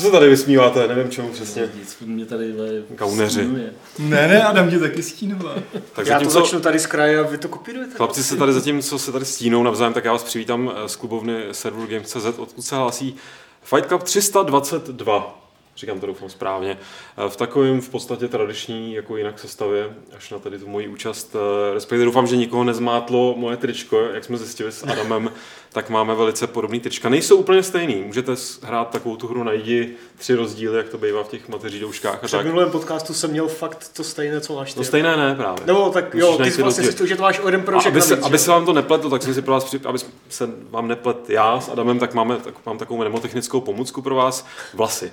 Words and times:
Co 0.00 0.06
se 0.06 0.12
tady 0.12 0.28
vysmíváte? 0.28 0.88
Nevím 0.88 1.10
čemu 1.10 1.28
přesně. 1.28 1.68
Nic, 1.80 1.96
mě 2.06 2.26
tady. 2.26 2.54
Gauneři. 2.90 3.40
stínuje. 3.40 3.72
Ne, 3.98 4.28
ne, 4.28 4.42
Adam 4.42 4.70
tě 4.70 4.78
taky 4.78 5.02
stínová. 5.02 5.54
Tak 5.92 6.06
Já 6.06 6.18
to 6.18 6.24
zatímco 6.24 6.40
začnu 6.40 6.60
tady 6.60 6.78
z 6.78 6.86
kraje 6.86 7.18
a 7.18 7.22
vy 7.22 7.38
to 7.38 7.48
kopírujete. 7.48 7.94
chlapci 7.96 8.24
se 8.24 8.36
tady 8.36 8.52
zatím, 8.52 8.82
co 8.82 8.98
se 8.98 9.12
tady 9.12 9.24
stínou 9.24 9.62
navzájem, 9.62 9.92
tak 9.92 10.04
já 10.04 10.12
vás 10.12 10.22
přivítám 10.24 10.72
eh, 10.84 10.88
z 10.88 10.96
klubovny 10.96 11.42
serveru 11.52 11.86
Games.cz, 11.86 12.38
odkud 12.38 12.62
se 12.62 12.76
hlásí 12.76 13.16
Fight 13.62 13.88
Club 13.88 14.02
322. 14.02 15.39
Říkám 15.80 16.00
to 16.00 16.06
doufám 16.06 16.28
správně. 16.30 16.78
Eh, 17.26 17.30
V 17.30 17.36
takovém 17.36 17.80
v 17.80 17.88
podstatě 17.88 18.28
tradiční, 18.28 18.94
jako 18.94 19.16
jinak 19.16 19.38
sestavě, 19.38 19.90
až 20.16 20.30
na 20.30 20.38
tady 20.38 20.58
tu 20.58 20.68
moji 20.68 20.88
účast. 20.88 21.36
eh, 21.70 21.74
Respektive 21.74 22.04
doufám, 22.04 22.26
že 22.26 22.36
nikoho 22.36 22.64
nezmátlo 22.64 23.34
moje 23.38 23.56
tričko, 23.56 24.00
jak 24.00 24.24
jsme 24.24 24.36
zjistili 24.38 24.72
s 24.72 24.82
Adamem, 24.92 25.32
tak 25.72 25.90
máme 25.90 26.14
velice 26.14 26.46
podobný 26.46 26.80
trička. 26.80 27.08
Nejsou 27.08 27.36
úplně 27.36 27.62
stejný. 27.62 27.94
Můžete 28.06 28.32
hrát 28.62 28.90
takovou 28.90 29.16
tu 29.16 29.26
hru 29.28 29.44
najdi 29.44 29.94
tři 30.18 30.34
rozdíly, 30.34 30.76
jak 30.76 30.88
to 30.88 30.98
bývá 30.98 31.22
v 31.24 31.28
těch 31.28 31.48
mateří 31.48 31.80
douškách 31.80 32.14
a 32.14 32.26
Před 32.26 32.36
tak. 32.36 32.46
minulém 32.46 32.70
podcastu 32.70 33.14
jsem 33.14 33.30
měl 33.30 33.48
fakt 33.48 33.88
to 33.96 34.04
stejné, 34.04 34.40
co 34.40 34.54
máš 34.56 34.72
ty. 34.72 34.78
To 34.78 34.84
stejné 34.84 35.16
ne 35.16 35.34
právě. 35.34 35.62
No, 35.66 35.90
tak 35.90 36.04
Musíš 36.14 36.20
jo, 36.20 36.32
ty 36.32 36.42
vlastně 36.42 36.64
rozdíly. 36.64 36.86
zjistil, 36.86 37.06
že 37.06 37.16
to 37.16 37.22
máš 37.22 37.38
o 37.40 37.46
jeden 37.48 37.62
prošek 37.62 37.92
aby 37.92 38.02
se, 38.02 38.16
aby 38.16 38.38
se 38.38 38.50
vám 38.50 38.66
to 38.66 38.72
nepletlo, 38.72 39.10
tak 39.10 39.22
jsem 39.22 39.34
si 39.34 39.42
pro 39.42 39.52
vás, 39.54 39.74
aby 39.84 39.98
se 40.28 40.48
vám 40.70 40.88
neplet 40.88 41.30
já 41.30 41.60
s 41.60 41.68
Adamem, 41.68 41.98
tak 41.98 42.14
máme 42.14 42.36
tak, 42.36 42.54
mám 42.66 42.78
takovou 42.78 43.00
mnemotechnickou 43.00 43.60
pomůcku 43.60 44.02
pro 44.02 44.14
vás, 44.14 44.46
vlasy. 44.74 45.12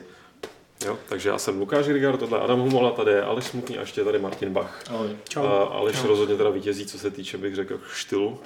Jo? 0.86 0.98
Takže 1.10 1.30
já 1.30 1.38
jsem 1.38 1.60
Lukáš 1.60 1.86
Grigar, 1.88 2.18
tohle 2.18 2.40
Adam 2.40 2.60
Humola, 2.60 2.92
tady 2.92 3.12
je 3.12 3.24
Aleš 3.24 3.46
Smutný 3.46 3.78
a 3.78 3.82
ještě 3.82 4.02
je 4.02 4.06
tady 4.06 4.20
Martin 4.20 4.54
Bach. 4.54 4.84
Ahoj. 4.90 5.10
Čau. 5.30 5.44
A 5.46 5.64
Aleš 5.64 6.04
rozhodně 6.04 6.36
teda 6.36 6.50
vítězí, 6.50 6.86
co 6.86 7.00
se 7.00 7.12
týče, 7.12 7.38
bych 7.38 7.56
řekl, 7.56 7.80
stylu. 7.96 8.40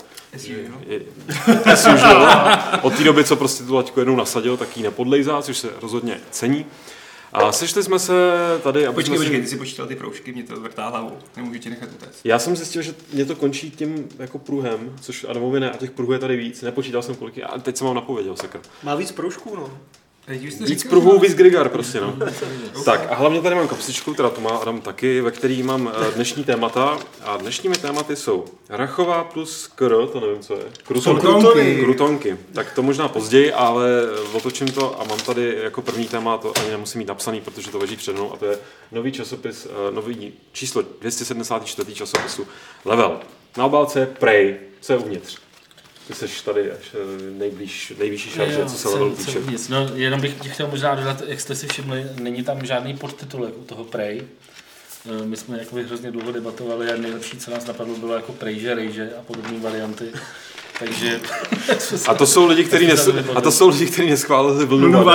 Usual. 1.74 2.60
Od 2.82 2.94
té 2.98 3.04
doby, 3.04 3.24
co 3.24 3.36
prostě 3.36 3.64
tu 3.64 3.76
laťku 3.76 4.00
jednou 4.00 4.16
nasadil, 4.16 4.58
tak 4.58 4.78
ji 4.78 4.84
nepodlejzá, 4.84 5.42
což 5.42 5.58
se 5.58 5.70
rozhodně 5.82 6.22
cení. 6.32 6.66
A 7.34 7.52
sešli 7.52 7.84
jsme 7.84 8.00
se 8.00 8.14
tady, 8.64 8.88
aby 8.88 8.96
Počkej, 8.96 9.18
jsme 9.18 9.26
počkej, 9.26 9.38
si... 9.38 9.44
ty 9.44 9.48
si 9.48 9.58
počítal 9.58 9.88
ty 9.88 9.96
proužky, 9.96 10.34
mě 10.34 10.44
to 10.44 10.56
zvrtá 10.56 10.88
hlavou. 10.90 11.18
Nemůžu 11.36 11.60
tě 11.60 11.70
nechat 11.70 11.90
utéct. 11.96 12.20
Já 12.24 12.40
jsem 12.40 12.56
zjistil, 12.56 12.82
že 12.82 12.94
mě 13.14 13.26
to 13.26 13.36
končí 13.36 13.72
tím 13.72 14.10
jako 14.20 14.40
pruhem, 14.40 14.96
což 15.02 15.26
Adamovi 15.30 15.60
ne, 15.60 15.72
a 15.72 15.78
těch 15.78 15.92
pruhů 15.92 16.14
je 16.14 16.20
tady 16.20 16.38
víc. 16.38 16.62
Nepočítal 16.62 17.02
jsem 17.02 17.16
kolik, 17.16 17.40
ale 17.44 17.62
teď 17.62 17.78
jsem 17.78 17.88
vám 17.88 17.96
napověděl, 17.96 18.36
sakra. 18.36 18.62
Má 18.84 18.96
víc 18.96 19.12
proužků, 19.12 19.56
no. 19.56 19.78
Víc 20.28 20.84
pruhů, 20.84 21.20
víc 21.20 21.34
Grigar 21.36 21.70
prostě, 21.70 22.02
no. 22.02 22.18
Tak 22.86 23.08
a 23.12 23.16
hlavně 23.16 23.42
tady 23.42 23.56
mám 23.56 23.68
kapsičku, 23.68 24.14
teda 24.14 24.30
to 24.30 24.42
má 24.42 24.50
Adam 24.50 24.82
taky, 24.82 25.22
ve 25.22 25.32
který 25.32 25.64
mám 25.64 25.92
eh, 25.94 26.12
dnešní 26.16 26.44
témata. 26.44 27.00
A 27.24 27.38
dnešními 27.38 27.76
tématy 27.76 28.16
jsou 28.16 28.46
Rachová 28.70 29.24
plus 29.24 29.68
Kr, 29.76 30.08
to 30.12 30.20
nevím, 30.20 30.40
co 30.40 30.54
je. 30.54 30.64
Krutonky. 30.84 31.22
Krutonky. 31.22 31.82
Krutonky. 31.84 32.38
Tak 32.54 32.74
to 32.74 32.84
možná 32.84 33.08
později, 33.08 33.54
ale 33.54 33.88
otočím 34.34 34.68
to 34.68 35.02
a 35.02 35.04
mám 35.04 35.20
tady 35.20 35.58
jako 35.64 35.82
první 35.82 36.06
téma, 36.06 36.38
to 36.38 36.54
ani 36.60 36.72
nemusím 36.72 37.00
mít 37.00 37.08
napsaný, 37.08 37.42
protože 37.42 37.72
to 37.72 37.78
leží 37.80 37.96
před 37.96 38.14
mnou, 38.14 38.34
a 38.34 38.38
to 38.38 38.46
je 38.46 38.58
nový 38.92 39.12
časopis, 39.12 39.68
eh, 39.90 39.92
nový 39.92 40.34
číslo 40.52 40.84
274. 41.02 41.96
časopisu 41.96 42.48
Level. 42.86 43.20
Na 43.58 43.66
obálce 43.66 44.06
Prey, 44.20 44.56
co 44.82 44.94
je 44.94 45.00
uvnitř. 45.00 45.41
Ty 46.20 46.28
jsi 46.28 46.46
tady 46.46 46.72
až 46.72 46.78
eh, 46.94 47.32
nejblíž, 47.38 47.94
nejvyšší 48.00 48.30
šarže, 48.30 48.66
co 48.66 48.78
se 48.78 48.90
level 48.90 49.12
týče. 49.12 49.40
Nic. 49.52 49.70
No, 49.70 49.90
jenom 49.94 50.22
bych 50.22 50.34
ti 50.42 50.50
chtěl 50.50 50.68
možná 50.68 50.96
dodat, 50.96 51.22
jak 51.28 51.42
jste 51.42 51.56
si 51.56 51.68
všimli, 51.68 52.06
není 52.20 52.44
tam 52.44 52.66
žádný 52.66 52.98
podtitulek 52.98 53.54
u 53.58 53.64
toho 53.64 53.84
Prey. 53.84 54.22
Eh, 55.22 55.26
My 55.26 55.38
jsme 55.38 55.60
jakoby 55.60 55.84
hrozně 55.84 56.12
dlouho 56.12 56.32
debatovali 56.32 56.92
a 56.92 56.98
nejlepší, 56.98 57.38
co 57.38 57.52
nás 57.52 57.66
napadlo, 57.66 57.96
bylo 57.96 58.14
jako 58.14 58.34
Prejže, 58.34 58.76
Rejže 58.76 59.10
a 59.20 59.22
podobné 59.22 59.60
varianty. 59.60 60.06
Takže... 60.80 61.20
A 62.08 62.14
to 62.14 62.28
jsou 62.28 62.48
lidi, 62.48 62.64
kteří 62.64 62.88
nes, 62.88 63.10
a 63.36 63.42
to 63.42 63.52
jsou 63.52 63.70
lidi, 63.70 63.86
kteří 63.86 64.10
neschválili 64.10 64.66
vlnu. 64.66 64.88
No. 64.88 65.06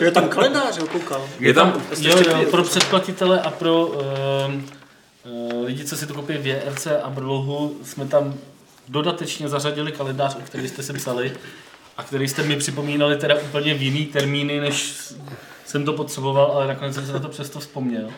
Je 0.00 0.10
tam 0.10 0.28
kalendář, 0.28 0.78
jo, 0.78 0.86
koukal. 0.86 1.28
Je 1.40 1.54
tam, 1.54 1.82
Jo, 1.98 2.18
jo, 2.28 2.44
pro 2.50 2.62
předplatitele 2.64 3.40
a 3.40 3.50
pro 3.50 3.86
uh, 3.86 3.94
uh, 5.24 5.66
lidi, 5.66 5.84
co 5.84 5.96
si 5.96 6.06
to 6.06 6.14
koupí 6.14 6.32
v 6.32 6.46
JRC 6.46 6.86
a 7.02 7.10
Brlohu, 7.10 7.76
jsme 7.84 8.06
tam 8.06 8.34
dodatečně 8.88 9.48
zařadili 9.48 9.92
kalendář, 9.92 10.36
o 10.36 10.40
který 10.40 10.68
jste 10.68 10.82
si 10.82 10.92
psali 10.92 11.32
a 11.96 12.02
který 12.02 12.28
jste 12.28 12.42
mi 12.42 12.56
připomínali 12.56 13.16
teda 13.16 13.34
úplně 13.34 13.74
v 13.74 13.82
jiný 13.82 14.06
termíny, 14.06 14.60
než 14.60 14.96
jsem 15.64 15.84
to 15.84 15.92
potřeboval, 15.92 16.52
ale 16.52 16.66
nakonec 16.66 16.94
jsem 16.94 17.06
se 17.06 17.12
na 17.12 17.18
to 17.18 17.28
přesto 17.28 17.60
vzpomněl. 17.60 18.10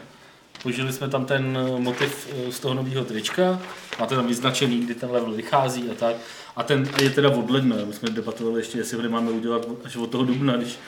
Použili 0.62 0.92
jsme 0.92 1.08
tam 1.08 1.24
ten 1.24 1.58
eh, 1.60 1.80
motiv 1.80 2.28
eh, 2.32 2.52
z 2.52 2.60
toho 2.60 2.74
nového 2.74 3.04
trička, 3.04 3.60
máte 4.00 4.16
tam 4.16 4.26
vyznačený, 4.26 4.80
kdy 4.80 4.94
ten 4.94 5.10
level 5.10 5.32
vychází 5.32 5.90
a 5.90 5.94
tak. 5.94 6.16
A 6.56 6.62
ten 6.62 6.90
je 7.02 7.10
teda 7.10 7.30
od 7.30 7.50
ledna, 7.50 7.76
my 7.84 7.92
jsme 7.92 8.10
debatovali 8.10 8.60
ještě, 8.60 8.78
jestli 8.78 8.96
ho 8.96 9.02
nemáme 9.02 9.30
udělat 9.30 9.66
až 9.84 9.96
od 9.96 10.10
toho 10.10 10.24
dubna, 10.24 10.56
když 10.56 10.78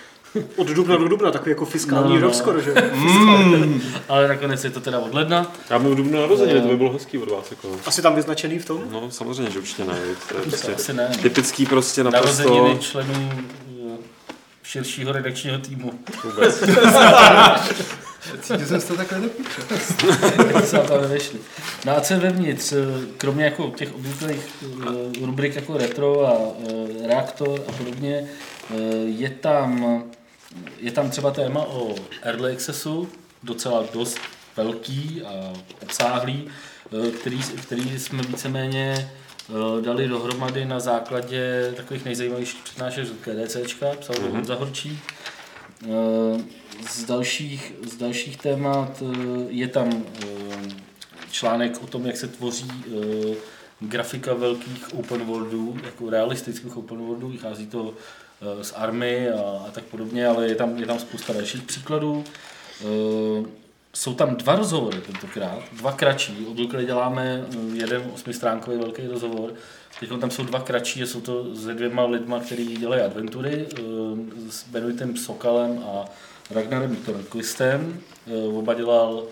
Od 0.56 0.66
dubna 0.68 0.96
do 0.96 1.08
dubna, 1.08 1.30
takový 1.30 1.50
jako 1.50 1.64
fiskální 1.64 2.08
No, 2.08 2.14
no. 2.14 2.20
rok 2.20 2.34
skoro, 2.34 2.60
že? 2.60 2.74
ale 4.08 4.28
nakonec 4.28 4.64
je 4.64 4.70
to 4.70 4.80
teda 4.80 4.98
od 4.98 5.14
ledna. 5.14 5.52
já 5.70 5.78
mám 5.78 5.92
v 5.92 5.94
dubnu 5.94 6.20
narozeniny, 6.20 6.60
to 6.60 6.68
by 6.68 6.76
bylo 6.76 6.92
hezký 6.92 7.18
od 7.18 7.30
vás. 7.30 7.50
Jako. 7.50 7.76
Asi 7.86 8.02
tam 8.02 8.14
vyznačený 8.14 8.58
v 8.58 8.64
tom? 8.64 8.82
No 8.90 9.10
samozřejmě, 9.10 9.50
že 9.52 9.58
určitě 9.58 9.84
ne. 9.84 9.94
To 10.28 10.36
je 10.36 10.42
prostě 10.42 10.74
Asi 10.74 10.92
ne. 10.92 11.10
typický 11.22 11.66
prostě 11.66 12.04
naprosto 12.04 12.42
Narozeniny 12.48 12.78
členů 12.78 13.30
eh, 13.34 13.96
širšího 14.62 15.12
redakčního 15.12 15.58
týmu. 15.58 15.92
vůbec. 16.24 16.62
Cítil 18.42 18.66
jsem 18.66 18.80
se 18.80 18.86
to 18.88 18.96
takhle 18.96 19.20
do 19.20 19.28
piče. 19.28 19.62
Tak 20.52 20.64
se 20.66 20.76
na 20.76 20.82
to 20.82 21.00
nevešli. 21.00 21.38
No 21.86 21.96
a 21.96 22.00
co 22.00 22.14
je 22.14 22.20
vevnitř? 22.20 22.72
Eh, 22.72 22.76
Kromě 23.16 23.44
jako 23.44 23.70
těch 23.76 23.94
obvyklých 23.94 24.40
eh, 24.82 25.26
rubrik 25.26 25.56
jako 25.56 25.76
retro 25.78 26.26
a 26.26 26.32
reaktor 27.08 27.60
a 27.68 27.72
podobně, 27.72 28.24
je 29.06 29.30
tam, 29.30 30.02
je 30.78 30.92
tam 30.92 31.10
třeba 31.10 31.30
téma 31.30 31.64
o 31.64 31.94
Early 32.22 32.52
Accessu, 32.52 33.08
docela 33.42 33.84
dost 33.94 34.18
velký 34.56 35.22
a 35.22 35.52
obsáhlý, 35.82 36.48
eh, 36.92 37.10
který, 37.10 37.38
který 37.62 37.98
jsme 37.98 38.22
víceméně 38.22 38.94
eh, 39.48 39.82
dali 39.82 40.08
dohromady 40.08 40.64
na 40.64 40.80
základě 40.80 41.72
takových 41.76 42.04
nejzajímavějších 42.04 42.62
přednášek 42.62 43.06
z 43.06 43.12
KDCčka, 43.20 43.86
psal 44.00 44.16
to 44.16 44.22
Honza 44.22 44.54
Horčík. 44.54 44.98
Eh, 45.84 46.42
Z 46.88 47.04
dalších, 47.04 47.72
z 47.92 47.96
dalších 47.96 48.36
témat 48.36 49.02
je 49.48 49.68
tam 49.68 50.04
článek 51.30 51.82
o 51.82 51.86
tom, 51.86 52.06
jak 52.06 52.16
se 52.16 52.28
tvoří 52.28 52.72
grafika 53.80 54.34
velkých 54.34 54.94
open 54.94 55.24
worldů, 55.24 55.76
jako 55.84 56.10
realistických 56.10 56.76
open 56.76 56.98
worldů, 56.98 57.28
vychází 57.28 57.66
to 57.66 57.94
z 58.62 58.72
Army 58.76 59.30
a, 59.30 59.64
a 59.68 59.70
tak 59.70 59.84
podobně, 59.84 60.26
ale 60.26 60.48
je 60.48 60.54
tam, 60.54 60.78
je 60.78 60.86
tam 60.86 60.98
spousta 60.98 61.32
dalších 61.32 61.62
příkladů. 61.62 62.24
Eh, 62.80 63.60
Jsou 63.94 64.14
tam 64.14 64.36
dva 64.36 64.56
rozhovory 64.56 65.00
tentokrát, 65.00 65.62
dva 65.72 65.92
kratší. 65.92 66.46
Obvykle 66.46 66.84
děláme 66.84 67.44
eh, 67.52 67.56
jeden 67.76 68.10
osmistránkový 68.14 68.78
velký 68.78 69.06
rozhovor. 69.06 69.54
Teď 70.00 70.10
tam 70.20 70.30
jsou 70.30 70.44
dva 70.44 70.60
kratší, 70.60 71.02
a 71.02 71.06
jsou 71.06 71.20
to 71.20 71.56
se 71.56 71.74
dvěma 71.74 72.04
lidma, 72.04 72.40
kteří 72.40 72.76
dělají 72.76 73.02
adventury, 73.02 73.66
eh, 73.78 73.80
s 74.50 74.68
Benoitem 74.68 75.16
Sokalem 75.16 75.84
a 75.86 76.04
Ragnarem 76.50 76.96
Tornquistem. 76.96 78.00
Eh, 78.26 78.48
Oba 78.58 78.74
dělal 78.74 79.24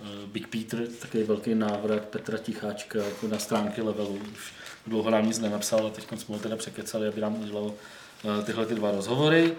eh, 0.00 0.04
Big 0.26 0.46
Peter, 0.48 0.86
takový 1.00 1.22
velký 1.24 1.54
návrat 1.54 2.04
Petra 2.04 2.38
Ticháčka 2.38 2.98
jako 2.98 3.28
na 3.28 3.38
stránky 3.38 3.82
levelu. 3.82 4.18
Už 4.32 4.52
dlouho 4.86 5.10
nám 5.10 5.26
nic 5.26 5.38
nenapsal 5.38 5.86
a 5.86 5.90
teď 5.90 6.04
jsme 6.16 6.34
ho 6.36 6.42
teda 6.42 6.56
překecali, 6.56 7.08
aby 7.08 7.20
nám 7.20 7.42
udělal 7.42 7.72
eh, 7.74 8.03
tyhle 8.44 8.66
ty 8.66 8.74
dva 8.74 8.90
rozhovory. 8.90 9.52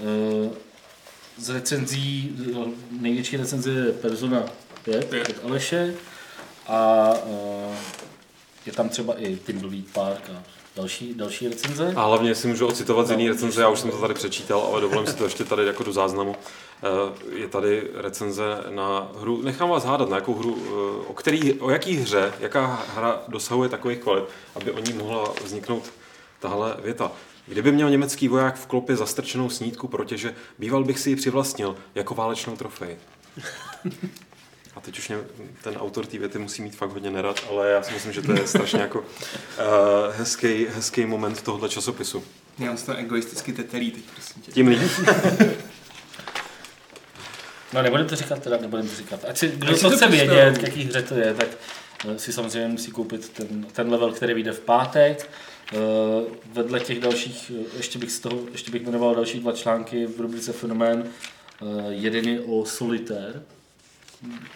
Eh, 0.00 0.50
Z 1.38 1.50
recenzí, 1.50 2.36
eh, 2.52 2.70
největší 2.90 3.36
recenze 3.36 3.70
je 3.70 3.92
Persona 3.92 4.42
5 4.84 5.04
Pět. 5.10 5.28
od 5.28 5.44
Aleše 5.50 5.94
a 6.66 7.08
eh, 7.26 7.76
je 8.66 8.72
tam 8.72 8.88
třeba 8.88 9.14
i 9.20 9.36
Timbleweed 9.36 9.84
Park 9.92 10.30
a 10.36 10.42
další, 10.76 11.14
další 11.14 11.48
recenze. 11.48 11.92
A 11.96 12.04
hlavně 12.04 12.34
si 12.34 12.48
můžu 12.48 12.66
ocitovat 12.66 13.06
z 13.06 13.10
jiný 13.10 13.28
recenze, 13.28 13.62
já 13.62 13.68
už 13.68 13.80
jsem 13.80 13.90
to 13.90 14.00
tady 14.00 14.14
přečítal, 14.14 14.60
ale 14.60 14.80
dovolím 14.80 15.06
si 15.06 15.16
to 15.16 15.24
ještě 15.24 15.44
tady 15.44 15.66
jako 15.66 15.82
do 15.82 15.92
záznamu. 15.92 16.36
Eh, 16.82 17.38
Je 17.40 17.48
tady 17.48 17.88
recenze 17.94 18.42
na 18.70 19.08
hru, 19.20 19.42
nechám 19.42 19.68
vás 19.68 19.84
hádat, 19.84 20.08
na 20.08 20.16
jakou 20.16 20.34
hru, 20.34 20.58
eh, 20.66 20.70
o, 21.06 21.14
který, 21.14 21.52
o 21.54 21.70
jaký 21.70 21.96
hře, 21.96 22.32
jaká 22.40 22.84
hra 22.94 23.22
dosahuje 23.28 23.68
takových 23.68 23.98
kvalit, 23.98 24.24
aby 24.56 24.70
o 24.70 24.78
ní 24.80 24.92
mohla 24.92 25.32
vzniknout 25.44 25.84
tahle 26.40 26.76
věta. 26.82 27.12
Kdyby 27.50 27.72
měl 27.72 27.90
německý 27.90 28.28
voják 28.28 28.56
v 28.56 28.66
klopě 28.66 28.96
zastrčenou 28.96 29.50
snídku 29.50 29.88
protěže, 29.88 30.34
býval 30.58 30.84
bych 30.84 30.98
si 30.98 31.10
ji 31.10 31.16
přivlastnil 31.16 31.76
jako 31.94 32.14
válečnou 32.14 32.56
trofej. 32.56 32.96
A 34.76 34.80
teď 34.80 34.98
už 34.98 35.08
mě, 35.08 35.18
ten 35.62 35.76
autor 35.76 36.06
té 36.06 36.18
věty 36.18 36.38
musí 36.38 36.62
mít 36.62 36.76
fakt 36.76 36.90
hodně 36.90 37.10
nerad, 37.10 37.40
ale 37.48 37.70
já 37.70 37.82
si 37.82 37.92
myslím, 37.92 38.12
že 38.12 38.22
to 38.22 38.32
je 38.32 38.46
strašně 38.46 38.80
jako 38.80 38.98
uh, 38.98 39.06
hezký, 40.16 40.66
hezký 40.66 41.06
moment 41.06 41.42
tohohle 41.42 41.68
časopisu. 41.68 42.24
Já 42.58 42.76
jsem 42.76 42.86
to 42.86 43.00
egoisticky 43.00 43.52
tetelí 43.52 43.90
teď, 43.90 44.04
prosím 44.14 44.42
tě. 44.42 44.52
Tím 44.52 44.68
líp. 44.68 44.80
No 47.72 47.82
nebudem 47.82 48.06
to 48.06 48.16
říkat 48.16 48.42
teda, 48.42 48.56
nebudem 48.56 48.88
to 48.88 48.96
říkat. 48.96 49.24
Ať 49.28 49.38
si, 49.38 49.48
kdo 49.48 49.72
Ať 49.72 49.80
to 49.80 49.90
chce 49.90 50.06
vědět, 50.06 50.62
jaký 50.62 50.84
hře 50.84 51.02
to 51.02 51.14
je, 51.14 51.34
tak 51.34 51.48
eh, 52.08 52.18
si 52.18 52.32
samozřejmě 52.32 52.68
musí 52.68 52.90
koupit 52.90 53.28
ten, 53.28 53.66
ten 53.72 53.90
level, 53.90 54.12
který 54.12 54.34
vyjde 54.34 54.52
v 54.52 54.60
pátek. 54.60 55.30
Eh, 55.72 56.24
vedle 56.52 56.80
těch 56.80 57.00
dalších, 57.00 57.52
eh, 57.54 57.76
ještě 57.76 57.98
bych, 57.98 58.12
z 58.12 58.20
toho, 58.20 58.38
ještě 58.52 58.70
bych 58.70 58.82
jmenoval 58.82 59.14
další 59.14 59.40
dva 59.40 59.52
články 59.52 60.06
v 60.06 60.20
rubrice 60.20 60.52
Fenomén. 60.52 61.04
Eh, 61.06 61.64
jeden 61.88 62.28
je 62.28 62.40
o 62.40 62.64
solitér, 62.64 63.42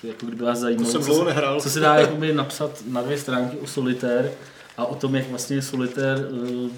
jako 0.02 0.26
kdyby 0.26 0.44
vás 0.44 0.58
zajímalo, 0.58 0.93
To 0.93 0.93
jsem 0.93 1.14
co 1.14 1.25
nehrál. 1.25 1.61
co 1.61 1.70
se 1.70 1.81
dá 1.81 1.96
jakoby 1.96 2.32
napsat 2.32 2.82
na 2.87 3.02
dvě 3.02 3.19
stránky 3.19 3.56
o 3.58 3.66
solitér 3.66 4.32
a 4.76 4.87
o 4.87 4.94
tom, 4.94 5.14
jak 5.14 5.28
vlastně 5.28 5.62
solitér 5.62 6.28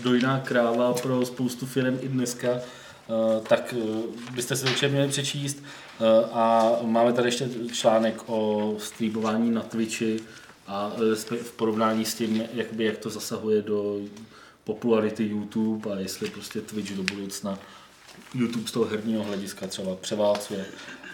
dojná 0.02 0.40
kráva 0.40 0.92
pro 0.94 1.26
spoustu 1.26 1.66
firm 1.66 1.98
i 2.02 2.08
dneska, 2.08 2.48
tak 3.48 3.74
byste 4.34 4.56
se 4.56 4.64
to 4.64 4.70
určitě 4.70 4.88
měli 4.88 5.08
přečíst. 5.08 5.62
A 6.32 6.72
máme 6.82 7.12
tady 7.12 7.28
ještě 7.28 7.48
článek 7.72 8.22
o 8.26 8.74
streamování 8.78 9.50
na 9.50 9.62
Twitchi 9.62 10.20
a 10.66 10.92
v 11.42 11.52
porovnání 11.52 12.04
s 12.04 12.14
tím, 12.14 12.42
jakoby, 12.54 12.84
jak 12.84 12.98
to 12.98 13.10
zasahuje 13.10 13.62
do 13.62 14.00
popularity 14.66 15.24
YouTube 15.24 15.92
a 15.92 15.98
jestli 15.98 16.30
prostě 16.30 16.60
Twitch 16.60 16.92
do 16.92 17.02
budoucna 17.02 17.58
YouTube 18.34 18.68
z 18.68 18.72
toho 18.72 18.84
herního 18.84 19.22
hlediska 19.24 19.66
třeba 19.66 19.96
převálcuje. 19.96 20.66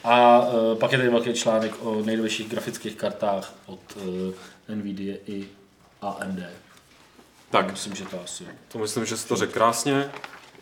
A 0.04 0.43
e, 0.72 0.76
pak 0.76 0.93
je 0.93 0.99
tady 0.99 1.10
velký 1.10 1.32
článek 1.34 1.72
o 1.81 2.02
nejnovějších 2.02 2.49
grafických 2.49 2.96
kartách 2.96 3.54
od 3.66 3.81
e, 4.69 4.75
Nvidia 4.75 5.16
i 5.26 5.49
AMD. 6.00 6.38
Tak, 7.50 7.70
Myslím, 7.70 7.94
že 7.94 8.04
to 8.04 8.22
asi. 8.25 8.44
to 8.69 8.78
myslím, 8.78 9.04
že 9.06 9.16
jsi 9.16 9.28
to 9.28 9.37
řekl 9.37 9.52
krásně. 9.52 10.10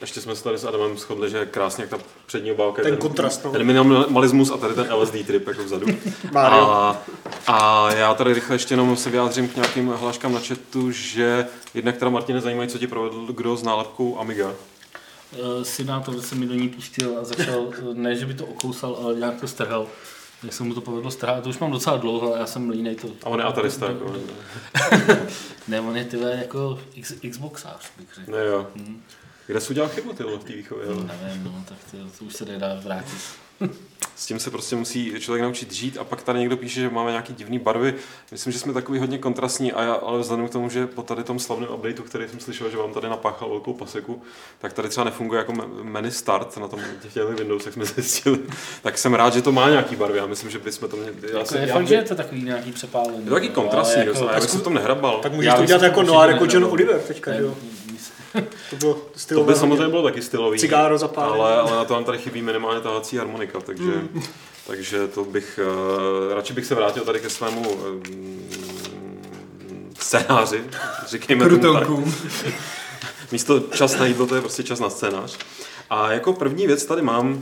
Ještě 0.00 0.20
jsme 0.20 0.36
se 0.36 0.44
tady 0.44 0.58
s 0.58 0.64
Adamem 0.64 0.98
shodli, 0.98 1.30
že 1.30 1.38
je 1.38 1.46
krásně, 1.46 1.82
jak 1.82 1.90
ta 1.90 1.98
přední 2.26 2.52
obálka 2.52 2.82
je 2.82 2.88
Ten 2.88 2.96
kontrast. 2.96 3.46
Ten 3.52 3.64
minimalismus 3.64 4.50
a 4.50 4.56
tady 4.56 4.74
ten 4.74 4.92
LSD 4.94 5.26
trip 5.26 5.48
jako 5.48 5.64
vzadu. 5.64 5.86
A, 6.34 7.02
a 7.46 7.88
já 7.92 8.14
tady 8.14 8.34
rychle 8.34 8.54
ještě 8.54 8.72
jenom 8.72 8.96
se 8.96 9.10
vyjádřím 9.10 9.48
k 9.48 9.56
nějakým 9.56 9.88
hláškám 9.88 10.32
na 10.32 10.40
chatu, 10.40 10.90
že 10.90 11.46
jednak 11.74 11.96
teda 11.96 12.10
Martine 12.10 12.40
zajímají, 12.40 12.68
co 12.68 12.78
ti 12.78 12.86
provedl 12.86 13.26
kdo 13.26 13.56
s 13.56 13.62
nálepkou 13.62 14.18
Amiga. 14.18 14.52
E, 14.52 15.64
Synátor 15.64 16.20
se 16.20 16.34
mi 16.34 16.46
do 16.46 16.54
ní 16.54 16.68
pustil 16.68 17.18
a 17.20 17.24
začal, 17.24 17.66
e, 17.78 17.94
ne, 17.94 18.16
že 18.16 18.26
by 18.26 18.34
to 18.34 18.46
okousal, 18.46 18.98
ale 19.02 19.14
nějak 19.14 19.40
to 19.40 19.48
strhal. 19.48 19.86
Jak 20.42 20.52
se 20.52 20.62
mu 20.62 20.74
to 20.74 20.80
povedlo 20.80 21.10
strhat, 21.10 21.42
to 21.42 21.48
už 21.48 21.58
mám 21.58 21.70
docela 21.70 21.96
dlouho, 21.96 22.28
ale 22.28 22.40
já 22.40 22.46
jsem 22.46 22.70
línej 22.70 22.94
to. 22.94 23.08
A 23.22 23.26
on 23.26 23.38
je 23.38 23.44
atarista, 23.44 23.86
jako. 23.86 24.12
Ne, 25.68 25.80
on 25.80 25.96
je 25.96 26.04
tyhle 26.04 26.30
jako 26.30 26.78
X, 26.94 27.12
Xboxář, 27.30 27.90
bych 27.98 28.14
řekl. 28.14 28.32
Ne 28.32 28.44
jo. 28.44 28.66
Kde 29.50 29.60
jsi 29.60 29.70
udělal 29.72 29.90
chybu 29.90 30.12
ty 30.12 30.22
v 30.24 30.44
té 30.44 30.52
výchově? 30.52 30.86
Nevím, 30.86 31.44
no, 31.44 31.64
tak 31.68 31.78
to, 31.90 31.96
to 32.18 32.24
už 32.24 32.34
se 32.34 32.44
nedá 32.44 32.80
vrátit. 32.84 33.18
S 34.16 34.26
tím 34.26 34.40
se 34.40 34.50
prostě 34.50 34.76
musí 34.76 35.12
člověk 35.20 35.42
naučit 35.42 35.72
žít 35.72 35.98
a 35.98 36.04
pak 36.04 36.22
tady 36.22 36.38
někdo 36.38 36.56
píše, 36.56 36.80
že 36.80 36.90
máme 36.90 37.10
nějaký 37.10 37.32
divný 37.34 37.58
barvy. 37.58 37.94
Myslím, 38.32 38.52
že 38.52 38.58
jsme 38.58 38.72
takový 38.72 38.98
hodně 38.98 39.18
kontrastní, 39.18 39.72
a 39.72 39.82
já, 39.82 39.92
ale 39.92 40.18
vzhledem 40.20 40.48
k 40.48 40.52
tomu, 40.52 40.68
že 40.68 40.86
po 40.86 41.02
tady 41.02 41.24
tom 41.24 41.38
slavném 41.38 41.68
updateu, 41.70 42.02
který 42.02 42.28
jsem 42.28 42.40
slyšel, 42.40 42.70
že 42.70 42.76
vám 42.76 42.92
tady 42.92 43.08
napáchal 43.08 43.48
velkou 43.48 43.72
paseku, 43.74 44.22
tak 44.58 44.72
tady 44.72 44.88
třeba 44.88 45.04
nefunguje 45.04 45.38
jako 45.38 45.52
me- 45.52 45.66
menu 45.82 46.10
start 46.10 46.56
na 46.56 46.68
tom 46.68 46.80
těch 47.02 47.12
těch 47.12 47.24
Windows, 47.24 47.64
jak 47.66 47.74
jsme 47.74 47.84
zjistili. 47.84 48.38
tak 48.82 48.98
jsem 48.98 49.14
rád, 49.14 49.34
že 49.34 49.42
to 49.42 49.52
má 49.52 49.70
nějaký 49.70 49.96
barvy. 49.96 50.18
Já 50.18 50.26
myslím, 50.26 50.50
že 50.50 50.58
bychom 50.58 50.88
to 50.88 50.96
měli. 50.96 51.12
Já 51.32 51.38
Jako 51.38 51.56
je 51.58 51.66
fakt, 51.66 51.82
by- 51.82 51.88
že 51.88 51.94
je 51.94 52.02
to 52.02 52.14
takový 52.14 52.42
nějaký 52.42 52.72
přepálený. 52.72 53.18
je 53.18 53.24
to 53.28 53.34
taky 53.34 53.48
no, 53.48 53.54
kontrastní, 53.54 54.06
jako, 54.06 54.24
já 54.32 54.40
bych 54.40 54.50
se 54.50 54.58
v 54.58 54.62
tom 54.62 54.74
nehrabal. 54.74 55.20
Tak 55.22 55.32
můžeš 55.32 55.46
Já 55.46 55.56
to 55.56 55.64
dělat 55.64 55.82
jako 55.82 56.02
noir, 56.02 56.30
jako. 56.30 56.44
John 56.50 56.64
Oliver 56.64 57.00
teďka, 57.00 57.34
jo? 57.34 57.56
To 58.70 58.76
bylo 58.76 58.98
To 59.28 59.44
by 59.44 59.54
samozřejmě 59.54 59.88
bylo 59.88 60.02
taky 60.02 60.22
stylový. 60.22 60.58
Cigáro 60.58 60.98
zapálené. 60.98 61.42
ale, 61.44 61.60
ale 61.60 61.76
na 61.76 61.84
to 61.84 61.94
nám 61.94 62.04
tady 62.04 62.18
chybí 62.18 62.42
minimálně 62.42 62.80
tahací 62.80 63.16
harmonika, 63.16 63.60
takže, 63.60 63.84
Hmm. 63.92 64.22
takže 64.66 65.08
to 65.08 65.24
bych, 65.24 65.60
uh, 66.28 66.34
radši 66.34 66.52
bych 66.52 66.66
se 66.66 66.74
vrátil 66.74 67.04
tady 67.04 67.20
ke 67.20 67.30
svému 67.30 67.70
um, 67.70 68.02
scénáři, 69.98 70.64
říkejme 71.06 71.48
tomu 71.48 71.74
tak. 71.74 71.88
Místo 73.32 73.60
čas 73.60 73.98
na 73.98 74.06
jídlo, 74.06 74.26
to 74.26 74.34
je 74.34 74.40
prostě 74.40 74.62
čas 74.62 74.80
na 74.80 74.90
scénář. 74.90 75.38
A 75.90 76.12
jako 76.12 76.32
první 76.32 76.66
věc 76.66 76.84
tady 76.84 77.02
mám, 77.02 77.32
uh, 77.32 77.40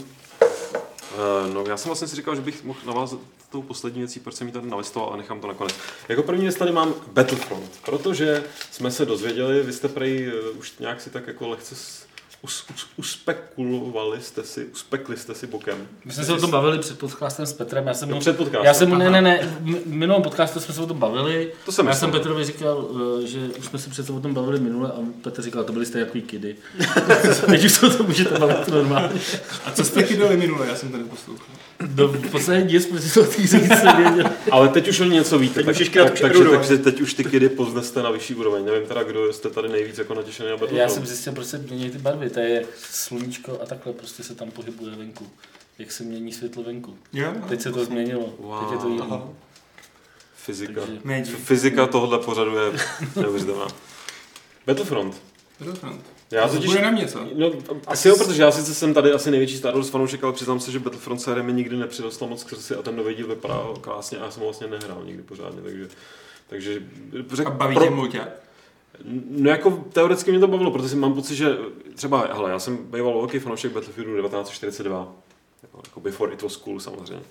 no 1.52 1.64
já 1.68 1.76
jsem 1.76 1.88
vlastně 1.88 2.08
si 2.08 2.16
říkal, 2.16 2.34
že 2.36 2.40
bych 2.42 2.64
mohl 2.64 2.78
navázat 2.86 3.20
tou 3.50 3.62
poslední 3.62 3.98
věcí, 4.00 4.20
proč 4.20 4.34
jsem 4.34 4.46
ji 4.46 4.52
tady 4.52 4.66
nalistoval 4.66 5.10
a 5.12 5.16
nechám 5.16 5.40
to 5.40 5.46
nakonec. 5.46 5.74
Jako 6.08 6.22
první 6.22 6.42
věc 6.42 6.56
tady 6.56 6.72
mám 6.72 6.94
Battlefront, 7.12 7.70
protože 7.84 8.44
jsme 8.70 8.90
se 8.90 9.06
dozvěděli, 9.06 9.62
vy 9.62 9.72
jste 9.72 9.88
prej 9.88 10.32
uh, 10.52 10.58
už 10.58 10.78
nějak 10.78 11.00
si 11.00 11.10
tak 11.10 11.26
jako 11.26 11.48
lehce 11.48 11.74
s- 11.74 12.07
us, 12.42 12.64
us, 12.74 12.86
uspekulovali 12.96 14.20
jste 14.22 14.42
si, 14.44 14.64
uspekli 14.64 15.16
jste 15.16 15.34
si 15.34 15.46
bokem. 15.46 15.88
My 16.04 16.12
jsme 16.12 16.24
se 16.24 16.32
o 16.32 16.40
tom 16.40 16.50
bavili 16.50 16.78
před 16.78 16.98
podcastem 16.98 17.46
s 17.46 17.52
Petrem. 17.52 17.86
Já 17.86 17.94
jsem 17.94 18.10
No, 18.10 18.20
před 18.20 18.36
podcastem. 18.36 18.64
Já 18.64 18.74
jsem 18.74 18.88
mu, 18.88 18.94
ne, 18.94 19.10
ne, 19.10 19.20
ne, 19.22 19.58
v 19.60 19.86
minulém 19.86 20.22
podcastu 20.22 20.60
jsme 20.60 20.74
se 20.74 20.80
o 20.80 20.86
tom 20.86 20.98
bavili. 20.98 21.52
To 21.64 21.72
jsem 21.72 21.86
já 21.86 21.94
jsem 21.94 22.10
Petrovi 22.10 22.44
říkal, 22.44 22.88
eh, 23.22 23.26
že 23.26 23.40
už 23.58 23.66
jsme 23.66 23.78
si 23.78 23.90
přece 23.90 24.12
o 24.12 24.20
tom 24.20 24.34
bavili 24.34 24.60
minule 24.60 24.88
a 24.92 24.96
Petr 25.22 25.42
říkal, 25.42 25.64
to 25.64 25.72
byli 25.72 25.86
jste 25.86 26.00
jaký 26.00 26.22
kidy. 26.22 26.56
Teď 27.46 27.64
už 27.64 27.72
se 27.72 27.86
o 27.86 27.90
tom 27.96 28.06
můžete 28.06 28.38
bavit 28.38 28.68
normálně. 28.68 29.20
A 29.64 29.70
co 29.70 29.84
jste 29.84 30.02
chyběli 30.02 30.36
minule, 30.36 30.66
já 30.66 30.76
jsem 30.76 30.90
to 30.90 30.96
neposlouchal. 30.96 31.46
No, 31.96 32.08
v 32.08 32.30
podstatě 32.30 32.62
nic, 32.62 32.86
protože 32.86 33.12
to 33.12 33.24
ty 33.26 33.46
říct 33.46 33.82
nevěděl. 33.84 34.30
Ale 34.50 34.68
teď 34.68 34.88
už 34.88 35.00
o 35.00 35.04
něco 35.04 35.38
víte, 35.38 35.62
Teď 35.62 35.78
tak, 35.78 35.88
krát 35.92 36.04
tak, 36.04 36.14
už 36.14 36.20
takže, 36.20 36.44
takže 36.44 36.78
teď 36.78 37.00
už 37.00 37.14
ty 37.14 37.24
kidy 37.24 37.48
pozneste 37.48 38.02
na 38.02 38.10
vyšší 38.10 38.34
úroveň. 38.34 38.64
Nevím 38.64 38.88
teda, 38.88 39.02
kdo 39.02 39.32
jste 39.32 39.50
tady 39.50 39.68
nejvíc 39.68 39.98
jako 39.98 40.14
natěšený 40.14 40.48
na 40.48 40.54
Battlefront. 40.56 40.80
Já 40.80 40.88
jsem 40.88 41.06
zjistil, 41.06 41.32
proč 41.32 41.46
se 41.46 41.58
mění 41.58 41.90
ty 41.90 41.98
barvy. 41.98 42.30
To 42.30 42.40
je 42.40 42.64
sluníčko 42.90 43.60
a 43.62 43.66
takhle 43.66 43.92
prostě 43.92 44.22
se 44.22 44.34
tam 44.34 44.50
pohybuje 44.50 44.96
venku. 44.96 45.26
Jak 45.78 45.92
se 45.92 46.04
mění 46.04 46.32
světlo 46.32 46.62
venku. 46.62 46.98
Jo? 47.12 47.32
Teď 47.48 47.60
se 47.60 47.72
to 47.72 47.84
změnilo. 47.84 48.34
Wow. 48.38 48.60
Teď 48.64 48.72
je 48.72 48.78
to 48.78 48.88
jiný. 48.88 49.22
Fyzika. 50.36 50.80
Takže-. 51.06 51.36
Fyzika 51.36 51.86
tohohle 51.86 52.18
pořadu 52.18 52.56
je 52.56 52.72
neuvěřitelná. 53.16 53.66
Battlefront. 54.66 55.22
Battlefront. 55.58 56.17
Já 56.30 56.48
To 56.48 56.54
totiž... 56.54 56.70
bude 56.70 56.82
na 56.82 56.90
mě, 56.90 57.06
co? 57.06 57.20
No, 57.34 57.50
asi 57.86 58.08
jo, 58.08 58.16
protože 58.16 58.42
já 58.42 58.50
sice 58.50 58.74
jsem 58.74 58.94
tady 58.94 59.12
asi 59.12 59.30
největší 59.30 59.56
Star 59.56 59.74
Wars 59.74 59.88
fanoušek, 59.88 60.24
ale 60.24 60.32
přiznám 60.32 60.60
se, 60.60 60.72
že 60.72 60.78
Battlefront 60.78 61.20
série 61.20 61.42
mi 61.42 61.52
nikdy 61.52 61.76
nepřirostla 61.76 62.26
moc 62.26 62.44
k 62.44 62.48
srdci 62.48 62.74
a 62.74 62.82
ten 62.82 62.96
nový 62.96 63.14
díl 63.14 63.26
vypadá 63.26 63.62
krásně 63.80 64.18
a 64.18 64.24
já 64.24 64.30
jsem 64.30 64.40
ho 64.40 64.46
vlastně 64.46 64.66
nehrál 64.66 65.02
nikdy 65.04 65.22
pořádně, 65.22 65.62
takže... 65.62 65.88
Takže 66.48 66.82
řek, 67.32 67.46
A 67.46 67.50
baví 67.50 67.76
tě 67.76 67.90
mulťák? 67.90 68.28
No 69.30 69.50
jako 69.50 69.70
teoreticky 69.92 70.30
mě 70.30 70.40
to 70.40 70.48
bavilo, 70.48 70.70
protože 70.70 70.96
mám 70.96 71.14
pocit, 71.14 71.34
že 71.36 71.56
třeba, 71.94 72.28
hele, 72.32 72.50
já 72.50 72.58
jsem 72.58 72.76
býval 72.76 73.18
velký 73.18 73.38
fanoušek 73.38 73.72
Battlefieldu 73.72 74.16
1942, 74.16 75.12
jako, 75.62 75.80
jako 75.84 76.00
before 76.00 76.32
it 76.32 76.42
was 76.42 76.56
cool 76.56 76.80
samozřejmě. 76.80 77.22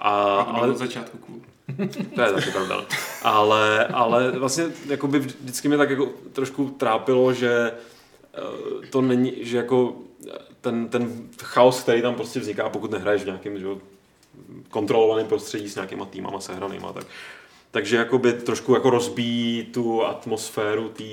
A, 0.00 0.10
A 0.10 0.44
to 0.44 0.50
bylo 0.50 0.62
ale 0.62 0.72
od 0.72 0.78
začátku 0.78 1.18
cool. 1.18 1.40
to 2.14 2.22
je 2.22 2.32
taky 2.32 2.50
pravda. 2.50 2.84
Ale, 3.22 3.86
ale 3.86 4.30
vlastně 4.30 4.64
jakoby 4.86 5.18
vždycky 5.18 5.68
mě 5.68 5.76
tak 5.76 5.90
jako 5.90 6.08
trošku 6.32 6.68
trápilo, 6.68 7.32
že 7.32 7.72
to 8.90 9.00
není, 9.00 9.32
že 9.40 9.56
jako 9.56 9.96
eh, 10.28 10.38
ten, 10.60 10.88
ten 10.88 11.28
chaos, 11.42 11.82
který 11.82 12.02
tam 12.02 12.14
prostě 12.14 12.40
vzniká, 12.40 12.68
pokud 12.68 12.90
nehraješ 12.90 13.22
v 13.22 13.26
nějakém 13.26 13.58
že, 13.58 13.66
kontrolovaném 14.70 15.26
prostředí 15.26 15.68
s 15.68 15.74
nějakýma 15.74 16.04
týmama 16.04 16.40
sehranýma, 16.40 16.92
tak 16.92 17.06
takže 17.72 17.96
jakoby 17.96 18.32
trošku 18.32 18.74
jako 18.74 18.90
rozbíjí 18.90 19.64
tu 19.64 20.04
atmosféru 20.04 20.88
té 20.88 21.04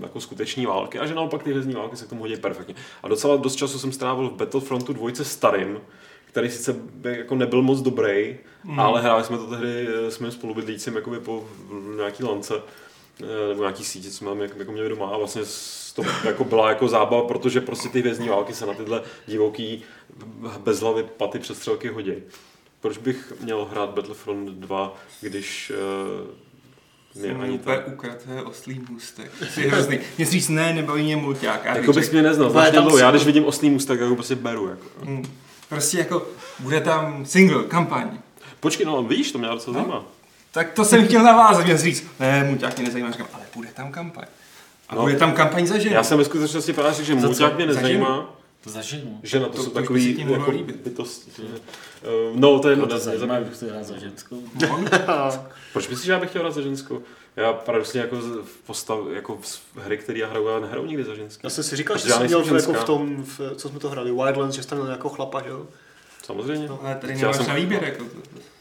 jako 0.00 0.20
skuteční 0.20 0.66
války 0.66 0.98
a 0.98 1.06
že 1.06 1.14
naopak 1.14 1.42
ty 1.42 1.50
hvězdní 1.50 1.74
války 1.74 1.96
se 1.96 2.04
k 2.04 2.08
tomu 2.08 2.20
hodí 2.20 2.36
perfektně. 2.36 2.74
A 3.02 3.08
docela 3.08 3.36
dost 3.36 3.56
času 3.56 3.78
jsem 3.78 3.92
strávil 3.92 4.28
v 4.28 4.32
Battlefrontu 4.32 4.92
dvojce 4.92 5.24
starým, 5.24 5.80
který 6.26 6.50
sice 6.50 6.76
jako 7.02 7.34
nebyl 7.34 7.62
moc 7.62 7.80
dobrý, 7.80 8.36
mm. 8.64 8.80
ale 8.80 9.02
hráli 9.02 9.24
jsme 9.24 9.38
to 9.38 9.46
tehdy 9.46 9.88
eh, 9.88 10.10
s 10.10 10.18
mým 10.18 10.30
spolubydlícím 10.30 10.94
jakoby 10.94 11.20
po 11.20 11.44
nějaký 11.96 12.24
lance 12.24 12.54
eh, 12.56 12.85
nebo 13.48 13.60
nějaký 13.62 13.84
sítě, 13.84 14.10
co 14.10 14.24
máme 14.24 14.42
jako, 14.44 14.58
jako 14.58 14.72
měli 14.72 14.88
doma 14.88 15.08
a 15.08 15.18
vlastně 15.18 15.42
to 15.94 16.02
jako 16.24 16.44
byla 16.44 16.68
jako 16.68 16.88
zábava, 16.88 17.22
protože 17.22 17.60
prostě 17.60 17.88
ty 17.88 18.00
hvězdní 18.00 18.28
války 18.28 18.54
se 18.54 18.66
na 18.66 18.74
tyhle 18.74 19.02
divoký 19.26 19.84
bezhlavy 20.58 21.02
paty 21.16 21.38
přestřelky 21.38 21.88
hodí. 21.88 22.12
Proč 22.80 22.98
bych 22.98 23.32
měl 23.40 23.64
hrát 23.70 23.90
Battlefront 23.90 24.48
2, 24.50 24.96
když 25.20 25.72
uh, 27.14 27.20
mě 27.20 27.28
Jsem 27.28 27.40
ani 27.40 27.52
úplně 27.52 27.76
to... 27.76 27.90
ukradl 27.92 28.42
oslý 28.44 28.80
můstek. 28.90 29.30
Hrozný. 29.68 29.98
Mě 30.16 30.26
říct 30.26 30.48
ne, 30.48 30.72
nebaví 30.74 31.02
mě 31.02 31.16
mulťák. 31.16 31.64
Jako 31.64 31.92
bych 31.92 32.04
bys 32.04 32.10
mě 32.10 32.22
neznal, 32.22 32.50
tam 32.52 32.72
dlouho. 32.72 32.98
Já 32.98 33.10
když 33.10 33.24
vidím 33.24 33.44
oslý 33.44 33.70
můstek, 33.70 33.98
tak 34.00 34.08
ho 34.08 34.14
prostě 34.14 34.34
beru. 34.34 34.68
Jako. 34.68 34.84
hm, 35.04 35.22
Prostě 35.68 35.98
jako, 35.98 36.26
bude 36.58 36.80
tam 36.80 37.26
single, 37.26 37.64
kampaň. 37.64 38.18
Počkej, 38.60 38.86
no 38.86 39.02
vidíš, 39.02 39.32
to 39.32 39.38
mě 39.38 39.48
docela 39.48 39.76
No. 39.76 39.82
zajímá. 39.82 40.04
Tak 40.56 40.72
to 40.72 40.84
jsem 40.84 41.06
chtěl 41.06 41.22
navázat, 41.22 41.64
měl 41.64 41.78
říct, 41.78 42.06
ne, 42.20 42.44
mulťák 42.44 42.76
mě 42.76 42.84
nezajímá, 42.84 43.10
říkám, 43.10 43.26
ale 43.32 43.42
bude 43.54 43.68
tam 43.68 43.92
kampaň. 43.92 44.24
A 44.88 44.94
No. 44.94 45.00
bude 45.02 45.16
tam 45.16 45.32
kampaň 45.32 45.66
za 45.66 45.78
ženu. 45.78 45.94
Já 45.94 46.02
jsem 46.02 46.18
ve 46.18 46.24
skutečnosti 46.24 46.72
právě 46.72 46.92
řekl, 46.94 47.06
že 47.06 47.14
mulťák 47.14 47.56
mě 47.56 47.66
Za 47.66 47.72
nezajímá. 47.80 48.36
Za 48.64 48.80
ženu. 48.82 49.20
Žena, 49.22 49.46
to, 49.46 49.52
To- 49.56 49.62
jsou 49.62 49.70
takový 49.70 50.26
jako 50.30 50.50
líbit. 50.50 50.76
bytosti. 50.76 51.30
že- 51.36 51.42
Eh, 52.02 52.06
No, 52.34 52.58
to 52.58 52.68
je 52.68 52.72
jedno. 52.72 52.86
To 52.86 52.98
zajímá, 52.98 53.40
bych 53.40 53.56
chtěl 53.56 53.68
hrát 53.68 53.84
za 53.84 53.98
ženskou. 53.98 54.42
Proč 55.72 55.88
myslíš, 55.88 56.06
že 56.06 56.12
já 56.12 56.18
bych 56.20 56.30
chtěl 56.30 56.42
hrát 56.42 56.54
za 56.54 56.60
ženskou? 56.60 57.02
Já 57.36 57.52
paradoxně 57.52 58.00
jako 58.00 58.22
z- 58.22 58.26
v 58.44 58.56
postav, 58.66 58.98
jako 59.14 59.38
v 59.40 59.60
hry, 59.76 59.98
které 59.98 60.18
já 60.18 60.28
hraju, 60.28 60.48
já 60.48 60.60
nehraju 60.60 60.86
nikdy 60.86 61.04
za 61.04 61.14
ženský. 61.14 61.40
Já 61.44 61.50
jsem 61.50 61.64
si 61.64 61.76
říkal, 61.76 61.96
Protože 61.96 62.08
že 62.08 62.14
jsi 62.14 62.24
měl 62.24 62.56
jako 62.56 62.72
v 62.72 62.84
tom, 62.84 63.24
v, 63.24 63.40
co 63.56 63.68
jsme 63.68 63.78
to 63.78 63.88
hrali, 63.88 64.12
Wildlands, 64.12 64.56
že 64.56 64.62
jsi 64.62 64.68
tam 64.68 64.78
měl 64.78 64.90
jako 64.90 65.08
chlapa, 65.08 65.42
že 65.42 65.48
jo? 65.48 65.66
Samozřejmě. 66.26 66.68
Ale 66.82 66.94
tady 66.94 67.14
nemáš 67.14 67.36
jsem- 67.36 67.46
na 67.48 67.54
výběr, 67.54 67.84
jako 67.84 68.04
to. 68.04 68.10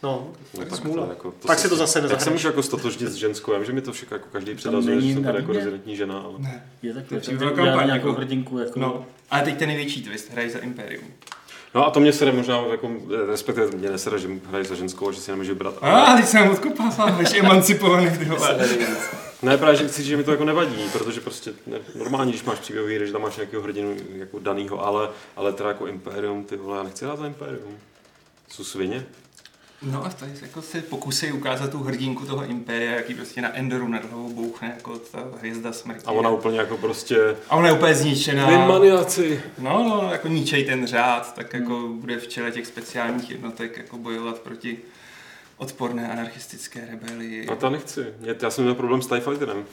No, 0.03 0.27
No, 0.53 0.60
tak 0.60 0.69
tak 0.69 0.79
smůla. 0.79 1.03
to 1.05 1.10
jako- 1.10 1.31
Pak 1.31 1.60
si 1.60 1.69
to 1.69 1.75
zase 1.75 2.01
Tak 2.07 2.22
se 2.22 2.29
můžu 2.29 2.48
jako 2.48 2.63
stotožnit 2.63 3.10
s 3.10 3.15
ženskou, 3.15 3.51
já 3.51 3.57
vím, 3.57 3.65
že 3.65 3.74
mi 3.74 3.81
to 3.81 3.93
všechno 3.93 4.15
jako 4.17 4.27
každý 4.31 4.55
předazuje, 4.55 5.01
že 5.01 5.13
jsem 5.13 5.24
tady 5.24 5.38
jako 5.38 5.53
rezidentní 5.53 5.95
žena, 5.95 6.19
ale... 6.19 6.34
Ne. 6.39 6.65
Je 6.81 6.93
takhle, 6.93 7.19
To 7.19 7.25
tak 7.25 7.31
je 7.31 7.38
udělat 7.38 7.55
kampaň, 7.55 7.86
nějakou 7.88 8.07
jako- 8.07 8.19
hrdinku, 8.19 8.60
jako... 8.60 8.79
No, 8.79 9.05
ale 9.31 9.41
teď 9.43 9.57
ten 9.57 9.67
největší 9.67 10.03
twist, 10.03 10.31
hraješ 10.31 10.51
za 10.53 10.60
Imperium. 10.60 11.03
No 11.75 11.88
a 11.88 11.89
to 11.89 12.00
mě 12.00 12.13
sere 12.13 12.32
možná, 12.32 12.63
jako, 12.72 12.91
respektive 13.27 13.67
mě 13.67 13.89
nesere, 13.89 14.20
že 14.20 14.27
hraje 14.50 14.63
za 14.63 14.75
ženskou 14.75 15.10
a 15.10 15.12
že 15.12 15.22
si 15.22 15.32
nemůže 15.32 15.53
vybrat. 15.53 15.75
A 15.82 16.01
ah, 16.01 16.17
teď 16.17 16.25
jsem 16.25 16.50
odkopával, 16.50 17.17
než 17.17 17.34
emancipovaný, 17.34 18.17
ty 18.17 18.25
vole. 18.25 18.70
Ne, 19.41 19.58
právě, 19.58 19.75
že 19.75 19.88
chci, 19.88 20.03
že 20.03 20.17
mi 20.17 20.24
to 20.24 20.32
jako 20.32 20.46
nevadí, 20.46 20.89
protože 20.94 21.22
prostě 21.22 21.53
ne, 21.67 21.77
normálně, 21.96 22.32
když 22.32 22.44
máš 22.44 22.60
příběhový 22.60 22.96
hry, 22.96 23.08
že 23.08 23.13
tam 23.13 23.22
máš 23.22 23.36
nějakého 23.36 23.63
hrdinu 23.63 23.96
jako 24.15 24.39
danýho, 24.39 24.86
ale, 24.86 25.10
ale 25.36 25.53
teda 25.53 25.70
jako 25.70 25.88
Imperium, 25.88 26.44
ty 26.44 26.58
vole, 26.58 26.77
já 26.77 26.84
nechci 26.84 27.05
hrát 27.05 27.20
za 27.20 27.27
Imperium. 27.27 27.77
Jsou 28.50 28.63
svině? 28.63 29.05
No 29.82 30.05
a 30.05 30.10
tady 30.10 30.32
jako 30.41 30.62
se 30.62 30.82
pokusí 30.82 31.32
ukázat 31.32 31.72
tu 31.72 31.84
hrdinku 31.84 32.25
toho 32.25 32.46
Imperia, 32.46 32.91
jaký 32.91 33.13
prostě 33.13 33.41
na 33.41 33.58
Endoru 33.58 33.88
nad 33.88 34.05
hlavou 34.05 34.34
bouchne 34.34 34.74
jako 34.75 34.98
ta 35.00 35.24
hvězda 35.39 35.74
smrti. 35.74 36.05
A 36.05 36.12
ona 36.12 36.29
úplně 36.29 36.58
jako 36.60 36.77
prostě... 36.77 37.36
a 37.50 37.55
ona 37.55 37.67
je 37.67 37.74
úplně 37.74 37.96
zničená. 37.96 38.48
Vy 38.48 38.58
maniaci! 38.58 39.41
No, 39.58 39.84
no, 39.84 40.10
jako 40.12 40.27
ničej 40.27 40.65
ten 40.65 40.88
řád, 40.88 41.36
tak 41.36 41.53
jako 41.53 41.88
bude 41.94 42.17
v 42.17 42.27
čele 42.27 42.51
těch 42.51 42.67
speciálních 42.67 43.29
jednotek 43.32 43.77
jako 43.77 43.98
bojovat 43.98 44.39
proti 44.39 44.77
odporné 45.58 46.12
anarchistické 46.12 46.88
rebelii. 46.91 47.48
A 47.48 47.55
to 47.55 47.70
nechci. 47.70 48.05
Je- 48.22 48.36
Já 48.41 48.50
jsem 48.50 48.63
měl 48.63 48.75
problém 48.75 49.01
s 49.01 49.08
TIE 49.08 49.20
Fighterem. 49.22 49.65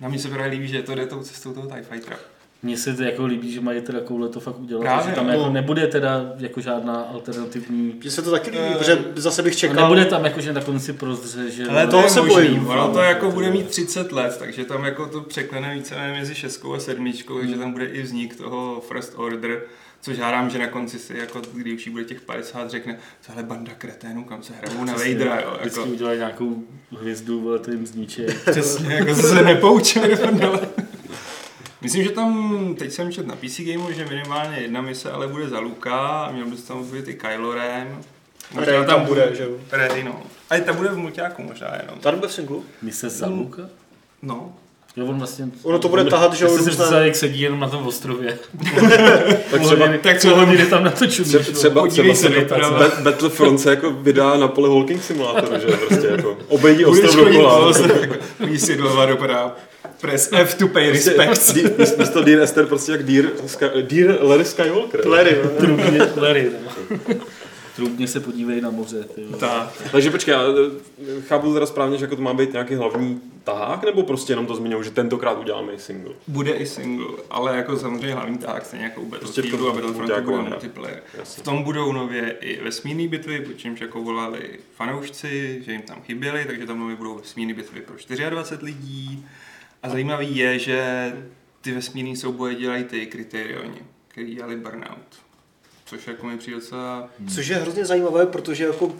Na 0.00 0.08
mě 0.08 0.18
se 0.18 0.28
právě 0.28 0.46
líbí, 0.46 0.68
že 0.68 0.82
to 0.82 0.94
jde 0.94 1.06
tou 1.06 1.22
cestou 1.22 1.52
toho 1.52 1.66
TIE 1.66 1.82
Fightera. 1.82 2.16
Mně 2.62 2.76
se 2.76 2.94
to 2.94 3.02
jako 3.02 3.26
líbí, 3.26 3.52
že 3.52 3.60
mají 3.60 3.80
teda 3.80 4.00
koule 4.00 4.28
to 4.28 4.40
fakt 4.40 4.58
udělat, 4.58 4.80
Právě, 4.80 5.08
že 5.10 5.14
tam 5.14 5.26
no. 5.26 5.32
jako 5.32 5.50
nebude 5.50 5.86
teda 5.86 6.32
jako 6.38 6.60
žádná 6.60 6.94
alternativní... 7.02 7.94
Mně 8.00 8.10
se 8.10 8.22
to 8.22 8.30
taky 8.30 8.50
líbí, 8.50 8.62
Eh, 8.74 8.78
protože 8.78 8.98
zase 9.14 9.42
bych 9.42 9.52
A 9.54 9.56
čekal... 9.56 9.76
nebude 9.84 10.04
tam 10.04 10.24
jako, 10.24 10.40
že 10.40 10.52
na 10.52 10.60
konci 10.60 10.92
prozře, 10.92 11.50
že... 11.50 11.64
Ale 11.66 11.84
to 11.86 11.90
toho 11.90 12.08
se 12.08 12.20
možný, 12.20 12.34
bojím. 12.34 12.66
ono 12.66 12.88
to 12.92 12.98
jako 13.00 13.26
To- 13.26 13.32
bude 13.32 13.50
mít 13.50 13.68
30 13.68 14.12
let, 14.12 14.36
takže 14.38 14.64
tam 14.64 14.84
jako 14.84 15.06
to 15.06 15.20
překlene 15.20 15.74
víceméně 15.74 16.18
mezi 16.20 16.34
šestkou 16.34 16.74
a 16.74 16.78
sedmičkou, 16.80 17.38
takže 17.38 17.54
tam 17.56 17.72
bude 17.72 17.86
i 17.86 18.02
vznik 18.02 18.36
toho 18.36 18.80
First 18.88 19.12
Order, 19.16 19.62
což 20.00 20.18
hádám, 20.18 20.50
že 20.50 20.58
na 20.58 20.66
konci 20.66 20.98
si, 20.98 21.16
jako, 21.18 21.42
když 21.54 21.74
už 21.74 21.86
jí 21.86 21.92
bude 21.92 22.04
těch 22.04 22.20
50, 22.20 22.70
řekne, 22.70 22.98
tohle 23.26 23.42
banda 23.42 23.72
kreténů, 23.78 24.24
kam 24.24 24.42
se 24.42 24.52
hrajou 24.62 24.84
na 24.84 24.92
Vadera, 24.92 25.40
jo, 25.40 25.56
Vždycky 25.60 25.80
jako, 25.80 25.92
udělají 25.92 26.18
nějakou 26.18 26.62
hvězdu, 27.00 27.40
vole, 27.40 27.58
to 27.58 27.70
jim 27.70 27.86
zničí. 27.86 28.22
přesně, 28.50 28.94
jako 28.94 29.14
se 29.14 29.42
nepoučili. 29.42 30.18
Myslím, 31.86 32.04
že 32.04 32.10
tam, 32.10 32.74
teď 32.78 32.92
jsem 32.92 33.12
četl 33.12 33.28
na 33.28 33.36
PC 33.36 33.60
Gameu, 33.60 33.92
že 33.92 34.04
minimálně 34.04 34.58
jedna 34.58 34.80
mise 34.80 35.10
ale 35.10 35.28
bude 35.28 35.48
za 35.48 35.58
Luka, 35.60 35.96
a 35.98 36.32
měl 36.32 36.46
bys 36.46 36.62
tam 36.62 36.84
být 36.84 37.08
i 37.08 37.14
Kylo 37.14 37.54
Ren. 37.54 37.98
Rey 38.56 38.84
tam 38.86 39.04
bude, 39.04 39.30
že 39.36 39.42
jo. 39.42 39.50
Rey, 39.72 40.04
no. 40.04 40.22
A 40.50 40.58
ta 40.60 40.72
bude 40.72 40.88
v 40.88 40.96
multiáku 40.96 41.42
možná 41.42 41.66
jenom. 41.82 41.98
Tady 42.00 42.16
bude 42.16 42.28
v 42.28 42.32
singlu. 42.32 42.64
Mise 42.82 43.08
za 43.10 43.26
Luka? 43.26 43.62
No. 44.22 44.52
Jo, 44.96 45.06
on 45.06 45.18
vlastně... 45.18 45.48
Ono 45.62 45.78
to 45.78 45.88
bude 45.88 46.04
tahat, 46.04 46.34
že 46.34 46.44
jo, 46.44 46.50
různé- 46.56 46.70
představil, 46.70 47.06
jak 47.06 47.16
sedí 47.16 47.40
jenom 47.40 47.60
na 47.60 47.68
tom 47.68 47.86
ostrově. 47.86 48.38
Tak 49.50 49.60
třeba, 49.62 49.86
tak 50.02 50.20
co 50.20 50.36
hodiny 50.36 50.66
tam 50.66 50.84
na 50.84 50.90
to 50.90 51.06
čumíš. 51.06 51.34
Tře- 51.34 51.52
třeba, 51.52 51.80
Podívej 51.80 52.14
třeba 52.14 52.30
se 52.30 52.48
se. 52.48 52.54
Bat- 52.54 53.02
Battlefront 53.02 53.60
se 53.60 53.70
jako 53.70 53.90
vydá 53.90 54.36
na 54.36 54.48
pole 54.48 54.68
Walking 54.68 55.02
Simulátoru, 55.02 55.60
že 55.60 55.76
prostě 55.76 56.06
jako 56.06 56.38
obejdi 56.48 56.84
ostrov 56.84 57.14
chodit 57.14 57.24
po 57.36 57.42
dokola. 57.42 57.66
ostrovu, 57.66 58.14
Budeš 58.40 58.62
si 58.62 58.76
doleva 58.76 59.06
doprava. 59.06 59.56
Press 60.00 60.28
F 60.32 60.54
to 60.54 60.68
pay 60.68 60.90
Prostě, 60.90 61.10
respects. 61.10 61.52
Dí- 61.54 61.62
místo- 61.78 61.98
místo 61.98 62.22
Dear 62.22 62.40
Esther 62.42 62.66
prostě 62.66 62.92
jak 62.92 63.02
Dear, 63.02 63.24
Dear 63.82 64.18
Larry 64.22 64.44
Skywalker. 64.44 65.06
Larry. 65.08 65.36
Trubně, 65.58 65.98
Larry, 66.16 66.50
no. 66.64 67.14
Trubně 67.76 68.08
se 68.08 68.20
podívej 68.20 68.60
na 68.60 68.70
moře. 68.70 69.04
Tak. 69.40 69.82
Takže 69.92 70.10
počkej, 70.10 70.32
já 70.32 70.42
eh, 70.42 71.20
chápu 71.20 71.54
teda 71.54 71.66
správně, 71.66 71.98
že 71.98 72.04
jako 72.04 72.16
to 72.16 72.22
má 72.22 72.34
být 72.34 72.52
nějaký 72.52 72.74
hlavní 72.74 73.20
tahák, 73.44 73.84
nebo 73.84 74.02
prostě 74.02 74.32
jenom 74.32 74.46
to 74.46 74.54
zmiňují, 74.56 74.84
že 74.84 74.90
tentokrát 74.90 75.38
uděláme 75.38 75.72
i 75.72 75.78
single? 75.78 76.12
Bude 76.28 76.52
i 76.52 76.66
single, 76.66 77.06
ale 77.30 77.56
jako 77.56 77.76
samozřejmě 77.76 78.14
hlavní 78.14 78.38
tak 78.38 78.66
stejně 78.66 78.84
jako 78.84 79.00
u 79.00 79.06
Battlefieldu 79.08 79.56
to 79.58 79.64
a 79.68 79.72
Battlefrontu 79.72 79.98
multiáková 79.98 80.38
bude 80.38 80.50
multiplayer. 80.50 81.02
Jasně. 81.18 81.40
V 81.40 81.44
tom 81.44 81.62
budou 81.62 81.92
nově 81.92 82.36
i 82.40 82.64
vesmírné 82.64 83.08
bitvy, 83.08 83.40
po 83.40 83.52
čemž 83.52 83.80
jako 83.80 84.02
volali 84.02 84.40
fanoušci, 84.76 85.62
že 85.66 85.72
jim 85.72 85.82
tam 85.82 86.02
chyběly, 86.02 86.44
takže 86.44 86.66
tam 86.66 86.78
nově 86.80 86.96
budou 86.96 87.14
vesmírné 87.18 87.54
bitvy 87.54 87.80
pro 87.80 87.94
24 88.30 88.64
lidí. 88.64 89.26
A 89.82 89.88
zajímavý 89.88 90.36
je, 90.36 90.58
že 90.58 91.12
ty 91.60 91.72
vesmírné 91.72 92.16
souboje 92.16 92.54
dělají 92.54 92.84
ty 92.84 93.06
kritérioni, 93.06 93.82
který 94.08 94.34
dělali 94.34 94.56
Burnout. 94.56 95.26
Což 95.84 96.06
jako 96.06 96.26
mi 96.26 96.38
přijde 96.38 96.56
docela... 96.56 97.08
Což 97.34 97.48
je 97.48 97.56
hrozně 97.56 97.84
zajímavé, 97.84 98.26
protože 98.26 98.64
jako, 98.64 98.92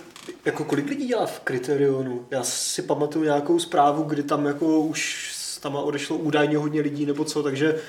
jako 0.45 0.65
kolik 0.65 0.89
lidí 0.89 1.07
dělá 1.07 1.27
v 1.27 1.41
Kriterionu? 1.41 2.27
Já 2.31 2.43
si 2.43 2.83
pamatuju 2.83 3.25
nějakou 3.25 3.59
zprávu, 3.59 4.03
kdy 4.03 4.23
tam 4.23 4.47
jako 4.47 4.81
už 4.81 5.33
tam 5.61 5.77
odešlo 5.77 6.17
údajně 6.17 6.57
hodně 6.59 6.81
lidí 6.81 7.07
nebo 7.07 7.25
co, 7.25 7.43
takže 7.43 7.81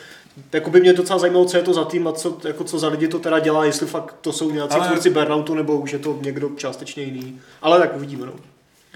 jako 0.54 0.70
by 0.70 0.80
mě 0.80 0.94
docela 0.94 1.20
zajímalo, 1.20 1.46
co 1.46 1.58
je 1.58 1.64
to 1.64 1.74
za 1.74 1.86
tým 1.86 2.08
a 2.08 2.12
co, 2.12 2.38
jako 2.48 2.64
co 2.64 2.80
za 2.80 2.88
lidi 2.88 3.08
to 3.08 3.20
teda 3.20 3.40
dělá, 3.40 3.66
jestli 3.66 3.88
fakt 3.88 4.16
to 4.22 4.34
jsou 4.34 4.52
nějací 4.52 4.74
Ale- 4.74 4.82
Ale... 4.82 4.90
tvůrci 4.90 5.10
Burnoutu 5.10 5.56
nebo 5.56 5.78
už 5.80 5.94
je 5.94 6.00
to 6.00 6.20
někdo 6.22 6.50
částečně 6.56 7.04
jiný. 7.04 7.42
Ale 7.62 7.80
tak 7.80 7.96
uvidíme, 7.96 8.26
no. 8.26 8.34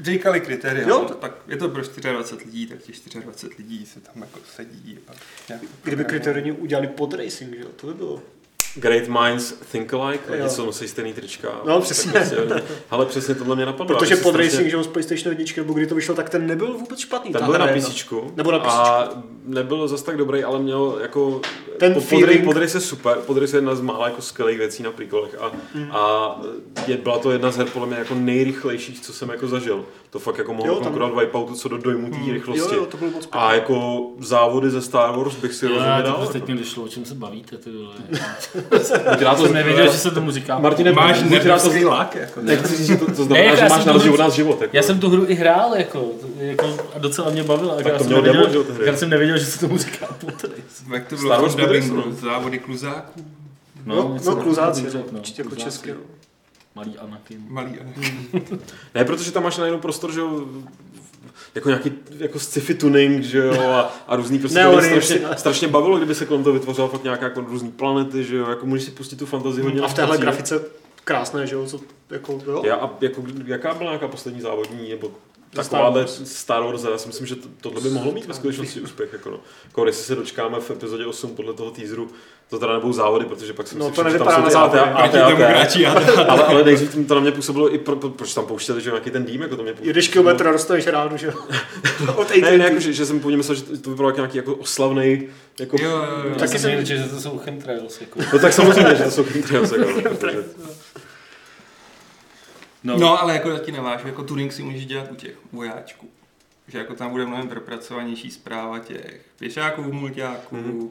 Říkali 0.02 0.42
kritéria, 0.42 0.88
Jo. 0.88 1.08
no, 1.10 1.16
tak 1.16 1.32
je 1.48 1.58
to 1.58 1.70
pro 1.70 1.82
24 1.82 2.46
lidí, 2.46 2.68
tak 2.68 2.80
těch 2.82 2.96
24 3.24 3.56
lidí 3.58 3.86
se 3.86 4.00
tam 4.00 4.22
jako 4.22 4.40
sedí. 4.56 5.00
A 5.08 5.12
nějak 5.50 5.62
Kdyby 5.84 6.06
Kriterioni 6.06 6.52
udělali 6.52 6.88
pod 6.88 7.14
racing, 7.14 7.56
že 7.56 7.62
jo, 7.62 7.70
to 7.76 7.88
by 7.88 7.94
bylo. 7.94 8.22
Great 8.76 9.08
minds 9.08 9.54
think 9.72 9.94
alike, 9.94 10.32
lidi, 10.32 10.50
co 10.50 10.66
nosí 10.66 10.88
stejný 10.88 11.14
trička. 11.14 11.48
No, 11.66 11.82
přesně. 11.82 12.12
Prostě, 12.12 12.36
ale 12.90 13.06
přesně 13.06 13.36
tohle 13.36 13.56
mě 13.56 13.66
napadlo. 13.66 13.98
Protože 13.98 14.16
pod 14.16 14.30
strašně- 14.30 14.52
racing, 14.52 14.70
že 14.70 14.76
jo, 14.76 14.84
z 14.84 14.88
PlayStation 14.88 15.36
1, 15.38 15.54
nebo 15.58 15.74
kdy 15.74 15.88
to 15.88 15.96
vyšlo, 15.96 16.16
tak 16.16 16.30
ten 16.30 16.48
nebyl 16.48 16.74
vůbec 16.78 17.00
špatný. 17.00 17.32
Ten 17.34 17.46
byl 17.46 17.54
na 17.58 17.68
PC. 17.68 18.14
Nebo 18.36 18.52
na 18.52 18.60
PC. 18.60 18.68
A 18.68 19.10
nebyl 19.46 19.88
zas 19.88 20.02
tak 20.02 20.18
dobrý, 20.18 20.44
ale 20.44 20.60
měl 20.60 20.98
jako... 21.02 21.42
Ten 21.80 21.94
po- 21.94 22.00
feeling- 22.00 22.20
Podry, 22.26 22.40
podry 22.40 22.70
se 22.70 22.80
super, 22.82 23.18
podry 23.18 23.48
se 23.48 23.58
jedna 23.58 23.76
z 23.76 23.82
mála 23.82 24.08
jako 24.08 24.22
skvělých 24.22 24.58
věcí 24.58 24.84
na 24.84 24.92
prequelech 24.92 25.36
a, 25.40 25.52
Hmm. 25.74 25.92
a 25.92 26.36
je, 26.88 26.98
byla 26.98 27.20
to 27.20 27.32
jedna 27.32 27.52
z 27.52 27.58
her 27.58 27.68
podle 27.74 27.88
mě 27.88 27.98
jako 27.98 28.16
nejrychlejších, 28.16 29.02
co 29.02 29.14
jsem 29.14 29.30
jako 29.30 29.48
zažil. 29.48 29.86
To 30.12 30.20
fakt 30.20 30.38
jako 30.38 30.54
mohlo 30.54 30.74
tam- 30.76 30.84
konkurovat 30.84 31.20
Wipeoutu 31.20 31.56
co 31.56 31.70
do 31.70 31.78
dojmu 31.78 32.10
té 32.10 32.18
rychlosti. 32.34 32.60
Jo, 32.62 32.74
jo, 32.82 32.86
to 32.86 32.98
bylo 32.98 33.12
moc 33.12 33.30
A 33.32 33.54
jako 33.54 34.08
závody 34.20 34.70
ze 34.70 34.82
Star 34.82 35.18
Wars 35.18 35.36
bych 35.36 35.54
si 35.54 35.66
Jo, 35.66 35.70
rozhodně 35.72 35.92
já 35.94 36.02
to 36.02 36.08
dal. 36.08 36.28
teď 36.28 36.36
jako. 36.42 36.52
mi 36.52 36.58
došlo, 36.58 36.84
o 36.84 36.88
čem 36.88 37.06
se 37.06 37.16
bavíte, 37.16 37.58
ty 37.58 37.70
vole. 37.72 37.94
Já 39.20 39.36
to 39.36 39.44
jsem 39.44 39.54
nevěděl, 39.54 39.92
že 39.92 39.98
se 39.98 40.12
tomu 40.12 40.32
říká. 40.32 40.60
Martine, 40.60 40.92
Máš 40.92 41.22
nerdovský 41.24 41.86
lák, 41.86 42.16
jako. 42.16 42.42
Nechci 42.42 42.76
říct, 42.78 42.88
že 42.88 42.98
to, 42.98 43.06
to 43.06 43.12
Ne, 43.12 43.16
znamená, 43.16 43.44
jako 43.44 43.56
že 43.56 43.64
já 43.64 43.70
máš 43.70 43.78
jsem 43.84 43.88
na 43.88 43.94
tu 43.94 43.98
rozdíl 43.98 44.14
od 44.14 44.16
hru- 44.16 44.24
nás 44.24 44.34
život. 44.34 44.62
Jako. 44.62 44.78
Já 44.78 44.84
jsem 44.84 45.00
tu 45.00 45.10
hru 45.10 45.26
i 45.28 45.34
hrál, 45.36 45.76
jako, 45.76 46.06
jako 46.38 46.68
a 46.96 47.00
docela 47.00 47.30
mě 47.30 47.44
bavila. 47.44 47.76
Tak 47.76 47.86
já 47.86 47.92
to 47.92 47.98
jsem 47.98 48.08
mělo 48.08 48.22
nevěděl, 48.22 48.64
demo, 48.64 48.76
že? 48.80 48.86
Já 48.86 48.98
jsem 48.98 49.10
nevěděl, 49.10 49.38
že 49.38 49.46
se 49.46 49.60
tomu 49.60 49.78
říká. 49.78 50.08
Jak 50.94 51.08
to 51.08 51.18
Star 51.18 51.28
bylo 51.40 51.50
v 51.50 51.92
Wars 51.92 52.20
závody 52.22 52.60
kluzáků, 52.60 53.22
No, 53.86 54.12
něco 54.14 54.30
no 54.36 54.42
kluzáci, 54.44 54.84
no, 54.94 55.00
no, 55.12 55.18
určitě 55.20 55.42
jako 55.42 55.56
kluzáci. 55.56 55.94
Malý 56.76 56.98
Anakin. 56.98 57.46
malý 57.50 57.80
a 57.80 57.84
Ne, 58.96 59.06
protože 59.06 59.32
tam 59.32 59.44
máš 59.44 59.58
najednou 59.58 59.80
prostor, 59.80 60.14
že 60.14 60.20
jo, 60.20 60.46
jako 61.56 61.70
nějaký 61.70 61.92
jako 62.18 62.40
sci-fi 62.40 62.74
tuning, 62.74 63.24
že 63.24 63.38
jo, 63.38 63.62
a, 63.72 63.94
a 64.08 64.16
různý 64.16 64.40
prostě 64.40 64.60
Ne, 64.60 64.68
oni 64.68 64.88
strašně, 64.88 65.16
si- 65.18 65.26
strašně 65.38 65.68
bavilo, 65.68 65.98
kdyby 65.98 66.16
se 66.16 66.26
kolem 66.26 66.44
toho 66.44 66.54
vytvořila 66.54 66.88
fakt 66.88 67.04
nějaká 67.04 67.26
jako 67.26 67.42
různý 67.42 67.72
planety, 67.72 68.24
že 68.24 68.36
jo, 68.36 68.50
jako 68.50 68.66
můžeš 68.66 68.86
si 68.86 68.92
pustit 68.92 69.16
tu 69.16 69.26
fantazii 69.26 69.64
hodně. 69.64 69.82
A 69.82 69.88
v 69.88 69.94
téhle 69.94 70.18
grafice 70.18 70.62
krásné, 71.04 71.48
že 71.48 71.56
jo, 71.56 71.66
co, 71.66 71.80
jako, 72.10 72.40
jo. 72.48 72.62
Já, 72.66 72.76
a 72.76 72.90
jako, 73.02 73.24
jaká 73.46 73.74
byla 73.74 73.90
nějaká 73.92 74.08
poslední 74.08 74.42
závodní, 74.42 74.90
nebo 74.90 75.12
takováhle 75.56 76.00
Wars. 76.02 76.22
Star 76.24 76.64
Wars, 76.64 76.84
já 76.84 76.98
si 76.98 77.08
myslím, 77.08 77.28
že 77.28 77.36
to, 77.36 77.48
tohle 77.62 77.82
by 77.82 77.90
mohlo 77.90 78.12
mít 78.12 78.26
ve 78.26 78.34
skutečnosti 78.34 78.82
úspěch. 78.82 79.14
Jako 79.14 79.30
no. 79.30 79.40
Jako, 79.66 79.86
jestli 79.86 80.04
se 80.04 80.16
dočkáme 80.16 80.60
v 80.60 80.72
epizodě 80.72 81.06
8 81.06 81.36
podle 81.36 81.54
toho 81.54 81.72
teaseru, 81.72 82.10
to 82.50 82.60
teda 82.60 82.74
nebudou 82.74 82.94
závody, 82.94 83.26
protože 83.26 83.54
pak 83.54 83.68
si 83.68 83.78
No, 83.78 83.88
myslím, 83.90 84.06
to 84.06 84.10
že 84.12 84.18
tam 84.18 84.28
nevypadá 84.28 84.36
jsou 84.36 84.42
na 84.42 84.48
ty 84.48 84.54
závody. 84.54 85.86
Ale, 86.28 86.44
ale 86.44 86.64
nejdřív 86.64 87.08
to 87.08 87.16
na 87.16 87.22
mě 87.22 87.32
působilo 87.32 87.74
i 87.74 87.78
pro, 87.78 87.96
pro, 87.96 88.10
proč 88.10 88.34
tam 88.34 88.46
pouštěli, 88.46 88.82
že 88.82 88.90
nějaký 88.90 89.12
ten 89.12 89.26
dým, 89.26 89.42
jako 89.42 89.56
to 89.56 89.64
mě 89.64 89.72
působilo. 89.72 89.90
Jedeš 89.90 90.08
kilometr 90.08 90.48
a 90.48 90.52
dostaneš 90.52 90.88
rádu, 90.88 91.18
že 91.18 91.28
jo. 91.28 91.34
Ne, 92.42 92.58
ne, 92.58 92.64
jako, 92.64 92.80
že, 92.80 92.94
že 92.94 93.06
jsem 93.06 93.20
původně 93.20 93.38
myslel, 93.38 93.56
že 93.56 93.64
to 93.64 93.90
vypadalo 93.90 94.10
jako 94.10 94.18
nějaký 94.20 94.38
jako 94.38 94.56
oslavný, 94.56 95.28
jako, 95.60 95.78
Jo, 95.82 95.90
jo, 95.90 96.04
jo. 96.30 96.36
Taky 96.40 96.60
jsem 96.60 96.72
jsem- 96.72 96.86
že 96.86 97.04
to 97.04 97.22
jsou 97.22 97.38
chemtrails. 97.38 98.02
Jako. 98.02 98.20
no 98.34 98.40
tak 98.40 98.54
samozřejmě, 98.54 98.96
že 98.96 99.04
to 99.04 99.12
jsou 99.12 99.24
chemtrails, 99.24 99.72
jako, 99.72 100.00
no, 102.84 102.98
No, 102.98 103.22
ale 103.22 103.34
jako 103.34 103.50
já 103.50 103.60
ti 103.60 103.72
navážu, 103.72 104.08
jako 104.08 104.24
tuning 104.24 104.54
si 104.54 104.64
můžeš 104.64 104.86
dělat 104.86 105.12
u 105.12 105.16
těch 105.16 105.36
vojáčků. 105.52 106.10
Že 106.68 106.78
jako 106.78 106.94
tam 106.96 107.12
bude 107.12 107.26
mnohem 107.26 107.48
propracovanější 107.48 108.32
zpráva 108.32 108.80
těch 108.80 109.26
pěšáků, 109.40 109.82
mulťáků, 109.94 110.56
Mhm. 110.56 110.90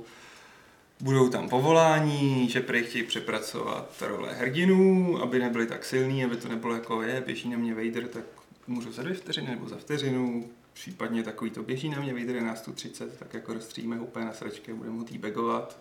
budou 1.01 1.29
tam 1.29 1.49
povolání, 1.49 2.49
že 2.49 2.61
prej 2.61 2.85
chtějí 2.85 3.05
přepracovat 3.05 4.03
role 4.07 4.35
hrdinů, 4.35 5.19
aby 5.23 5.39
nebyli 5.39 5.67
tak 5.67 5.85
silní, 5.85 6.25
aby 6.25 6.37
to 6.37 6.49
nebylo 6.49 6.75
jako 6.75 7.03
je, 7.03 7.23
běží 7.27 7.49
na 7.49 7.59
mě 7.59 7.75
Vader, 7.75 8.09
tak 8.09 8.25
můžu 8.67 8.93
za 8.93 9.03
dvě 9.03 9.15
vteřiny 9.15 9.51
nebo 9.51 9.69
za 9.69 9.77
vteřinu, 9.77 10.51
případně 10.73 11.23
takový 11.23 11.51
to 11.51 11.63
běží 11.63 11.89
na 11.89 12.01
mě 12.01 12.13
Vader 12.15 12.37
je 12.37 12.43
nás 12.43 12.61
tu 12.61 12.73
30, 12.73 13.19
tak 13.19 13.35
jako 13.35 13.55
rozstříme 13.55 14.01
úplně 14.01 14.25
na 14.25 14.33
sračky 14.33 14.73
a 14.73 14.75
budeme 14.75 14.99
ho 14.99 15.05
týbegovat. 15.05 15.77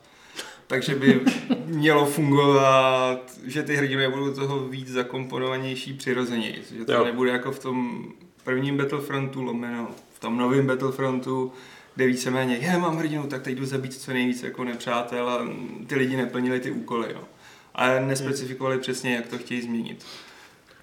Takže 0.70 0.96
by 0.96 1.22
mělo 1.66 2.06
fungovat, 2.06 3.38
že 3.46 3.64
ty 3.64 3.76
hrdinové 3.76 4.10
budou 4.10 4.34
toho 4.34 4.68
víc 4.68 4.88
zakomponovanější 4.88 5.94
přirozeněji, 5.94 6.64
že 6.78 6.86
to 6.86 6.94
Jo. 6.94 7.06
nebude 7.06 7.32
jako 7.32 7.52
v 7.52 7.60
tom 7.60 8.06
prvním 8.44 8.78
Battlefrontu 8.78 9.44
lomeno, 9.44 9.88
v 10.14 10.20
tom 10.20 10.38
novém 10.38 10.68
Battlefrontu, 10.68 11.52
kde 11.96 12.08
víceméně, 12.08 12.56
je, 12.56 12.78
mám 12.78 12.98
hrdinu, 12.98 13.28
tak 13.28 13.42
teď 13.42 13.58
jdu 13.58 13.66
zabít 13.66 13.94
co 13.94 14.14
nejvíc 14.14 14.44
jako 14.44 14.64
nepřátel 14.64 15.30
a 15.30 15.48
ty 15.88 15.96
lidi 15.96 16.18
neplnili 16.18 16.60
ty 16.60 16.72
úkoly, 16.72 17.08
no. 17.14 17.22
Ale 17.76 18.02
nespecifikovali 18.06 18.80
přesně, 18.80 19.16
jak 19.16 19.28
to 19.28 19.38
chtějí 19.38 19.62
změnit. 19.62 20.06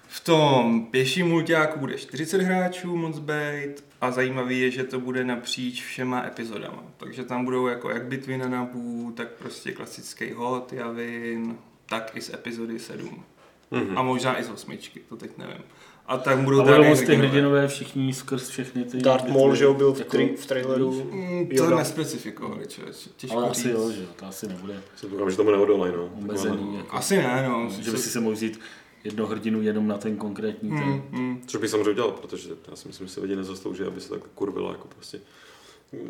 V 0.07 0.19
tom 0.19 0.85
pěším 0.91 1.27
multiáku 1.27 1.79
bude 1.79 1.97
40 1.97 2.41
hráčů 2.41 2.95
moc 2.95 3.19
být 3.19 3.86
a 4.01 4.11
zajímavý 4.11 4.61
je, 4.61 4.71
že 4.71 4.83
to 4.83 4.99
bude 4.99 5.23
napříč 5.23 5.83
všema 5.83 6.23
epizodama. 6.27 6.83
Takže 6.97 7.23
tam 7.23 7.45
budou 7.45 7.67
jako 7.67 7.89
jak 7.89 8.05
bitvy 8.05 8.37
na 8.37 8.47
Nabu, 8.47 9.13
tak 9.17 9.27
prostě 9.31 9.71
klasický 9.71 10.31
hod, 10.31 10.73
Javin, 10.73 11.57
tak 11.85 12.11
i 12.15 12.21
z 12.21 12.33
epizody 12.33 12.79
7. 12.79 13.23
Mhm. 13.71 13.97
A 13.97 14.01
možná 14.01 14.39
i 14.39 14.43
z 14.43 14.49
osmičky, 14.49 14.99
to 15.09 15.15
teď 15.17 15.37
nevím. 15.37 15.63
A 16.07 16.17
tak 16.17 16.37
budou 16.39 16.57
moc 16.83 16.99
ty 16.99 17.05
hrdinové. 17.05 17.27
hrdinové 17.27 17.67
všichni 17.67 18.13
skrz 18.13 18.49
všechny 18.49 18.83
ty... 18.83 18.97
Darth 18.97 19.27
Maul, 19.27 19.55
že 19.55 19.67
byl 19.67 19.93
v, 19.93 19.99
Jako- 19.99 20.09
tri- 20.17 20.35
v 20.35 20.45
traileru. 20.45 21.09
Mm, 21.11 21.49
to 21.57 21.75
nespecifikovali, 21.75 22.67
člověče. 22.67 23.09
Těžko 23.17 23.37
Ale 23.37 23.49
asi 23.49 23.61
říct. 23.63 23.71
jo, 23.71 23.91
že 23.91 24.01
jo, 24.01 24.07
to 24.15 24.25
asi 24.25 24.47
nebude 24.47 24.81
Si 24.95 25.09
doufám, 25.09 25.31
že 25.31 25.37
tomu 25.37 25.51
neodolej, 25.51 25.91
no. 25.95 26.09
omezený. 26.17 26.77
Jako, 26.77 26.95
Asi 26.95 27.17
ne, 27.17 27.45
no. 27.49 27.69
že 27.79 27.91
by 27.91 27.97
si 27.97 28.09
se 28.09 28.19
mohl 28.19 28.35
vzít 28.35 28.59
jedno 29.07 29.27
hrdinu 29.27 29.61
jenom 29.61 29.87
na 29.87 29.97
ten 29.97 30.17
konkrétní 30.17 30.69
ten. 30.69 30.79
Hmm, 30.79 31.01
hmm. 31.11 31.41
Což 31.47 31.61
bych 31.61 31.69
samozřejmě 31.69 31.89
udělal, 31.91 32.11
protože 32.11 32.49
já 32.69 32.75
si 32.75 32.87
myslím, 32.87 33.07
že 33.07 33.13
se 33.13 33.21
lidi 33.21 33.35
nezaslouží, 33.35 33.83
aby 33.83 34.01
se 34.01 34.09
tak 34.09 34.21
kurvila 34.35 34.71
jako 34.71 34.87
prostě 34.87 35.19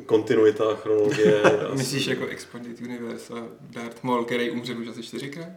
kontinuita, 0.06 0.75
chronologie. 0.75 1.42
a- 1.72 1.75
Myslíš 1.75 2.08
jako 2.08 2.25
Expanded 2.25 2.82
Universe 2.82 3.34
a 3.34 3.48
Darth 3.60 4.04
Maul, 4.04 4.24
který 4.25 4.51
umřel 4.51 4.77
už 4.77 4.88
asi 4.88 5.04
čtyřikrát? 5.04 5.48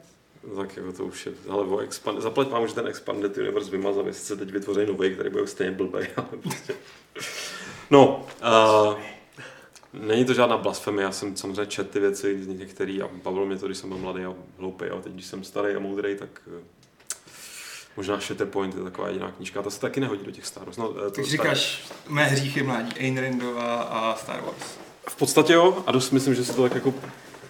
Tak 0.56 0.76
jako 0.76 0.92
to 0.92 1.04
už 1.04 1.26
je, 1.26 1.32
ale 1.48 1.64
o 1.64 1.78
expand, 1.78 2.20
zaplať 2.22 2.50
vám, 2.50 2.68
že 2.68 2.74
ten 2.74 2.86
Expanded 2.86 3.36
Universe 3.38 3.70
vymazal, 3.70 4.06
jestli 4.06 4.24
se 4.24 4.36
teď 4.36 4.50
vytvoří 4.50 4.86
nový, 4.86 5.10
který 5.14 5.30
bude 5.30 5.46
stejně 5.46 5.72
blbej, 5.72 6.06
ale 6.16 6.26
prostě. 6.42 6.74
No, 7.90 8.26
uh, 8.42 8.98
není 9.92 10.24
to 10.24 10.34
žádná 10.34 10.56
blasfemie, 10.56 11.04
já 11.04 11.12
jsem 11.12 11.36
samozřejmě 11.36 11.66
četl 11.66 11.88
ty 11.92 12.00
věci, 12.00 12.44
některé 12.46 12.98
a 13.02 13.08
bavilo 13.24 13.46
mě 13.46 13.56
to, 13.58 13.66
když 13.66 13.78
jsem 13.78 13.88
byl 13.88 13.98
mladý 13.98 14.24
a 14.24 14.34
hloupý, 14.58 14.84
a 14.84 15.00
teď, 15.00 15.12
když 15.12 15.26
jsem 15.26 15.44
starý 15.44 15.74
a 15.74 15.78
moudrý, 15.78 16.16
tak 16.16 16.42
možná 18.00 18.20
Shatterpoint 18.20 18.74
je 18.76 18.82
taková 18.84 19.08
jediná 19.08 19.30
knížka, 19.30 19.62
ta 19.62 19.70
se 19.70 19.80
taky 19.80 20.00
nehodí 20.00 20.24
do 20.24 20.30
těch 20.30 20.46
Star 20.46 20.64
Wars. 20.64 20.76
No, 20.76 20.90
eh, 21.06 21.10
to 21.10 21.20
Star- 21.20 21.24
říkáš 21.24 21.84
mé 22.08 22.24
hříchy 22.24 22.62
mládí 22.62 22.92
Ayn 23.00 23.18
Randová 23.18 23.74
a 23.82 24.16
Star 24.16 24.40
Wars. 24.40 24.78
V 25.08 25.16
podstatě 25.16 25.52
jo, 25.52 25.84
a 25.86 25.92
dost 25.92 26.10
myslím, 26.10 26.34
že 26.34 26.44
se 26.44 26.52
to 26.54 26.62
tak 26.62 26.74
jako 26.74 26.94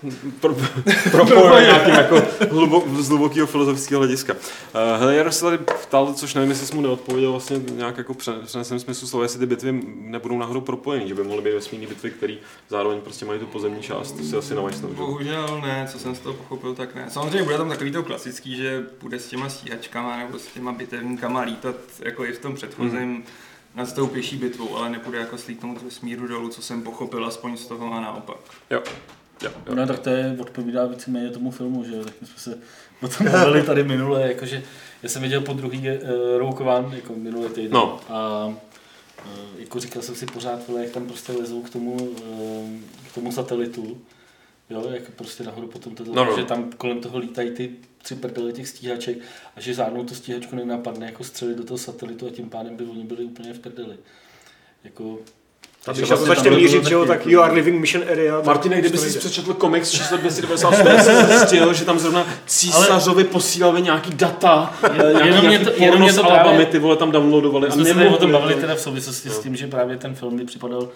pro, 0.40 0.56
propojuje 1.10 1.62
nějakým 1.62 1.94
jako 1.94 2.22
hlubok, 2.50 2.88
z 2.88 3.08
hlubokého 3.08 3.46
filozofického 3.46 3.98
hlediska. 3.98 4.34
Uh, 4.34 4.40
hele, 5.00 5.14
Jaro 5.14 5.32
se 5.32 5.44
tady 5.44 5.58
ptal, 5.58 6.14
což 6.14 6.34
nevím, 6.34 6.50
jestli 6.50 6.66
jsi 6.66 6.74
mu 6.74 6.80
neodpověděl 6.80 7.30
vlastně 7.30 7.58
nějak 7.58 7.98
jako 7.98 8.14
pře- 8.14 8.38
přenesem 8.46 8.80
smyslu 8.80 9.08
slova, 9.08 9.24
jestli 9.24 9.38
ty 9.38 9.46
bitvy 9.46 9.80
nebudou 10.00 10.38
náhodou 10.38 10.60
propojený, 10.60 11.08
že 11.08 11.14
by 11.14 11.24
mohly 11.24 11.42
být 11.42 11.54
vesmírné 11.54 11.86
bitvy, 11.86 12.10
které 12.10 12.34
zároveň 12.68 13.00
prostě 13.00 13.24
mají 13.24 13.40
tu 13.40 13.46
pozemní 13.46 13.82
část, 13.82 14.12
to 14.12 14.22
si 14.22 14.36
asi 14.36 14.54
navajsnou, 14.54 14.88
že? 14.88 14.94
Bohužel 14.94 15.60
ne, 15.62 15.88
co 15.92 15.98
jsem 15.98 16.14
z 16.14 16.18
toho 16.18 16.34
pochopil, 16.34 16.74
tak 16.74 16.94
ne. 16.94 17.06
Samozřejmě 17.10 17.42
bude 17.42 17.56
tam 17.58 17.68
takový 17.68 17.92
to 17.92 18.02
klasický, 18.02 18.56
že 18.56 18.84
bude 19.00 19.18
s 19.18 19.28
těma 19.28 19.48
stíhačkama 19.48 20.16
nebo 20.16 20.38
s 20.38 20.46
těma 20.46 20.72
bitevníkama 20.72 21.40
lítat, 21.40 21.76
jako 22.04 22.24
i 22.24 22.32
v 22.32 22.38
tom 22.38 22.54
předchozím 22.54 23.14
hmm. 23.14 23.24
nad 23.74 23.94
tou 23.94 24.06
pěší 24.06 24.36
bitvou, 24.36 24.76
ale 24.76 24.90
nepůjde 24.90 25.18
jako 25.18 25.38
slítnout 25.38 25.80
z 25.80 25.82
vesmíru 25.82 26.26
dolů, 26.26 26.48
co 26.48 26.62
jsem 26.62 26.82
pochopil 26.82 27.26
aspoň 27.26 27.56
z 27.56 27.66
toho 27.66 27.92
a 27.92 28.00
naopak. 28.00 28.36
Jo. 28.70 28.82
Jo, 29.42 29.50
jo. 29.66 29.74
No 29.74 29.86
tak 29.86 29.98
to 29.98 30.10
je, 30.10 30.36
odpovídá 30.40 30.86
víceméně 30.86 31.30
tomu 31.30 31.50
filmu, 31.50 31.84
že 31.84 31.96
jo, 31.96 32.04
tak 32.04 32.14
my 32.20 32.26
jsme 32.26 32.38
se 32.38 32.58
o 33.02 33.08
tom 33.08 33.30
mluvili 33.30 33.62
tady 33.62 33.84
minule, 33.84 34.28
jakože 34.28 34.62
já 35.02 35.08
jsem 35.08 35.22
viděl 35.22 35.40
po 35.40 35.52
druhý 35.52 35.78
uh, 35.78 35.94
Rogue 36.38 36.66
One, 36.66 36.96
jako 36.96 37.14
minulý 37.14 37.48
týden 37.48 37.72
No. 37.72 38.00
a 38.08 38.46
uh, 38.46 38.54
jako 39.58 39.80
říkal 39.80 40.02
jsem 40.02 40.14
si 40.14 40.26
pořád, 40.26 40.68
vole, 40.68 40.82
jak 40.84 40.90
tam 40.92 41.06
prostě 41.06 41.32
lezou 41.32 41.62
k 41.62 41.70
tomu, 41.70 41.92
uh, 41.94 42.70
k 43.10 43.14
tomu 43.14 43.32
satelitu, 43.32 44.00
jo, 44.70 44.84
jak 44.90 45.10
prostě 45.10 45.44
nahoru 45.44 45.66
potom 45.68 45.94
to, 45.94 46.04
No, 46.04 46.24
no. 46.24 46.36
že 46.36 46.44
tam 46.44 46.72
kolem 46.72 47.00
toho 47.00 47.18
lítají 47.18 47.50
ty 47.50 47.70
tři 48.02 48.14
prdele 48.14 48.52
těch 48.52 48.68
stíhaček 48.68 49.18
a 49.56 49.60
že 49.60 49.74
žádnou 49.74 50.04
tu 50.04 50.14
stíhačku 50.14 50.56
nenapadne 50.56 51.06
jako 51.06 51.24
střelit 51.24 51.56
do 51.56 51.64
toho 51.64 51.78
satelitu 51.78 52.26
a 52.26 52.30
tím 52.30 52.50
pádem 52.50 52.76
by 52.76 52.84
oni 52.84 53.04
byli 53.04 53.24
úplně 53.24 53.52
v 53.52 53.58
prdeli. 53.58 53.96
Jako, 54.84 55.18
A 55.80 55.84
takže 55.84 56.00
když 56.02 56.08
vlastně 56.08 56.26
začne 56.28 56.50
tam 56.50 56.54
mířit, 56.60 56.84
že 56.88 56.94
jo, 56.94 57.04
tak 57.04 57.18
jako- 57.18 57.30
you 57.30 57.40
are 57.40 57.52
living 57.54 57.80
mission 57.80 58.04
area. 58.12 58.42
Martine, 58.44 58.80
kdyby 58.80 58.98
to 58.98 59.04
si 59.04 59.18
přečetl 59.18 59.54
komiks 59.54 59.90
číslo 59.90 60.16
298, 60.16 60.84
tak 60.84 61.00
jsi 61.04 61.10
zjistil, 61.26 61.74
že 61.74 61.84
tam 61.84 61.98
zrovna 61.98 62.26
císařovi 62.46 63.24
posílali 63.24 63.82
nějaký 63.82 64.10
data, 64.14 64.74
nějaký, 64.92 65.26
jenom 65.26 65.40
mě 65.40 65.48
nějaký 65.48 65.64
to- 65.64 65.72
jenom 65.76 65.98
porno 66.00 66.22
to 66.22 66.30
Alabamy, 66.30 66.66
ty 66.66 66.78
vole 66.78 66.96
tam 66.96 67.10
downloadovali 67.10 67.66
My 67.66 67.72
a 67.72 67.74
jsme 67.74 67.84
se 67.84 68.08
o 68.08 68.16
tom 68.16 68.32
bavili 68.32 68.54
teda 68.54 68.74
v 68.74 68.80
souvislosti 68.80 69.28
No. 69.28 69.34
s 69.34 69.38
tím, 69.38 69.56
že 69.56 69.66
právě 69.66 69.96
ten 69.96 70.14
film 70.14 70.34
mi 70.36 70.44
připadal 70.44 70.88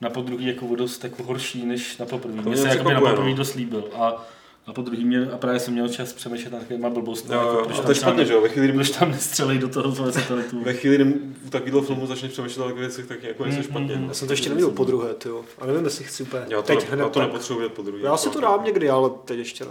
na 0.00 0.10
podruhý 0.10 0.46
jako 0.46 0.74
dost 0.76 1.04
jako 1.04 1.22
horší 1.22 1.66
než 1.66 1.96
na 1.98 2.06
poprvý. 2.06 2.34
To 2.34 2.42
Mně 2.42 2.50
mě 2.50 2.56
se 2.56 2.68
jako 2.68 2.90
na 2.90 3.00
poprvý 3.00 3.30
no. 3.30 3.36
dost 3.36 3.54
líbil. 3.54 3.84
A 3.98 4.26
na 4.68 4.74
podruhý 4.74 5.04
mě, 5.04 5.30
a 5.30 5.38
právě 5.38 5.60
jsem 5.60 5.72
měl 5.72 5.88
čas 5.88 6.12
přemýšlet 6.12 6.52
nad 6.52 6.58
takovýma 6.58 6.90
blbostmi. 6.90 7.34
Jako, 7.34 7.70
a 7.78 7.82
to 7.82 7.90
je 7.90 7.94
špatně, 7.94 8.24
že 8.24 8.32
jo, 8.32 8.40
ve 8.40 8.48
chvíli, 8.48 8.66
kdy 8.68 8.76
Proč 8.76 8.90
tam 8.90 9.10
nestřelej 9.10 9.58
do 9.58 9.68
toho 9.68 9.92
toho 9.94 10.12
satelitu? 10.12 10.62
Ve 10.64 10.72
chvíli, 10.74 10.96
kdy 10.96 11.14
u 11.46 11.50
takového 11.50 11.82
filmu 11.82 12.06
začneš 12.06 12.32
přemýšlet 12.32 12.62
o 12.64 12.66
takových 12.66 12.80
věcech, 12.88 13.06
tak 13.06 13.22
jako 13.22 13.44
něco 13.44 13.56
Mm, 13.58 13.62
špatně. 13.62 13.96
mm, 13.96 14.08
Já 14.08 14.14
jsem 14.14 14.28
to 14.28 14.32
ještě 14.32 14.48
neviděl 14.48 14.70
po 14.70 14.84
druhé, 14.84 15.14
ty 15.14 15.28
jo. 15.28 15.44
A 15.60 15.66
nevím, 15.66 15.84
jestli 15.84 16.04
chci 16.04 16.22
úplně. 16.22 16.42
Já 16.48 16.62
to, 16.62 16.66
teď 16.66 16.80
ne, 16.80 16.86
hned 16.88 17.02
já 17.04 17.08
to 17.08 17.20
nepotřebuji 17.20 17.68
po 17.68 17.82
druhý. 17.82 18.02
Já 18.02 18.16
si 18.16 18.30
to 18.30 18.40
dám 18.40 18.64
někdy, 18.64 18.90
ale 18.90 19.10
teď 19.24 19.38
ještě 19.38 19.64
ne. 19.64 19.70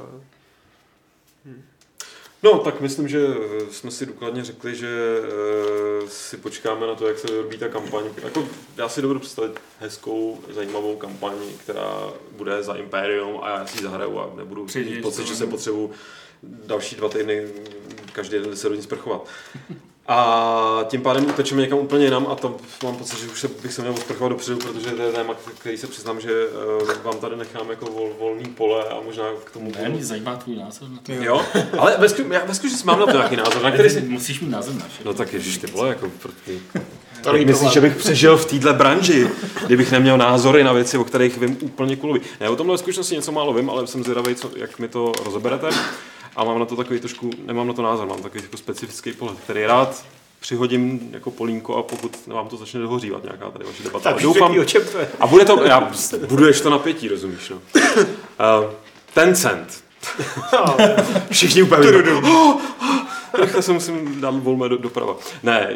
No, 2.44 2.60
tak 2.60 2.82
myslím, 2.82 3.08
že 3.08 3.28
eh, 3.28 3.74
jsme 3.74 3.92
si 3.92 4.06
důkladně 4.06 4.44
řekli, 4.44 4.76
že 4.76 4.88
eh, 4.88 6.08
si 6.08 6.38
počkáme 6.38 6.88
na 6.88 6.96
to, 6.96 7.08
jak 7.08 7.20
se 7.20 7.28
vyrobí 7.28 7.58
ta 7.58 7.68
kampaň. 7.68 8.04
Jako, 8.24 8.48
já 8.78 8.90
si 8.90 9.02
dovedu 9.02 9.20
představit 9.20 9.60
hezkou, 9.80 10.40
zajímavou 10.54 10.96
kampaň, 10.96 11.34
která 11.64 12.10
bude 12.32 12.64
za 12.64 12.74
Imperium 12.74 13.40
a 13.44 13.50
já 13.50 13.66
si 13.66 13.78
ji 13.78 13.84
zahraju 13.84 14.20
a 14.20 14.32
nebudu 14.36 14.68
mít 14.76 15.02
pocit, 15.02 15.28
že 15.28 15.36
se 15.36 15.48
potřebuju 15.48 15.92
další 16.44 16.96
dva 16.96 17.10
týdny 17.10 17.48
každý 18.14 18.38
den 18.40 18.56
se 18.56 18.70
do 18.70 18.76
ní 18.76 18.82
sprchovat. 18.82 19.28
A 20.08 20.86
tím 20.88 21.02
pádem 21.02 21.26
utečeme 21.30 21.62
někam 21.62 21.80
úplně 21.80 22.06
jinam 22.06 22.28
a 22.30 22.36
tam 22.36 22.56
mám 22.84 22.96
pocit, 22.96 23.20
že 23.20 23.28
už 23.28 23.40
se, 23.40 23.48
bych 23.48 23.74
se 23.74 23.82
měl 23.82 23.98
sprchovat 23.98 24.32
dopředu, 24.32 24.58
protože 24.58 24.92
to 24.92 25.02
je 25.02 25.12
téma, 25.12 25.34
který 25.60 25.78
se 25.78 25.88
přiznám, 25.88 26.22
že 26.22 26.30
uh, 26.82 27.04
vám 27.04 27.20
tady 27.20 27.36
nechám 27.36 27.70
jako 27.70 27.86
vol, 27.86 28.10
volný 28.20 28.46
pole 28.46 28.84
a 28.84 29.02
možná 29.06 29.24
k 29.44 29.52
tomu 29.52 29.72
Ne, 29.82 29.90
mě 29.90 30.06
zajímá 30.06 30.36
tvůj 30.36 30.56
názor 30.56 30.90
na 30.90 30.98
to. 31.04 31.12
Jo, 31.12 31.42
ale 31.78 31.96
ve, 32.00 32.10
sku, 32.10 32.22
já 32.32 32.46
ve 32.46 32.56
skutečnosti 32.56 32.88
mám 32.88 33.00
na 33.00 33.06
to 33.06 33.12
nějaký 33.12 33.36
názor, 33.36 33.64
na 33.64 33.72
který 33.72 33.90
si... 33.90 34.02
Musíš 34.02 34.40
mít 34.40 34.50
názor 34.50 34.76
na 34.76 34.86
všechno. 34.88 35.12
No 35.12 35.18
tak 35.18 35.34
ježiš, 35.34 35.58
ty 35.58 35.68
vole, 35.68 35.90
jako 35.90 36.12
proti... 36.22 36.62
To 37.24 37.34
myslíš, 37.34 37.52
problém. 37.56 37.74
že 37.74 37.82
bych 37.82 37.96
přežil 37.96 38.38
v 38.38 38.46
téhle 38.46 38.74
branži, 38.74 39.30
kdybych 39.66 39.92
neměl 39.92 40.18
názory 40.18 40.64
na 40.64 40.74
věci, 40.74 40.98
o 40.98 41.04
kterých 41.04 41.38
vím 41.38 41.58
úplně 41.62 41.96
kulový. 41.96 42.22
Ne, 42.40 42.50
o 42.50 42.56
tomhle 42.56 42.74
ve 42.74 42.78
skutečnosti 42.78 43.16
něco 43.16 43.32
málo 43.32 43.54
vím, 43.54 43.70
ale 43.70 43.88
jsem 43.88 44.04
zvědavý, 44.04 44.36
co, 44.36 44.52
jak 44.56 44.80
mi 44.80 44.88
to 44.88 45.12
rozeberete. 45.26 45.70
A 46.38 46.44
mám 46.44 46.60
na 46.60 46.66
to 46.66 46.76
takový 46.76 47.00
trošku, 47.00 47.30
nemám 47.46 47.68
na 47.68 47.74
to 47.74 47.82
názor, 47.82 48.08
mám 48.08 48.22
takový 48.22 48.44
jako 48.44 48.58
specifický 48.58 49.14
pohled, 49.14 49.38
který 49.40 49.66
rád 49.66 50.06
přihodím 50.40 51.10
jako 51.14 51.32
polínko 51.32 51.76
a 51.76 51.84
pokud 51.84 52.28
vám 52.28 52.48
to 52.48 52.58
začne 52.58 52.80
dohořívat 52.80 53.24
nějaká 53.24 53.52
tady 53.52 53.66
vaše 53.66 53.84
debata. 53.84 54.14
Tak 54.14 54.24
doufám, 54.24 54.60
o 54.60 54.66
čem 54.66 54.82
to 54.92 54.98
je? 54.98 55.10
a 55.20 55.28
bude 55.28 55.46
to, 55.46 55.64
já 55.64 55.92
buduješ 56.28 56.62
to 56.62 56.70
napětí, 56.70 57.08
rozumíš, 57.08 57.50
no. 57.50 57.56
Uh, 57.56 58.72
Tencent. 59.14 59.84
Všichni 61.32 61.64
úplně 61.64 61.92
Rychle 63.42 63.62
se 63.62 63.74
musím 63.74 64.22
dát 64.22 64.36
volme 64.44 64.70
do, 64.70 64.78
doprava. 64.78 65.16
Ne, 65.44 65.70
eh, 65.70 65.76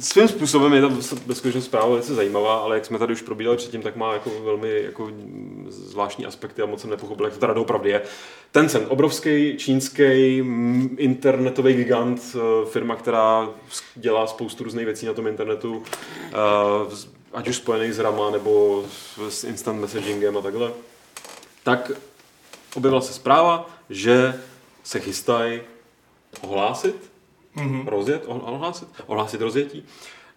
svým 0.00 0.28
způsobem 0.28 0.72
je 0.72 0.80
ta 0.82 0.88
bezkonečná 1.26 1.60
zpráva 1.60 1.88
velice 1.88 2.14
zajímavá, 2.14 2.58
ale 2.58 2.76
jak 2.76 2.84
jsme 2.84 2.98
tady 2.98 3.12
už 3.12 3.22
probírali 3.22 3.56
předtím, 3.56 3.82
tak 3.82 3.96
má 3.96 4.12
jako 4.12 4.30
velmi 4.44 4.82
jako 4.82 5.10
zvláštní 5.68 6.26
aspekty 6.26 6.62
a 6.62 6.66
moc 6.66 6.80
jsem 6.80 6.90
nepochopil, 6.90 7.26
jak 7.26 7.34
to 7.34 7.40
teda 7.40 7.52
doopravdy 7.52 7.90
je. 7.90 8.02
Tencent, 8.52 8.86
obrovský 8.88 9.56
čínský 9.56 10.42
mm, 10.42 10.96
internetový 10.98 11.74
gigant, 11.74 12.20
eh, 12.34 12.66
firma, 12.66 12.96
která 12.96 13.48
dělá 13.94 14.26
spoustu 14.26 14.64
různých 14.64 14.86
věcí 14.86 15.06
na 15.06 15.12
tom 15.12 15.26
internetu, 15.26 15.82
eh, 16.24 16.36
ať 17.32 17.48
už 17.48 17.56
spojených 17.56 17.94
s 17.94 17.98
RAMA 17.98 18.30
nebo 18.30 18.84
s 19.28 19.44
instant 19.44 19.80
messagingem 19.80 20.36
a 20.36 20.40
takhle, 20.40 20.72
tak 21.62 21.92
objevila 22.74 23.00
se 23.00 23.12
zpráva, 23.12 23.70
že 23.90 24.40
se 24.84 25.00
chystají 25.00 25.60
ohlásit, 26.40 27.15
Mhm. 27.56 27.86
rozjet, 27.86 28.24
oh- 28.26 28.42
ohlásit, 28.54 28.88
ohlásit 29.06 29.40
rozjetí 29.40 29.84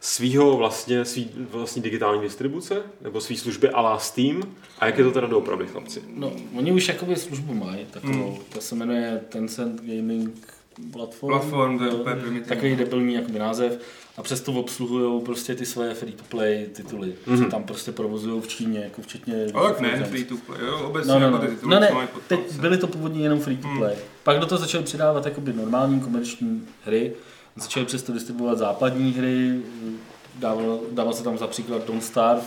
svýho 0.01 0.57
vlastně, 0.57 1.05
svý 1.05 1.29
vlastní 1.51 1.81
digitální 1.81 2.21
distribuce, 2.21 2.83
nebo 3.01 3.21
svý 3.21 3.37
služby 3.37 3.69
a 3.69 3.81
la 3.81 3.99
Steam. 3.99 4.55
A 4.79 4.85
jak 4.85 4.97
je 4.97 5.03
to 5.03 5.11
teda 5.11 5.27
doopravdy, 5.27 5.67
chlapci? 5.67 6.01
No, 6.07 6.31
oni 6.55 6.71
už 6.71 6.87
jakoby 6.87 7.15
službu 7.15 7.53
mají 7.53 7.85
takovou, 7.91 8.39
to 8.53 8.61
se 8.61 8.75
jmenuje 8.75 9.21
Tencent 9.29 9.81
Gaming 9.81 10.53
platform. 10.91 11.39
Platform, 11.39 11.77
to 11.77 11.83
je 11.83 11.91
úplně 11.91 12.15
primitivní. 12.15 12.49
Takový 12.49 12.75
debilní 12.75 13.13
jakoby 13.13 13.39
název. 13.39 13.81
A 14.17 14.23
přesto 14.23 14.53
obsluhují 14.53 15.21
prostě 15.21 15.55
ty 15.55 15.65
svoje 15.65 15.93
free-to-play 15.93 16.67
tituly, 16.73 17.13
mm-hmm. 17.27 17.43
co 17.43 17.51
tam 17.51 17.63
prostě 17.63 17.91
provozují 17.91 18.41
v 18.41 18.47
Číně, 18.47 18.79
jako 18.79 19.01
včetně... 19.01 19.45
Ale 19.53 19.69
tak 19.69 19.79
ne, 19.79 19.87
Legends. 19.87 20.09
free 20.09 20.23
to 20.23 20.35
play, 20.37 20.59
jo, 20.65 20.79
obecně 20.87 21.13
No, 21.13 21.19
no, 21.19 21.25
jako 21.25 21.37
no. 21.37 21.41
ty 21.41 21.47
tituly, 21.55 21.75
no 21.75 21.79
ne, 21.79 22.07
teď 22.27 22.39
byly 22.59 22.77
to 22.77 22.87
původně 22.87 23.23
jenom 23.23 23.39
free 23.39 23.57
to 23.57 23.67
play. 23.77 23.93
Hmm. 23.93 24.03
Pak 24.23 24.39
do 24.39 24.45
toho 24.45 24.59
začali 24.59 24.83
přidávat 24.83 25.25
jakoby 25.25 25.53
normální 25.53 25.99
komerční 25.99 26.67
hry, 26.85 27.13
začali 27.55 27.85
přesto 27.85 28.13
distribuovat 28.13 28.57
západní 28.57 29.11
hry, 29.11 29.61
dával, 30.39 30.79
dával 30.91 31.13
se 31.13 31.23
tam 31.23 31.37
za 31.37 31.47
příklad 31.47 31.87
Don't 31.87 32.03
Starve, 32.03 32.43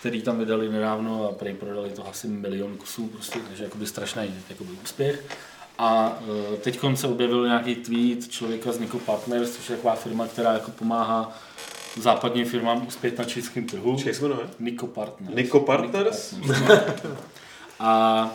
který 0.00 0.22
tam 0.22 0.38
vydali 0.38 0.68
nedávno 0.68 1.28
a 1.28 1.32
prej 1.32 1.54
prodali 1.54 1.90
to 1.90 2.08
asi 2.08 2.28
milion 2.28 2.76
kusů, 2.76 3.06
prostě, 3.06 3.38
takže 3.48 3.64
jakoby 3.64 3.86
strašný 3.86 4.34
jakoby 4.50 4.70
úspěch. 4.84 5.24
A 5.78 6.18
teď 6.60 6.80
se 6.94 7.06
objevil 7.06 7.46
nějaký 7.46 7.74
tweet 7.74 8.28
člověka 8.28 8.72
z 8.72 8.78
Nico 8.78 8.98
Partners, 8.98 9.50
což 9.50 9.70
je 9.70 9.76
taková 9.76 9.94
firma, 9.94 10.26
která 10.26 10.52
jako 10.52 10.70
pomáhá 10.70 11.38
západním 12.00 12.46
firmám 12.46 12.86
uspět 12.86 13.18
na 13.18 13.24
českém 13.24 13.66
trhu. 13.66 13.96
Jak 14.06 14.14
se 14.14 14.22
jmenuje? 14.22 14.46
Nico 14.60 14.86
Partners. 14.86 15.36
Nico 15.36 15.60
Partners? 15.60 16.34
A 17.80 18.30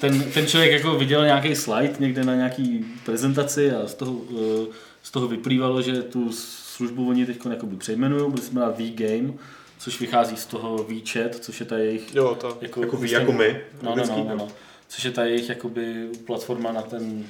ten, 0.00 0.30
ten 0.30 0.46
člověk 0.46 0.72
jako 0.72 0.94
viděl 0.94 1.24
nějaký 1.24 1.54
slide 1.54 1.94
někde 1.98 2.24
na 2.24 2.34
nějaký 2.34 2.86
prezentaci 3.04 3.72
a 3.72 3.86
z 3.86 3.94
toho, 3.94 4.20
eh, 4.30 4.66
z 5.02 5.10
toho 5.10 5.28
vyplývalo, 5.28 5.82
že 5.82 6.02
tu 6.02 6.32
službu 6.32 7.08
oni 7.08 7.26
teď 7.26 7.38
přejmenují, 7.78 8.30
bude 8.30 8.42
se 8.42 8.52
jmenovat 8.52 8.78
V-Game, 8.78 9.32
což 9.78 10.00
vychází 10.00 10.36
z 10.36 10.46
toho 10.46 10.86
WeChat, 10.88 11.34
což 11.34 11.60
je 11.60 11.66
ta 11.66 11.78
jejich... 11.78 12.14
Jo, 12.14 12.34
to. 12.40 12.58
Jako 12.60 12.96
ví, 12.96 13.10
jako 13.10 13.32
my. 13.32 13.60
No, 13.82 13.96
no, 13.96 14.04
no, 14.06 14.24
no, 14.28 14.36
no. 14.36 14.48
Což 14.88 15.04
je 15.04 15.10
ta 15.10 15.24
jejich 15.24 15.48
jakoby 15.48 16.08
platforma 16.26 16.72
na 16.72 16.82
ten, 16.82 17.24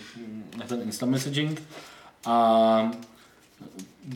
na 0.59 0.67
ten 0.67 0.81
instant 0.83 1.13
messaging. 1.13 1.63
A 2.25 2.93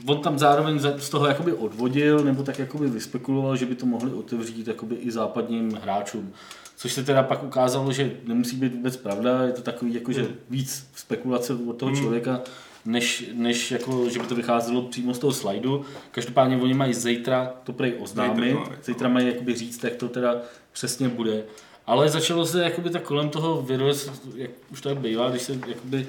on 0.06 0.22
tam 0.22 0.38
zároveň 0.38 0.78
z 0.78 1.08
toho 1.08 1.26
jakoby 1.26 1.52
odvodil, 1.52 2.24
nebo 2.24 2.42
tak 2.42 2.58
jakoby 2.58 2.88
vyspekuloval, 2.88 3.56
že 3.56 3.66
by 3.66 3.74
to 3.74 3.86
mohli 3.86 4.12
otevřít 4.12 4.68
jakoby 4.68 4.94
i 4.94 5.10
západním 5.10 5.72
hráčům. 5.72 6.32
Což 6.76 6.92
se 6.92 7.04
teda 7.04 7.22
pak 7.22 7.42
ukázalo, 7.42 7.92
že 7.92 8.16
nemusí 8.24 8.56
být 8.56 8.74
vůbec 8.74 8.96
pravda, 8.96 9.42
je 9.42 9.52
to 9.52 9.62
takový 9.62 9.94
jakože 9.94 10.28
víc 10.50 10.86
spekulace 10.94 11.54
od 11.54 11.72
toho 11.72 11.96
člověka, 11.96 12.40
než, 12.84 13.30
než 13.32 13.70
jako, 13.70 14.10
že 14.10 14.18
by 14.18 14.26
to 14.26 14.34
vycházelo 14.34 14.82
přímo 14.82 15.14
z 15.14 15.18
toho 15.18 15.32
slajdu. 15.32 15.84
Každopádně 16.10 16.56
oni 16.56 16.74
mají 16.74 16.94
zítra 16.94 17.54
to 17.64 17.72
prej 17.72 17.94
oznámit, 17.98 18.56
Zítra, 18.58 18.76
zítra 18.84 19.08
mají 19.08 19.26
jakoby 19.26 19.54
říct, 19.54 19.84
jak 19.84 19.96
to 19.96 20.08
teda 20.08 20.36
přesně 20.72 21.08
bude. 21.08 21.44
Ale 21.88 22.08
začalo 22.08 22.46
se 22.46 22.62
jakoby 22.62 22.90
tak 22.90 23.02
kolem 23.02 23.28
toho 23.30 23.62
vyrůst, 23.62 24.10
jak 24.34 24.50
už 24.72 24.80
to 24.80 24.88
tak 24.88 24.98
bývá, 24.98 25.30
když 25.30 25.42
se 25.42 25.52
jakoby 25.68 26.06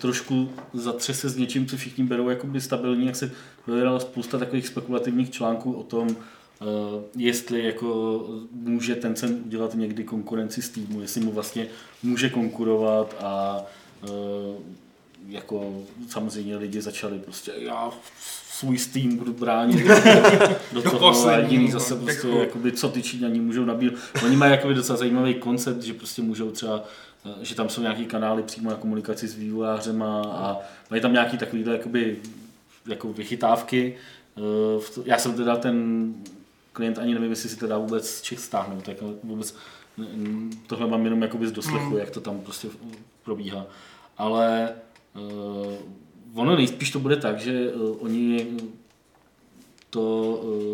trošku 0.00 0.52
zatřese 0.74 1.28
s 1.28 1.36
něčím, 1.36 1.66
co 1.66 1.76
všichni 1.76 2.04
berou 2.04 2.28
jakoby 2.28 2.60
stabilní, 2.60 3.06
jak 3.06 3.16
se 3.16 3.32
dojela 3.66 4.00
spousta 4.00 4.38
takových 4.38 4.66
spekulativních 4.66 5.30
článků 5.30 5.72
o 5.72 5.82
tom, 5.82 6.08
eh, 6.10 6.64
jestli 7.16 7.64
jako 7.64 8.20
může 8.52 8.94
Tencent 8.94 9.46
udělat 9.46 9.74
někdy 9.74 10.04
konkurenci 10.04 10.62
s 10.62 10.68
týmu, 10.68 11.00
jestli 11.00 11.20
mu 11.20 11.32
vlastně 11.32 11.66
může 12.02 12.30
konkurovat 12.30 13.16
a 13.20 13.62
eh, 14.04 14.08
jako 15.28 15.82
samozřejmě 16.08 16.56
lidi 16.56 16.80
začali 16.80 17.18
prostě 17.18 17.52
já 17.56 17.90
svůj 18.58 18.78
Steam 18.78 19.16
budu 19.16 19.32
bránit 19.32 19.86
do 20.72 20.82
toho 20.82 21.28
a 21.28 21.38
jiný 21.38 21.70
zase 21.70 21.96
prostě 21.96 22.26
jako- 22.28 22.40
jakoby, 22.40 22.72
co 22.72 22.88
ty 22.88 23.02
Číňani 23.02 23.40
můžou 23.40 23.64
nabírat. 23.64 23.94
Oni 24.24 24.36
mají 24.36 24.52
jakoby 24.52 24.74
docela 24.74 24.98
zajímavý 24.98 25.34
koncept, 25.34 25.82
že 25.82 25.94
prostě 25.94 26.22
můžou 26.22 26.50
třeba 26.50 26.84
eh, 27.26 27.30
že 27.44 27.54
tam 27.54 27.68
jsou 27.68 27.82
nějaký 27.82 28.06
kanály 28.06 28.42
přímo 28.42 28.70
na 28.70 28.76
komunikaci 28.76 29.28
s 29.28 29.34
vývojářema 29.34 30.22
a 30.22 30.56
mají 30.90 31.02
tam 31.02 31.12
nějaký 31.12 31.38
takovýhle 31.38 31.72
jakoby, 31.72 32.16
jako 32.86 33.12
vychytávky. 33.12 33.94
Eh, 34.36 35.02
Já 35.04 35.18
jsem 35.18 35.34
teda 35.34 35.56
ten 35.56 36.14
klient 36.72 36.98
ani 36.98 37.14
nevím, 37.14 37.30
jestli 37.30 37.48
si 37.48 37.56
to 37.56 37.66
dá 37.66 37.78
vůbec 37.78 38.22
Čech 38.22 38.40
stáhnout, 38.40 38.84
tak 38.84 38.96
vůbec 39.22 39.54
n- 39.98 40.50
tohle 40.66 40.86
mám 40.86 41.04
jenom 41.04 41.22
jakoby 41.22 41.46
z 41.48 41.52
doslechu, 41.52 41.96
jak 41.96 42.10
to 42.10 42.20
tam 42.20 42.40
prostě 42.40 42.68
probíhá. 43.24 43.66
Ale 44.18 44.68
uh, 45.14 45.72
ono 46.34 46.56
nejspíš 46.56 46.90
to 46.90 47.00
bude 47.00 47.16
tak, 47.16 47.40
že 47.40 47.72
uh, 47.72 47.96
oni 48.00 48.46
to, 49.90 50.02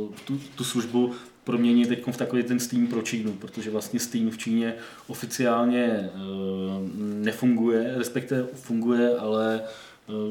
uh, 0.08 0.14
tu, 0.24 0.40
tu 0.54 0.64
službu 0.64 1.12
promění 1.44 1.86
teď 1.86 2.06
v 2.06 2.16
takový 2.16 2.42
ten 2.42 2.60
Steam 2.60 2.86
pro 2.86 3.02
Čínu, 3.02 3.32
protože 3.32 3.70
vlastně 3.70 4.00
Steam 4.00 4.30
v 4.30 4.38
Číně 4.38 4.74
oficiálně 5.06 6.10
uh, 6.14 6.88
nefunguje, 6.98 7.92
respektive 7.96 8.46
funguje, 8.54 9.16
ale 9.16 9.62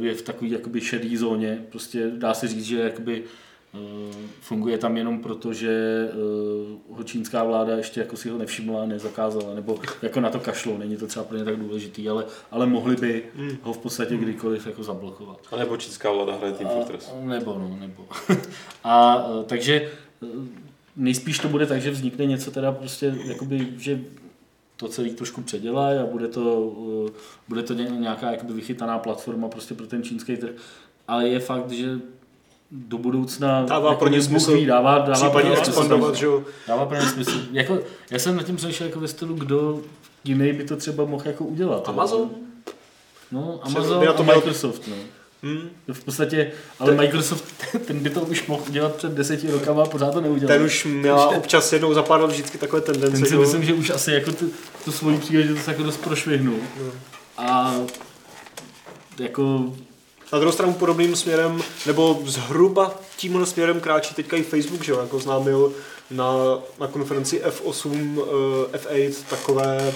je 0.01 0.13
v 0.13 0.21
takové 0.21 0.51
jakoby 0.51 0.81
zóně. 1.17 1.65
Prostě 1.69 2.11
dá 2.15 2.33
se 2.33 2.47
říct, 2.47 2.65
že 2.65 2.79
jakoby 2.79 3.21
uh, 3.21 3.27
funguje 4.41 4.77
tam 4.77 4.97
jenom 4.97 5.19
proto, 5.19 5.53
že 5.53 6.07
uh, 6.89 6.97
ho 6.97 7.03
čínská 7.03 7.43
vláda 7.43 7.77
ještě 7.77 7.99
jako 7.99 8.17
si 8.17 8.29
ho 8.29 8.37
nevšimla, 8.37 8.85
nezakázala, 8.85 9.55
nebo 9.55 9.79
jako 10.01 10.19
na 10.19 10.29
to 10.29 10.39
kašlou, 10.39 10.77
není 10.77 10.97
to 10.97 11.07
třeba 11.07 11.25
pro 11.25 11.37
ně 11.37 11.43
tak 11.43 11.55
důležitý, 11.55 12.09
ale, 12.09 12.25
ale 12.51 12.65
mohli 12.65 12.95
by 12.95 13.23
ho 13.61 13.73
v 13.73 13.77
podstatě 13.77 14.17
kdykoliv 14.17 14.67
jako 14.67 14.83
zablokovat. 14.83 15.39
A 15.51 15.55
nebo 15.55 15.77
čínská 15.77 16.11
vláda 16.11 16.35
hraje 16.35 16.53
Team 16.53 16.69
Fortress. 16.69 17.11
A, 17.11 17.25
nebo, 17.25 17.59
no, 17.59 17.77
nebo. 17.79 18.07
a 18.83 19.25
e, 19.41 19.43
takže 19.43 19.91
nejspíš 20.95 21.39
to 21.39 21.47
bude 21.47 21.65
tak, 21.65 21.81
že 21.81 21.91
vznikne 21.91 22.25
něco 22.25 22.51
teda 22.51 22.71
prostě, 22.71 23.15
jakoby, 23.25 23.67
že 23.77 24.01
to 24.77 24.87
celý 24.87 25.13
trošku 25.13 25.41
předělá 25.41 25.87
a 25.87 26.05
bude 26.05 26.27
to, 26.27 26.73
bude 27.47 27.63
to 27.63 27.73
ně- 27.73 27.89
nějaká 27.99 28.31
jakoby 28.31 28.53
vychytaná 28.53 28.99
platforma 28.99 29.47
prostě 29.47 29.73
pro 29.73 29.87
ten 29.87 30.03
čínský 30.03 30.37
trh. 30.37 30.51
Ale 31.07 31.29
je 31.29 31.39
fakt, 31.39 31.71
že 31.71 31.99
do 32.71 32.97
budoucna 32.97 33.63
Dává 33.65 33.89
jako 33.89 33.99
pro 33.99 34.09
ně 34.09 34.21
smysl 34.21 34.53
ví, 34.53 34.65
dává, 34.65 34.97
dává 34.99 35.13
Případně 35.13 35.31
pro 35.41 35.49
ně 35.49 35.55
smysl. 35.55 35.69
expandovat, 35.69 36.15
že 36.15 36.25
jo. 36.25 36.43
Dává 36.67 36.85
pro 36.85 36.97
ně 36.97 37.01
smysl. 37.05 37.39
Jako, 37.51 37.79
já 38.11 38.19
jsem 38.19 38.35
nad 38.35 38.43
tím 38.43 38.55
přemýšlel 38.55 38.89
jako 38.89 38.99
ve 38.99 39.07
stylu, 39.07 39.33
kdo 39.35 39.79
jiný 40.23 40.53
by 40.53 40.63
to 40.63 40.75
třeba 40.75 41.05
mohl 41.05 41.23
jako 41.25 41.43
udělat. 41.45 41.89
Amazon? 41.89 42.29
No, 43.31 43.59
Třeba 43.63 43.79
Amazon 43.79 43.99
by 43.99 44.05
na 44.05 44.11
a 44.11 44.15
to 44.15 44.23
měl- 44.23 44.35
Microsoft. 44.35 44.87
No. 44.87 44.95
Hmm. 45.43 45.69
V 45.93 46.03
podstatě, 46.03 46.51
ale 46.79 46.91
Microsoft, 46.95 47.45
ten 47.87 47.99
by 47.99 48.09
to 48.09 48.21
už 48.21 48.47
mohl 48.47 48.63
udělat 48.69 48.95
před 48.95 49.11
deseti 49.11 49.51
rokama 49.51 49.83
a 49.83 49.85
pořád 49.85 50.11
to 50.13 50.21
neudělal. 50.21 50.57
Ten 50.57 50.65
už 50.65 50.85
měla 50.85 51.27
občas 51.27 51.73
jednou 51.73 51.93
za 51.93 52.03
pár 52.03 52.21
let 52.21 52.31
vždycky 52.31 52.57
takové 52.57 52.81
tendence. 52.81 53.17
ten 53.17 53.25
si 53.25 53.33
jo. 53.35 53.41
myslím, 53.41 53.63
že 53.63 53.73
už 53.73 53.89
asi 53.89 54.11
jako 54.11 54.31
tu, 54.31 54.49
tu 54.85 54.91
svoji 54.91 55.17
příležitost 55.17 55.67
jako 55.67 55.83
dost 55.83 55.97
prošvihnul. 55.97 56.55
A 57.37 57.75
jako 59.19 59.73
Na 60.33 60.39
druhou 60.39 60.51
stranu 60.51 60.73
podobným 60.73 61.15
směrem, 61.15 61.61
nebo 61.85 62.19
zhruba 62.25 62.99
tímhle 63.17 63.45
směrem 63.45 63.79
kráčí 63.79 64.15
teďka 64.15 64.37
i 64.37 64.43
Facebook, 64.43 64.83
že 64.83 64.91
jo, 64.91 64.99
jako 64.99 65.19
známil 65.19 65.73
na, 66.11 66.33
na 66.79 66.87
konferenci 66.87 67.41
F8, 67.43 68.21
eh, 68.73 68.77
F8 68.77 69.23
takové 69.29 69.93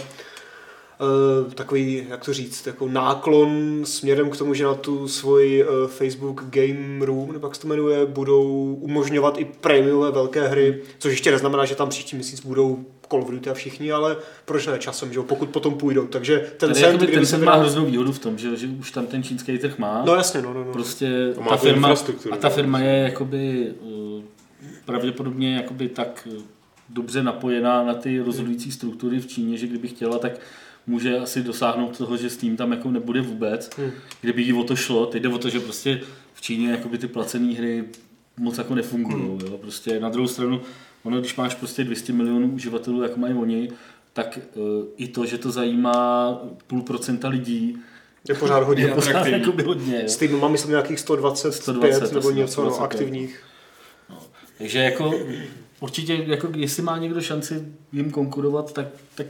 eh, 1.02 1.54
takový, 1.56 2.06
jak 2.10 2.26
to 2.26 2.34
říct, 2.34 2.68
jako 2.68 2.88
náklon 2.88 3.82
směrem 3.84 4.30
k 4.30 4.38
tomu, 4.38 4.54
že 4.54 4.64
na 4.64 4.74
tu 4.74 5.08
svoji 5.08 5.64
eh, 5.64 5.68
Facebook 5.88 6.44
Game 6.44 7.06
Room, 7.06 7.32
nebo 7.32 7.48
jak 7.48 7.56
se 7.56 7.62
to 7.62 7.68
jmenuje, 7.68 8.06
budou 8.06 8.78
umožňovat 8.82 9.40
i 9.40 9.46
prémiové 9.46 10.12
velké 10.12 10.48
hry, 10.48 10.82
což 11.00 11.12
ještě 11.12 11.32
neznamená, 11.32 11.66
že 11.66 11.76
tam 11.76 11.90
příští 11.90 12.16
měsíc 12.16 12.46
budou 12.46 12.86
Call 13.10 13.22
of 13.22 13.32
Duty 13.32 13.50
a 13.50 13.54
všichni, 13.54 13.92
ale 13.92 14.18
proč 14.46 14.68
ne 14.68 14.80
časem, 14.80 15.14
že 15.14 15.20
jo, 15.20 15.24
pokud 15.24 15.50
potom 15.50 15.78
půjdou. 15.78 16.08
Takže 16.08 16.40
ten 16.58 16.70
tady 16.70 16.74
cent, 16.74 16.98
ten 16.98 17.26
se 17.26 17.32
sen 17.32 17.46
má 17.46 17.52
vydal- 17.52 17.60
hroznou 17.60 17.86
výhodu 17.86 18.12
v 18.12 18.20
tom, 18.20 18.38
že, 18.38 18.58
že 18.58 18.68
už 18.68 18.92
tam 18.92 19.08
ten 19.08 19.24
čínský 19.24 19.58
trh 19.58 19.78
má. 19.78 20.04
No 20.06 20.16
jasně, 20.16 20.42
no, 20.42 20.54
no, 20.54 20.64
no. 20.64 20.72
Prostě 20.74 21.34
A 21.38 21.42
má 21.42 21.50
ta 21.50 21.58
tu 21.58 21.64
firma, 21.64 21.90
a 22.32 22.36
ta 22.38 22.50
no. 22.50 22.56
firma 22.56 22.80
je 22.80 22.98
jakoby 22.98 23.74
uh, 23.82 24.24
pravděpodobně 24.86 25.56
jakoby 25.56 25.90
tak 25.90 26.28
uh, 26.32 26.44
dobře 26.90 27.24
napojená 27.24 27.84
na 27.84 27.94
ty 27.94 28.20
rozhodující 28.20 28.72
struktury 28.72 29.20
v 29.20 29.28
Číně, 29.28 29.58
že 29.58 29.68
kdyby 29.68 29.88
chtěla, 29.88 30.20
tak 30.20 30.40
může 30.88 31.18
asi 31.20 31.44
dosáhnout 31.44 31.98
toho, 31.98 32.18
že 32.18 32.30
s 32.30 32.38
tím 32.38 32.58
tam 32.58 32.72
jako 32.72 32.92
nebude 32.92 33.22
vůbec. 33.22 33.70
Hmm. 33.78 33.92
Kdyby 34.22 34.42
jí 34.42 34.54
o 34.54 34.64
to 34.64 34.76
šlo, 34.76 35.06
teď 35.06 35.24
jde 35.24 35.30
o 35.30 35.38
to, 35.38 35.50
že 35.50 35.60
prostě 35.60 36.02
v 36.34 36.42
Číně 36.42 36.72
jakoby 36.72 36.98
ty 36.98 37.08
placené 37.08 37.54
hry 37.54 37.84
moc 38.38 38.58
jako 38.58 38.76
nefungují. 38.76 39.24
Hmm. 39.24 39.40
Jo? 39.46 39.58
Prostě 39.58 40.00
na 40.00 40.10
druhou 40.10 40.28
stranu, 40.28 40.62
ono, 41.06 41.20
když 41.20 41.36
máš 41.36 41.56
prostě 41.56 41.84
200 41.84 42.14
milionů 42.14 42.52
uživatelů, 42.52 43.04
jako 43.04 43.20
mají 43.20 43.34
oni, 43.34 43.72
tak 44.14 44.40
uh, 44.56 44.64
i 44.98 45.08
to, 45.08 45.26
že 45.26 45.38
to 45.38 45.52
zajímá 45.52 46.32
půl 46.68 46.82
procenta 46.82 47.28
lidí, 47.28 47.78
Je 48.30 48.36
pořád 48.36 48.64
hodně. 48.64 48.84
Je 48.84 48.94
pořád 48.94 49.28
jakoby 49.28 49.64
hodně. 49.64 50.02
Jo? 50.02 50.10
S 50.10 50.18
týdnu 50.18 50.40
mám, 50.40 50.52
myslím, 50.52 50.72
nějakých 50.72 51.00
125 51.00 51.52
120 51.54 52.14
nebo 52.14 52.32
něco 52.32 52.64
no, 52.64 52.72
125. 52.72 52.84
aktivních. 52.84 53.44
Takže 54.58 54.80
jako 54.80 55.14
určitě, 55.80 56.24
jako 56.28 56.48
jestli 56.56 56.84
má 56.84 56.98
někdo 56.98 57.22
šanci 57.22 57.66
jim 57.92 58.12
konkurovat, 58.12 58.74
tak, 58.74 58.88
tak 59.16 59.28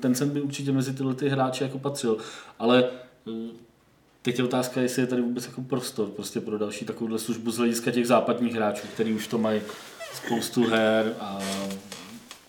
ten 0.00 0.14
sem 0.14 0.30
by 0.30 0.40
určitě 0.40 0.72
mezi 0.72 0.92
tyhle 0.92 1.14
ty 1.14 1.28
hráče 1.28 1.64
jako 1.64 1.78
patřil. 1.78 2.16
Ale 2.58 2.84
eh, 3.28 3.50
teď 4.22 4.38
je 4.38 4.44
otázka, 4.44 4.80
jestli 4.80 5.02
je 5.02 5.06
tady 5.06 5.22
vůbec 5.22 5.46
jako 5.46 5.60
prostor 5.60 6.08
prostě 6.08 6.40
pro 6.40 6.58
další 6.58 6.84
takovouhle 6.84 7.18
službu 7.18 7.50
z 7.50 7.56
hlediska 7.56 7.90
těch 7.90 8.06
západních 8.06 8.54
hráčů, 8.54 8.86
který 8.94 9.12
už 9.12 9.26
to 9.26 9.38
mají 9.38 9.60
spoustu 10.14 10.64
her 10.64 11.14
a, 11.20 11.38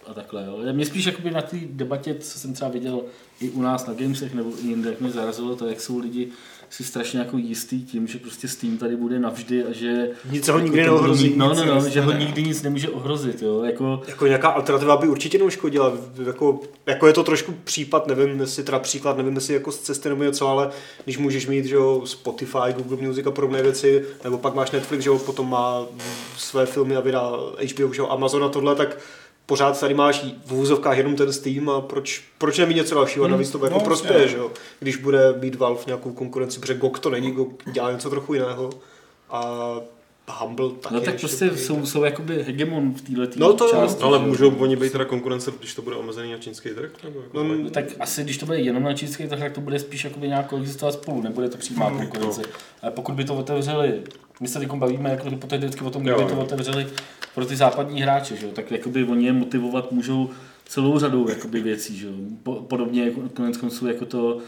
a 0.08 0.14
takhle. 0.14 0.46
Jo. 0.46 0.74
Mě 0.74 0.86
spíš 0.86 1.06
jakoby 1.06 1.32
na 1.32 1.42
té 1.42 1.58
debatě, 1.64 2.16
co 2.16 2.40
jsem 2.40 2.54
třeba 2.54 2.72
viděl 2.72 3.02
i 3.40 3.50
u 3.50 3.62
nás 3.62 3.86
na 3.86 3.94
Gamesech 3.94 4.34
nebo 4.34 4.50
i 4.64 4.68
jinde, 4.68 4.90
jak 4.90 5.02
mě 5.02 5.12
zarazilo 5.12 5.56
to, 5.56 5.68
jak 5.68 5.82
jsou 5.82 6.00
lidi 6.00 6.32
si 6.70 6.84
strašně 6.84 7.20
jako 7.20 7.38
jistý 7.38 7.84
tím, 7.84 8.08
že 8.08 8.18
prostě 8.20 8.48
Steam 8.48 8.78
tady 8.78 8.96
bude 8.96 9.20
navždy 9.20 9.64
a 9.64 9.72
že... 9.72 10.10
Nic 10.32 10.48
ho 10.48 10.54
jako 10.58 10.66
nikdy 10.66 10.82
budou 10.82 10.94
neohrozí, 10.94 11.34
No, 11.38 11.48
no, 11.48 11.54
no, 11.56 11.66
že 11.66 11.72
nestane. 11.74 12.06
ho 12.06 12.12
nikdy 12.12 12.44
nic 12.44 12.62
nemůže 12.62 12.90
ohrozit, 12.90 13.42
jo. 13.42 13.64
Jako, 13.64 14.02
Jako 14.08 14.26
nějaká 14.28 14.50
alternativa 14.50 14.98
by 14.98 15.08
určitě 15.08 15.38
neuškodila. 15.38 15.94
Jako, 16.26 16.60
jako 16.86 17.08
je 17.08 17.14
to 17.14 17.24
trošku 17.24 17.54
případ, 17.64 18.08
nevím, 18.08 18.40
jestli 18.40 18.64
teda 18.64 18.80
příklad, 18.80 19.18
nevím, 19.18 19.36
jestli 19.36 19.54
jako 19.54 19.72
z 19.72 19.80
cesty 19.80 20.10
nebo 20.10 20.24
něco, 20.24 20.48
ale 20.48 20.70
když 21.04 21.18
můžeš 21.18 21.48
mít, 21.48 21.66
že 21.66 21.76
jo, 21.76 22.02
Spotify, 22.06 22.74
Google 22.78 23.08
Music 23.08 23.26
a 23.28 23.32
podobné 23.32 23.62
věci, 23.64 24.06
nebo 24.24 24.38
pak 24.38 24.54
máš 24.56 24.72
Netflix, 24.72 25.04
že 25.04 25.10
jo, 25.10 25.20
potom 25.20 25.50
má 25.50 25.86
své 26.38 26.66
filmy 26.66 26.96
a 26.96 27.00
vydá 27.00 27.32
HBO, 27.76 27.94
že 27.94 28.02
jo, 28.02 28.08
Amazon 28.08 28.44
a 28.44 28.50
tohle, 28.50 28.76
tak 28.76 28.98
pořád 29.50 29.80
tady 29.80 29.94
máš 29.94 30.26
v 30.46 30.54
úzovkách 30.54 30.98
jenom 30.98 31.16
ten 31.16 31.34
Steam 31.34 31.70
a 31.70 31.82
proč, 31.82 32.24
proč 32.38 32.58
nemít 32.58 32.78
něco 32.78 32.96
dalšího 32.96 33.26
a 33.26 33.28
navíc 33.28 33.50
to 33.50 33.66
jako 33.66 33.80
no, 33.80 33.86
prospěje, 33.86 34.28
že 34.28 34.38
jo, 34.38 34.52
když 34.80 34.96
bude 34.96 35.34
mít 35.42 35.56
Valve 35.56 35.82
nějakou 35.86 36.12
konkurenci, 36.12 36.60
protože 36.60 36.74
GOG 36.74 37.00
to 37.00 37.10
není, 37.10 37.32
GOG 37.32 37.64
dělá 37.72 37.92
něco 37.92 38.10
trochu 38.10 38.34
jiného 38.34 38.70
a 39.30 39.76
Humble 40.40 40.70
taky. 40.70 40.96
no 40.96 41.02
tak 41.02 41.20
prostě 41.20 41.50
taky. 41.50 41.62
jsou, 41.62 41.86
jsou 41.86 42.04
jakoby 42.04 42.44
hegemon 42.44 42.94
v 42.94 43.02
této 43.02 43.40
No 43.40 43.54
to 43.54 43.70
části. 43.70 44.04
Ale 44.04 44.20
můžou 44.20 44.56
oni 44.56 44.76
být 44.76 44.92
teda 44.92 45.06
konkurence, 45.06 45.52
když 45.60 45.76
to 45.76 45.82
bude 45.82 45.96
omezený 45.96 46.32
na 46.32 46.38
čínský 46.38 46.70
trh? 46.70 46.92
Nebo 47.04 47.22
jako 47.22 47.44
No, 47.44 47.56
no, 47.56 47.70
Tak 47.70 47.86
asi, 48.00 48.24
když 48.24 48.38
to 48.38 48.46
bude 48.46 48.60
jenom 48.60 48.84
na 48.84 48.94
čínský 48.94 49.28
trh, 49.28 49.40
tak 49.40 49.52
to 49.52 49.62
bude 49.62 49.80
spíš 49.80 50.04
jakoby 50.04 50.28
nějak 50.28 50.48
koexistovat 50.48 50.94
spolu, 50.94 51.22
nebude 51.22 51.50
to 51.50 51.58
přímá 51.58 51.92
konkurence. 51.92 52.42
Ale 52.82 52.92
pokud 52.92 53.16
by 53.16 53.24
to 53.24 53.36
otevřeli, 53.36 54.02
my 54.40 54.48
se 54.48 54.60
teď 54.60 54.72
bavíme 54.72 55.10
jako 55.10 55.30
hypoteticky 55.30 55.82
o 55.82 55.90
tom, 55.90 56.04
kdyby 56.04 56.26
to 56.26 56.40
otevřeli 56.40 56.88
pro 57.36 57.46
ty 57.46 57.56
západní 57.56 58.02
hráče, 58.02 58.36
že 58.36 58.46
jo? 58.46 58.52
tak 58.52 58.72
jakoby 58.72 59.04
oni 59.04 59.26
je 59.26 59.34
motivovat 59.34 59.92
můžou 59.92 60.30
celou 60.66 61.00
řadou 61.00 61.30
jakoby 61.30 61.62
věcí, 61.62 61.98
že 61.98 62.08
podobně 62.44 63.04
jako, 63.06 63.22
konec 63.34 63.58
konců 63.58 63.88
jako 63.88 64.06
to, 64.06 64.40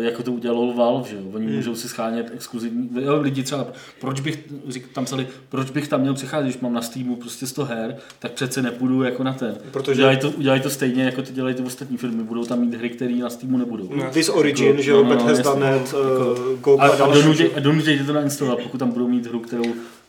jako 0.00 0.22
to 0.22 0.32
udělalo 0.32 0.72
Valve, 0.74 1.08
že 1.10 1.16
jo? 1.16 1.22
Oni 1.34 1.46
můžou 1.46 1.74
si 1.74 1.88
schánět 1.88 2.30
exkluzivní, 2.34 2.88
jo, 3.00 3.20
lidi 3.20 3.42
třeba, 3.42 3.66
proč 4.00 4.20
bych, 4.20 4.38
řík, 4.68 4.88
tam 4.92 5.04
psali, 5.04 5.26
proč 5.48 5.70
bych 5.70 5.88
tam 5.88 6.00
měl 6.00 6.14
přicházet, 6.14 6.44
když 6.44 6.58
mám 6.58 6.72
na 6.72 6.82
Steamu 6.82 7.16
prostě 7.16 7.46
100 7.46 7.64
her, 7.64 7.96
tak 8.18 8.32
přece 8.32 8.62
nepůjdu 8.62 9.02
jako 9.02 9.22
na 9.22 9.32
ten. 9.32 9.56
Protože- 9.70 9.92
Udělají 9.92 10.16
to, 10.18 10.30
udělají 10.30 10.60
to 10.60 10.70
stejně, 10.70 11.04
jako 11.04 11.22
to 11.22 11.32
dělají 11.32 11.54
ty 11.54 11.62
ostatní 11.62 11.96
firmy, 11.96 12.22
budou 12.22 12.44
tam 12.44 12.58
mít 12.60 12.74
hry, 12.74 12.90
které 12.90 13.14
na 13.14 13.30
Steamu 13.30 13.58
nebudou. 13.58 13.88
No, 13.96 14.04
This 14.12 14.28
Origin, 14.28 14.82
že 14.82 14.90
jo, 14.90 15.04
No, 15.04 15.08
no, 15.10 15.16
Bethesda 15.16 15.50
jasně. 15.50 15.64
Net, 15.64 15.94
uh, 15.94 16.58
GOG 16.60 16.80
A, 16.80 16.82
a, 16.82 16.88
a, 16.92 16.96
další. 16.96 17.22
donutí, 17.22 17.44
a 17.56 17.60
donutí 17.60 17.98
tě 17.98 18.04
to 18.04 18.12
nainstalovat, 18.12 18.58
pokud 18.62 18.78
tam 18.78 18.90
budou 18.90 19.08
mít 19.08 19.26
hru, 19.26 19.40
kterou 19.40 19.64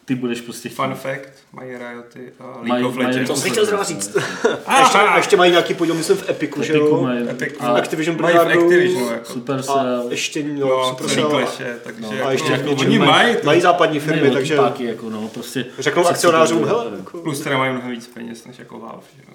ty 0.08 0.16
budeš 0.16 0.42
prostě 0.42 0.70
chtít. 0.70 0.76
Fun 0.76 0.96
fact, 0.96 1.30
mají 1.54 1.70
Rioty 1.78 2.32
a 2.40 2.46
League 2.48 2.68
Mají- 2.68 2.84
of 2.86 2.96
mají- 2.96 3.08
Legends. 3.08 3.30
To 3.30 3.36
jsem 3.36 3.52
chtěl 3.52 3.66
zrovna 3.66 3.84
říct. 3.84 4.18
A 4.66 4.80
ještě, 4.80 4.98
a 4.98 5.18
ještě 5.18 5.38
mají 5.38 5.52
nějaký 5.52 5.74
podíl, 5.74 5.96
myslím, 5.96 6.18
v 6.18 6.30
Epiku, 6.30 6.64
že 6.64 6.74
Epiku 6.74 6.86
jo? 6.88 7.02
mají, 7.02 7.30
Epic 7.30 7.54
a, 7.60 7.68
Activision 7.68 8.22
mají 8.22 8.38
v 8.38 8.42
Blizzardu. 8.42 8.64
Activisionu, 8.66 9.12
jako. 9.12 9.30
A 9.30 9.34
Supercell, 9.34 10.06
ještě, 10.10 10.44
No, 10.44 10.68
no, 10.68 10.90
Supercell. 10.90 11.30
kleše, 11.30 11.78
takže 11.84 12.02
No, 12.02 12.14
jako, 12.14 12.28
a 12.28 12.32
ještě 12.32 12.52
jako 12.52 12.72
oni 12.72 13.00
mají- 13.00 13.12
mají, 13.12 13.36
Mají 13.44 13.62
západní 13.62 14.00
firmy, 14.00 14.22
ne, 14.22 14.32
takže 14.32 14.56
páky, 14.58 14.84
jako 14.84 15.10
no, 15.10 15.28
prostě 15.28 15.66
řeknou 15.80 16.08
akcionářům, 16.08 16.60
to- 16.60 16.66
hele, 16.68 16.86
jako, 16.98 17.18
plus 17.18 17.40
teda 17.40 17.58
mají 17.58 17.72
mnohem 17.72 17.92
víc 17.92 18.08
peněz 18.08 18.46
než 18.46 18.60
jako 18.60 18.80
Valve, 18.80 19.04
že 19.18 19.22
jo. 19.28 19.34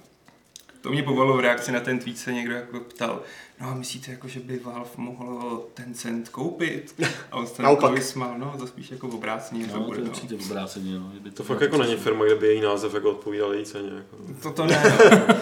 To 0.82 0.90
mě 0.90 1.02
pobavilo 1.02 1.36
v 1.36 1.40
reakci 1.40 1.72
na 1.72 1.80
ten 1.80 1.98
tweet 1.98 2.18
se 2.18 2.32
někdo 2.32 2.54
jako 2.54 2.80
ptal, 2.80 3.22
no 3.60 3.68
a 3.68 3.74
myslíte 3.74 4.10
jako, 4.10 4.28
že 4.28 4.40
by 4.40 4.58
Valve 4.58 4.90
mohlo 4.96 5.66
ten 5.74 5.94
cent 5.94 6.28
koupit? 6.28 6.94
A 7.30 7.36
on 7.36 7.46
se 7.46 7.62
to 7.80 7.92
vysmál, 7.92 8.34
no 8.38 8.54
to 8.58 8.66
spíš 8.66 8.90
jako 8.90 9.08
v 9.08 9.14
obrácení 9.14 9.64
to 9.64 9.72
No, 9.76 9.80
to 9.82 9.86
bude, 9.86 9.98
je 9.98 10.04
no. 10.04 10.10
určitě 10.10 10.34
obráceně, 10.34 10.94
no. 10.98 11.08
Kdyby 11.12 11.30
To 11.30 11.42
fakt 11.42 11.60
jako 11.60 11.78
není 11.78 11.96
firma, 11.96 12.24
kde 12.24 12.34
by 12.34 12.46
její 12.46 12.60
název 12.60 12.94
jako 12.94 13.10
odpovídal 13.10 13.54
její 13.54 13.64
ceně. 13.64 13.90
Jako. 13.96 14.16
To 14.42 14.50
to 14.52 14.66
ne. 14.66 14.82
no. 15.28 15.34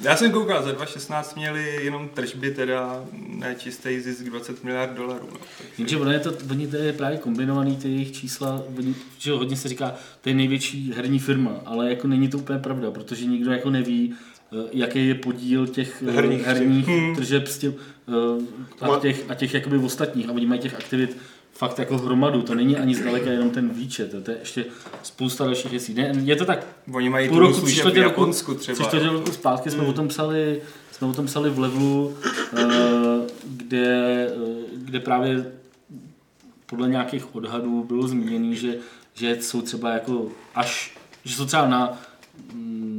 Já 0.00 0.16
jsem 0.16 0.32
koukal, 0.32 0.62
za 0.62 0.72
2016 0.72 1.34
měli 1.36 1.84
jenom 1.84 2.08
tržby 2.08 2.50
teda 2.50 3.04
nečistý 3.28 4.00
zisk 4.00 4.22
20 4.24 4.64
miliard 4.64 4.92
dolarů. 4.92 5.28
No. 5.32 5.38
Takže- 5.76 5.96
ono 5.96 6.10
je 6.10 6.18
to, 6.20 6.32
oni 6.50 6.66
to 6.66 6.76
je 6.76 6.92
právě 6.92 7.18
kombinovaný 7.18 7.76
ty 7.76 7.88
jejich 7.88 8.12
čísla, 8.12 8.62
oni, 8.78 8.94
že 9.18 9.32
hodně 9.32 9.56
se 9.56 9.68
říká, 9.68 9.94
to 10.20 10.28
je 10.28 10.34
největší 10.34 10.92
herní 10.96 11.18
firma, 11.18 11.50
ale 11.66 11.88
jako 11.90 12.08
není 12.08 12.28
to 12.28 12.38
úplně 12.38 12.58
pravda, 12.58 12.90
protože 12.90 13.24
nikdo 13.26 13.52
jako 13.52 13.70
neví, 13.70 14.14
jaký 14.72 15.08
je 15.08 15.14
podíl 15.14 15.66
těch 15.66 16.02
eh, 16.08 16.12
Herních 16.12 16.46
herních, 16.46 16.88
herních 16.88 17.16
tržeb 17.16 17.46
s 17.46 17.58
tím, 17.58 17.74
eh, 18.80 18.86
a 18.86 18.98
těch, 18.98 19.24
a 19.28 19.34
těch 19.34 19.54
jakoby 19.54 19.78
ostatních. 19.78 20.28
A 20.28 20.32
oni 20.32 20.46
mají 20.46 20.60
těch 20.60 20.74
aktivit 20.74 21.16
fakt 21.52 21.78
jako 21.78 21.98
hromadu. 21.98 22.42
To 22.42 22.54
není 22.54 22.76
ani 22.76 22.94
zdaleka 22.94 23.30
jenom 23.30 23.50
ten 23.50 23.68
výčet, 23.68 24.24
to 24.24 24.30
je 24.30 24.36
ještě 24.40 24.64
spousta 25.02 25.44
dalších 25.44 25.70
věcí. 25.70 25.94
Ne, 25.94 26.12
je 26.24 26.36
to 26.36 26.44
tak 26.44 26.66
Oni 26.92 27.08
mají 27.08 27.28
půl 27.28 27.38
tu 27.38 27.42
roku, 27.42 27.60
tři 27.60 27.74
v 27.74 27.78
čtvrtě 27.78 28.02
roku, 28.02 28.10
Japonsku 28.10 28.54
třeba. 28.54 28.74
tři 28.74 28.84
čtvrtě 28.84 29.06
roku 29.06 29.32
zpátky 29.32 29.70
jsme 29.70 29.82
o 29.82 29.92
tom 29.92 30.08
psali, 30.08 30.62
jsme 30.92 31.06
o 31.06 31.12
tom 31.12 31.26
psali 31.26 31.50
v 31.50 31.58
levelu, 31.58 32.16
eh, 32.56 32.64
kde, 33.56 34.26
eh, 34.30 34.76
kde 34.76 35.00
právě 35.00 35.52
podle 36.66 36.88
nějakých 36.88 37.34
odhadů 37.34 37.84
bylo 37.84 38.08
zmíněný, 38.08 38.56
že, 38.56 38.74
že 39.14 39.36
jsou 39.40 39.62
třeba 39.62 39.90
jako 39.90 40.28
až, 40.54 40.96
že 41.24 41.34
jsou 41.34 41.46
třeba 41.46 41.68
na, 41.68 41.98
mm, 42.52 42.89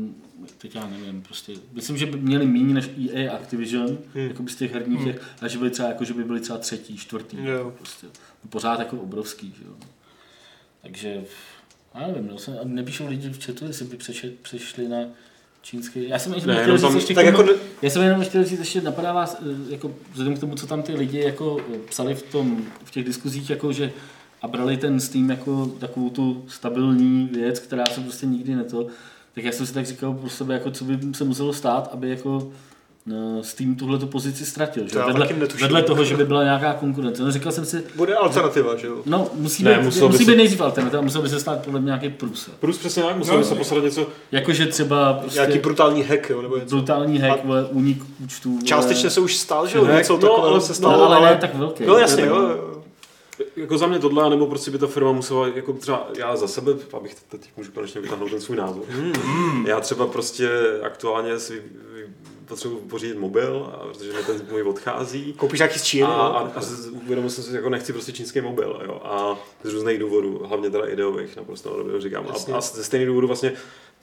teď 0.61 0.75
já 0.75 0.87
nevím, 0.87 1.21
prostě, 1.21 1.53
myslím, 1.73 1.97
že 1.97 2.05
by 2.05 2.17
měli 2.17 2.45
méně 2.45 2.73
než 2.73 2.89
EA 3.13 3.35
Activision, 3.35 3.87
hmm. 3.87 4.27
jako 4.27 4.43
by 4.43 4.51
z 4.51 4.55
těch 4.55 4.73
herních, 4.73 4.99
hmm. 4.99 5.15
a 5.41 5.47
že, 5.47 5.57
byli 5.57 5.69
třeba, 5.69 5.87
jako, 5.87 6.03
že 6.03 6.13
by 6.13 6.23
byli 6.23 6.39
třeba 6.39 6.59
třetí, 6.59 6.97
čtvrtý, 6.97 7.37
Jo. 7.43 7.73
prostě, 7.77 8.07
pořád 8.49 8.79
jako 8.79 8.97
obrovský, 8.97 9.55
že 9.59 9.65
jo. 9.67 9.73
Takže, 10.81 11.23
já 11.95 12.07
nevím, 12.07 12.27
no, 12.27 12.37
se, 12.37 12.59
a 12.59 12.61
nepíšou 12.63 13.07
lidi 13.07 13.29
v 13.29 13.45
chatu, 13.45 13.65
jestli 13.65 13.85
by 13.85 13.97
přeše, 13.97 14.31
přešli 14.41 14.87
na 14.87 14.97
čínský, 15.61 16.09
já 16.09 16.19
jsem 16.19 16.33
ještě 16.33 16.47
Ne, 16.47 16.61
chtěl 16.61 16.75
jenom 16.75 16.91
říct 16.91 17.09
ještě 17.09 17.25
jako 17.25 17.45
já 17.81 17.89
jsem 17.89 18.01
jenom 18.01 18.21
chtěl 18.21 18.43
říct, 18.43 18.59
ještě 18.59 18.81
napadá 18.81 19.13
vás, 19.13 19.37
eh, 19.41 19.71
jako 19.73 19.95
vzhledem 20.11 20.37
k 20.37 20.39
tomu, 20.39 20.55
co 20.55 20.67
tam 20.67 20.83
ty 20.83 20.93
lidi 20.93 21.19
jako 21.19 21.57
eh, 21.73 21.77
psali 21.89 22.15
v, 22.15 22.23
tom, 22.23 22.65
v 22.83 22.91
těch 22.91 23.05
diskuzích, 23.05 23.49
jako 23.49 23.73
že 23.73 23.91
a 24.41 24.47
brali 24.47 24.77
ten 24.77 24.99
Steam 24.99 25.29
jako 25.29 25.65
takovou 25.65 26.09
tu 26.09 26.45
stabilní 26.47 27.29
věc, 27.33 27.59
která 27.59 27.85
se 27.85 28.01
prostě 28.01 28.25
nikdy 28.25 28.55
neto, 28.55 28.87
tak 29.35 29.43
já 29.43 29.51
jsem 29.51 29.65
si 29.65 29.73
tak 29.73 29.85
říkal 29.85 30.13
pro 30.13 30.29
sebe, 30.29 30.53
jako 30.53 30.71
co 30.71 30.83
by 30.85 30.99
se 31.13 31.23
muselo 31.23 31.53
stát, 31.53 31.89
aby 31.93 32.09
jako 32.09 32.47
eh, 33.11 33.43
Steam 33.43 33.75
tuhle 33.75 33.99
tu 33.99 34.07
pozici 34.07 34.45
ztratil. 34.45 34.83
Že? 34.87 34.93
To 34.93 34.99
Vedle, 35.05 35.27
vedle, 35.61 35.81
toho, 35.83 36.03
že 36.03 36.17
by 36.17 36.25
byla 36.25 36.43
nějaká 36.43 36.73
konkurence. 36.73 37.23
No, 37.23 37.31
říkal 37.31 37.51
jsem 37.51 37.65
si, 37.65 37.83
bude 37.95 38.15
alternativa, 38.15 38.75
že 38.77 38.87
jo? 38.87 38.95
no 39.05 39.27
musí 39.33 39.63
Ne, 39.63 39.71
být, 39.73 39.79
by 39.79 39.85
musí 39.85 40.25
se- 40.25 40.31
být 40.31 40.37
nejdřív 40.37 40.61
alternativa, 40.61 41.01
musel 41.01 41.21
by 41.21 41.29
se 41.29 41.39
stát 41.39 41.65
podle 41.65 41.79
mě 41.79 41.85
nějaký 41.87 42.09
průse. 42.09 42.51
Prus 42.59 42.77
přesně 42.77 43.03
tak, 43.03 43.17
museli 43.17 43.37
No, 43.37 43.43
no, 43.43 43.49
se 43.49 43.55
posadat 43.55 43.83
něco, 43.83 44.07
Jakože 44.31 44.65
třeba 44.65 45.13
prostě 45.13 45.39
Nějaký 45.39 45.59
brutální 45.59 46.03
hack, 46.03 46.29
jo, 46.29 46.41
nebo 46.41 46.57
něco. 46.57 46.75
brutální 46.75 47.19
hack, 47.19 47.39
A- 47.43 47.47
vole, 47.47 47.65
únik 47.65 48.03
účtů. 48.23 48.49
vole. 48.51 48.63
Částečně 48.63 49.09
se 49.09 49.19
už 49.19 49.37
stál, 49.37 49.67
že 49.67 49.77
jo, 49.77 49.85
něco 49.97 50.13
no, 50.13 50.19
takového 50.19 50.47
ale- 50.47 50.61
se 50.61 50.69
no, 50.71 50.75
stalo, 50.75 51.11
ale, 51.11 51.29
ne 51.29 51.37
tak 51.37 51.55
velký. 51.55 51.83
No 51.85 51.97
jasně, 51.97 52.25
jo, 52.25 52.35
jo. 52.35 52.70
Jako 53.55 53.77
za 53.77 53.87
mě 53.87 53.99
tohle, 53.99 54.29
nebo 54.29 54.47
prostě 54.47 54.71
by 54.71 54.77
ta 54.77 54.87
firma 54.87 55.11
musela, 55.11 55.47
jako 55.47 55.73
třeba 55.73 56.07
já 56.17 56.35
za 56.35 56.47
sebe, 56.47 56.71
abych 56.93 57.15
teď 57.29 57.49
můžu 57.57 57.71
konečně 57.71 58.01
vytáhnout 58.01 58.31
ten 58.31 58.41
svůj 58.41 58.57
názor. 58.57 58.83
Já 59.65 59.79
třeba 59.79 60.07
prostě 60.07 60.49
aktuálně 60.83 61.39
si 61.39 61.63
potřebuji 62.45 62.77
pořídit 62.77 63.17
mobil, 63.17 63.71
a 63.73 63.87
protože 63.87 64.13
mi 64.13 64.23
ten 64.23 64.41
můj 64.51 64.61
odchází. 64.61 65.33
Koupíš 65.33 65.59
nějaký 65.59 65.79
z 65.79 65.83
Číny, 65.83 66.03
A, 66.03 66.07
jo? 66.07 66.13
a, 66.13 66.51
a 66.55 66.61
uvědomil 66.91 67.29
jsem 67.29 67.43
si, 67.43 67.55
jako 67.55 67.69
nechci 67.69 67.93
prostě 67.93 68.11
čínský 68.11 68.41
mobil, 68.41 68.81
jo. 68.85 69.01
A 69.03 69.39
z 69.63 69.73
různých 69.73 69.99
důvodů, 69.99 70.41
hlavně 70.45 70.69
teda 70.69 70.85
ideových, 70.85 71.35
naprosto 71.35 71.77
dobře 71.77 72.01
říkám. 72.01 72.25
Jasně. 72.27 72.53
A, 72.53 72.57
a 72.57 72.61
ze 72.61 72.83
stejných 72.83 73.07
důvodů 73.07 73.27
vlastně 73.27 73.53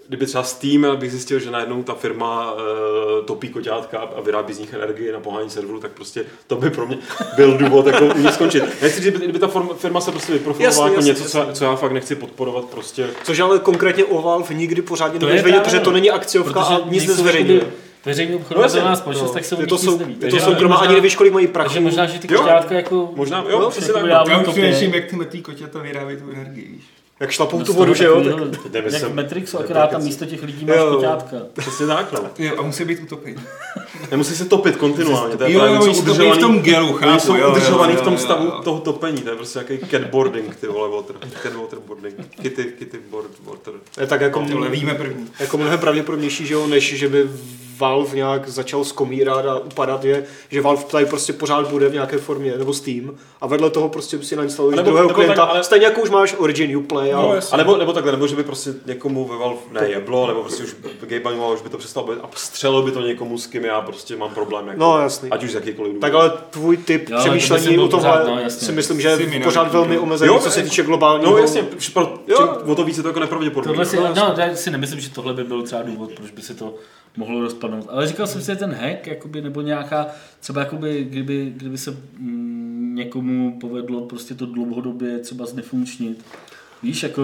kdyby 0.09 0.27
třeba 0.27 0.45
Steam 0.45 0.97
bych 0.97 1.11
zjistil, 1.11 1.39
že 1.39 1.51
najednou 1.51 1.83
ta 1.83 1.95
firma 1.95 2.53
uh, 2.53 2.61
topí 3.25 3.49
koťátka 3.49 3.99
a 3.99 4.21
vyrábí 4.21 4.53
z 4.55 4.59
nich 4.59 4.73
energii 4.75 5.13
na 5.13 5.21
pohání 5.21 5.51
serveru, 5.51 5.81
tak 5.81 5.91
prostě 5.93 6.25
to 6.47 6.57
by 6.57 6.71
pro 6.71 6.87
mě 6.87 6.99
byl 7.37 7.59
důvod 7.59 7.87
jako 7.87 8.05
u 8.07 8.19
ní 8.19 8.29
skončit. 8.33 8.63
Nechci 8.83 9.01
říct, 9.01 9.11
kdyby, 9.11 9.25
kdyby 9.25 9.39
ta 9.39 9.49
firma 9.77 10.01
se 10.01 10.11
prostě 10.11 10.33
vyprofilovala 10.33 10.87
jako 10.87 10.97
jasně, 10.99 11.09
něco, 11.13 11.25
co, 11.25 11.39
jasně. 11.39 11.55
co, 11.55 11.65
já 11.65 11.77
fakt 11.77 11.93
nechci 11.93 12.15
podporovat 12.15 12.65
prostě. 12.65 13.07
Což 13.25 13.41
ale 13.41 13.59
konkrétně 13.59 14.05
o 14.05 14.23
Valve 14.23 14.55
nikdy 14.55 14.83
pořádně 14.83 15.21
To 15.21 15.27
je 15.27 15.35
nebudeš 15.35 15.45
vědět, 15.45 15.63
protože 15.65 15.81
to 15.81 15.91
není 15.91 16.11
akciovka 16.11 16.61
protože 16.61 16.75
a 16.75 16.79
nic 16.91 17.07
nejsou 17.07 17.13
nezveřejňuje. 17.13 17.59
jakoby 17.59 17.77
Veřejně 18.05 18.37
obchodovaná 18.37 18.97
společnost, 18.97 19.31
tak 19.33 19.45
se 19.45 19.57
o 19.57 19.61
nich 19.61 19.71
nic 19.71 19.81
sou, 19.85 19.99
neví. 19.99 20.17
je 20.21 20.31
to 20.31 20.39
soukromá, 20.41 20.75
možná- 20.77 20.87
ani 20.87 20.95
nevíš, 20.95 21.17
kolik 21.17 21.33
mají 21.33 21.47
prachu. 21.47 21.69
Takže 21.69 21.81
možná, 21.81 22.07
že 22.07 22.19
ty 22.19 22.29
koťátka 22.29 22.75
jako... 22.75 23.13
Možná, 23.15 23.43
No, 23.43 23.51
jo, 23.51 23.71
přesně 23.71 23.93
tak. 23.93 24.05
no. 24.47 24.53
přemýšlím, 24.53 24.95
jak 24.95 25.05
ty 25.05 25.17
metý 25.17 25.43
koťata 25.43 25.79
vyrábějí 25.79 26.21
tu 26.21 26.31
energii, 26.31 26.69
víš. 26.73 26.85
Jak 27.21 27.31
šlapou 27.31 27.59
No, 27.59 27.65
tu 27.65 27.73
vodu, 27.73 27.95
že 27.95 28.05
jo? 28.05 28.23
Tak, 28.51 28.61
Kdyby 28.71 28.93
Jak 28.93 29.03
v 29.03 29.15
Matrixu, 29.15 29.59
akorát 29.59 29.87
tam 29.91 30.03
místo 30.05 30.27
těch 30.27 30.43
lidí 30.43 30.65
máš 30.65 30.77
Jo. 30.77 30.95
koťátka. 30.95 31.37
Přesně 31.59 31.87
tak, 31.87 32.13
no. 32.13 32.21
Jo, 32.39 32.53
a 32.59 32.63
musí 32.63 32.85
být 32.85 33.03
utopený. 33.03 33.37
Nemusí 34.11 34.37
se 34.37 34.45
topit 34.45 34.77
kontinuálně. 34.77 35.37
To 35.37 35.45
je 35.45 35.53
Jo, 35.53 35.59
právě 35.61 35.77
jo, 35.77 35.85
topí 35.87 35.99
udržovaný- 35.99 36.33
v 36.33 36.39
tom 36.39 36.61
gelu, 36.61 36.89
Oni 36.89 36.99
chápu, 36.99 37.21
jsou 37.21 37.35
jo, 37.35 37.41
jo, 37.43 37.51
udržovaný 37.51 37.93
jo, 37.95 37.99
v 38.01 38.03
tom 38.05 38.13
jo, 38.13 38.19
stavu 38.19 38.45
jo. 38.45 38.61
toho 38.65 38.81
topení, 38.81 39.23
to 39.23 39.31
je 39.31 39.37
prostě 39.37 39.59
jaký 39.59 39.87
catboarding, 39.87 40.57
ty 40.57 40.67
vole, 40.67 40.89
water, 40.91 41.17
catwaterboarding, 41.43 42.15
kitty, 42.43 42.65
kitty 42.79 42.99
board, 43.11 43.31
water. 43.45 43.75
je 44.01 44.07
tak 44.07 44.21
jako, 44.21 44.45
Tohle 44.51 44.69
víme 44.69 44.95
první. 44.95 45.29
jako 45.41 45.59
mnohem 45.59 45.79
pravděpodobnější, 45.79 46.47
že 46.47 46.55
jo, 46.55 46.67
než 46.67 46.95
že 46.99 47.09
by 47.09 47.27
Valve 47.79 48.17
nějak 48.17 48.49
začal 48.49 48.85
skomírat 48.85 49.47
a 49.47 49.59
upadat, 49.59 50.05
je, 50.05 50.25
že 50.51 50.61
Valve 50.61 50.85
tady 50.85 51.07
prostě 51.07 51.33
pořád 51.33 51.69
bude 51.71 51.89
v 51.89 51.93
nějaké 51.93 52.19
formě, 52.19 52.55
nebo 52.59 52.73
Steam, 52.75 53.11
a 53.41 53.47
vedle 53.47 53.71
toho 53.71 53.89
prostě 53.89 54.19
si 54.23 54.37
nainstaluješ 54.37 54.77
Nebo- 54.77 54.87
druhého 54.91 55.09
nebo 55.09 55.15
klienta, 55.15 55.35
tak, 55.35 55.51
ale- 55.51 55.65
stejně 55.65 55.87
jako 55.87 56.01
už 56.01 56.11
máš 56.11 56.35
Origin 56.39 56.77
Uplay, 56.77 57.13
No, 57.13 57.35
a 57.53 57.57
nebo, 57.57 57.77
nebo 57.77 57.93
takhle, 57.93 58.13
nebo 58.13 58.27
že 58.27 58.37
by 58.37 58.45
prostě 58.45 58.71
někomu 58.87 59.25
ve 59.29 59.37
Valve 59.37 59.61
nejeblo, 59.81 60.27
nebo 60.27 60.43
prostě 60.43 60.63
už 60.65 60.77
Gabe 61.01 61.31
Newell 61.31 61.53
už 61.55 61.63
by 61.63 61.69
to 61.69 61.79
přestalo 61.79 62.07
být 62.07 62.19
a 62.23 62.29
střelil 62.35 62.83
by 62.83 62.91
to 62.91 63.01
někomu, 63.01 63.39
s 63.39 63.47
kým 63.47 63.65
já 63.65 63.81
prostě 63.81 64.17
mám 64.17 64.31
problém. 64.35 64.69
Jako, 64.69 64.81
No, 64.81 64.99
jasný. 64.99 65.31
Ať 65.31 65.45
už 65.45 65.51
z 65.51 65.55
jakýkoliv 65.55 65.93
důvodu. 65.93 66.01
tak 66.01 66.15
ale 66.15 66.33
tvůj 66.51 66.77
typ 66.77 67.09
Jo, 67.09 67.19
přemýšlení 67.19 67.65
si 67.65 67.71
o 67.71 67.75
byl 67.75 67.89
tomhle 67.89 68.11
pořád, 68.13 68.27
no, 68.45 68.51
si 68.51 68.73
myslím, 68.73 69.01
že 69.01 69.09
je 69.09 69.17
Si 69.17 69.41
pořád 69.41 69.73
velmi 69.73 69.99
omezený, 69.99 70.33
Jo, 70.33 70.39
co 70.39 70.51
se 70.51 70.63
týče 70.63 70.83
globálního. 70.83 71.31
No 71.31 71.39
jasně, 71.39 71.63
pro, 71.95 72.15
Jo. 72.27 72.57
o 72.67 72.75
to 72.75 72.85
více 72.85 73.03
to 73.03 73.09
jako 73.09 73.21
nepravděpodobné. 73.21 73.73
Tohle 73.73 73.87
si, 73.87 73.97
no. 73.97 74.15
no, 74.17 74.35
já 74.43 74.57
si 74.57 74.71
nemyslím, 74.71 75.01
že 75.01 75.11
tohle 75.11 75.35
by 75.35 75.45
byl 75.45 75.63
třeba 75.63 75.83
důvod, 75.83 76.11
proč 76.13 76.31
by 76.31 76.43
se 76.43 76.55
to 76.55 76.75
mohlo 77.17 77.41
rozpadnout. 77.41 77.87
Ale 77.89 78.07
říkal 78.07 78.27
jsem 78.27 78.41
si, 78.41 78.47
že 78.47 78.57
ten 78.57 78.73
hack, 78.73 79.07
jakoby, 79.07 79.43
nebo 79.43 79.61
nějaká, 79.61 80.07
třeba 80.41 80.61
jakoby, 80.61 81.05
kdyby, 81.05 81.53
kdyby 81.57 81.79
se 81.79 81.91
mm, 82.19 82.95
někomu 82.95 83.59
povedlo 83.61 84.01
prostě 84.01 84.35
to 84.35 84.47
dlouhodobě 84.47 85.19
třeba 85.19 85.47
znefunkčnit. 85.47 86.25
Víš, 86.83 87.03
jako 87.03 87.23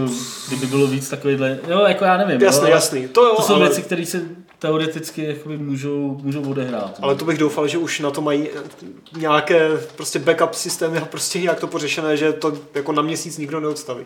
kdyby 0.49 0.67
bylo 0.67 0.87
víc 0.87 1.09
takovýhle, 1.09 1.59
jo, 1.69 1.81
jako 1.81 2.05
já 2.05 2.17
nevím. 2.17 2.43
Jasný, 2.43 2.69
jo, 2.69 2.75
jasný. 2.75 3.09
To, 3.09 3.23
jo, 3.23 3.35
To 3.37 3.43
jsou 3.43 3.55
ale, 3.55 3.67
věci, 3.67 3.83
které 3.83 4.07
se 4.07 4.23
teoreticky 4.59 5.25
jakoby 5.25 5.59
můžou, 5.59 6.21
můžou 6.23 6.43
odehrát. 6.51 6.99
no. 6.99 7.05
ale 7.05 7.15
to 7.15 7.25
bych 7.25 7.39
doufal, 7.39 7.69
že 7.69 7.79
už 7.79 8.01
na 8.01 8.11
to 8.11 8.21
mají 8.21 8.49
eh, 8.51 8.87
nějaké 9.19 9.71
prostě 9.97 10.19
backup 10.19 10.55
systémy 10.55 10.99
a 10.99 11.05
prostě 11.05 11.41
nějak 11.41 11.61
to 11.61 11.67
pořešené, 11.67 12.17
že 12.17 12.33
to 12.33 12.59
jako 12.75 12.93
na 12.93 13.03
měsíc 13.03 13.39
nikdo 13.39 13.61
neodstaví. 13.61 14.05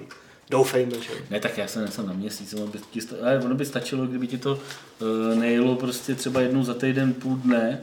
Doufejme, 0.51 0.93
že. 1.01 1.11
Ne, 1.31 1.41
tak 1.41 1.59
já 1.59 1.67
jsem 1.67 1.85
nesem 1.85 2.07
na 2.07 2.13
měsíc, 2.13 2.55
ono 2.55 2.67
by, 2.67 2.79
ti 2.91 3.01
ale 3.23 3.39
ono 3.45 3.55
by 3.55 3.65
stačilo, 3.67 4.07
kdyby 4.07 4.27
ti 4.27 4.39
to 4.39 4.53
uh, 4.53 5.39
nejelo 5.39 5.77
prostě 5.77 6.15
třeba 6.15 6.41
jednou 6.41 6.65
za 6.65 6.75
týden, 6.75 7.13
půl 7.15 7.37
dne, 7.37 7.83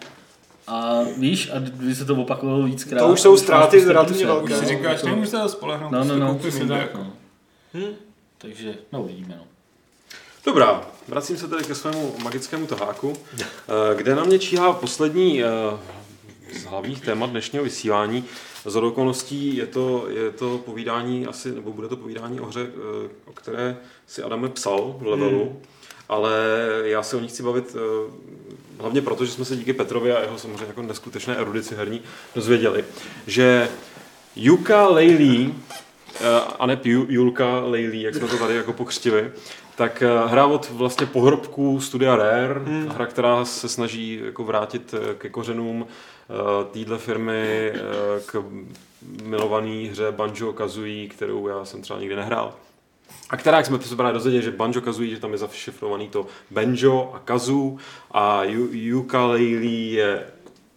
a 0.67 0.99
víš, 1.17 1.49
a 1.53 1.59
kdyby 1.59 1.95
se 1.95 2.05
to 2.05 2.15
opakovalo 2.15 2.63
víckrát. 2.63 2.99
To 2.99 3.07
už 3.07 3.21
jsou 3.21 3.37
ztráty 3.37 3.77
prostě 3.77 3.93
relativně 3.93 4.25
velké. 4.25 4.53
Už 4.53 4.59
si 4.59 4.61
No, 4.61 4.69
říkáš, 4.69 4.93
jako- 4.95 5.07
nemůžu 5.07 5.29
se 5.31 5.49
spolehnout. 5.49 5.91
No, 5.91 6.03
no, 6.03 6.35
prostě 6.35 6.59
no, 6.59 6.63
jinde, 6.65 6.73
tak, 6.75 6.81
jako. 6.81 6.97
no. 6.97 7.13
Hm? 7.73 7.93
Takže, 8.37 8.73
no 8.91 9.03
uvidíme, 9.03 9.35
no. 9.37 9.43
Dobrá, 10.45 10.81
vracím 11.07 11.37
se 11.37 11.47
tedy 11.47 11.63
ke 11.63 11.75
svému 11.75 12.15
magickému 12.23 12.67
taháku, 12.67 13.13
eh, 13.39 13.95
kde 13.95 14.15
na 14.15 14.23
mě 14.23 14.39
číhá 14.39 14.73
poslední 14.73 15.43
eh, 15.43 15.47
z 16.53 16.65
hlavních 16.65 17.01
témat 17.01 17.29
dnešního 17.29 17.63
vysílání. 17.63 18.25
Z 18.65 18.75
okolností 18.75 19.55
je 19.55 19.67
to, 19.67 20.05
je 20.09 20.31
to 20.31 20.57
povídání 20.57 21.25
asi, 21.27 21.51
nebo 21.51 21.71
bude 21.71 21.87
to 21.87 21.97
povídání 21.97 22.39
o 22.39 22.45
hře, 22.45 22.61
eh, 22.61 23.09
o 23.25 23.33
které 23.33 23.77
si 24.07 24.23
Adame 24.23 24.49
psal 24.49 24.95
v 24.99 25.07
levelu, 25.07 25.43
hmm. 25.43 25.59
ale 26.09 26.33
já 26.83 27.03
se 27.03 27.15
o 27.15 27.19
ní 27.19 27.27
chci 27.27 27.43
bavit 27.43 27.75
eh, 27.75 28.11
hlavně 28.79 29.01
proto, 29.01 29.25
že 29.25 29.31
jsme 29.31 29.45
se 29.45 29.55
díky 29.55 29.73
Petrovi 29.73 30.11
a 30.13 30.21
jeho 30.21 30.37
samozřejmě 30.37 30.65
jako 30.67 30.81
neskutečné 30.81 31.35
erudici 31.35 31.75
herní 31.75 32.01
dozvěděli, 32.35 32.85
že 33.27 33.69
Yuka 34.35 34.87
Leili, 34.87 35.53
eh, 36.19 36.41
a 36.59 36.65
ne 36.65 36.75
Ju- 36.75 37.05
Julka 37.09 37.59
Leili, 37.59 38.01
jak 38.01 38.15
jsme 38.15 38.27
to 38.27 38.37
tady 38.37 38.55
jako 38.55 38.73
pokřtili, 38.73 39.31
tak 39.75 40.03
hra 40.27 40.45
od 40.45 40.69
vlastně 40.69 41.05
pohrobků 41.05 41.81
studia 41.81 42.15
Rare, 42.15 42.53
hmm. 42.53 42.87
hra, 42.87 43.05
která 43.05 43.45
se 43.45 43.69
snaží 43.69 44.21
jako 44.25 44.43
vrátit 44.43 44.93
ke 45.17 45.29
kořenům 45.29 45.87
téhle 46.71 46.97
firmy, 46.97 47.71
eh, 47.73 47.79
k 48.25 48.43
milované 49.23 49.87
hře 49.87 50.11
Banjo 50.11 50.53
Kazooie, 50.53 51.07
kterou 51.07 51.47
já 51.47 51.65
jsem 51.65 51.81
třeba 51.81 51.99
nikdy 51.99 52.15
nehrál. 52.15 52.53
A 53.29 53.37
která, 53.37 53.57
jak 53.57 53.65
jsme 53.65 53.79
se 53.81 53.95
právě 53.95 54.13
dozvěděli, 54.13 54.43
že 54.43 54.51
Banjo 54.51 54.81
Kazooie, 54.81 55.15
že 55.15 55.19
tam 55.19 55.31
je 55.31 55.37
zašifrovaný 55.37 56.09
to 56.09 56.27
Banjo 56.51 57.11
a 57.15 57.19
Kazoo 57.19 57.77
a 58.11 58.43
ukulele 58.43 59.41
je 59.91 60.25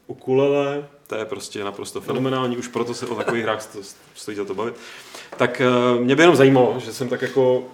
ukulele, 0.07 0.89
to 1.07 1.15
je 1.15 1.25
prostě 1.25 1.65
naprosto 1.65 2.01
fenomenální, 2.01 2.57
už 2.57 2.69
proto 2.69 2.95
se 2.95 3.07
o 3.07 3.15
takových 3.15 3.43
hrách 3.43 3.63
sto- 3.63 3.95
stojí 4.15 4.37
za 4.37 4.45
to 4.45 4.55
bavit. 4.55 4.75
Tak 5.37 5.61
eh, 5.61 6.01
mě 6.01 6.17
by 6.17 6.23
jenom 6.23 6.37
zajímalo, 6.37 6.81
že 6.81 6.93
jsem 6.93 7.09
tak 7.09 7.23
jako 7.23 7.65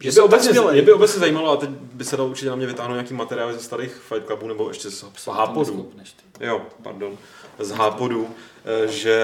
Že 0.00 0.10
mě 0.10 0.14
by, 0.14 0.20
obecně, 0.20 0.60
mě 0.72 0.82
by 0.82 0.92
obecně 0.92 1.20
zajímalo, 1.20 1.50
a 1.50 1.56
teď 1.56 1.70
by 1.70 2.04
se 2.04 2.16
dalo 2.16 2.28
určitě 2.28 2.50
na 2.50 2.56
mě 2.56 2.66
vytáhnout 2.66 2.94
nějaký 2.94 3.14
materiál 3.14 3.52
ze 3.52 3.60
starých 3.60 3.94
Fight 3.94 4.26
Clubů, 4.26 4.48
nebo 4.48 4.68
ještě 4.68 4.90
z, 4.90 5.04
z 5.16 5.26
Hápodů. 5.26 5.92
Jo, 6.40 6.62
pardon, 6.82 7.18
z 7.58 7.70
Hápodu, 7.70 8.28
eh, 8.64 8.88
že 8.88 9.18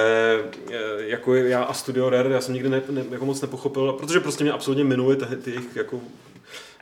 eh, 0.70 0.74
jako 0.98 1.34
já 1.34 1.62
a 1.62 1.72
Studio 1.74 2.10
Rare, 2.10 2.30
já 2.30 2.40
jsem 2.40 2.54
nikdy 2.54 2.68
ne, 2.68 2.82
ne, 2.90 3.04
jako 3.10 3.24
moc 3.26 3.40
nepochopil, 3.40 3.92
protože 3.92 4.20
prostě 4.20 4.44
mě 4.44 4.52
absolutně 4.52 4.84
minuli 4.84 5.16
ty, 5.16 5.36
ty 5.36 5.50
jejich 5.50 5.76
jako 5.76 6.00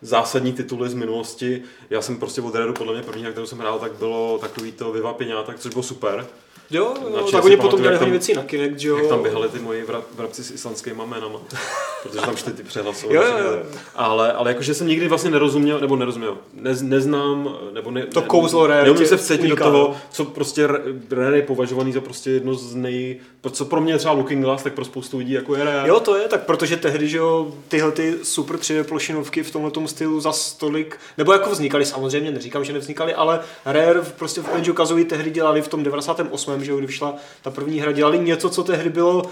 zásadní 0.02 0.52
tituly 0.52 0.88
z 0.88 0.94
minulosti. 0.94 1.62
Já 1.90 2.02
jsem 2.02 2.18
prostě 2.18 2.40
od 2.40 2.55
Rareu, 2.55 2.72
podle 2.72 2.94
mě 2.94 3.02
první, 3.02 3.22
na 3.22 3.31
kterou 3.31 3.46
jsem 3.46 3.59
hrál, 3.59 3.78
tak 3.78 3.92
bylo 3.92 4.38
takový 4.38 4.72
to 4.72 4.92
Viva 4.92 5.14
Piňáta, 5.14 5.55
což 5.59 5.72
bylo 5.72 5.83
super. 5.83 6.26
Jo, 6.72 6.94
jo 7.14 7.22
čem 7.22 7.32
tak 7.32 7.44
oni 7.44 7.56
potom 7.56 7.82
tam- 7.82 7.92
hodně 7.92 8.11
věcí 8.11 8.35
na 8.35 8.42
Kinect, 8.42 8.78
že 8.78 8.88
jo. 8.88 8.96
Jak 8.96 9.06
tam 9.06 9.22
běhali 9.22 9.48
ty 9.48 9.58
moji 9.58 9.85
vra- 9.85 10.02
vrabci 10.14 10.44
s 10.44 10.50
islandskýma 10.50 11.04
jménama, 11.04 11.38
protože 12.02 12.20
tam 12.20 12.37
šli 12.37 12.52
ty 12.52 12.62
přehlasové. 12.62 13.14
Jo, 13.14 13.22
jo, 13.22 13.38
jo. 13.38 13.62
Ale, 13.94 14.32
ale 14.32 14.50
jakože 14.50 14.74
jsem 14.74 14.87
nikdy 14.87 15.08
vlastně 15.08 15.30
nerozuměl, 15.30 15.80
nebo 15.80 15.96
nerozuměl, 15.96 16.38
ne, 16.54 16.74
neznám, 16.82 17.56
nebo 17.72 17.90
ne, 17.90 18.06
To 18.06 18.20
ne, 18.20 18.26
kouzlo 18.26 18.66
Rare 18.66 18.85
Neumím 18.85 19.06
se 19.06 19.16
vcetit 19.16 19.50
do 19.50 19.56
toho, 19.56 19.72
no. 19.72 19.96
co 20.11 20.24
prostě 20.24 20.68
Rare 21.11 21.37
je 21.37 21.42
považovaný 21.42 21.92
za 21.92 22.00
prostě 22.00 22.30
jedno 22.30 22.54
z 22.54 22.74
nej... 22.74 23.20
Co 23.50 23.64
pro 23.64 23.80
mě 23.80 23.98
třeba 23.98 24.14
Looking 24.14 24.44
Glass, 24.44 24.62
tak 24.62 24.72
pro 24.74 24.85
spoustu 24.85 25.18
lidí 25.18 25.32
jako 25.32 25.56
je 25.56 25.64
Rare. 25.64 25.88
Jo, 25.88 26.00
to 26.00 26.16
je, 26.16 26.28
tak 26.28 26.44
protože 26.44 26.76
tehdy, 26.76 27.08
že 27.08 27.16
jo, 27.18 27.52
tyhle 27.68 27.92
ty 27.92 28.14
super 28.22 28.56
3D 28.56 28.85
plošinovky 28.85 29.42
v 29.42 29.50
tomhle 29.50 29.88
stylu 29.88 30.20
za 30.20 30.32
stolik, 30.32 30.98
nebo 31.18 31.32
jako 31.32 31.50
vznikaly 31.50 31.87
samozřejmě, 31.87 32.30
neříkám, 32.30 32.64
že 32.64 32.72
nevznikaly, 32.72 33.14
ale 33.14 33.40
Rare 33.64 34.00
prostě 34.16 34.40
v 34.40 34.52
Banjo 34.52 34.74
Kazooie 34.74 35.04
tehdy 35.04 35.30
dělali 35.30 35.62
v 35.62 35.68
tom 35.68 35.82
98. 35.82 36.62
že 36.64 36.70
jo, 36.70 36.77
kdy 36.77 36.87
vyšla 36.87 37.14
ta 37.42 37.51
první 37.51 37.81
hra, 37.81 37.92
dělali 37.92 38.18
něco, 38.18 38.51
co 38.51 38.64
tehdy 38.64 38.90
bylo 38.90 39.22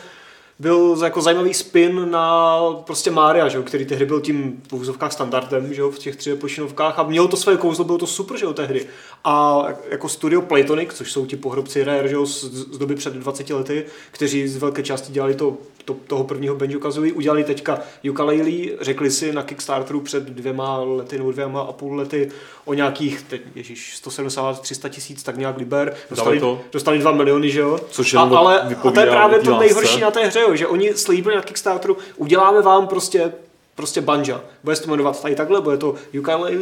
byl 0.61 0.99
jako 1.05 1.23
zajímavý 1.23 1.55
spin 1.55 2.11
na 2.11 2.59
prostě 2.87 3.11
Mária, 3.11 3.49
že 3.49 3.57
jo, 3.57 3.62
který 3.62 3.87
tehdy 3.87 4.07
byl 4.07 4.21
tím 4.21 4.62
v 4.71 5.12
standardem, 5.12 5.75
že 5.75 5.81
jo, 5.81 5.90
v 5.90 5.99
těch 5.99 6.16
3D 6.16 6.37
plošinovkách 6.37 6.99
a 6.99 7.03
mělo 7.03 7.29
to 7.29 7.37
své 7.37 7.57
kouzlo, 7.57 7.85
bylo 7.85 7.99
to 7.99 8.07
super, 8.07 8.38
že 8.38 8.45
jo, 8.45 8.53
tehdy. 8.53 8.87
A 9.25 9.67
jako 9.91 10.09
studio 10.09 10.41
Playtonic, 10.41 10.95
což 10.95 11.13
jsou 11.13 11.27
ti 11.27 11.37
pohrobci 11.37 11.85
Rare, 11.85 12.09
že 12.09 12.17
z, 12.25 12.45
z 12.45 12.79
doby 12.79 12.95
před 12.95 13.15
20 13.15 13.51
lety, 13.51 13.85
kteří 14.11 14.49
z 14.49 14.57
velké 14.57 14.83
části 14.83 15.13
dělali 15.13 15.35
to, 15.35 15.57
to 15.85 15.95
toho 16.07 16.25
prvního 16.25 16.55
Banjo 16.55 16.81
Kazooie, 16.81 17.13
udělali 17.13 17.45
teďka 17.45 17.79
ukulele, 18.11 18.51
řekli 18.81 19.11
si 19.11 19.33
na 19.33 19.43
Kickstarteru 19.43 20.01
před 20.01 20.25
dvěma 20.25 20.79
lety 20.79 21.19
nebo 21.19 21.33
dvěma 21.33 21.61
a 21.61 21.73
půl 21.73 21.97
lety 21.97 22.31
o 22.65 22.75
nějakých, 22.75 23.23
teď, 23.23 23.43
ježiš, 23.55 23.97
170, 23.97 24.61
300 24.61 24.89
tisíc, 24.89 25.23
tak 25.23 25.37
nějak 25.37 25.57
liber, 25.57 25.95
dostali, 26.11 26.41
to. 26.41 26.61
dostali 26.73 26.99
2 26.99 27.13
miliony, 27.13 27.51
že 27.51 27.61
jo. 27.61 27.81
Což 27.91 28.15
a, 28.15 28.21
ale, 28.21 28.61
a 28.61 28.91
to 28.91 29.01
je 29.01 29.07
právě 29.07 29.39
to 29.39 29.59
nejhorší 29.59 30.01
na 30.01 30.11
té 30.11 30.27
hře, 30.27 30.41
jo, 30.41 30.57
že 30.57 30.67
oni 30.67 30.95
slíbili 30.95 31.37
na 31.37 31.43
Kickstarteru, 31.43 31.97
uděláme 32.17 32.63
vám 32.63 32.87
prostě 32.87 33.33
prostě 33.81 34.01
banja. 34.01 34.40
Bude 34.64 34.77
se 34.77 34.83
to 34.83 34.90
jmenovat 34.90 35.23
tady 35.23 35.35
takhle, 35.35 35.61
bude 35.61 35.77
to 35.77 35.95
ukulele 36.19 36.53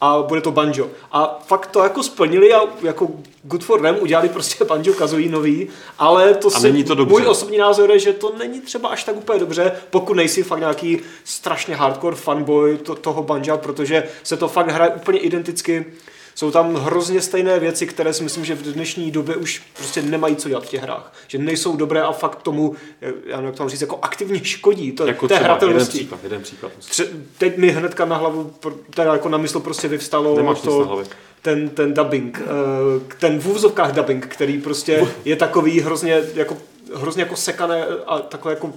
a 0.00 0.22
bude 0.22 0.40
to 0.40 0.50
banjo. 0.50 0.90
A 1.12 1.42
fakt 1.46 1.66
to 1.66 1.82
jako 1.82 2.02
splnili 2.02 2.54
a 2.54 2.60
jako 2.82 3.08
good 3.42 3.64
for 3.64 3.80
them 3.80 3.96
udělali 4.00 4.28
prostě 4.28 4.64
banjo 4.64 4.94
kazooie 4.94 5.30
nový, 5.30 5.68
ale 5.98 6.34
to 6.34 6.48
A 6.48 6.50
si, 6.50 6.72
není 6.72 6.84
to 6.84 6.94
dobře. 6.94 7.12
můj 7.12 7.26
osobní 7.26 7.58
názor 7.58 7.90
je, 7.90 7.98
že 7.98 8.12
to 8.12 8.32
není 8.38 8.60
třeba 8.60 8.88
až 8.88 9.04
tak 9.04 9.16
úplně 9.16 9.38
dobře, 9.38 9.72
pokud 9.90 10.14
nejsi 10.14 10.42
fakt 10.42 10.58
nějaký 10.58 11.00
strašně 11.24 11.76
hardcore 11.76 12.16
fanboy 12.16 12.76
to, 12.78 12.94
toho 12.94 13.22
banja, 13.22 13.56
protože 13.56 14.02
se 14.22 14.36
to 14.36 14.48
fakt 14.48 14.70
hraje 14.70 14.90
úplně 14.90 15.18
identicky 15.18 15.86
jsou 16.34 16.50
tam 16.50 16.74
hrozně 16.74 17.20
stejné 17.20 17.58
věci, 17.58 17.86
které 17.86 18.12
si 18.12 18.22
myslím, 18.22 18.44
že 18.44 18.54
v 18.54 18.62
dnešní 18.62 19.10
době 19.10 19.36
už 19.36 19.62
prostě 19.76 20.02
nemají 20.02 20.36
co 20.36 20.48
dělat 20.48 20.64
v 20.64 20.68
těch 20.68 20.82
hrách. 20.82 21.12
Že 21.28 21.38
nejsou 21.38 21.76
dobré 21.76 22.02
a 22.02 22.12
fakt 22.12 22.42
tomu, 22.42 22.74
já 23.00 23.36
nevím, 23.36 23.46
jak 23.46 23.54
to 23.56 23.62
mám 23.62 23.70
říct, 23.70 23.80
jako 23.80 23.98
aktivně 24.02 24.44
škodí. 24.44 24.92
To, 24.92 25.06
Jako 25.06 25.28
té 25.28 25.34
třeba 25.34 25.58
jeden 25.66 25.86
příklad, 25.86 26.20
jeden 26.24 26.42
příklad. 26.42 26.72
Tře- 26.80 27.08
teď 27.38 27.56
mi 27.56 27.70
hnedka 27.70 28.04
na 28.04 28.16
hlavu, 28.16 28.52
teda 28.94 29.12
jako 29.12 29.28
na 29.28 29.38
mysl 29.38 29.60
prostě 29.60 29.88
vyvstalo 29.88 30.36
Nemáš 30.36 30.60
to, 30.60 31.02
ten, 31.42 31.68
ten 31.68 31.94
dubbing, 31.94 32.42
eh, 32.42 33.14
ten 33.18 33.40
v 33.40 33.46
úvozovkách 33.46 33.92
dubbing, 33.92 34.26
který 34.26 34.60
prostě 34.60 35.06
je 35.24 35.36
takový 35.36 35.80
hrozně 35.80 36.22
jako, 36.34 36.56
hrozně 36.94 37.22
jako 37.22 37.36
sekané 37.36 37.84
a 38.06 38.18
takové 38.18 38.54
jako 38.54 38.72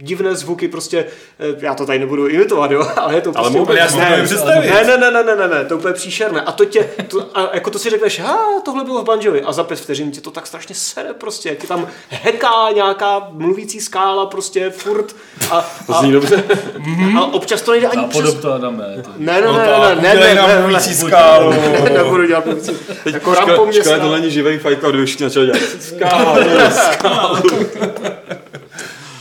divné 0.00 0.34
zvuky, 0.36 0.68
prostě, 0.68 0.98
eh, 1.40 1.44
já 1.58 1.74
to 1.74 1.86
tady 1.86 1.98
nebudu 1.98 2.26
imitovat, 2.26 2.70
jo, 2.70 2.86
ale 2.96 3.14
je 3.14 3.20
to 3.20 3.32
Ale 3.36 3.50
prostě... 3.50 3.72
bych- 3.72 3.78
já 3.78 3.86
to 3.86 3.96
ne, 3.96 4.10
ne, 4.84 4.96
ne, 4.96 5.10
ne, 5.10 5.10
ne, 5.10 5.22
ne, 5.36 5.48
ne, 5.48 5.48
ne, 5.54 5.64
to 5.64 5.74
je 5.74 5.78
úplně 5.78 5.94
příšerné. 5.94 6.40
A 6.40 6.52
to 6.52 6.64
tě, 6.64 6.88
to, 7.08 7.26
a 7.38 7.50
jako 7.54 7.70
to 7.70 7.78
si 7.78 7.90
řekneš, 7.90 8.20
ha, 8.20 8.38
tohle 8.64 8.84
bylo 8.84 9.02
v 9.02 9.04
Banjovi 9.04 9.42
a 9.42 9.52
za 9.52 9.64
pět 9.64 9.78
vteřin 9.80 10.10
tě 10.10 10.20
to 10.20 10.30
tak 10.30 10.46
strašně 10.46 10.74
sere 10.74 11.14
prostě, 11.14 11.54
ti 11.54 11.66
tam 11.66 11.86
heká 12.08 12.70
nějaká 12.74 13.28
mluvící 13.30 13.80
skála 13.80 14.26
prostě 14.26 14.70
furt 14.70 15.16
a, 15.50 15.70
To 15.86 15.96
a, 15.96 16.00
zní 16.00 16.12
dobře. 16.12 16.44
a 17.18 17.24
občas 17.24 17.62
to 17.62 17.70
nejde 17.72 17.86
ani 17.88 18.04
A 18.04 18.08
přes... 18.08 18.22
podob 18.22 18.40
to 18.40 18.52
Adame. 18.52 18.84
To... 19.04 19.10
Ne, 19.16 19.32
ne, 19.32 19.46
No 19.46 19.52
ne, 19.58 19.66
tak, 19.66 19.96
ne, 19.96 20.02
ne, 20.02 20.12
udělej 20.14 20.34
ne, 20.34 20.40
nám 20.40 20.48
ne, 20.48 20.54
ne, 20.54 20.60
mluvící 20.66 20.88
ne, 20.90 20.94
skálu. 20.96 21.50
ne, 21.50 21.90
nebudu 21.94 22.26
dělat 22.26 22.46
mluvící. 22.46 22.72
Teď 23.04 23.14
Jako 23.14 23.34
škoda, 23.34 23.46
rampo 23.46 23.66
mě 23.66 23.80
škoda, 23.80 23.96
ská- 23.96 24.04
to 24.06 24.12
není 24.12 24.30
živý 24.30 24.58
fight 24.58 24.80
club, 24.80 24.90
kdyby 24.92 25.06
všichni 25.06 25.26
začali 25.28 25.46
dělat 25.46 25.60
skálu, 25.80 26.40
skálu. 26.92 27.42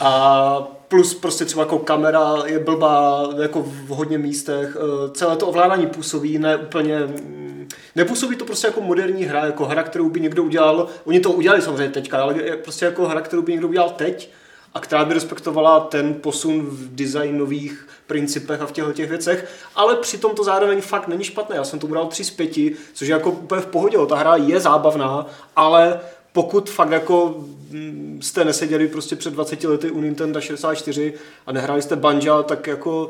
A 0.01 0.67
plus 0.87 1.13
prostě 1.13 1.45
třeba 1.45 1.63
jako 1.63 1.79
kamera 1.79 2.33
je 2.45 2.59
blbá 2.59 3.29
jako 3.41 3.61
v 3.61 3.87
hodně 3.87 4.17
místech. 4.17 4.77
Eh, 4.79 5.09
Celé 5.11 5.35
to 5.35 5.47
ovládání 5.47 5.87
působí 5.87 6.37
ne 6.37 6.57
úplně... 6.57 6.99
mm, 6.99 7.67
Nepůsobí 7.95 8.35
to 8.35 8.45
prostě 8.45 8.67
jako 8.67 8.81
moderní 8.81 9.23
hra, 9.23 9.45
jako 9.45 9.65
hra, 9.65 9.83
kterou 9.83 10.09
by 10.09 10.19
někdo 10.19 10.43
udělal, 10.43 10.87
oni 11.05 11.19
to 11.19 11.31
udělali 11.31 11.61
samozřejmě 11.61 11.89
teďka, 11.89 12.21
ale 12.21 12.33
prostě 12.33 12.85
jako 12.85 13.05
hra, 13.07 13.21
kterou 13.21 13.41
by 13.41 13.51
někdo 13.51 13.67
udělal 13.67 13.89
teď 13.89 14.31
a 14.73 14.79
která 14.79 15.05
by 15.05 15.13
respektovala 15.13 15.79
ten 15.79 16.13
posun 16.13 16.61
v 16.65 16.95
designových 16.95 17.87
principech 18.07 18.61
a 18.61 18.65
v 18.65 18.71
těchto 18.71 18.93
těch 18.93 19.09
věcech, 19.09 19.51
ale 19.75 19.95
přitom 19.95 20.35
to 20.35 20.43
zároveň 20.43 20.81
fakt 20.81 21.07
není 21.07 21.23
špatné. 21.23 21.55
Já 21.55 21.63
jsem 21.63 21.79
tomu 21.79 21.93
dal 21.93 22.05
3 22.07 22.23
z 22.23 22.29
5, 22.29 22.51
což 22.93 23.07
je 23.07 23.13
jako 23.13 23.31
úplně 23.31 23.61
v 23.61 23.65
pohodě. 23.65 23.97
Ta 24.09 24.15
hra 24.15 24.35
je 24.35 24.59
zábavná, 24.59 25.25
ale 25.55 25.99
pokud 26.37 26.69
fakt 26.69 26.91
jako 26.91 27.43
mm, 27.69 28.19
jste 28.21 28.45
neseděli 28.45 28.87
prostě 28.87 29.15
před 29.15 29.33
20 29.33 29.63
lety 29.63 29.91
u 29.91 30.01
Nintendo 30.01 30.41
64 30.41 31.13
a 31.45 31.51
nehráli 31.51 31.81
jste 31.81 31.95
Banja, 31.95 32.43
tak 32.43 32.67
jako 32.67 33.09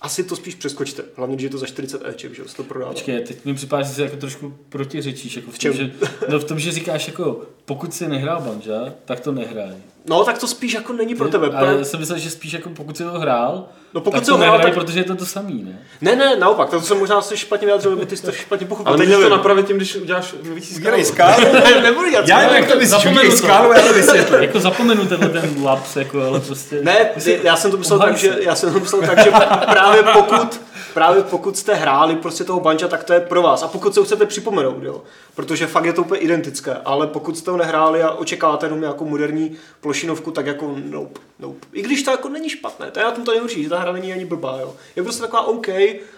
asi 0.00 0.24
to 0.24 0.36
spíš 0.36 0.54
přeskočte. 0.54 1.02
Hlavně, 1.16 1.36
když 1.36 1.44
je 1.44 1.50
to 1.50 1.58
za 1.58 1.66
40 1.66 2.06
Eček, 2.06 2.34
že 2.34 2.42
se 2.46 2.56
to 2.56 2.64
prodává. 2.64 2.92
Počkej, 2.92 3.20
teď 3.20 3.44
mi 3.44 3.54
připadá, 3.54 3.82
že 3.82 3.88
se 3.88 4.02
jako 4.02 4.16
trošku 4.16 4.54
protiřečíš. 4.68 5.36
Jako 5.36 5.50
v, 5.50 5.54
V 5.54 5.58
tom, 5.58 5.72
že, 5.72 5.92
no 6.28 6.38
v 6.38 6.44
tom, 6.44 6.58
že 6.58 6.72
říkáš 6.72 7.06
jako, 7.06 7.42
pokud 7.64 7.94
si 7.94 8.08
nehrál 8.08 8.40
Banja, 8.40 8.94
tak 9.04 9.20
to 9.20 9.32
nehraj. 9.32 9.74
No, 10.06 10.24
tak 10.24 10.38
to 10.38 10.46
spíš 10.46 10.72
jako 10.74 10.92
není 10.92 11.14
pro 11.14 11.28
tebe. 11.28 11.50
Ale 11.56 11.74
já 11.78 11.84
jsem 11.84 12.00
myslel, 12.00 12.18
že 12.18 12.30
spíš 12.30 12.52
jako 12.52 12.68
pokud 12.70 12.96
si 12.96 13.02
to 13.04 13.10
hrál, 13.12 13.64
No 13.94 14.00
pokud 14.00 14.16
tak 14.16 14.26
to 14.26 14.32
ho 14.32 14.38
hrál, 14.38 14.58
tak- 14.60 14.74
protože 14.74 15.00
je 15.00 15.04
to 15.04 15.14
to 15.16 15.26
samý, 15.26 15.62
ne? 15.64 15.78
Ne, 16.00 16.16
ne, 16.16 16.36
naopak, 16.36 16.70
to 16.70 16.80
jsem 16.80 16.98
možná 16.98 17.22
se 17.22 17.36
špatně 17.36 17.66
vyjádřil, 17.66 17.96
my 17.96 18.06
ty 18.06 18.16
jsi 18.16 18.22
to 18.22 18.32
špatně 18.32 18.66
pochopil. 18.66 18.88
Ale 18.88 18.98
teď 18.98 19.08
můžeš 19.08 19.22
to 19.24 19.28
napravit 19.28 19.66
tím, 19.66 19.76
když 19.76 19.96
uděláš 19.96 20.34
mluvící 20.42 20.74
Udělej 20.76 21.04
skálu. 21.04 21.32
skálu. 21.34 21.54
Ne, 21.74 21.80
nebudu 21.82 22.10
dělat 22.10 22.28
Já 22.28 22.36
skálu. 22.36 22.42
nevím, 22.52 22.62
jak 22.64 22.72
to 22.72 22.78
myslíš, 22.78 22.90
Zapomenu 22.90 23.20
udělej 23.20 23.30
to. 23.30 23.36
skálu, 23.46 23.72
já 23.72 23.82
to 23.82 23.92
vysvětlím. 23.92 24.42
Jako 24.42 24.60
zapomenu 24.60 25.06
tenhle 25.06 25.28
ten 25.28 25.64
laps, 25.64 25.96
jako, 25.96 26.22
ale 26.22 26.40
prostě... 26.40 26.80
Ne, 26.82 27.10
já 27.42 27.56
jsem 27.56 27.70
to 27.70 27.76
myslel 27.76 27.98
tak, 27.98 28.16
že, 28.16 28.36
já 28.40 28.54
jsem 28.54 28.72
to 28.72 28.80
myslel 28.80 29.00
tak, 29.02 29.24
že 29.24 29.30
právě 29.72 30.02
pokud, 30.02 30.60
právě 30.94 31.22
pokud 31.22 31.56
jste 31.56 31.74
hráli 31.74 32.14
prostě 32.16 32.44
toho 32.44 32.60
banča, 32.60 32.88
tak 32.88 33.04
to 33.04 33.12
je 33.12 33.20
pro 33.20 33.42
vás. 33.42 33.62
A 33.62 33.68
pokud 33.68 33.94
se 33.94 34.00
ho 34.00 34.04
chcete 34.06 34.26
připomenout, 34.26 34.82
jo. 34.82 35.02
Protože 35.34 35.66
fakt 35.66 35.84
je 35.84 35.92
to 35.92 36.02
úplně 36.02 36.20
identické. 36.20 36.76
Ale 36.84 37.06
pokud 37.06 37.38
jste 37.38 37.50
ho 37.50 37.56
nehráli 37.56 38.02
a 38.02 38.10
očekáváte 38.10 38.66
jenom 38.66 38.80
nějakou 38.80 39.04
moderní 39.04 39.52
plošinovku, 39.92 40.30
tak 40.30 40.46
jako 40.46 40.74
nope, 40.84 41.20
nope. 41.38 41.66
I 41.72 41.82
když 41.82 42.02
to 42.02 42.10
jako 42.10 42.28
není 42.28 42.48
špatné, 42.48 42.90
to 42.90 43.00
je 43.00 43.04
na 43.04 43.10
tom 43.10 43.24
to 43.24 43.48
že 43.48 43.68
ta 43.68 43.78
hra 43.78 43.92
není 43.92 44.12
ani 44.12 44.24
blbá, 44.24 44.60
jo. 44.60 44.74
Je 44.96 45.02
prostě 45.02 45.22
taková 45.22 45.46
OK, 45.46 45.68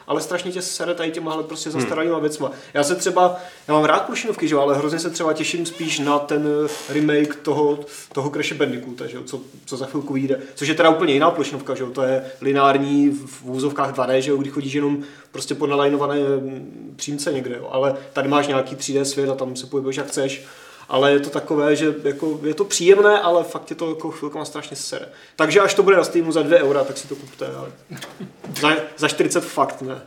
ale 0.07 0.21
strašně 0.21 0.53
tě 0.53 0.63
sere 0.63 0.95
tady 0.95 1.11
těmahle 1.11 1.43
prostě 1.43 1.71
zastaralýma 1.71 2.19
věcma. 2.19 2.51
Já 2.75 2.85
se 2.85 2.95
třeba, 2.95 3.37
já 3.69 3.75
mám 3.75 3.85
rád 3.85 4.07
plošinovky, 4.07 4.49
že 4.49 4.55
jo, 4.55 4.61
ale 4.61 4.77
hrozně 4.77 4.99
se 4.99 5.11
třeba 5.11 5.33
těším 5.33 5.67
spíš 5.67 5.99
na 5.99 6.19
ten 6.19 6.49
eh, 6.65 6.93
remake 6.93 7.35
toho, 7.35 7.79
toho 8.13 8.31
Crash 8.31 8.53
Bandicoota, 8.53 9.07
že 9.07 9.17
jo, 9.17 9.23
co, 9.23 9.41
co 9.67 9.77
za 9.77 9.87
chvilku 9.87 10.13
vyjde. 10.13 10.41
Což 10.55 10.69
je 10.69 10.75
teda 10.75 10.91
úplně 10.91 11.13
jiná 11.13 11.31
plošinovka, 11.31 11.75
že 11.75 11.83
jo, 11.83 11.91
to 11.91 12.03
je 12.03 12.25
lineární 12.41 13.09
v 13.11 13.35
v 13.45 13.51
úzovkách 13.51 13.95
2D, 13.95 14.17
že 14.19 14.31
jo, 14.31 14.37
kdy 14.37 14.51
chodíš 14.51 14.73
jenom 14.73 15.03
prostě 15.33 15.55
po 15.55 15.67
nalajnované 15.67 16.19
mm, 16.19 16.95
přímce 16.97 17.33
někde, 17.33 17.57
jo. 17.57 17.69
Ale 17.73 17.97
tady 18.13 18.29
máš 18.29 18.47
nějaký 18.47 18.77
3D 18.77 19.03
svět 19.03 19.31
a 19.31 19.35
tam 19.35 19.57
se 19.57 19.67
pohybuješ 19.67 19.97
jak 19.97 20.07
chceš. 20.07 20.45
Ale 20.89 21.13
je 21.13 21.21
to 21.21 21.31
takové, 21.31 21.77
že 21.77 21.95
jako, 22.05 22.41
je 22.43 22.55
to 22.55 22.65
příjemné, 22.65 23.21
ale 23.21 23.45
fakt 23.45 23.71
je 23.71 23.77
to 23.77 23.89
jako 23.89 24.11
chvilkama 24.11 24.45
strašně 24.45 24.77
sere. 24.77 25.09
Takže 25.37 25.61
až 25.61 25.75
to 25.75 25.83
bude 25.83 25.97
na 25.97 26.05
Steamu 26.05 26.33
za 26.33 26.43
2 26.43 26.59
eura, 26.59 26.85
tak 26.85 26.99
si 26.99 27.09
to 27.09 27.17
kupte. 27.17 27.47
Ale 27.57 27.69
za, 28.61 28.71
za 28.97 29.09
40 29.09 29.41
fakt 29.45 29.83
ne. 29.83 30.03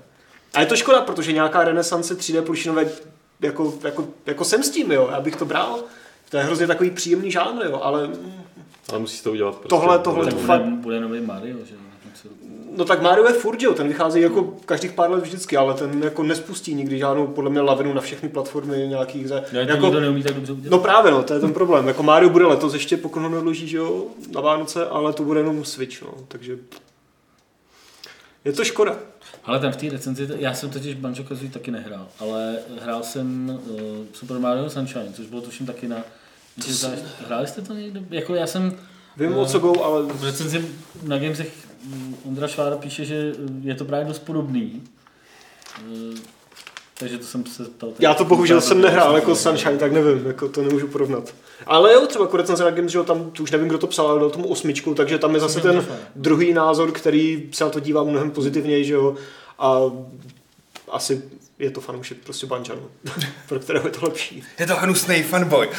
A 0.53 0.59
je 0.59 0.65
to 0.65 0.75
škoda, 0.75 1.01
protože 1.01 1.31
nějaká 1.31 1.63
renesance 1.63 2.17
3D 2.17 2.41
plošinové, 2.41 2.85
jako, 3.41 3.73
jako, 3.83 4.07
jako 4.25 4.43
jsem 4.43 4.63
s 4.63 4.69
tím, 4.69 4.91
jo, 4.91 5.09
já 5.11 5.19
bych 5.21 5.35
to 5.35 5.45
bral. 5.45 5.79
To 6.29 6.37
je 6.37 6.43
hrozně 6.43 6.67
takový 6.67 6.91
příjemný 6.91 7.31
žánr, 7.31 7.65
jo, 7.65 7.79
ale 7.83 8.09
Ale 8.89 8.99
musíš 8.99 9.21
to 9.21 9.31
udělat. 9.31 9.51
Prostě. 9.55 9.69
Tohle- 9.69 9.99
tohle 9.99 10.25
Tak 10.25 10.33
to 10.33 10.39
bude, 10.39 10.47
fakt- 10.47 10.65
bude 10.65 10.99
nový 10.99 11.21
Mario, 11.21 11.57
že 11.65 11.73
jo? 11.73 11.79
na 11.81 11.97
konci 12.03 12.27
roku. 12.27 12.66
No 12.77 12.85
tak 12.85 13.01
Mario 13.01 13.27
je 13.27 13.33
furt, 13.33 13.61
jo, 13.61 13.73
ten 13.73 13.87
vychází 13.87 14.21
jako 14.21 14.53
každých 14.65 14.91
pár 14.91 15.11
let 15.11 15.23
vždycky, 15.23 15.57
ale 15.57 15.73
ten 15.73 16.03
jako 16.03 16.23
nespustí 16.23 16.73
nikdy 16.73 16.99
žádnou 16.99 17.27
podle 17.27 17.49
mě 17.49 17.61
lavinu 17.61 17.93
na 17.93 18.01
všechny 18.01 18.29
platformy 18.29 18.87
nějakých. 18.87 19.27
Za, 19.27 19.35
No, 19.35 19.43
to 19.51 19.57
jako, 19.57 19.85
nikdo 19.85 19.99
neumí 20.01 20.23
tak 20.23 20.33
dobře 20.35 20.53
udělat. 20.53 20.71
no 20.71 20.79
právě 20.79 21.11
no, 21.11 21.23
to 21.23 21.33
je 21.33 21.39
ten 21.39 21.53
problém. 21.53 21.87
Jako 21.87 22.03
Mario 22.03 22.29
bude 22.29 22.45
letos 22.45 22.73
ještě, 22.73 22.97
pokud 22.97 23.19
ho 23.19 23.29
neodloží, 23.29 23.67
že 23.67 23.77
jo, 23.77 24.05
na 24.31 24.41
Vánoce, 24.41 24.85
ale 24.87 25.13
to 25.13 25.23
bude 25.23 25.39
jenom 25.39 25.65
Switch, 25.65 26.01
no, 26.01 26.13
takže 26.27 26.57
je 28.45 28.53
to 28.53 28.63
škoda. 28.63 28.95
Ale 29.43 29.59
tam 29.59 29.71
v 29.71 29.75
té 29.75 29.89
recenzi, 29.89 30.27
já 30.39 30.53
jsem 30.53 30.69
totiž 30.69 30.95
Banjo 30.95 31.23
Kazooie 31.23 31.51
taky 31.51 31.71
nehrál, 31.71 32.07
ale 32.19 32.57
hrál 32.81 33.03
jsem 33.03 33.59
uh, 33.69 33.79
Super 34.13 34.39
Mario 34.39 34.69
Sunshine, 34.69 35.13
což 35.13 35.25
bylo 35.25 35.41
tuším 35.41 35.65
taky 35.65 35.87
na... 35.87 35.97
To 36.65 36.71
jsem- 36.71 36.99
Hráli 37.27 37.47
jste 37.47 37.61
to 37.61 37.73
někdo? 37.73 37.99
Jako 38.09 38.35
já 38.35 38.47
jsem 38.47 38.77
Vím, 39.17 39.33
Eh, 39.33 39.35
o 39.35 39.45
co 39.45 39.59
go, 39.59 39.83
ale 39.83 40.03
v 40.03 40.23
recenzi 40.23 40.65
na 41.03 41.17
Gamesech 41.17 41.66
Ondra 42.25 42.47
Švára 42.47 42.77
píše, 42.77 43.05
že 43.05 43.33
je 43.61 43.75
to 43.75 43.85
právě 43.85 44.05
dost 44.05 44.19
podobný. 44.19 44.83
Eh, 45.79 46.19
Takže 46.99 47.17
to 47.17 47.25
jsem 47.25 47.45
se 47.45 47.65
ptal. 47.65 47.89
já 47.99 48.13
to 48.13 48.25
bohužel 48.25 48.61
jsem 48.61 48.81
nehrál 48.81 49.15
jako 49.15 49.35
Sunshine, 49.35 49.77
tak 49.77 49.91
nevím, 49.91 50.25
jako 50.25 50.49
to 50.49 50.61
nemůžu 50.61 50.87
porovnat. 50.87 51.33
Ale 51.65 51.93
jo, 51.93 52.07
třeba 52.07 52.29
recenze 52.33 52.63
na 52.63 52.71
Games, 52.71 52.91
že 52.91 52.97
jo, 52.97 53.03
tam, 53.03 53.31
tu 53.31 53.43
už 53.43 53.51
nevím, 53.51 53.67
kdo 53.67 53.77
to 53.77 53.87
psal, 53.87 54.07
ale 54.07 54.19
dal 54.19 54.29
tomu 54.29 54.47
osmičku, 54.47 54.93
takže 54.93 55.17
tam 55.17 55.33
je 55.33 55.39
zase 55.39 55.61
ten 55.61 55.85
druhý 56.15 56.53
názor, 56.53 56.91
který 56.91 57.49
se 57.51 57.63
na 57.63 57.69
to 57.69 57.79
dívá 57.79 58.03
mnohem 58.03 58.31
pozitivněji, 58.31 58.85
že 58.85 58.93
jo, 58.93 59.15
a 59.59 59.81
asi 60.91 61.21
je 61.59 61.71
to 61.71 61.81
fanoušek 61.81 62.17
prostě 62.23 62.47
Banjanu, 62.47 62.81
pro 63.49 63.59
kterého 63.59 63.87
je 63.87 63.91
to 63.91 64.05
lepší. 64.05 64.43
Je 64.59 64.67
to 64.67 64.75
hnusný 64.75 65.23
fanboy. 65.23 65.69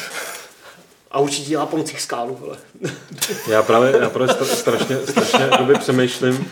A 1.11 1.19
určitě 1.19 1.49
dělá 1.49 1.67
pomocí 1.67 1.97
skálu, 1.97 2.37
vole. 2.41 2.57
Já 3.49 3.63
právě, 3.63 3.95
já 4.01 4.11
právě 4.11 4.35
stra- 4.35 4.55
strašně, 4.55 4.97
strašně 4.97 5.51
přemýšlím, 5.79 6.51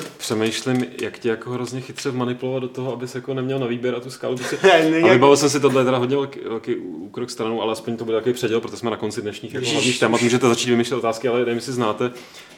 přemýšlím, 0.16 0.86
jak 1.00 1.18
tě 1.18 1.28
jako 1.28 1.50
hrozně 1.50 1.80
chytře 1.80 2.12
manipulovat 2.12 2.62
do 2.62 2.68
toho, 2.68 2.92
abys 2.92 3.14
jako 3.14 3.34
neměl 3.34 3.58
na 3.58 3.66
výběr 3.66 3.94
a 3.94 4.00
tu 4.00 4.10
skálu. 4.10 4.36
Prostě. 4.36 4.56
A 5.04 5.12
vybavil 5.12 5.36
jsem 5.36 5.50
si 5.50 5.60
tohle 5.60 5.84
teda 5.84 5.98
hodně 5.98 6.16
velký, 6.16 6.40
velký 6.48 6.76
úkrok 6.76 7.30
stranou, 7.30 7.62
ale 7.62 7.72
aspoň 7.72 7.96
to 7.96 8.04
bude 8.04 8.16
takový 8.16 8.32
předěl, 8.32 8.60
protože 8.60 8.76
jsme 8.76 8.90
na 8.90 8.96
konci 8.96 9.22
dnešních 9.22 9.54
jako 9.54 9.70
hlavních 9.70 10.00
témat. 10.00 10.22
Můžete 10.22 10.48
začít 10.48 10.70
vymýšlet 10.70 10.96
otázky, 10.96 11.28
ale 11.28 11.38
nevím, 11.38 11.54
jestli 11.54 11.72
znáte 11.72 12.10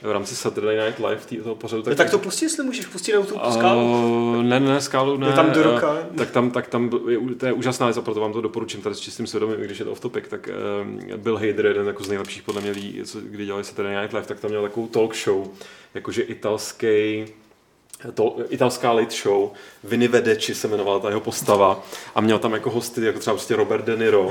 v 0.02 0.12
rámci 0.12 0.36
Saturday 0.36 0.86
Night 0.86 0.98
Live 0.98 1.20
tý, 1.26 1.36
toho 1.36 1.54
pořadu. 1.54 1.82
Tak, 1.82 1.96
tak 1.96 2.10
to 2.10 2.18
pustí, 2.18 2.44
jestli 2.44 2.64
můžeš 2.64 2.86
pustit 2.86 3.12
na 3.12 3.22
tu 3.22 3.34
skálu. 3.50 3.92
Uh, 4.36 4.42
ne, 4.42 4.60
ne, 4.60 4.80
skálu 4.80 5.16
ne. 5.16 5.26
Je 5.26 5.32
tam 5.32 5.50
do 5.50 5.60
eh, 5.60 5.62
roka. 5.62 5.96
Tak 6.16 6.30
tam, 6.30 6.50
tak 6.50 6.68
tam 6.68 6.90
je, 7.08 7.18
to 7.34 7.46
je 7.46 7.52
úžasná 7.52 7.86
věc 7.86 7.96
a 7.96 8.02
proto 8.02 8.20
vám 8.20 8.32
to 8.32 8.40
doporučím 8.40 8.82
tady 8.82 8.94
s 8.94 9.00
čistým 9.00 9.26
svědomím, 9.26 9.56
i 9.60 9.64
když 9.64 9.78
je 9.78 9.84
to 9.84 9.92
off 9.92 10.00
topic, 10.00 10.24
tak 10.28 10.48
um, 10.82 11.00
Bill 11.16 11.36
Hader, 11.36 11.66
jeden 11.66 11.86
jako 11.86 12.04
z 12.04 12.08
nejlepších 12.08 12.42
podle 12.42 12.60
mě 12.60 12.70
lidí, 12.70 13.02
kdy 13.22 13.46
dělali 13.46 13.64
Saturday 13.64 14.02
Night 14.02 14.14
Live, 14.14 14.26
tak 14.26 14.40
tam 14.40 14.50
měl 14.50 14.62
takovou 14.62 14.86
talk 14.86 15.16
show, 15.16 15.48
jakože 15.94 16.22
italský 16.22 17.26
to, 18.14 18.36
italská 18.48 18.92
late 18.92 19.14
show, 19.14 19.52
Vinny 19.84 20.08
Vedeci 20.08 20.54
se 20.54 20.68
jmenovala 20.68 20.98
ta 20.98 21.08
jeho 21.08 21.20
postava 21.20 21.82
a 22.14 22.20
měl 22.20 22.38
tam 22.38 22.52
jako 22.52 22.70
hosty, 22.70 23.04
jako 23.04 23.18
třeba 23.18 23.34
prostě 23.34 23.56
Robert 23.56 23.84
De 23.84 23.96
Niro. 23.96 24.30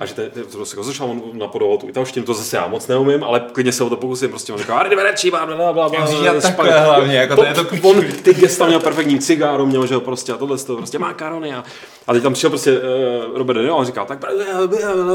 A 0.00 0.06
že 0.06 0.14
ten, 0.14 0.30
ten 0.30 0.44
to 0.44 0.56
prostě 0.56 0.82
začal 0.82 1.10
on 1.10 1.22
napodoval 1.32 1.78
tu 1.78 1.88
italštinu, 1.88 2.26
to 2.26 2.34
zase 2.34 2.56
já 2.56 2.66
moc 2.66 2.86
neumím, 2.86 3.24
ale 3.24 3.40
klidně 3.52 3.72
se 3.72 3.84
o 3.84 3.90
to 3.90 3.96
pokusím, 3.96 4.28
prostě 4.28 4.52
on 4.52 4.58
říká, 4.58 4.78
Arriva 4.78 5.02
Vedeci, 5.02 5.30
bla, 5.30 5.46
bla, 5.46 5.56
bla, 5.56 5.72
bla, 5.72 5.88
takhle 5.90 6.40
Španěl." 6.52 6.80
hlavně, 6.80 7.16
jako 7.16 7.36
to 7.36 7.44
je 7.44 7.54
to 7.54 7.66
on 7.82 8.04
ty 8.22 8.34
gesta 8.34 8.66
měl 8.66 8.80
perfektní 8.80 9.18
cigáro, 9.18 9.66
měl, 9.66 9.86
že 9.86 9.98
prostě 9.98 10.32
a 10.32 10.36
tohle 10.36 10.58
to 10.58 10.76
prostě 10.76 10.98
makarony 10.98 11.54
a, 11.54 11.64
a 12.06 12.12
teď 12.12 12.22
tam 12.22 12.32
přišel 12.32 12.50
prostě 12.50 12.78
uh, 12.78 13.38
Robert 13.38 13.56
De 13.56 13.62
Niro 13.62 13.74
a 13.74 13.76
on 13.76 13.84
říkal, 13.84 14.06
tak 14.06 14.18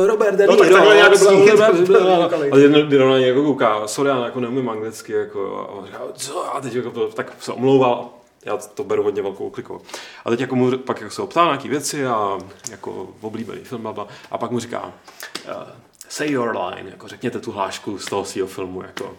Robert 0.07 0.35
De 0.35 0.47
No, 0.47 0.53
Niro, 0.63 0.77
a 2.51 2.57
jeden 2.57 2.73
De 2.73 2.83
Niro 2.83 3.09
na 3.09 3.17
něj 3.17 3.27
jako 3.27 3.43
kouká, 3.43 3.87
sorry, 3.87 4.09
já 4.09 4.25
jako 4.25 4.39
neumím 4.39 4.69
anglicky, 4.69 5.13
jako, 5.13 5.67
a 5.69 5.71
on 5.73 5.85
říká, 5.85 5.99
co, 6.13 6.55
a 6.55 6.61
teď 6.61 6.75
jako 6.75 6.89
to, 6.91 7.07
tak 7.07 7.33
se 7.39 7.51
omlouval, 7.51 8.09
já 8.45 8.57
to 8.57 8.83
beru 8.83 9.03
hodně 9.03 9.21
velkou 9.21 9.49
klikou. 9.49 9.81
A 10.25 10.29
teď 10.29 10.39
jako 10.39 10.55
mu 10.55 10.77
pak 10.77 11.01
jako 11.01 11.13
se 11.13 11.21
ho 11.21 11.27
ptá 11.27 11.39
na 11.41 11.45
nějaký 11.51 11.69
věci 11.69 12.05
a 12.05 12.37
jako 12.71 13.09
oblíbený 13.21 13.63
film, 13.63 13.87
bla, 13.93 14.07
a 14.31 14.37
pak 14.37 14.51
mu 14.51 14.59
říká, 14.59 14.83
uh, 14.85 15.63
say 16.09 16.31
your 16.31 16.57
line, 16.57 16.89
jako 16.89 17.07
řekněte 17.07 17.39
tu 17.39 17.51
hlášku 17.51 17.99
z 17.99 18.05
toho 18.05 18.25
svého 18.25 18.47
filmu, 18.47 18.81
jako, 18.81 19.17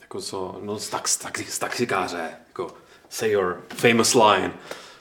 jako 0.00 0.20
co, 0.20 0.58
no 0.62 0.78
z, 0.78 0.88
tax, 0.88 1.16
taxi, 1.16 1.44
z 1.44 1.58
taxikáře, 1.58 2.30
jako 2.48 2.74
say 3.10 3.30
your 3.30 3.60
famous 3.76 4.14
line. 4.14 4.52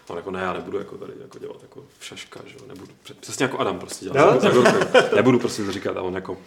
On 0.08 0.18
jako 0.18 0.32
ne, 0.32 0.42
já 0.42 0.54
nebudu 0.54 0.78
jako 0.78 0.98
tady 0.98 1.14
jako 1.22 1.40
dělat 1.40 1.58
jako 1.62 1.84
šaška, 2.00 2.40
že 2.46 2.56
jo, 2.60 2.66
nebudu, 2.68 2.92
přesně 3.20 3.44
jako 3.44 3.60
Adam 3.60 3.80
prostě 3.80 4.06
dělat, 4.06 4.44
No. 4.44 4.50
jako, 4.50 5.16
nebudu 5.16 5.40
prostě 5.40 5.64
to 5.64 5.72
říkat 5.72 5.98
a 5.98 6.02
on 6.02 6.16
jako, 6.16 6.38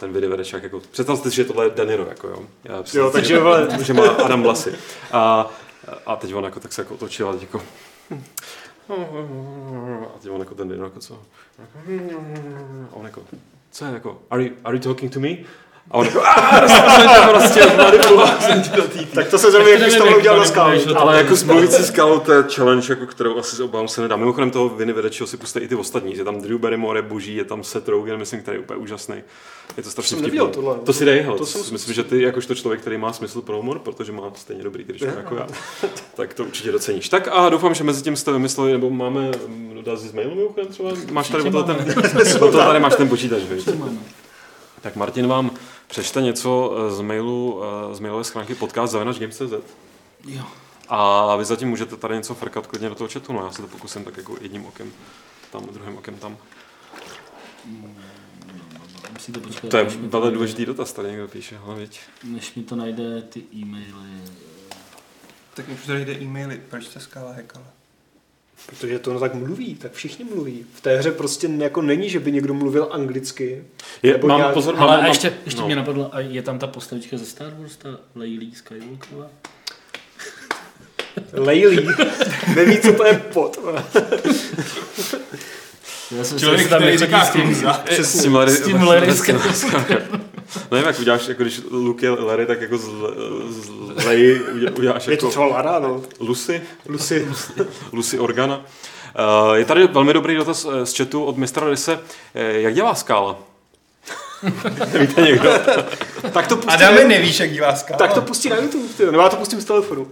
ten 0.00 0.12
videovedečák, 0.12 0.62
jako, 0.62 0.80
představte 0.90 1.30
si, 1.30 1.36
že 1.36 1.44
tohle 1.44 1.66
je 1.66 1.70
Daniro, 1.70 2.06
jako 2.08 2.28
jo. 2.28 2.42
Já 2.64 2.76
Jo, 2.76 3.06
si, 3.06 3.12
takže 3.12 3.28
že, 3.34 3.40
vole. 3.40 3.68
že 3.82 3.92
má 3.94 4.02
Adam 4.08 4.42
vlasy. 4.42 4.74
A, 5.12 5.50
a 6.06 6.16
teď 6.16 6.34
on 6.34 6.44
jako 6.44 6.60
tak 6.60 6.72
se 6.72 6.82
jako 6.82 6.94
otočil 6.94 7.30
a 7.30 7.34
jako 7.40 7.62
a 10.14 10.18
teď 10.22 10.30
on 10.30 10.40
jako 10.40 10.54
ten 10.54 10.70
jako 10.70 11.00
co? 11.00 11.22
A 11.58 11.62
on 12.92 13.04
jako, 13.04 13.22
co 13.70 13.84
je 13.84 13.92
jako, 13.92 14.22
are 14.30 14.42
you, 14.44 14.50
are 14.64 14.76
you 14.76 14.82
talking 14.82 15.12
to 15.12 15.20
me? 15.20 15.36
A 15.90 15.94
on 15.94 16.06
jako, 16.06 16.22
"Ah, 16.24 16.60
dostal 16.60 16.90
jsem 16.90 17.08
tě 17.08 17.28
prostě, 17.28 17.76
manipuloval 17.76 18.40
jsem 18.40 18.62
tě 18.62 18.70
do 18.76 18.82
té 18.82 18.98
Tak 19.14 19.28
to 19.28 19.38
se 19.38 19.50
zrovna, 19.50 19.68
jak 19.70 19.82
bys 19.84 19.96
to 19.96 20.04
mohl 20.04 20.16
udělat 20.16 20.38
na 20.38 20.44
skálu. 20.44 20.80
ale 20.96 21.16
jako 21.18 21.36
s 21.36 21.42
mluvící 21.44 21.82
skalou 21.84 22.18
to 22.18 22.32
je 22.32 22.42
challenge, 22.54 22.92
jako 22.92 23.06
kterou 23.06 23.38
asi 23.38 23.56
se 23.56 23.62
obávám 23.64 23.88
se 23.88 24.00
nedá. 24.02 24.16
Mimochodem 24.16 24.50
toho 24.50 24.68
Vinny 24.68 24.92
Vedečeho 24.92 25.26
si 25.26 25.36
puste 25.36 25.60
i 25.60 25.68
ty 25.68 25.74
ostatní. 25.74 26.16
Je 26.16 26.24
tam 26.24 26.40
Drew 26.40 26.58
Barrymore, 26.58 26.98
je 26.98 27.02
boží, 27.02 27.36
je 27.36 27.44
tam 27.44 27.64
Seth 27.64 27.88
Rogen, 27.88 28.18
myslím, 28.18 28.42
který 28.42 28.56
je 28.56 28.60
úplně 28.60 28.76
úžasný. 28.76 29.16
Je 29.76 29.82
to 29.82 29.90
strašně 29.90 30.16
vtipný. 30.16 30.38
tohle. 30.52 30.74
To 30.84 30.92
si 30.92 31.04
dej, 31.04 31.20
hele, 31.20 31.38
To 31.38 31.46
si 31.46 31.72
myslím, 31.72 31.94
že 31.94 32.04
ty 32.04 32.22
jakožto 32.22 32.54
člověk, 32.54 32.80
který 32.80 32.98
má 32.98 33.12
smysl 33.12 33.40
pro 33.42 33.56
humor, 33.56 33.78
protože 33.78 34.12
má 34.12 34.22
stejně 34.34 34.62
dobrý 34.62 34.84
tričko 34.84 35.06
jako 35.06 35.34
já, 35.34 35.46
tak 36.14 36.34
to 36.34 36.44
určitě 36.44 36.72
doceníš. 36.72 37.08
Tak 37.08 37.28
a 37.32 37.48
doufám, 37.48 37.74
že 37.74 37.84
mezi 37.84 38.02
tím 38.02 38.16
jste 38.16 38.32
vymysleli, 38.32 38.72
nebo 38.72 38.90
máme 38.90 39.30
mm, 39.46 39.72
dotazy 39.74 40.08
z 40.08 40.12
mailu 40.12 40.34
mimochodem 40.34 40.66
třeba? 40.72 40.90
Máš 41.10 41.28
tady, 41.28 41.42
ten, 41.50 41.76
tady 42.52 42.80
máš 42.80 42.94
ten 42.96 43.08
počítač? 43.08 43.42
Tak 44.80 44.96
Martin 44.96 45.26
vám 45.26 45.50
přečte 45.92 46.22
něco 46.22 46.76
eh, 46.76 46.90
z 46.90 47.00
mailu, 47.00 47.62
eh, 47.64 47.94
z 47.94 48.00
mailové 48.00 48.24
schránky 48.24 48.54
podcast 48.54 48.94
Games.cz. 48.94 49.52
Jo. 50.26 50.44
A 50.88 51.36
vy 51.36 51.44
zatím 51.44 51.68
můžete 51.68 51.96
tady 51.96 52.14
něco 52.14 52.34
frkat 52.34 52.66
klidně 52.66 52.88
do 52.88 52.94
toho 52.94 53.08
chatu, 53.12 53.32
no 53.32 53.44
já 53.44 53.50
se 53.50 53.62
to 53.62 53.68
pokusím 53.68 54.04
tak 54.04 54.16
jako 54.16 54.36
jedním 54.40 54.66
okem 54.66 54.92
tam, 55.50 55.66
druhým 55.66 55.98
okem 55.98 56.14
tam. 56.14 56.36
Musíte 59.12 59.40
počkat, 59.40 59.70
To 59.70 59.76
je 59.76 59.84
mi 59.84 60.08
velmi 60.08 60.32
důležitý 60.32 60.66
dotaz, 60.66 60.92
tady 60.92 61.08
někdo 61.08 61.28
píše, 61.28 61.58
hele, 61.64 61.80
viď. 61.80 62.00
Než 62.24 62.54
mi 62.54 62.62
to 62.62 62.76
najde 62.76 63.22
ty 63.22 63.42
e-maily. 63.54 64.22
Tak 65.54 65.68
už 65.68 65.86
tady 65.86 66.04
jde 66.04 66.12
e-maily, 66.12 66.60
proč 66.70 66.88
ta 66.88 67.00
skála 67.00 67.32
hekala? 67.32 67.66
Protože 68.66 68.98
to 68.98 69.12
no 69.12 69.20
tak 69.20 69.34
mluví, 69.34 69.74
tak 69.74 69.92
všichni 69.92 70.24
mluví. 70.24 70.66
V 70.74 70.80
té 70.80 70.96
hře 70.96 71.10
prostě 71.10 71.48
jako 71.58 71.82
není, 71.82 72.10
že 72.10 72.20
by 72.20 72.32
někdo 72.32 72.54
mluvil 72.54 72.88
anglicky. 72.90 73.64
Je, 74.02 74.12
Nebo 74.12 74.28
mám 74.28 74.38
nějak- 74.38 74.54
pozor, 74.54 74.74
Ale 74.78 74.96
mám, 74.96 75.04
a 75.04 75.08
ještě, 75.08 75.32
ještě 75.44 75.60
no. 75.60 75.66
mě 75.66 75.76
napadlo, 75.76 76.14
a 76.14 76.20
je 76.20 76.42
tam 76.42 76.58
ta 76.58 76.66
postavička 76.66 77.18
ze 77.18 77.24
Star 77.24 77.52
Wars, 77.58 77.76
ta 77.76 77.88
Leilí 78.14 78.54
Skywalkerová? 78.54 79.26
Lejlí. 81.32 81.88
Neví, 82.56 82.78
co 82.80 82.92
to 82.92 83.06
je 83.06 83.14
pot. 83.32 83.58
Já 86.18 86.24
jsem 86.24 86.38
Člověk, 86.38 86.62
si 86.62 86.68
tam 86.68 86.82
který 86.82 86.98
říká 86.98 87.24
s 87.24 87.32
tím, 87.32 87.42
Kruza. 87.42 87.84
S 87.90 88.22
tím 88.22 88.34
Larry, 88.34 88.52
s 88.52 88.60
tím 88.64 88.82
Larry 88.82 89.12
Nevím, 90.70 90.86
jak 90.86 90.98
uděláš, 91.00 91.28
jako 91.28 91.42
když 91.42 91.60
Luke 91.70 92.06
je 92.06 92.10
Larry, 92.10 92.46
tak 92.46 92.60
jako 92.60 92.78
z, 92.78 92.90
z 93.48 93.70
Leji 94.04 94.40
uděláš, 94.42 94.78
uděláš 94.78 95.06
Je 95.08 95.16
to 95.16 95.26
jako 95.26 95.30
třeba 95.30 95.46
Lara, 95.46 95.78
no. 95.78 96.02
Lucy, 96.20 96.62
Lucy. 96.86 97.28
Lucy 97.92 98.18
Organa. 98.18 98.56
Uh, 99.46 99.52
je 99.54 99.64
tady 99.64 99.86
velmi 99.86 100.12
dobrý 100.12 100.34
dotaz 100.36 100.66
eh, 100.72 100.86
z 100.86 100.96
chatu 100.96 101.24
od 101.24 101.36
mistra 101.36 101.68
Rise. 101.70 102.00
Eh, 102.34 102.60
Jak 102.60 102.74
dělá 102.74 102.94
skála? 102.94 103.38
Víte 105.00 105.20
někdo? 105.22 105.50
Tak 106.32 106.46
to 106.48 106.56
pustí, 106.56 106.70
Adame, 106.70 107.04
nevíš, 107.04 107.40
jak 107.40 107.52
dělá 107.52 107.76
skála? 107.76 107.98
tak 107.98 108.12
to 108.14 108.22
pustí 108.22 108.48
na 108.48 108.56
YouTube, 108.56 108.88
ty. 108.96 109.06
nebo 109.06 109.18
já 109.18 109.28
to 109.28 109.36
pustím 109.36 109.60
z 109.60 109.64
telefonu. 109.64 110.04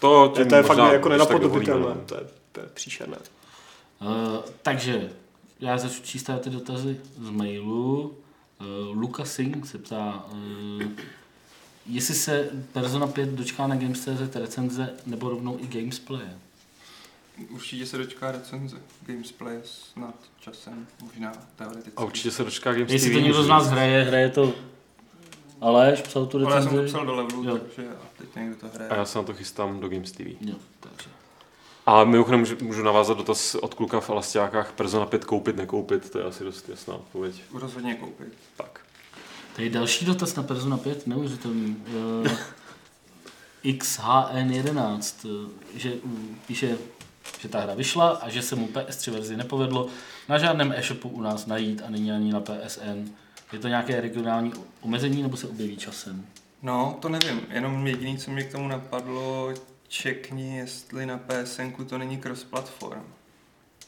To, 0.00 0.28
To, 0.28 0.44
to 0.44 0.54
je 0.54 0.62
fakt 0.62 0.78
jako 0.92 1.08
nenapodobitelné. 1.08 1.94
To 2.06 2.14
je, 2.14 2.20
to 2.52 2.60
je 2.60 2.66
příšerné. 2.74 3.16
Uh, 4.02 4.08
takže, 4.62 5.10
já 5.60 5.78
začnu 5.78 6.04
číst 6.04 6.22
tady 6.22 6.38
ty 6.40 6.50
dotazy 6.50 6.96
z 7.22 7.30
mailu. 7.30 8.14
Uh, 8.62 8.96
Luka 9.00 9.24
Singh 9.24 9.66
se 9.66 9.78
ptá, 9.78 10.24
uh, 10.32 10.82
jestli 11.86 12.14
se 12.14 12.50
Persona 12.72 13.06
5 13.06 13.28
dočká 13.28 13.66
na 13.66 13.76
Games.cz 13.76 14.34
recenze 14.36 14.90
nebo 15.06 15.28
rovnou 15.28 15.58
i 15.60 15.66
Gamesplay. 15.66 16.26
Určitě 17.50 17.86
se 17.86 17.98
dočká 17.98 18.32
recenze. 18.32 18.76
Gamesplay 19.06 19.58
snad 19.64 20.14
časem, 20.40 20.86
možná 21.02 21.32
teoreticky. 21.56 21.92
A 21.96 22.04
určitě 22.04 22.30
se 22.30 22.44
dočká 22.44 22.72
Games 22.72 22.92
Jestli 22.92 23.12
to 23.12 23.18
někdo 23.20 23.42
z 23.42 23.48
nás 23.48 23.66
hraje, 23.66 24.02
hraje 24.04 24.28
to 24.30 24.54
Aleš, 25.60 26.00
psal 26.02 26.26
tu 26.26 26.46
Ale 26.46 26.56
já 26.56 26.62
jsem 26.62 26.70
to 26.70 26.76
recenzi. 26.76 26.92
psal 26.92 27.06
do 27.06 27.14
levelu, 27.14 27.44
Jo. 27.44 27.58
takže 27.58 27.88
a 27.90 28.06
teď 28.18 28.28
někdo 28.36 28.56
to 28.56 28.66
hraje. 28.74 28.90
A 28.90 28.96
já 28.96 29.04
se 29.04 29.18
na 29.18 29.24
to 29.24 29.34
chystám 29.34 29.80
do 29.80 29.88
Games 29.88 30.12
TV. 30.12 30.20
Jo, 30.40 30.54
takže. 30.80 31.10
A 31.86 32.04
mimochodem 32.04 32.40
můžu, 32.40 32.56
můžu 32.60 32.82
navázat 32.82 33.18
dotaz 33.18 33.54
od 33.54 33.74
kluka 33.74 34.00
v 34.00 34.10
Alastiákách. 34.10 34.72
Persona 34.72 35.06
5 35.06 35.24
koupit, 35.24 35.56
nekoupit, 35.56 36.10
to 36.10 36.18
je 36.18 36.24
asi 36.24 36.44
dost 36.44 36.68
jasná 36.68 36.94
odpověď. 36.94 37.42
Rozhodně 37.54 37.94
koupit. 37.94 38.32
Tak. 38.56 38.80
Tady 39.56 39.70
další 39.70 40.04
dotaz 40.04 40.34
na 40.34 40.42
Persona 40.42 40.76
5, 40.76 41.06
neuvěřitelný. 41.06 41.76
Uh, 42.24 42.28
XHN11, 43.64 45.14
eh, 45.24 45.78
že 45.78 45.92
píše, 46.46 46.78
že 47.38 47.48
ta 47.48 47.60
hra 47.60 47.74
vyšla 47.74 48.08
a 48.08 48.28
že 48.28 48.42
se 48.42 48.56
mu 48.56 48.66
PS3 48.66 49.10
verzi 49.10 49.36
nepovedlo 49.36 49.88
na 50.28 50.38
žádném 50.38 50.72
e-shopu 50.72 51.08
u 51.08 51.20
nás 51.20 51.46
najít 51.46 51.82
a 51.86 51.90
není 51.90 52.12
ani 52.12 52.32
na 52.32 52.40
PSN. 52.40 53.10
Je 53.52 53.58
to 53.58 53.68
nějaké 53.68 54.00
regionální 54.00 54.52
omezení 54.80 55.22
nebo 55.22 55.36
se 55.36 55.48
objeví 55.48 55.76
časem? 55.76 56.26
No, 56.62 56.98
to 57.00 57.08
nevím, 57.08 57.40
jenom 57.50 57.86
jediný, 57.86 58.18
co 58.18 58.30
mě 58.30 58.44
k 58.44 58.52
tomu 58.52 58.68
napadlo, 58.68 59.52
čekni, 59.92 60.56
jestli 60.56 61.06
na 61.06 61.18
PSN 61.18 61.84
to 61.88 61.98
není 61.98 62.18
cross-platform. 62.18 63.04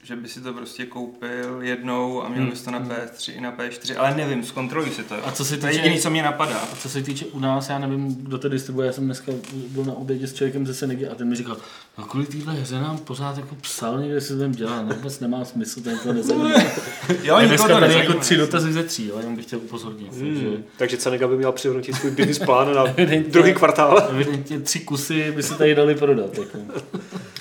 Že 0.05 0.17
by 0.17 0.29
si 0.29 0.41
to 0.41 0.53
prostě 0.53 0.87
koupil 0.87 1.59
jednou 1.61 2.23
a 2.25 2.29
měl 2.29 2.41
Hmm. 2.41 2.51
bys 2.51 2.63
to 2.63 2.71
na 2.71 2.81
PS3 2.81 3.33
i 3.37 3.41
na 3.41 3.53
PS4, 3.53 3.95
ale 3.99 4.15
nevím, 4.17 4.45
zkontroluj 4.45 4.91
si 4.91 5.03
to. 5.03 5.15
Jo. 5.15 5.21
A 5.25 5.33
co 5.33 5.45
se 5.45 5.57
to 5.57 5.67
je 5.67 5.73
týče- 5.73 5.83
jediný, 5.85 6.01
co 6.03 6.11
mě 6.11 6.23
napadá. 6.23 6.59
A 6.59 6.77
co 6.77 6.89
se 6.89 7.03
týče 7.03 7.25
u 7.27 7.39
nás, 7.41 7.69
já 7.69 7.79
nevím, 7.79 8.15
kdo 8.15 8.39
to 8.39 8.49
distribuje, 8.49 8.87
já 8.87 8.93
jsem 8.93 9.05
dneska 9.05 9.33
byl 9.69 9.85
na 9.85 9.93
obědě 9.93 10.27
s 10.27 10.35
člověkem 10.35 10.67
ze 10.67 10.75
Senegy 10.75 11.09
a 11.09 11.15
ten 11.15 11.29
mi 11.29 11.37
říkal, 11.37 11.57
no 11.99 12.05
kvůli 12.05 12.27
téhle 12.27 12.55
hře 12.55 12.75
nám 12.75 12.99
pořád 12.99 13.37
jako 13.37 13.55
psal 13.55 13.99
někde, 14.01 14.15
jestli 14.15 14.35
to 14.37 14.41
tam 14.41 14.53
dělá, 14.53 14.83
no 14.83 14.95
vůbec 14.95 15.21
nemá 15.21 15.45
smysl, 15.45 15.81
ten 15.83 15.99
to 15.99 16.13
nezajímá. 16.13 16.51
Jo, 17.09 17.41
nikoho 17.41 17.47
dneska 17.47 17.67
to 17.69 17.73
tady 17.75 17.81
nezajímá. 17.87 18.05
jako 18.15 18.21
tři 18.21 18.37
dotazy 18.37 18.73
ze 18.73 18.83
tří, 18.85 19.13
ale 19.13 19.21
jenom 19.21 19.37
bych 19.37 19.45
chtěl 19.47 19.59
upozornit. 19.59 20.09
Takže 20.11 20.25
Hmm. 20.49 20.65
Takže 20.77 20.97
Cenega 20.97 21.29
by 21.29 21.37
měla 21.37 21.53
přihodnotit 21.53 21.97
svůj 21.97 22.11
business 22.11 22.39
plán 22.39 22.75
na 22.75 22.85
druhý 23.29 23.55
kvartál. 23.55 24.07
evidentně 24.11 24.61
tři 24.61 24.81
kusy 24.81 25.33
by 25.37 25.43
se 25.43 25.55
tady 25.55 25.75
dali 25.75 25.95
prodat. 25.95 26.39
Jako. 26.39 26.59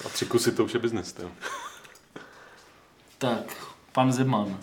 A 0.06 0.10
tři 0.10 0.26
kusy 0.26 0.52
to 0.52 0.66
už 0.66 0.74
je 0.74 0.80
business, 0.80 1.16
jo. 1.24 1.30
Tak, 3.24 3.56
pan 3.92 4.12
Zeman, 4.12 4.58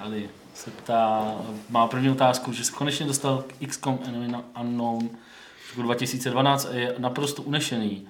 Ali, 0.00 0.28
se 0.54 0.70
ptá, 0.70 1.34
má 1.70 1.86
první 1.86 2.10
otázku, 2.10 2.52
že 2.52 2.64
se 2.64 2.72
konečně 2.72 3.06
dostal 3.06 3.44
k 3.46 3.66
XCOM 3.68 3.98
Enemy 4.08 4.34
Unknown 4.60 5.08
v 5.08 5.70
roku 5.70 5.82
2012 5.82 6.68
a 6.70 6.74
je 6.74 6.94
naprosto 6.98 7.42
unešený. 7.42 8.08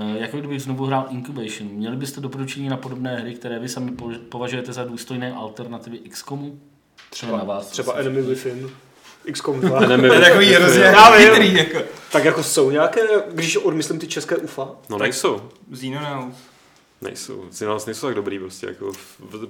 Eh, 0.00 0.18
Jako 0.18 0.36
kdybych 0.38 0.62
znovu 0.62 0.84
hrál 0.86 1.06
Incubation. 1.10 1.68
Měli 1.68 1.96
byste 1.96 2.20
doporučení 2.20 2.68
na 2.68 2.76
podobné 2.76 3.16
hry, 3.16 3.34
které 3.34 3.58
vy 3.58 3.68
sami 3.68 3.90
po- 3.92 4.10
považujete 4.28 4.72
za 4.72 4.84
důstojné 4.84 5.32
alternativy 5.32 5.98
XCOMu? 5.98 6.60
Třeba 7.10 7.38
na 7.38 7.44
vás. 7.44 7.66
Třeba 7.66 7.92
Enemy 7.92 8.22
Within. 8.22 8.70
XCOM 9.32 9.60
2. 9.60 9.82
Enemy 9.84 10.08
To 10.08 10.14
je 10.14 10.20
takový 10.20 10.46
Within, 10.46 10.62
hrozně 10.62 10.92
chytrý, 11.18 11.54
jako. 11.54 11.78
Tak 12.12 12.24
jako 12.24 12.42
jsou 12.42 12.70
nějaké, 12.70 13.00
když 13.32 13.56
odmyslím 13.56 13.98
ty 13.98 14.06
české 14.06 14.36
UFA, 14.36 14.68
No 14.90 14.98
nejsou. 14.98 15.40
Xenonauts. 15.74 16.36
Nejsou. 17.04 17.44
Si 17.50 17.64
nás 17.66 17.86
nejsou 17.86 18.06
tak 18.06 18.14
dobrý 18.16 18.38
prostě, 18.38 18.66
jako 18.66 18.92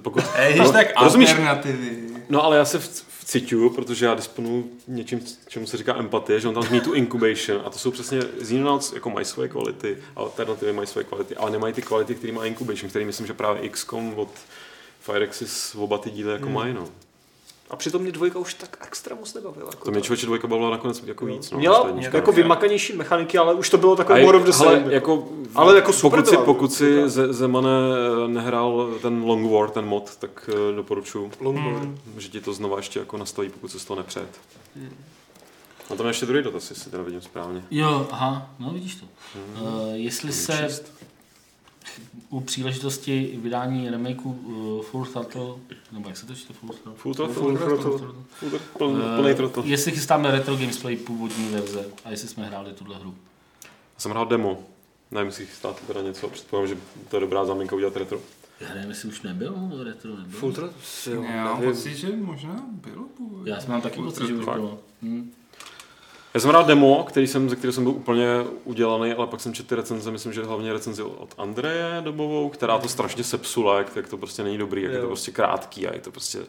pokud... 0.01 0.23
Ej, 0.35 0.55
No, 0.59 0.71
tak 0.71 0.87
rozumíš? 1.03 1.29
alternativy. 1.29 1.97
No 2.29 2.43
ale 2.43 2.57
já 2.57 2.65
se 2.65 2.79
vciťuju, 3.19 3.69
protože 3.69 4.05
já 4.05 4.15
disponuju 4.15 4.69
něčím, 4.87 5.21
čemu 5.47 5.67
se 5.67 5.77
říká 5.77 5.95
empatie, 5.97 6.39
že 6.39 6.47
on 6.47 6.53
tam 6.53 6.63
zmíní 6.63 6.81
tu 6.81 6.93
incubation 6.93 7.61
a 7.65 7.69
to 7.69 7.79
jsou 7.79 7.91
přesně 7.91 8.19
Xenonauts 8.41 8.93
jako 8.93 9.09
mají 9.09 9.25
svoje 9.25 9.49
kvality, 9.49 9.97
alternativy 10.15 10.73
mají 10.73 10.87
svoje 10.87 11.03
kvality, 11.05 11.35
ale 11.35 11.51
nemají 11.51 11.73
ty 11.73 11.81
kvality, 11.81 12.15
které 12.15 12.33
má 12.33 12.45
incubation, 12.45 12.89
který 12.89 13.05
myslím, 13.05 13.27
že 13.27 13.33
právě 13.33 13.69
XCOM 13.69 14.13
od 14.15 14.29
Firexis 14.99 15.75
oba 15.75 15.97
ty 15.97 16.11
díly 16.11 16.31
jako 16.31 16.45
Hmm. 16.45 16.53
mají, 16.53 16.73
no. 16.73 16.87
A 17.69 17.75
přitom 17.75 18.01
mě 18.01 18.11
dvojka 18.11 18.39
už 18.39 18.53
tak 18.53 18.77
extra 18.87 19.15
moc 19.15 19.33
nebavila. 19.33 19.69
Jako 19.71 19.85
To 19.85 19.91
mě 19.91 20.01
člověče 20.01 20.25
dvojka 20.25 20.47
bavila 20.47 20.69
nakonec 20.69 21.03
jako 21.05 21.25
víc, 21.25 21.51
no. 21.51 21.57
Měla 21.57 21.87
jednička. 21.87 22.17
jako 22.17 22.31
vymakanější 22.31 22.93
mechaniky, 22.93 23.37
ale 23.37 23.53
už 23.53 23.69
to 23.69 23.77
bylo 23.77 23.95
takové 23.95 24.21
more 24.23 24.37
of 24.37 24.43
the 24.43 24.65
jako. 24.65 24.89
jako, 24.89 25.27
Ale 25.55 25.75
jako 25.75 25.93
super 25.93 26.19
pokud 26.19 26.29
si, 26.29 26.35
byla. 26.35 26.45
pokud 26.45 26.73
si 26.73 27.09
Ze- 27.09 27.33
Zemane 27.33 27.69
eh, 28.25 28.27
nehrál 28.27 28.89
ten 29.01 29.23
Long 29.23 29.51
War, 29.51 29.69
ten 29.69 29.85
mod, 29.85 30.15
tak 30.15 30.49
eh, 30.53 30.75
doporučuji. 30.75 31.31
Hmm. 31.43 31.97
že 32.17 32.29
ti 32.29 32.41
to 32.41 32.53
znova 32.53 32.77
ještě 32.77 32.99
jako 32.99 33.17
nastaví, 33.17 33.49
pokud 33.49 33.67
se 33.71 33.79
z 33.79 33.85
toho 33.85 33.97
nepřed. 33.97 34.27
A 35.89 35.95
tam 35.95 36.05
je 36.05 36.09
ještě 36.09 36.25
druhý 36.25 36.43
dotaz, 36.43 36.69
jestli 36.69 36.91
to 36.91 36.97
nevidím 36.97 37.21
správně. 37.21 37.63
Jo, 37.71 38.07
aha, 38.11 38.49
no 38.59 38.69
vidíš 38.69 38.95
to. 38.95 39.05
Uh, 39.61 39.93
jestli 39.93 40.33
se. 40.33 40.81
U 42.29 42.39
příležitosti 42.41 43.39
vydání 43.41 43.89
remakeu 43.89 44.29
uh, 44.31 44.83
Full 44.83 45.05
Throttle, 45.05 45.41
nebo 45.91 46.09
jak 46.09 46.17
se 46.17 46.25
to 46.25 46.35
čte 46.35 46.53
Full 46.53 46.69
Throttle? 46.73 46.93
Full 46.95 47.57
throttle? 47.57 47.99
Full 48.77 49.01
Eh, 49.01 49.21
plný 49.21 49.33
throttle. 49.35 49.63
Jestli 49.65 49.91
chystáme 49.91 50.31
retro 50.31 50.55
gamesplay 50.55 50.95
původní 50.97 51.49
verze 51.49 51.85
a 52.05 52.09
jestli 52.11 52.27
jsme 52.27 52.45
hráli 52.45 52.73
tuhle 52.73 52.97
hru. 52.97 53.15
Já 53.63 53.99
jsem 53.99 54.11
hrál 54.11 54.25
demo. 54.25 54.63
Nevím, 55.11 55.27
jestli 55.27 55.45
chystáte 55.45 55.81
teda 55.87 56.01
něco. 56.01 56.29
Předpokládám, 56.29 56.67
že 56.67 56.77
to 57.09 57.15
je 57.17 57.21
dobrá 57.21 57.45
záminka 57.45 57.75
udělat 57.75 57.97
retro. 57.97 58.19
Hrajeme 58.59 58.95
si 58.95 59.07
už 59.07 59.21
nebyl 59.21 59.83
retro, 59.83 60.15
nebyl? 60.15 60.39
Full 60.39 60.53
throttle? 60.53 60.81
Já 61.27 61.43
mám 61.45 61.59
nevím. 61.59 61.75
pocit, 61.75 61.95
že 61.95 62.15
možná 62.15 62.63
bylo 62.71 63.03
původně. 63.03 63.51
Já 63.51 63.59
jsem 63.61 63.71
mám 63.71 63.81
taky 63.81 64.01
pocit, 64.01 64.27
že 64.27 64.33
už 64.33 64.45
bylo. 64.45 64.79
Hm. 65.01 65.31
Já 66.35 66.41
jsem 66.41 66.49
rád 66.49 66.67
demo, 66.67 67.03
který 67.03 67.27
jsem, 67.27 67.49
ze 67.49 67.55
kterého 67.55 67.73
jsem 67.73 67.83
byl 67.83 67.93
úplně 67.93 68.27
udělaný, 68.63 69.13
ale 69.13 69.27
pak 69.27 69.41
jsem 69.41 69.53
četl 69.53 69.69
ty 69.69 69.75
recenze, 69.75 70.11
myslím, 70.11 70.33
že 70.33 70.43
hlavně 70.43 70.73
recenzi 70.73 71.03
od 71.03 71.33
Andreje 71.37 72.01
Dobovou, 72.01 72.49
která 72.49 72.77
to 72.77 72.87
strašně 72.87 73.23
sepsula, 73.23 73.77
jak, 73.77 73.95
jak 73.95 74.07
to 74.07 74.17
prostě 74.17 74.43
není 74.43 74.57
dobrý, 74.57 74.81
jak 74.81 74.91
jo. 74.91 74.97
je 74.97 75.01
to 75.01 75.07
prostě 75.07 75.31
krátký 75.31 75.87
a 75.87 75.93
je 75.93 75.99
to 75.99 76.11
prostě 76.11 76.39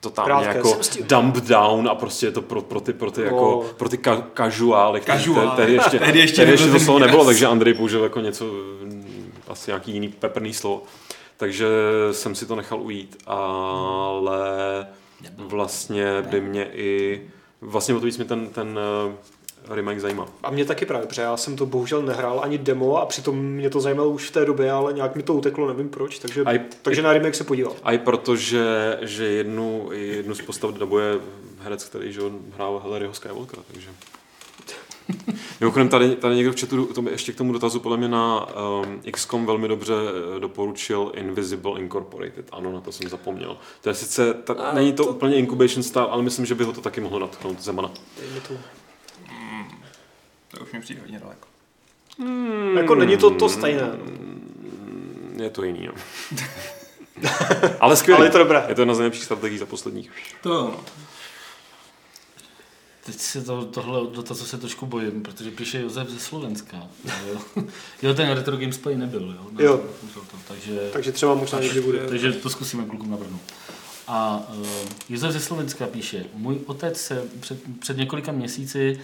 totálně 0.00 0.46
Krátké, 0.46 0.58
jako 0.58 0.78
dump 1.00 1.36
down 1.36 1.88
a 1.88 1.94
prostě 1.94 2.26
je 2.26 2.30
to 2.32 2.42
pro, 2.42 2.62
pro 2.62 2.80
ty, 2.80 2.92
pro 2.92 3.10
ty, 3.10 3.22
jako, 3.22 3.70
pro 3.76 3.88
ty 3.88 3.98
ka, 3.98 4.26
casuály, 4.34 5.00
Casuály. 5.00 5.50
te- 5.50 5.56
tehdy 5.56 5.72
ještě, 5.72 5.98
Tehdy 5.98 6.18
ještě 6.18 6.36
tehdy 6.36 6.52
ještě 6.52 6.70
to 6.70 6.80
slovo 6.80 6.98
nebylo, 6.98 7.24
takže 7.24 7.46
Andrej 7.46 7.74
použil 7.74 8.02
jako 8.02 8.20
něco, 8.20 8.44
asi 9.48 9.70
nějaký 9.70 9.92
jiný 9.92 10.08
peprný 10.08 10.54
slovo. 10.54 10.82
Takže 11.36 11.66
jsem 12.12 12.34
si 12.34 12.46
to 12.46 12.56
nechal 12.56 12.82
ujít, 12.82 13.16
ale 13.26 14.86
vlastně 15.36 16.22
by 16.22 16.40
mě 16.40 16.64
i, 16.72 17.22
vlastně 17.60 17.94
o 17.94 18.00
to 18.00 18.06
víc 18.06 18.16
mě 18.16 18.26
ten, 18.26 18.46
ten 18.48 18.78
eh, 19.68 19.74
remake 19.74 20.00
zajímá. 20.00 20.26
A 20.42 20.50
mě 20.50 20.64
taky 20.64 20.86
právě, 20.86 21.06
protože 21.06 21.22
já 21.22 21.36
jsem 21.36 21.56
to 21.56 21.66
bohužel 21.66 22.02
nehrál 22.02 22.40
ani 22.44 22.58
demo 22.58 22.96
a 22.96 23.06
přitom 23.06 23.36
mě 23.38 23.70
to 23.70 23.80
zajímalo 23.80 24.10
už 24.10 24.28
v 24.28 24.32
té 24.32 24.44
době, 24.44 24.72
ale 24.72 24.92
nějak 24.92 25.16
mi 25.16 25.22
to 25.22 25.34
uteklo, 25.34 25.68
nevím 25.68 25.88
proč, 25.88 26.18
takže, 26.18 26.42
A 26.44 26.52
i- 26.54 26.60
takže 26.82 27.02
na 27.02 27.12
remake 27.12 27.34
se 27.34 27.44
podíval. 27.44 27.72
A 27.82 27.92
i 27.92 27.98
protože, 27.98 28.98
že 29.00 29.24
jednu, 29.24 29.88
jednu 29.92 30.34
z 30.34 30.42
postav 30.42 30.70
dabuje 30.74 31.18
herec, 31.60 31.84
který 31.84 32.12
že 32.12 32.22
on 32.22 32.38
hrál 32.54 32.80
Hillaryho 32.84 33.14
Skywalkera, 33.14 33.62
takže... 33.72 33.88
Mimochodem 35.60 35.88
tady, 35.88 36.16
tady 36.16 36.36
někdo 36.36 36.52
v 36.52 36.60
chatu 36.60 36.86
to 36.86 37.10
ještě 37.10 37.32
k 37.32 37.36
tomu 37.36 37.52
dotazu 37.52 37.80
podle 37.80 37.96
mě 37.96 38.08
na 38.08 38.46
um, 38.46 39.00
XCOM 39.12 39.46
velmi 39.46 39.68
dobře 39.68 39.94
eh, 40.36 40.40
doporučil 40.40 41.12
Invisible 41.14 41.80
Incorporated. 41.80 42.48
Ano, 42.52 42.72
na 42.72 42.80
to 42.80 42.92
jsem 42.92 43.08
zapomněl. 43.08 43.56
To 43.80 43.88
je 43.88 43.94
sice, 43.94 44.34
ta, 44.34 44.52
A 44.54 44.74
není 44.74 44.92
to, 44.92 45.04
to- 45.04 45.10
úplně 45.10 45.36
incubation 45.36 45.82
style, 45.82 46.06
ale 46.06 46.22
myslím, 46.22 46.46
že 46.46 46.54
by 46.54 46.64
ho 46.64 46.72
to 46.72 46.80
taky 46.80 47.00
mohlo 47.00 47.18
natchnout 47.18 47.60
Zemana. 47.60 47.90
To. 48.48 48.54
To 50.48 50.62
už 50.62 50.72
mi 50.72 50.80
přijde 50.80 51.00
hodně 51.00 51.18
daleko. 51.18 51.48
Hmm. 52.18 52.76
Jako 52.76 52.94
není 52.94 53.16
to 53.16 53.30
to 53.30 53.48
stejné. 53.48 53.90
Je 55.36 55.50
to 55.50 55.64
jiný, 55.64 55.86
no. 55.86 55.92
ale 57.80 57.96
skvělý. 57.96 58.16
Ale 58.16 58.26
je 58.26 58.30
to 58.30 58.38
dobré. 58.38 58.64
Je 58.68 58.74
to 58.74 58.80
jedna 58.80 58.94
z 58.94 58.98
nejlepších 58.98 59.24
strategií 59.24 59.58
za 59.58 59.66
posledních. 59.66 60.10
To 60.42 60.48
no. 60.48 60.80
Teď 63.06 63.14
se 63.18 63.42
to, 63.42 63.64
tohle 63.64 64.00
dotazu 64.14 64.44
se 64.44 64.58
trošku 64.58 64.86
bojím, 64.86 65.22
protože 65.22 65.50
píše 65.50 65.80
Josef 65.80 66.08
ze 66.10 66.18
Slovenska. 66.20 66.88
Jo, 67.28 67.40
jo 68.02 68.14
ten 68.14 68.30
Retro 68.30 68.56
Gamesplay 68.56 68.96
nebyl, 68.96 69.34
jo? 69.38 69.46
Na- 69.52 69.62
Jo. 69.62 69.84
to, 70.14 70.20
takže, 70.48 70.90
Takže 70.92 71.12
třeba 71.12 71.34
možná 71.34 71.60
někdy 71.60 71.80
bude. 71.80 72.06
takže 72.08 72.32
to 72.32 72.50
zkusíme 72.50 72.84
klukům 72.84 73.10
navrhnout. 73.10 73.40
A 74.06 74.42
uh, 74.58 74.66
Josef 75.08 75.32
ze 75.32 75.40
Slovenska 75.40 75.86
píše, 75.86 76.24
můj 76.34 76.58
otec 76.66 77.00
se 77.00 77.24
před, 77.40 77.58
před 77.80 77.96
několika 77.96 78.32
měsíci 78.32 79.00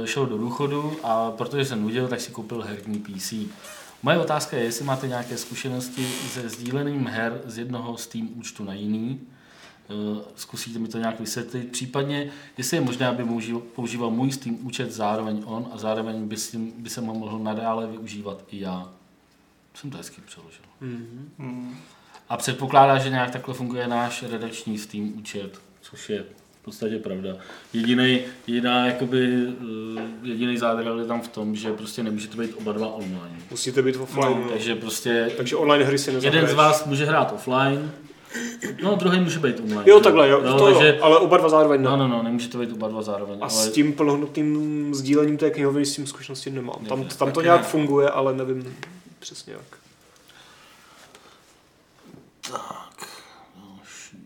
uh, 0.00 0.04
šel 0.06 0.26
do 0.26 0.38
důchodu 0.38 0.96
a 1.02 1.30
protože 1.30 1.64
se 1.64 1.76
nudil, 1.76 2.08
tak 2.08 2.20
si 2.20 2.30
koupil 2.30 2.62
herní 2.62 2.98
PC. 2.98 3.32
Moje 4.02 4.18
otázka 4.18 4.56
je, 4.56 4.64
jestli 4.64 4.84
máte 4.84 5.08
nějaké 5.08 5.36
zkušenosti 5.38 6.08
se 6.34 6.48
sdíleným 6.48 7.06
her 7.06 7.40
z 7.46 7.58
jednoho 7.58 7.96
Steam 7.96 8.28
účtu 8.34 8.64
na 8.64 8.74
jiný. 8.74 9.20
Eh, 9.90 10.22
Zkusíte 10.36 10.78
mi 10.78 10.88
to 10.88 10.98
nějak 10.98 11.20
vysvětlit. 11.20 11.72
Případně, 11.72 12.30
jestli 12.58 12.76
je 12.76 12.80
možné, 12.80 13.06
aby 13.06 13.24
používal, 13.24 13.60
používal 13.60 14.10
můj 14.10 14.32
Steam 14.32 14.58
účet 14.62 14.92
zároveň 14.92 15.42
on 15.46 15.68
a 15.72 15.78
zároveň 15.78 16.28
by, 16.28 16.36
si, 16.36 16.58
by 16.58 16.90
se 16.90 17.00
ho 17.00 17.14
mohl 17.14 17.38
nadále 17.38 17.86
využívat 17.86 18.44
i 18.50 18.60
já. 18.60 18.88
Jsem 19.74 19.90
to 19.90 19.96
hezky 19.96 20.20
přeložil. 20.26 20.64
Hmm. 21.38 21.76
A 22.28 22.36
předpokládá, 22.36 22.98
že 22.98 23.10
nějak 23.10 23.30
takhle 23.30 23.54
funguje 23.54 23.88
náš 23.88 24.22
redakční 24.22 24.78
Steam 24.78 25.12
účet, 25.18 25.60
což 25.80 26.10
je 26.10 26.22
v 26.60 26.64
podstatě 26.64 26.98
pravda. 26.98 27.36
Jediný, 27.72 28.20
jediná, 28.46 28.86
jakoby, 28.86 29.46
eh, 29.98 30.02
jediný 30.22 30.58
zádrhel 30.58 30.98
je 31.00 31.06
tam 31.06 31.20
v 31.20 31.28
tom, 31.28 31.56
že 31.56 31.72
prostě 31.72 32.02
nemůžete 32.02 32.36
být 32.36 32.54
oba 32.54 32.72
dva 32.72 32.86
online. 32.94 33.36
Musíte 33.50 33.82
být 33.82 33.96
offline. 33.96 34.42
No, 34.42 34.48
Takže 34.48 34.74
prostě 34.74 35.30
Takže 35.36 35.56
online 35.56 35.84
hry 35.84 35.98
si 35.98 36.12
nezahraješ. 36.12 36.34
jeden 36.34 36.50
z 36.50 36.54
vás 36.56 36.84
může 36.84 37.04
hrát 37.04 37.32
offline, 37.32 37.92
no 38.82 38.96
druhý 38.96 39.20
může 39.20 39.38
být 39.38 39.60
online. 39.60 39.82
Jo, 39.86 40.00
takhle, 40.00 40.28
jo, 40.28 40.40
jo 40.44 40.58
to 40.58 40.64
takže, 40.64 40.88
jo, 40.88 41.04
ale 41.04 41.18
oba 41.18 41.36
dva 41.36 41.48
zároveň 41.48 41.82
ne. 41.82 41.90
No, 41.90 41.96
no, 41.96 42.08
no, 42.08 42.22
nemůžete 42.22 42.58
být 42.58 42.72
oba 42.72 42.88
dva 42.88 43.02
zároveň. 43.02 43.38
A 43.40 43.42
ale 43.42 43.50
s 43.50 43.72
tím 43.72 43.92
plnohodnotným 43.92 44.94
sdílením 44.94 45.36
té 45.36 45.50
knihovny 45.50 45.86
s 45.86 45.96
tím 45.96 46.06
zkušenosti 46.06 46.50
nemám. 46.50 46.84
Tam, 46.88 46.98
Nevím, 46.98 47.16
tam 47.16 47.32
to 47.32 47.40
nějak 47.40 47.60
ne. 47.60 47.66
funguje, 47.66 48.10
ale 48.10 48.34
nevím 48.34 48.76
přesně 49.18 49.52
jak. 49.52 49.78
Tak. 52.50 53.06
další. 53.56 54.16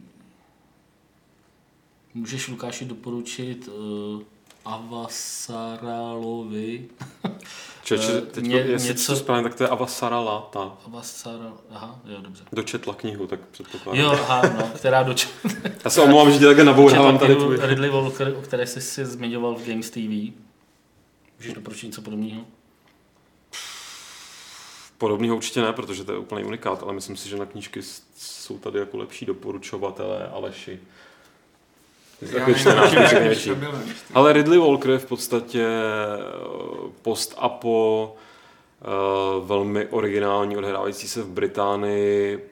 Můžeš 2.15 2.49
Lukáši 2.49 2.85
doporučit 2.85 3.69
uh, 3.69 4.23
Avasaralovi. 4.65 5.69
Čeče, 7.99 8.13
Eh, 8.19 8.21
teď 8.21 8.45
ně- 8.45 8.57
jestli 8.57 8.89
něco- 8.89 9.13
to 9.13 9.19
správně, 9.19 9.43
tak 9.43 9.55
to 9.55 9.65
je 9.65 9.69
Avasara 9.69 10.21
Lata. 10.21 10.73
Avasara, 10.87 11.53
aha, 11.71 12.01
jo, 12.05 12.17
dobře. 12.21 12.45
Dočetla 12.53 12.95
knihu, 12.95 13.27
tak 13.27 13.41
předpokládám. 13.51 14.01
Jo, 14.05 14.11
aha, 14.13 14.43
no, 14.59 14.71
která 14.77 15.03
dočetla 15.03 15.51
Já 15.85 15.91
se 15.91 16.01
omlouvám, 16.01 16.33
že 16.33 16.39
tě 16.39 16.45
takhle 16.47 16.65
nabouhávám 16.65 17.19
tady 17.19 17.37
tvůj. 17.37 17.59
Ridley 17.63 17.91
Walker, 17.91 18.35
o 18.39 18.43
které 18.43 18.67
jsi 18.67 18.81
si 18.81 19.07
zmiňoval 19.07 19.55
v 19.55 19.67
Games 19.69 19.91
TV. 19.91 20.33
Můžeš 21.39 21.55
doporučit 21.55 21.87
něco 21.87 22.03
podobného? 22.03 22.43
Podobného 24.99 25.37
určitě 25.37 25.61
ne, 25.63 25.73
protože 25.73 26.05
to 26.05 26.13
je 26.13 26.19
úplný 26.19 26.45
unikát, 26.45 26.83
ale 26.83 26.93
myslím 26.93 27.17
si, 27.17 27.29
že 27.29 27.37
na 27.37 27.47
knížky 27.47 27.81
jsou 28.17 28.59
tady 28.59 28.79
jako 28.79 28.97
lepší 28.97 29.27
doporučovatelé 29.27 30.29
Aleši. 30.29 30.81
Takový 32.33 32.55
čtenář, 32.55 33.13
největší. 33.13 33.51
Ale 34.15 34.33
Ridley 34.33 34.59
Walker 34.59 34.91
je 34.91 34.99
v 34.99 35.07
podstatě 35.07 35.67
eh, 35.67 36.91
post-apo, 37.03 38.15
eh, 38.83 38.87
velmi 39.45 39.87
originální, 39.87 40.57
odhrávající 40.57 41.09
se 41.09 41.23
v 41.23 41.29
Británii 41.29 42.52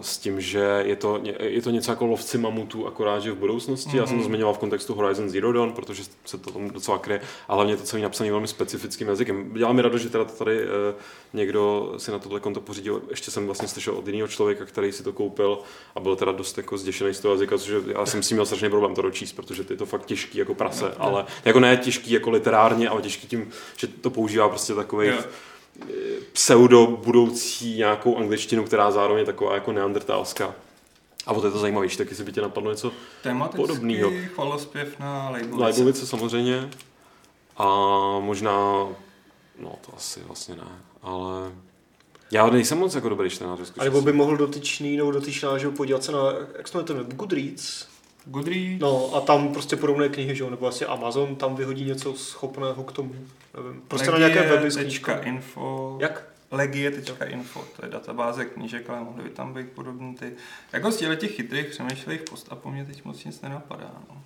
s 0.00 0.18
tím, 0.18 0.40
že 0.40 0.82
je 0.84 0.96
to, 0.96 1.20
je 1.38 1.62
to 1.62 1.70
něco 1.70 1.92
jako 1.92 2.06
lovci 2.06 2.38
mamutů, 2.38 2.86
akorát, 2.86 3.22
že 3.22 3.32
v 3.32 3.36
budoucnosti. 3.36 3.96
Já 3.96 4.06
jsem 4.06 4.18
to 4.18 4.24
zmiňoval 4.24 4.54
v 4.54 4.58
kontextu 4.58 4.94
Horizon 4.94 5.30
Zero 5.30 5.52
Dawn, 5.52 5.72
protože 5.72 6.02
se 6.24 6.38
to 6.38 6.50
tam 6.50 6.70
docela 6.70 6.98
kryje, 6.98 7.20
a 7.48 7.54
hlavně 7.54 7.72
je 7.72 7.76
to 7.76 7.82
celý 7.82 8.02
napsaný 8.02 8.30
velmi 8.30 8.48
specifickým 8.48 9.08
jazykem. 9.08 9.50
Dělá 9.54 9.72
mi 9.72 9.82
radost, 9.82 10.02
že 10.02 10.08
teda 10.08 10.24
tady 10.24 10.60
eh, 10.62 10.94
někdo 11.32 11.94
si 11.96 12.10
na 12.10 12.18
tohle 12.18 12.40
konto 12.40 12.60
pořídil. 12.60 13.02
Ještě 13.10 13.30
jsem 13.30 13.46
vlastně 13.46 13.68
slyšel 13.68 13.94
od 13.94 14.06
jiného 14.06 14.28
člověka, 14.28 14.64
který 14.64 14.92
si 14.92 15.02
to 15.02 15.12
koupil 15.12 15.58
a 15.94 16.00
byl 16.00 16.16
teda 16.16 16.32
dost 16.32 16.56
jako 16.56 16.78
zděšený 16.78 17.14
z 17.14 17.20
toho 17.20 17.34
jazyka, 17.34 17.58
což 17.58 17.72
já 17.86 18.06
jsem 18.06 18.22
s 18.22 18.28
tím 18.28 18.36
měl 18.36 18.46
strašný 18.46 18.70
problém 18.70 18.94
to 18.94 19.02
dočíst, 19.02 19.36
protože 19.36 19.64
je 19.70 19.76
to 19.76 19.86
fakt 19.86 20.06
těžký 20.06 20.38
jako 20.38 20.54
prase, 20.54 20.94
ale 20.98 21.24
jako 21.44 21.60
ne 21.60 21.76
těžký 21.76 22.12
jako 22.12 22.30
literárně, 22.30 22.88
ale 22.88 23.02
těžký 23.02 23.26
tím, 23.26 23.50
že 23.76 23.86
to 23.86 24.10
používá 24.10 24.48
prostě 24.48 24.74
takových 24.74 25.10
Jo. 25.10 25.24
Pseudo 26.32 26.86
budoucí 26.86 27.76
nějakou 27.76 28.16
angličtinu, 28.16 28.64
která 28.64 28.90
zároveň 28.90 29.20
je 29.20 29.26
taková 29.26 29.54
jako 29.54 29.72
neandertalská. 29.72 30.54
A 31.26 31.32
o 31.32 31.40
to 31.40 31.46
je 31.46 31.52
to 31.52 31.58
zajímavější, 31.58 31.96
tak 31.96 32.08
jestli 32.08 32.24
by 32.24 32.32
tě 32.32 32.40
napadlo 32.40 32.70
něco 32.70 32.92
Tematicky 33.22 33.56
podobnýho. 33.56 34.10
chvalospěv 34.34 34.98
na 34.98 35.30
Leibovice. 35.30 35.64
Leibovice 35.64 36.06
samozřejmě. 36.06 36.70
A 37.56 37.66
možná, 38.20 38.52
no 39.58 39.78
to 39.86 39.92
asi 39.96 40.20
vlastně 40.20 40.54
ne, 40.56 40.82
ale 41.02 41.52
já 42.30 42.50
nejsem 42.50 42.78
moc 42.78 42.94
jako 42.94 43.08
dobrý 43.08 43.30
čtenář. 43.30 43.58
ve 43.58 43.62
A 43.62 43.66
skutečnosti. 43.66 43.84
nebo 43.84 44.02
by 44.02 44.12
mohl 44.12 44.36
dotyčný 44.36 44.96
nebo 44.96 45.10
dotyčná, 45.10 45.58
že 45.58 45.68
podívat 45.70 46.04
se 46.04 46.12
na, 46.12 46.18
jak 46.56 46.68
se 46.68 46.82
to 46.82 46.94
jmenuje, 46.94 47.14
Goodreads. 47.16 47.86
Goodreads. 48.24 48.80
No 48.80 49.14
a 49.14 49.20
tam 49.20 49.52
prostě 49.52 49.76
podobné 49.76 50.08
knihy, 50.08 50.36
že 50.36 50.44
jo, 50.44 50.50
nebo 50.50 50.66
asi 50.66 50.86
Amazon 50.86 51.36
tam 51.36 51.56
vyhodí 51.56 51.84
něco 51.84 52.14
schopného 52.14 52.84
k 52.84 52.92
tomu. 52.92 53.14
Nevím. 53.56 53.82
Prostě 53.88 54.10
na 54.10 54.18
nějaké 54.18 54.42
weby 54.42 54.70
s. 54.70 54.76
Info. 55.22 55.98
Jak? 56.00 56.28
Legie.info, 56.50 57.64
to 57.76 57.86
je 57.86 57.92
databáze 57.92 58.44
knížek, 58.44 58.90
ale 58.90 59.00
mohly 59.00 59.22
by 59.22 59.30
tam 59.30 59.54
být 59.54 59.68
podobný 59.72 60.14
ty. 60.14 60.32
Jako 60.72 60.92
z 60.92 60.96
těch 60.96 61.34
chytrých 61.34 61.66
přemýšlejch 61.66 62.22
post 62.22 62.46
a 62.50 62.56
po 62.56 62.70
mně 62.70 62.84
teď 62.84 63.04
moc 63.04 63.24
nic 63.24 63.40
nenapadá. 63.40 63.92
No. 64.08 64.22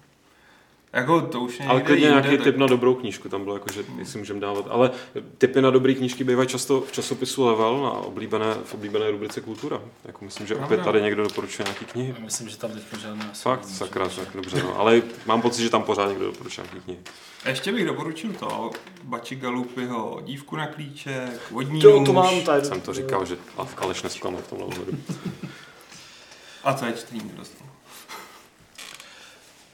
Jako 0.93 1.21
to 1.21 1.41
už 1.41 1.61
Ale 1.69 1.81
klidně 1.81 2.07
jinde, 2.07 2.21
nějaký 2.21 2.37
tak- 2.37 2.45
tip 2.45 2.57
na 2.57 2.67
dobrou 2.67 2.95
knížku, 2.95 3.29
tam 3.29 3.45
bylo 3.45 3.57
jako, 3.57 3.73
že 3.73 3.85
jestli 3.99 4.19
můžeme 4.19 4.41
dávat. 4.41 4.67
Ale 4.71 4.91
tipy 5.39 5.63
na 5.63 5.71
dobré 5.71 5.95
knížky 5.95 6.25
bývají 6.25 6.49
často 6.49 6.81
v 6.81 6.93
časopisu 6.93 7.47
Level 7.47 7.83
na 7.83 7.91
oblíbené, 7.91 8.55
v 8.65 8.75
oblíbené 8.75 9.11
rubrice 9.11 9.41
Kultura. 9.41 9.81
Jako 10.05 10.25
myslím, 10.25 10.47
že 10.47 10.55
opět 10.55 10.67
Pravda. 10.69 10.85
tady 10.85 11.03
někdo 11.03 11.23
doporučuje 11.23 11.65
nějaký 11.67 11.85
knihy. 11.85 12.15
Myslím, 12.19 12.49
že 12.49 12.57
tam 12.57 12.71
teď 12.71 12.83
žádná 13.01 13.31
Fakt, 13.35 13.65
sakra, 13.65 14.09
tak 14.09 14.29
dobře, 14.35 14.63
no. 14.63 14.79
Ale 14.79 15.03
mám 15.27 15.43
pocit, 15.43 15.63
že 15.63 15.71
tam 15.71 15.83
pořád 15.83 16.09
někdo 16.09 16.25
doporučuje 16.25 16.65
nějaký 16.73 16.81
knihy. 16.85 17.01
Ještě 17.47 17.73
bych 17.73 17.87
doporučil 17.87 18.33
to, 18.33 18.71
Bači 19.05 19.37
Galupyho 19.37 20.21
dívku 20.25 20.57
na 20.57 20.67
klíček, 20.67 21.41
vodní 21.51 21.81
To, 21.81 21.91
nůž. 21.99 22.07
to 22.07 22.13
mám 22.13 22.41
tady. 22.43 22.65
Jsem 22.65 22.81
to 22.81 22.95
říkal, 22.95 23.25
že 23.27 23.37
a 23.59 23.67
Aleš 23.79 24.03
nesklame 24.03 24.37
v 24.39 24.49
tomhle 24.49 24.67
ohledu. 24.67 24.93
A 26.65 26.73
to 26.73 26.85
je 26.87 26.93
čtení 26.93 27.23
nedostal. 27.33 27.67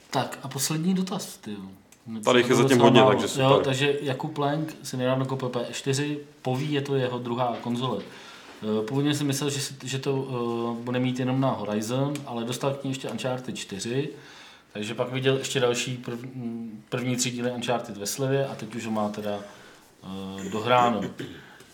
Tak 0.09 0.39
a 0.43 0.47
poslední 0.47 0.93
dotaz, 0.93 1.37
ty. 1.37 1.55
Tady 2.23 2.39
jich 2.39 2.49
je 2.49 2.55
zatím 2.55 2.79
hodně, 2.79 3.03
takže 3.03 3.27
super. 3.27 3.45
Jo, 3.45 3.61
takže 3.63 3.97
Jakub 4.01 4.37
Lenk 4.37 4.75
si 4.83 4.97
nedávno 4.97 5.25
koupil 5.25 5.49
P4, 5.49 6.17
poví, 6.41 6.71
je 6.71 6.81
to 6.81 6.95
jeho 6.95 7.19
druhá 7.19 7.57
konzole. 7.61 8.01
Eh, 8.63 8.85
Původně 8.85 9.15
si 9.15 9.23
myslel, 9.23 9.49
že, 9.49 9.61
že 9.83 9.99
to 9.99 10.13
uh, 10.15 10.77
bude 10.77 10.99
mít 10.99 11.19
jenom 11.19 11.41
na 11.41 11.49
Horizon, 11.49 12.13
ale 12.25 12.43
dostal 12.43 12.73
k 12.73 12.83
ní 12.83 12.91
ještě 12.91 13.09
Uncharted 13.09 13.57
4. 13.57 14.09
Takže 14.73 14.93
pak 14.93 15.11
viděl 15.11 15.37
ještě 15.37 15.59
další 15.59 15.97
prv, 15.97 16.19
první 16.89 17.15
tři 17.15 17.31
díly 17.31 17.51
Uncharted 17.51 17.97
ve 17.97 18.05
slevě 18.05 18.47
a 18.47 18.55
teď 18.55 18.75
už 18.75 18.85
ho 18.85 18.91
má 18.91 19.09
teda 19.09 19.39
uh, 20.03 20.43
dohráno. 20.51 21.01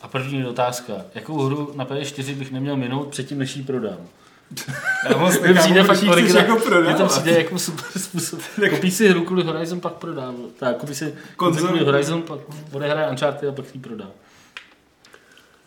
A 0.02 0.08
první 0.08 0.46
otázka. 0.46 0.94
Jakou 1.16 1.42
hru 1.42 1.72
na 1.76 1.86
PS4 1.86 2.36
bych 2.36 2.52
neměl 2.52 2.76
minout 2.76 3.08
předtím, 3.08 3.38
než 3.38 3.56
ji 3.56 3.64
prodám? 3.64 3.98
Já 5.10 5.18
moc 5.18 5.38
přijde 5.60 5.84
fakt 5.84 6.04
originál. 6.04 6.42
jako 6.42 6.54
Mně 6.54 6.62
to 6.62 6.70
prodávat. 6.70 7.12
přijde 7.12 7.38
jako 7.38 7.60
super 7.60 8.02
způsob. 8.02 8.40
Koupíš 8.70 8.94
si 8.94 9.08
hru 9.10 9.26
kvůli 9.26 9.44
Horizon, 9.44 9.80
pak 9.82 9.94
prodám. 9.94 10.36
Tak, 10.60 10.78
koupíš 10.78 10.98
si 10.98 11.16
kvůli 11.38 11.84
Horizon, 11.84 12.22
pak 12.22 12.40
odehraje 12.72 13.10
Uncharted 13.10 13.50
a 13.50 13.52
pak 13.52 13.76
ji 13.76 13.82
prodá. 13.82 14.12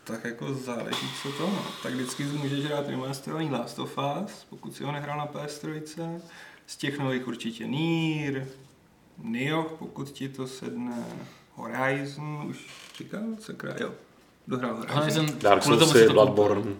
Tak 0.05 0.25
jako 0.25 0.55
záleží, 0.55 1.07
co 1.23 1.33
to 1.33 1.43
no. 1.47 1.63
Tak 1.83 1.93
vždycky 1.93 2.23
můžeš 2.25 2.65
hrát 2.65 2.89
remasterovaný 2.89 3.51
Last 3.51 3.79
of 3.79 3.99
Us, 4.25 4.47
pokud 4.51 4.77
si 4.77 4.85
ho 4.85 4.93
nehrál 4.93 5.19
na 5.19 5.27
PS3. 5.27 6.21
Z 6.67 6.77
těch 6.77 6.99
nových 6.99 7.27
určitě 7.29 7.67
Nier, 7.67 8.47
Nioh, 9.23 9.73
pokud 9.79 10.11
ti 10.11 10.29
to 10.29 10.47
sedne, 10.47 11.05
Horizon, 11.55 12.45
už 12.51 12.67
říkal, 12.99 13.21
sakra, 13.41 13.75
jo. 13.81 13.91
Dohrál 14.49 14.75
Horizon. 14.75 14.99
Horizon, 14.99 15.27
Dark 15.39 15.63
Souls, 15.63 15.79
to 15.79 15.87
koupil. 16.15 16.77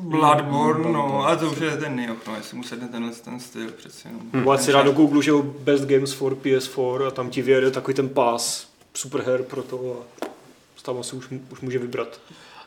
Bloodborne. 0.00 0.92
No, 0.92 1.24
ale 1.24 1.36
to 1.36 1.50
už 1.50 1.58
je 1.58 1.76
ten 1.76 1.96
Nioh, 1.96 2.26
no, 2.26 2.36
jestli 2.36 2.56
mu 2.56 2.62
sedne 2.62 2.88
tenhle 2.88 3.12
ten 3.12 3.40
styl, 3.40 3.70
přeci 3.70 4.08
jenom. 4.08 4.20
Hm. 4.32 4.44
Hm. 4.44 4.58
si 4.58 4.72
rád 4.72 4.82
do 4.82 4.92
Google, 4.92 5.22
že 5.22 5.30
jo, 5.30 5.42
Best 5.42 5.84
Games 5.84 6.12
for 6.12 6.34
PS4 6.34 7.06
a 7.06 7.10
tam 7.10 7.30
ti 7.30 7.42
vyjede 7.42 7.70
takový 7.70 7.94
ten 7.94 8.08
pás 8.08 8.68
super 8.94 9.22
her 9.22 9.42
pro 9.42 9.62
to 9.62 10.00
a 10.00 10.22
tam 10.82 10.98
asi 10.98 11.16
už, 11.16 11.28
už 11.50 11.60
může 11.60 11.78
vybrat. 11.78 12.20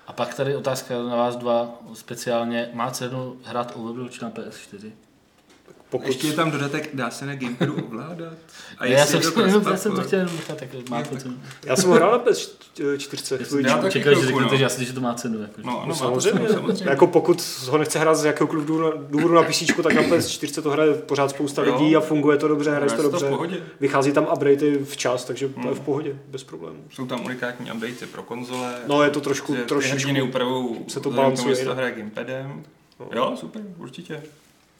A 0.07 0.13
pak 0.13 0.33
tady 0.33 0.55
otázka 0.55 1.03
na 1.03 1.15
vás 1.15 1.35
dva 1.35 1.79
speciálně. 1.93 2.69
Má 2.73 2.91
cenu 2.91 3.37
hrát 3.43 3.73
Overwatch 3.75 4.21
na 4.21 4.29
PS4? 4.29 4.91
Pokud... 5.89 6.07
Ještě 6.07 6.27
je 6.27 6.33
tam 6.33 6.51
dodatek, 6.51 6.89
dá 6.93 7.09
se 7.09 7.25
na 7.25 7.35
gamepadu 7.35 7.75
ovládat? 7.87 8.33
A 8.77 8.85
já 8.85 9.05
jsem, 9.05 9.21
je 9.21 9.31
to 9.31 9.41
já 9.69 9.77
jsem 9.77 9.91
to 9.95 10.01
chtěl 10.01 10.19
nechat, 10.25 10.57
tak 10.57 10.69
má 10.89 11.03
to 11.03 11.15
cenu. 11.15 11.35
Já 11.65 11.75
jsem 11.75 11.89
ho 11.89 11.95
hrál 11.95 12.11
na 12.11 12.19
PS4. 12.19 13.65
Já 13.67 13.89
Čekal, 13.89 14.15
že 14.15 14.21
řeknete, 14.25 14.51
no. 14.51 14.57
že 14.57 14.63
já 14.63 14.69
si, 14.69 14.85
že 14.85 14.93
to 14.93 15.01
má 15.01 15.13
cenu. 15.13 15.41
Jako. 15.41 15.53
No, 15.63 15.83
No, 15.87 15.95
samozřejmě. 15.95 16.49
samozřejmě. 16.49 16.85
Jako 16.89 17.07
pokud 17.07 17.43
ho 17.69 17.77
nechce 17.77 17.99
hrát 17.99 18.15
z 18.15 18.25
jakéhokoliv 18.25 18.65
důvodu 18.65 18.83
na- 18.97 19.03
důvodu 19.09 19.33
na 19.33 19.43
PC, 19.43 19.63
tak 19.83 19.93
na 19.93 20.01
PS4 20.01 20.61
to 20.61 20.69
hraje 20.71 20.93
pořád 20.93 21.29
spousta 21.29 21.63
Jo. 21.63 21.73
lidí 21.77 21.95
a 21.95 21.99
funguje 21.99 22.37
to 22.37 22.47
dobře, 22.47 22.71
hraje 22.71 22.89
to 22.91 22.95
se 22.97 23.01
dobře. 23.29 23.57
Vychází 23.79 24.11
tam 24.11 24.23
updatey 24.33 24.79
včas, 24.83 25.25
takže 25.25 25.47
to 25.49 25.59
je 25.59 25.65
Hmm. 25.65 25.75
v 25.75 25.79
pohodě, 25.79 26.15
bez 26.27 26.43
problémů. 26.43 26.79
Jsou 26.89 27.05
tam 27.05 27.25
unikátní 27.25 27.71
updaty 27.71 28.05
pro 28.11 28.23
konzole. 28.23 28.75
No, 28.87 29.03
je 29.03 29.09
to 29.09 29.21
trošku- 29.21 29.55
ty 29.55 29.61
trošičku 29.61 30.11
se 30.87 30.99
to 30.99 31.11
balancuje 31.11 31.51
jestli 31.51 31.65
to 31.65 31.75
hraje 31.75 31.91
gamepadem. 31.91 32.63
No. 32.99 33.07
Jo, 33.13 33.33
super, 33.39 33.61
určitě. 33.77 34.23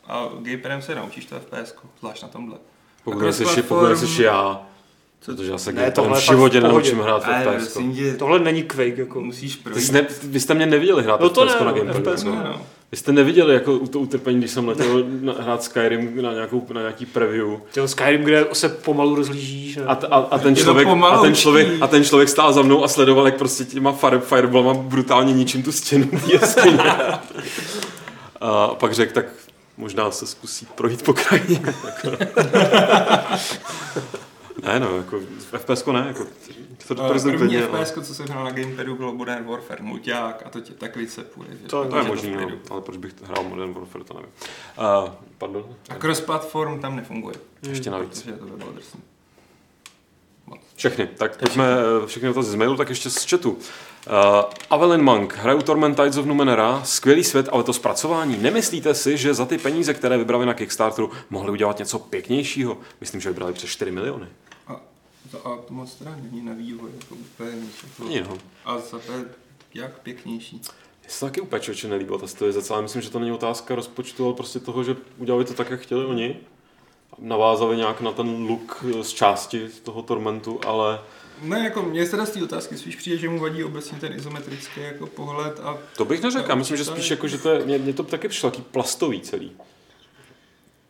A 0.08 0.30
gamepadem 0.42 0.82
se 0.82 0.96
naučíš 0.96 1.26
to 1.26 1.36
FPS, 1.40 1.76
zvlášť 2.00 2.24
na 2.24 2.28
tomhle. 2.30 2.58
Pokud 3.04 3.20
A 3.22 3.24
nejsi, 3.24 3.44
cross-platform- 3.44 3.64
pokud 3.68 3.88
nejsi 3.88 4.24
já, 4.24 4.62
protože 5.26 5.52
já 5.52 5.58
se 5.58 5.72
Ne, 5.72 5.82
ne, 5.82 5.92
tohle 5.92 6.20
v 6.20 6.24
životě 6.24 6.60
v 6.60 6.64
nenaučím 6.64 7.00
hrát 7.00 7.24
v 7.24 7.28
Ale 7.28 7.60
FPS. 7.60 7.78
Tohle 8.20 8.40
není 8.40 8.64
Quake, 8.64 8.98
jako. 8.98 9.22
musíš 9.22 9.56
Ty 9.56 9.64
projít. 9.64 9.82
jste, 9.86 9.94
ne, 10.02 10.08
vy 10.24 10.40
jste 10.40 10.54
mě 10.54 10.66
neviděli 10.66 11.04
hrát 11.04 11.20
No 11.20 11.30
to 11.30 11.46
FPS 11.48 11.60
ne, 11.60 11.66
na 11.66 11.72
Gamepadu. 11.72 12.12
FPS, 12.12 12.24
No, 12.24 12.36
no. 12.36 12.62
Vy 12.92 12.98
jste 12.98 13.12
neviděli 13.12 13.54
jako 13.54 13.80
to 13.88 14.00
utrpení, 14.00 14.40
když 14.40 14.52
jsem 14.52 14.68
letěl 14.68 15.04
na, 15.22 15.34
hrát 15.40 15.64
Skyrim 15.64 16.22
na, 16.22 16.34
nějakou, 16.34 16.66
na 16.74 16.82
nějaký 16.82 17.06
preview. 17.06 17.48
Těho 17.72 17.88
Skyrim, 17.88 18.22
kde 18.24 18.46
se 18.54 18.70
pomalu 18.70 19.16
rozlížíš. 19.16 19.78
A, 19.78 19.92
a, 20.12 20.16
a, 20.18 20.38
ten 20.38 20.56
člověk, 20.56 20.88
a, 20.88 21.22
ten 21.22 21.36
člověk, 21.36 21.68
a 21.82 21.88
ten 21.88 22.04
člověk 22.04 22.30
stál 22.30 22.54
za 22.54 22.62
mnou 22.62 22.84
a 22.84 22.88
sledoval, 22.88 23.26
jak 23.26 23.38
prostě 23.38 23.66
těma 23.66 23.92
fire, 23.92 24.20
fireballama 24.20 24.74
brutálně 24.74 25.34
ničím 25.34 25.64
tu 25.64 25.72
stěnu. 25.72 26.10
A 28.42 28.68
pak 28.68 28.94
řekl, 28.94 29.14
tak 29.14 29.26
možná 29.78 30.12
se 30.12 30.28
zkusí 30.28 30.66
projít 30.66 31.04
po 31.04 31.14
krajině. 31.14 31.62
ne, 34.64 34.80
no, 34.80 34.98
jako 34.98 35.20
v 35.20 35.58
FPS 35.58 35.86
ne, 35.86 36.04
jako 36.08 36.26
to 36.88 36.96
prezentuje 37.08 37.38
První 37.40 37.56
mě, 37.56 37.68
ale- 37.68 37.86
FPS, 37.86 38.08
co 38.08 38.16
jsem 38.16 38.26
hrál 38.28 38.44
na 38.44 38.52
gamepadu, 38.52 38.96
bylo 38.96 39.14
Modern 39.14 39.46
Warfare 39.46 39.84
mulťák 39.84 40.44
a 40.46 40.50
to 40.50 40.62
tě 40.62 40.74
tak 40.74 40.96
vycepuje. 40.96 41.50
Že 41.62 41.68
To- 41.68 41.86
To 41.86 41.98
je 41.98 42.04
že 42.04 42.10
možný, 42.10 42.32
no, 42.36 42.48
ale 42.70 42.82
proč 42.82 42.98
bych 42.98 43.14
hrál 43.24 43.44
Modern 43.44 43.74
Warfare, 43.74 44.04
to 44.04 44.14
nevím. 44.14 44.30
Uh, 45.04 45.10
pardon? 45.38 45.66
A 45.90 45.96
cross-platform 45.96 46.80
tam 46.80 46.96
nefunguje, 46.96 47.36
Ještě 47.70 47.90
navíc. 47.90 48.22
protože 48.22 48.32
to 48.38 48.46
by 48.46 48.52
bylo 48.58 48.72
drsný. 48.72 49.00
Všechny. 50.76 51.08
Tak 51.08 51.38
pojďme 51.38 51.66
eh, 52.04 52.08
všechny 52.08 52.28
dotazy 52.28 52.52
z 52.52 52.56
mailu, 52.56 52.78
tak 52.78 52.90
ještě 52.90 53.10
z 53.10 53.30
chatu. 53.30 53.58
Uh, 54.08 54.44
Avelin 54.70 55.02
Monk, 55.02 55.34
hraju 55.34 55.62
Torment 55.62 55.96
Tides 55.96 56.18
of 56.18 56.26
Numenera, 56.26 56.82
skvělý 56.84 57.24
svět, 57.24 57.50
ale 57.52 57.64
to 57.64 57.74
zpracování. 57.74 58.38
Nemyslíte 58.38 58.94
si, 58.94 59.18
že 59.18 59.34
za 59.34 59.46
ty 59.46 59.58
peníze, 59.58 59.94
které 59.94 60.18
vybrali 60.18 60.46
na 60.46 60.54
Kickstarteru, 60.54 61.12
mohli 61.30 61.52
udělat 61.52 61.80
něco 61.80 62.00
pěknějšího? 62.00 62.78
Myslím, 63.02 63.22
že 63.22 63.30
vybrali 63.30 63.54
přes 63.54 63.70
4 63.70 63.92
miliony. 63.92 64.28
A, 64.68 64.82
to, 65.32 65.48
a 65.48 65.58
to 65.58 65.74
moc 65.74 65.96
teda 65.96 66.16
není 66.22 66.46
na 66.46 66.54
vývoj, 66.54 66.90
jako 67.02 67.16
úplně 67.16 67.52
nic. 67.52 67.86
Jako, 68.10 68.30
no. 68.30 68.38
A 68.66 68.80
za 68.80 69.00
jak 69.74 70.00
pěknější. 70.00 70.56
Mně 71.02 71.10
se 71.10 71.26
taky 71.26 71.42
úplně 71.42 71.62
člověče 71.62 71.88
nelíbila 71.88 72.20
ta 72.20 72.28
stylizace, 72.28 72.74
ale 72.74 72.82
myslím, 72.82 73.02
že 73.02 73.10
to 73.10 73.20
není 73.20 73.32
otázka 73.32 73.76
rozpočtu, 73.76 74.26
ale 74.26 74.34
prostě 74.34 74.60
toho, 74.60 74.84
že 74.84 74.96
udělali 75.18 75.46
to 75.46 75.54
tak, 75.54 75.70
jak 75.70 75.80
chtěli 75.80 76.06
oni. 76.06 76.38
Navázali 77.20 77.78
nějak 77.78 78.02
na 78.02 78.12
ten 78.12 78.48
look 78.50 78.86
eh, 78.90 79.04
z 79.04 79.10
části 79.10 79.70
toho 79.84 80.02
Tormentu, 80.02 80.60
ale 80.66 81.00
Ne, 81.42 81.60
jako 81.60 81.82
mě 81.82 82.06
teda 82.06 82.26
z 82.26 82.30
té 82.30 82.44
otázky 82.44 82.78
spíš 82.78 82.96
přijde, 82.96 83.18
že 83.18 83.30
mu 83.30 83.40
vadí 83.40 83.64
obecně 83.64 84.00
ten 84.00 84.14
izometrický 84.14 84.82
jako 84.82 85.08
pohled 85.08 85.60
a 85.60 85.78
to 85.98 86.06
bych 86.06 86.22
neřekl. 86.22 86.50
Já 86.50 86.56
myslím, 86.56 86.78
že 86.78 86.86
spíš 86.86 87.12
jako, 87.12 87.28
že 87.28 87.38
to 87.38 87.50
je, 87.50 87.66
mě, 87.66 87.78
mě 87.78 87.94
to 87.94 88.04
taky 88.04 88.28
přišlo 88.28 88.52
taky 88.52 88.62
plastový 88.72 89.22
celý. 89.22 89.52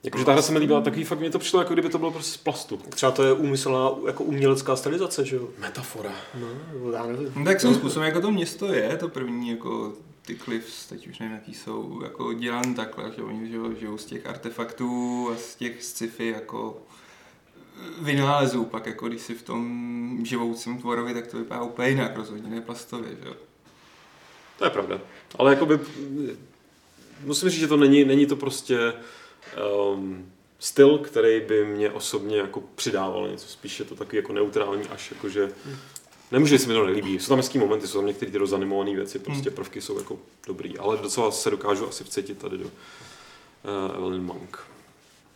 Jakože 0.04 0.26
ta 0.26 0.32
hra 0.32 0.41
se 0.41 0.52
mi 0.52 0.60
líbila 0.60 0.82
takový, 0.82 1.04
fakt 1.04 1.20
mě 1.20 1.30
to 1.30 1.39
přišlo, 1.39 1.60
jako 1.60 1.74
kdyby 1.74 1.89
to 1.89 1.98
bylo 1.98 2.12
prostě 2.12 2.34
z 2.34 2.38
plastu. 2.38 2.78
Třeba 2.78 3.12
to 3.12 3.24
je 3.24 3.34
úmyslná 3.34 3.89
jako 4.08 4.24
umělecká 4.24 4.76
stylizace, 4.76 5.26
že 5.26 5.36
jo? 5.36 5.50
Metafora. 5.60 6.12
No, 6.39 6.48
já 6.91 7.06
nevím. 7.06 7.32
No, 7.36 7.46
tak 7.46 7.62
svým 7.62 7.76
způsobem, 7.76 8.08
jako 8.08 8.22
to 8.22 8.32
město 8.32 8.74
je, 8.74 8.98
to 8.98 9.10
první, 9.10 9.50
jako 9.50 9.93
ty 10.26 10.36
cliffs, 10.36 10.86
teď 10.86 11.08
už 11.08 11.20
nevím, 11.20 11.36
jaký 11.36 11.54
jsou, 11.54 12.02
jako 12.04 12.34
dělan 12.34 12.74
takhle, 12.74 13.12
že 13.16 13.24
oni 13.24 13.48
žijou, 13.48 13.76
žijou 13.80 13.98
z 13.98 14.06
těch 14.06 14.26
artefaktů 14.26 15.30
a 15.34 15.36
z 15.38 15.56
těch 15.56 15.84
sci-fi 15.84 16.28
jako 16.28 16.78
vynálezů, 18.01 18.65
pak 18.65 18.86
jako 18.86 19.07
když 19.07 19.21
si 19.21 19.36
v 19.36 19.43
tom 19.43 20.19
živoucím 20.23 20.78
tvorovi, 20.78 21.13
tak 21.13 21.28
to 21.28 21.38
vypadá 21.38 21.63
úplně 21.63 21.89
jinak, 21.89 22.17
rozhodně 22.17 22.49
ne 22.49 22.61
plastově, 22.61 23.09
že 23.09 23.28
jo. 23.30 23.36
To 24.57 24.63
je 24.63 24.69
pravda. 24.69 25.01
Ale 25.36 25.53
jakoby, 25.53 25.80
musím 27.23 27.49
říct, 27.49 27.59
že 27.59 27.67
to 27.67 27.78
není, 27.78 28.05
není 28.05 28.26
to 28.26 28.36
prostě 28.36 28.93
um, 29.93 30.32
styl, 30.59 30.97
který 30.97 31.41
by 31.41 31.65
mě 31.65 31.91
osobně 31.91 32.38
jako 32.38 32.63
přidával 32.76 33.28
něco. 33.28 33.47
Spíš 33.47 33.80
je 33.80 33.86
to 33.86 33.95
takový 33.95 34.17
jako 34.17 34.34
neutrální, 34.34 34.84
až 34.84 35.11
jako, 35.11 35.30
že 35.30 35.51
Nemůžu, 36.32 36.49
že 36.49 36.59
se 36.59 36.67
mi 36.67 36.73
to 36.73 36.86
nelíbí. 36.86 37.19
Jsou 37.19 37.30
tam 37.30 37.38
hezký 37.38 37.59
momenty, 37.59 37.88
jsou 37.88 37.97
tam 37.97 38.07
některé 38.07 38.32
ty 38.32 38.38
rozanimované 38.38 38.95
věci, 38.95 39.19
prostě 39.19 39.51
prvky 39.51 39.82
jsou 39.82 39.97
jako 39.97 40.19
dobrý, 40.47 40.78
ale 40.78 40.97
docela 40.97 41.32
se 41.32 41.49
dokážu 41.49 41.88
asi 41.88 42.03
vcetit 42.03 42.38
tady 42.38 42.57
do 42.57 42.65
uh, 42.65 42.71
Evelyn 43.95 44.23
Monk. 44.23 44.59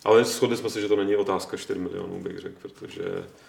Ale 0.06 0.24
shodli 0.24 0.58
jsme 0.58 0.70
se, 0.70 0.82
že 0.82 0.88
to 0.88 0.96
není 0.96 1.16
otázka 1.16 1.58
4 1.58 1.80
milionů, 1.80 2.20
bych 2.20 2.40
řekl, 2.40 2.56
protože... 2.62 3.04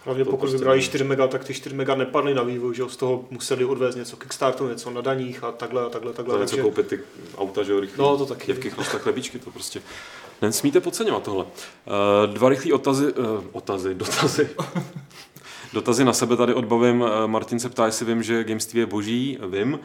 Hlavně 0.04 0.24
pokud 0.24 0.36
prostě 0.40 0.56
vybrali 0.56 0.78
není. 0.78 0.86
4 0.88 1.04
mega, 1.04 1.26
tak 1.26 1.44
ty 1.44 1.54
4 1.54 1.76
mega 1.76 1.94
nepadly 1.94 2.34
na 2.34 2.42
vývoj, 2.42 2.74
že? 2.74 2.82
Z 2.88 2.96
toho 2.96 3.24
museli 3.30 3.64
odvést 3.64 3.94
něco 3.96 4.16
Kickstarteru, 4.16 4.68
něco 4.68 4.90
na 4.90 5.00
daních 5.00 5.44
a 5.44 5.52
takhle 5.52 5.82
a 5.82 5.88
takhle, 5.88 6.12
Za 6.12 6.16
takhle. 6.16 6.38
něco 6.38 6.50
takže- 6.50 6.62
koupit 6.62 6.86
ty 6.86 7.00
auta, 7.38 7.62
že 7.62 7.72
jo, 7.72 7.80
rychle. 7.80 8.04
No, 8.04 8.18
to 8.18 8.26
taky. 8.26 8.46
Děvky, 8.46 8.70
chlusta, 8.70 8.98
chlebičky, 8.98 9.38
to 9.38 9.50
prostě 9.50 9.82
nesmíte 10.42 10.80
podceňovat 10.80 11.22
tohle. 11.22 11.44
Uh, 11.44 12.34
dva 12.34 12.48
rychlé 12.48 12.72
otazy, 12.72 13.12
uh, 13.12 13.44
otazy, 13.52 13.94
dotazy. 13.94 14.48
Dotazy 15.72 16.04
na 16.04 16.12
sebe 16.12 16.36
tady 16.36 16.54
odbavím. 16.54 17.04
Eh, 17.04 17.26
Martin 17.26 17.60
se 17.60 17.68
ptá, 17.68 17.86
jestli 17.86 18.06
vím, 18.06 18.22
že 18.22 18.44
Gameství 18.44 18.80
je 18.80 18.86
boží, 18.86 19.38
vím. 19.50 19.72
Uh, 19.72 19.78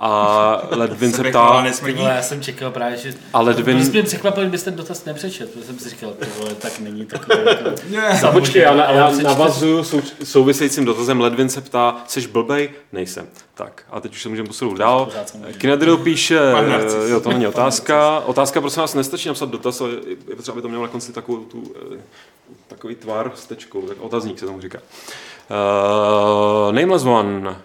a 0.00 0.62
Ledvin 0.70 1.12
se 1.12 1.24
ptá, 1.24 1.64
já 1.96 2.22
jsem 2.22 2.42
čekal 2.42 2.70
právě, 2.70 2.96
že... 2.96 3.14
a 3.32 3.40
Ledvin... 3.40 3.76
Prostě 3.76 3.92
mě 3.92 4.02
překvapil, 4.02 4.42
kdybyste 4.42 4.70
ten 4.70 4.76
dotaz 4.76 5.04
nepřečet, 5.04 5.50
protože 5.50 5.66
jsem 5.66 5.78
si 5.78 5.88
říkal, 5.88 6.10
ty 6.10 6.26
vole, 6.38 6.54
tak 6.54 6.78
není 6.78 7.06
takový. 7.06 7.38
Jako... 7.90 8.26
A 8.26 8.32
počkej, 8.32 8.62
já, 8.62 8.74
na, 8.74 8.90
já 8.90 9.06
přečtěte. 9.06 9.28
navazuju 9.28 9.84
sou, 9.84 10.02
souvisejícím 10.24 10.84
dotazem. 10.84 11.20
Ledvin 11.20 11.48
se 11.48 11.60
ptá, 11.60 11.96
jsi 12.06 12.28
blbej? 12.28 12.70
Nejsem. 12.92 13.26
Tak, 13.54 13.82
a 13.90 14.00
teď 14.00 14.12
už 14.12 14.22
se 14.22 14.28
můžeme 14.28 14.48
posunout 14.48 14.78
dál. 14.78 15.12
Jsem. 15.26 15.44
Kinedril 15.58 15.96
píše, 15.96 16.40
jo, 17.08 17.20
to 17.20 17.32
není 17.32 17.46
otázka. 17.46 18.20
Otázka, 18.20 18.60
prosím 18.60 18.80
vás, 18.80 18.94
nestačí 18.94 19.28
napsat 19.28 19.50
dotaz, 19.50 19.80
ale 19.80 19.90
je 20.28 20.36
potřeba, 20.36 20.52
aby 20.52 20.62
to 20.62 20.68
mělo 20.68 20.82
na 20.82 20.88
konci 20.88 21.12
takovou 21.12 21.38
tu, 21.44 21.74
eh, 21.94 21.98
takový 22.70 22.94
tvar 22.94 23.32
s 23.34 23.46
tečkou, 23.46 23.82
tak 23.82 23.96
otazník 24.00 24.38
se 24.38 24.46
tomu 24.46 24.60
říká. 24.60 24.78
Uh, 25.50 26.72
Nameless 26.72 27.04
One. 27.04 27.56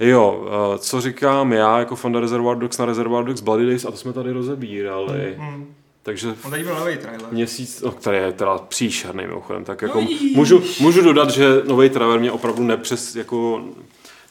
Jo, 0.00 0.44
uh, 0.72 0.78
co 0.78 1.00
říkám 1.00 1.52
já 1.52 1.78
jako 1.78 1.96
fanda 1.96 2.20
Reservoir 2.20 2.56
Dogs 2.58 2.78
na 2.78 2.84
Reservoir 2.84 3.24
Dogs 3.24 3.40
Bloody 3.40 3.66
Days, 3.66 3.84
a 3.84 3.90
to 3.90 3.96
jsme 3.96 4.12
tady 4.12 4.32
rozebírali. 4.32 5.34
Hmm. 5.38 5.74
Takže 6.02 6.34
On 6.44 6.50
tady 6.50 6.64
byl 6.64 6.74
nový 6.74 6.96
trailer. 6.96 7.26
měsíc, 7.30 7.80
no, 7.82 7.90
který 7.92 8.18
je 8.18 8.32
teda 8.32 8.58
příšerný 8.58 9.26
mimochodem, 9.26 9.64
tak 9.64 9.82
jako 9.82 10.00
No 10.00 10.06
jíž. 10.10 10.36
můžu, 10.36 10.62
můžu 10.80 11.00
dodat, 11.02 11.30
že 11.30 11.62
nový 11.64 11.88
trailer 11.90 12.20
mě 12.20 12.32
opravdu 12.32 12.62
nepřes, 12.62 13.16
jako 13.16 13.62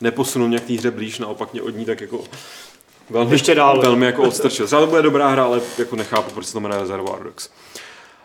neposunul 0.01 0.47
mě 0.47 0.59
k 0.59 0.64
té 0.64 0.74
hře 0.74 0.91
blíž, 0.91 1.20
naopak 1.20 1.53
mě 1.53 1.61
od 1.61 1.70
ní 1.78 1.86
tak 1.86 2.01
jako 2.01 2.20
velmi, 3.09 3.32
Ještě 3.32 3.55
dál. 3.55 3.82
velmi 3.82 4.05
jako 4.05 4.24
odstrčil. 4.24 4.66
Třeba 4.66 4.82
to 4.82 4.88
bude 4.88 5.01
dobrá 5.01 5.28
hra, 5.28 5.43
ale 5.45 5.61
jako 5.78 5.95
nechápu, 5.95 6.32
proč 6.34 6.45
se 6.45 6.53
to 6.53 6.59
jmenuje 6.59 6.82
Reservoir 6.82 7.24
Dogs. 7.24 7.49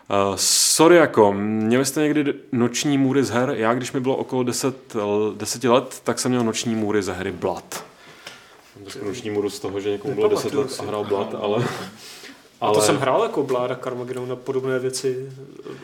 Uh, 0.09 0.35
sorry 0.35 0.95
jako, 0.95 1.33
měli 1.33 1.85
jste 1.85 2.01
někdy 2.01 2.33
noční 2.51 2.97
můry 2.97 3.23
z 3.23 3.29
her? 3.29 3.53
Já, 3.57 3.73
když 3.73 3.91
mi 3.91 3.99
bylo 3.99 4.15
okolo 4.15 4.43
10, 4.43 4.95
10 5.37 5.63
let, 5.63 6.01
tak 6.03 6.19
jsem 6.19 6.31
měl 6.31 6.43
noční 6.43 6.75
můry 6.75 7.03
ze 7.03 7.13
hry 7.13 7.31
Blood. 7.31 7.83
Mám 8.75 9.07
noční 9.07 9.29
můru 9.29 9.49
z 9.49 9.59
toho, 9.59 9.79
že 9.79 9.89
někomu 9.89 10.15
bylo 10.15 10.27
10 10.27 10.53
let 10.53 10.75
a 10.79 10.83
hrál 10.83 11.03
Blood, 11.03 11.35
ale... 11.41 11.65
Ale... 12.61 12.71
A 12.71 12.73
to 12.73 12.81
jsem 12.81 12.97
hrál 12.97 13.23
jako 13.23 13.43
Bláda 13.43 13.75
Carmageddon 13.75 14.29
na 14.29 14.35
podobné 14.35 14.79
věci. 14.79 15.29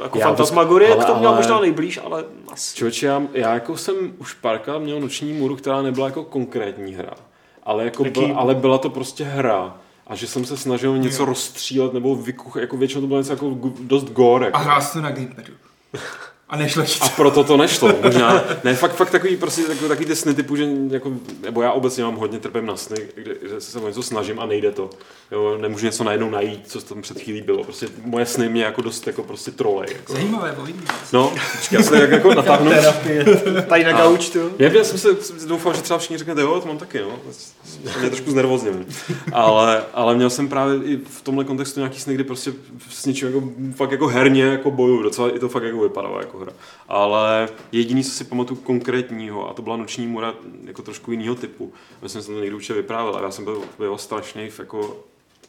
Jako 0.03 0.17
Já 0.19 0.27
Fantasmagorie, 0.27 0.93
ale- 0.93 1.03
k 1.03 1.07
tomu 1.07 1.19
měl 1.19 1.29
ale- 1.29 1.37
možná 1.39 1.59
nejblíž, 1.59 1.99
ale 2.05 2.23
asi. 2.51 2.77
Člověče, 2.77 3.05
já, 3.05 3.21
já 3.33 3.53
jako 3.53 3.77
jsem 3.77 3.95
už 4.17 4.33
párkrát 4.33 4.79
měl 4.79 4.99
noční 4.99 5.33
můru, 5.33 5.55
která 5.55 5.81
nebyla 5.81 6.07
jako 6.07 6.23
konkrétní 6.23 6.93
hra. 6.93 7.13
Ale, 7.63 7.85
jako 7.85 8.05
Jaký? 8.05 8.19
byla, 8.19 8.39
ale 8.39 8.55
byla 8.55 8.77
to 8.77 8.89
prostě 8.89 9.23
hra. 9.23 9.77
A 10.07 10.15
že 10.15 10.27
jsem 10.27 10.45
se 10.45 10.57
snažil 10.57 10.97
něco 10.97 11.25
rozstřílet 11.25 11.93
nebo 11.93 12.15
vykuch, 12.15 12.55
jako 12.55 12.77
většinou 12.77 13.01
to 13.01 13.07
bylo 13.07 13.19
něco 13.19 13.31
jako 13.31 13.55
dost 13.79 14.03
gore. 14.03 14.45
Jako. 14.45 14.57
A 14.57 14.61
hrál 14.61 14.81
to 14.93 15.01
na 15.01 15.11
gamepadu. 15.11 15.53
A 16.55 16.57
nešlo 16.57 16.83
ti 16.83 16.99
A 17.01 17.09
to. 17.09 17.15
proto 17.15 17.43
to 17.43 17.57
nešlo, 17.57 17.93
možná. 18.03 18.43
Ne, 18.63 18.75
fakt, 18.75 18.95
fakt 18.95 19.09
takový, 19.09 19.37
prostě, 19.37 19.61
takový, 19.63 19.87
takový 19.87 20.05
ty 20.05 20.15
sny 20.15 20.33
typu, 20.33 20.55
že 20.55 20.67
jako, 20.89 21.11
nebo 21.41 21.61
já 21.61 21.71
obecně 21.71 22.03
mám 22.03 22.15
hodně 22.15 22.39
trpím 22.39 22.65
na 22.65 22.75
sny, 22.75 22.97
kde, 23.15 23.35
že 23.49 23.61
se 23.61 23.79
o 23.79 23.87
něco 23.87 24.03
snažím 24.03 24.39
a 24.39 24.45
nejde 24.45 24.71
to. 24.71 24.89
Jo, 25.31 25.57
nemůžu 25.61 25.85
něco 25.85 26.03
najednou 26.03 26.29
najít, 26.29 26.61
co 26.67 26.81
tam 26.81 27.01
před 27.01 27.19
chvílí 27.19 27.41
bylo. 27.41 27.63
Prostě 27.63 27.87
moje 28.05 28.25
sny 28.25 28.49
mě 28.49 28.63
jako 28.63 28.81
dost 28.81 29.07
jako 29.07 29.23
prostě 29.23 29.51
trolej. 29.51 29.87
Jako. 29.91 30.13
Zajímavé, 30.13 30.51
povídej. 30.51 30.81
No, 31.13 31.33
počkej, 31.57 31.77
já 31.77 31.83
se 31.83 31.99
jak 31.99 32.11
jako 32.11 32.33
natáhnu. 32.33 32.71
Tady 33.67 33.83
na 33.83 33.91
gauč, 33.91 34.29
tu. 34.29 34.51
Já, 34.59 34.71
já 34.71 34.83
jsem 34.83 34.97
se 34.97 35.47
doufal, 35.47 35.73
že 35.73 35.81
třeba 35.81 35.99
všichni 35.99 36.17
řeknete, 36.17 36.41
jo, 36.41 36.61
to 36.61 36.67
mám 36.67 36.77
taky, 36.77 36.99
no. 37.01 37.19
To 37.93 37.99
mě 37.99 38.09
trošku 38.09 38.31
znervozněm. 38.31 38.85
Ale, 39.31 39.83
ale 39.93 40.15
měl 40.15 40.29
jsem 40.29 40.47
právě 40.47 40.83
i 40.83 40.97
v 40.97 41.21
tomhle 41.21 41.45
kontextu 41.45 41.79
nějaký 41.79 41.99
sny, 41.99 42.13
kdy 42.13 42.23
prostě 42.23 42.53
s 42.89 43.05
něčím 43.05 43.27
jako, 43.27 43.43
fakt 43.75 43.91
jako 43.91 44.07
herně 44.07 44.43
jako 44.43 44.71
bojuju. 44.71 45.03
Docela 45.03 45.35
i 45.35 45.39
to 45.39 45.49
fakt 45.49 45.63
jako 45.63 45.79
vypadalo 45.79 46.19
jako 46.19 46.44
hra. 46.45 46.53
Ale 46.87 47.49
jediný, 47.71 48.03
co 48.03 48.11
si 48.11 48.23
pamatuju 48.23 48.59
konkrétního, 48.59 49.49
a 49.49 49.53
to 49.53 49.61
byla 49.61 49.77
noční 49.77 50.07
můra 50.07 50.33
jako 50.63 50.81
trošku 50.81 51.11
jiného 51.11 51.35
typu. 51.35 51.73
Myslím, 52.01 52.21
že 52.21 52.25
jsem 52.25 52.35
to 52.35 52.41
někdy 52.41 52.55
určitě 52.55 52.73
vyprávěl, 52.73 53.15
a 53.15 53.21
já 53.21 53.31
jsem 53.31 53.43
byl, 53.43 53.61
byl 53.77 53.97
strašný, 53.97 54.49
jako, 54.59 54.79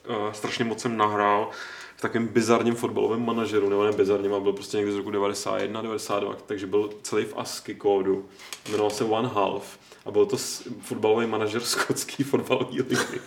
uh, 0.09 0.33
strašně 0.33 0.65
moc 0.65 0.81
jsem 0.81 0.97
nahrál 0.97 1.51
v 1.97 2.01
takovém 2.01 2.29
bizarním 2.29 2.75
fotbalovém 2.75 3.25
manažeru, 3.25 3.69
nebo 3.69 3.85
ne 3.85 3.93
bizarním, 3.93 4.33
ale 4.33 4.41
byl 4.41 4.53
prostě 4.53 4.77
někdy 4.77 4.93
z 4.93 4.97
roku 4.97 5.11
91, 5.11 5.83
92, 5.83 6.37
takže 6.47 6.67
byl 6.67 6.91
celý 7.03 7.25
v 7.25 7.35
ASCII 7.37 7.75
kódu. 7.75 8.25
Jmenoval 8.71 8.91
se 8.91 9.05
One 9.05 9.29
Half 9.29 9.79
a 10.07 10.11
byl 10.11 10.27
to 10.27 10.37
fotbalový 10.81 11.27
manažer 11.27 11.61
skotský 11.65 12.25
fotbalový 12.25 12.83
ligy. 12.83 13.21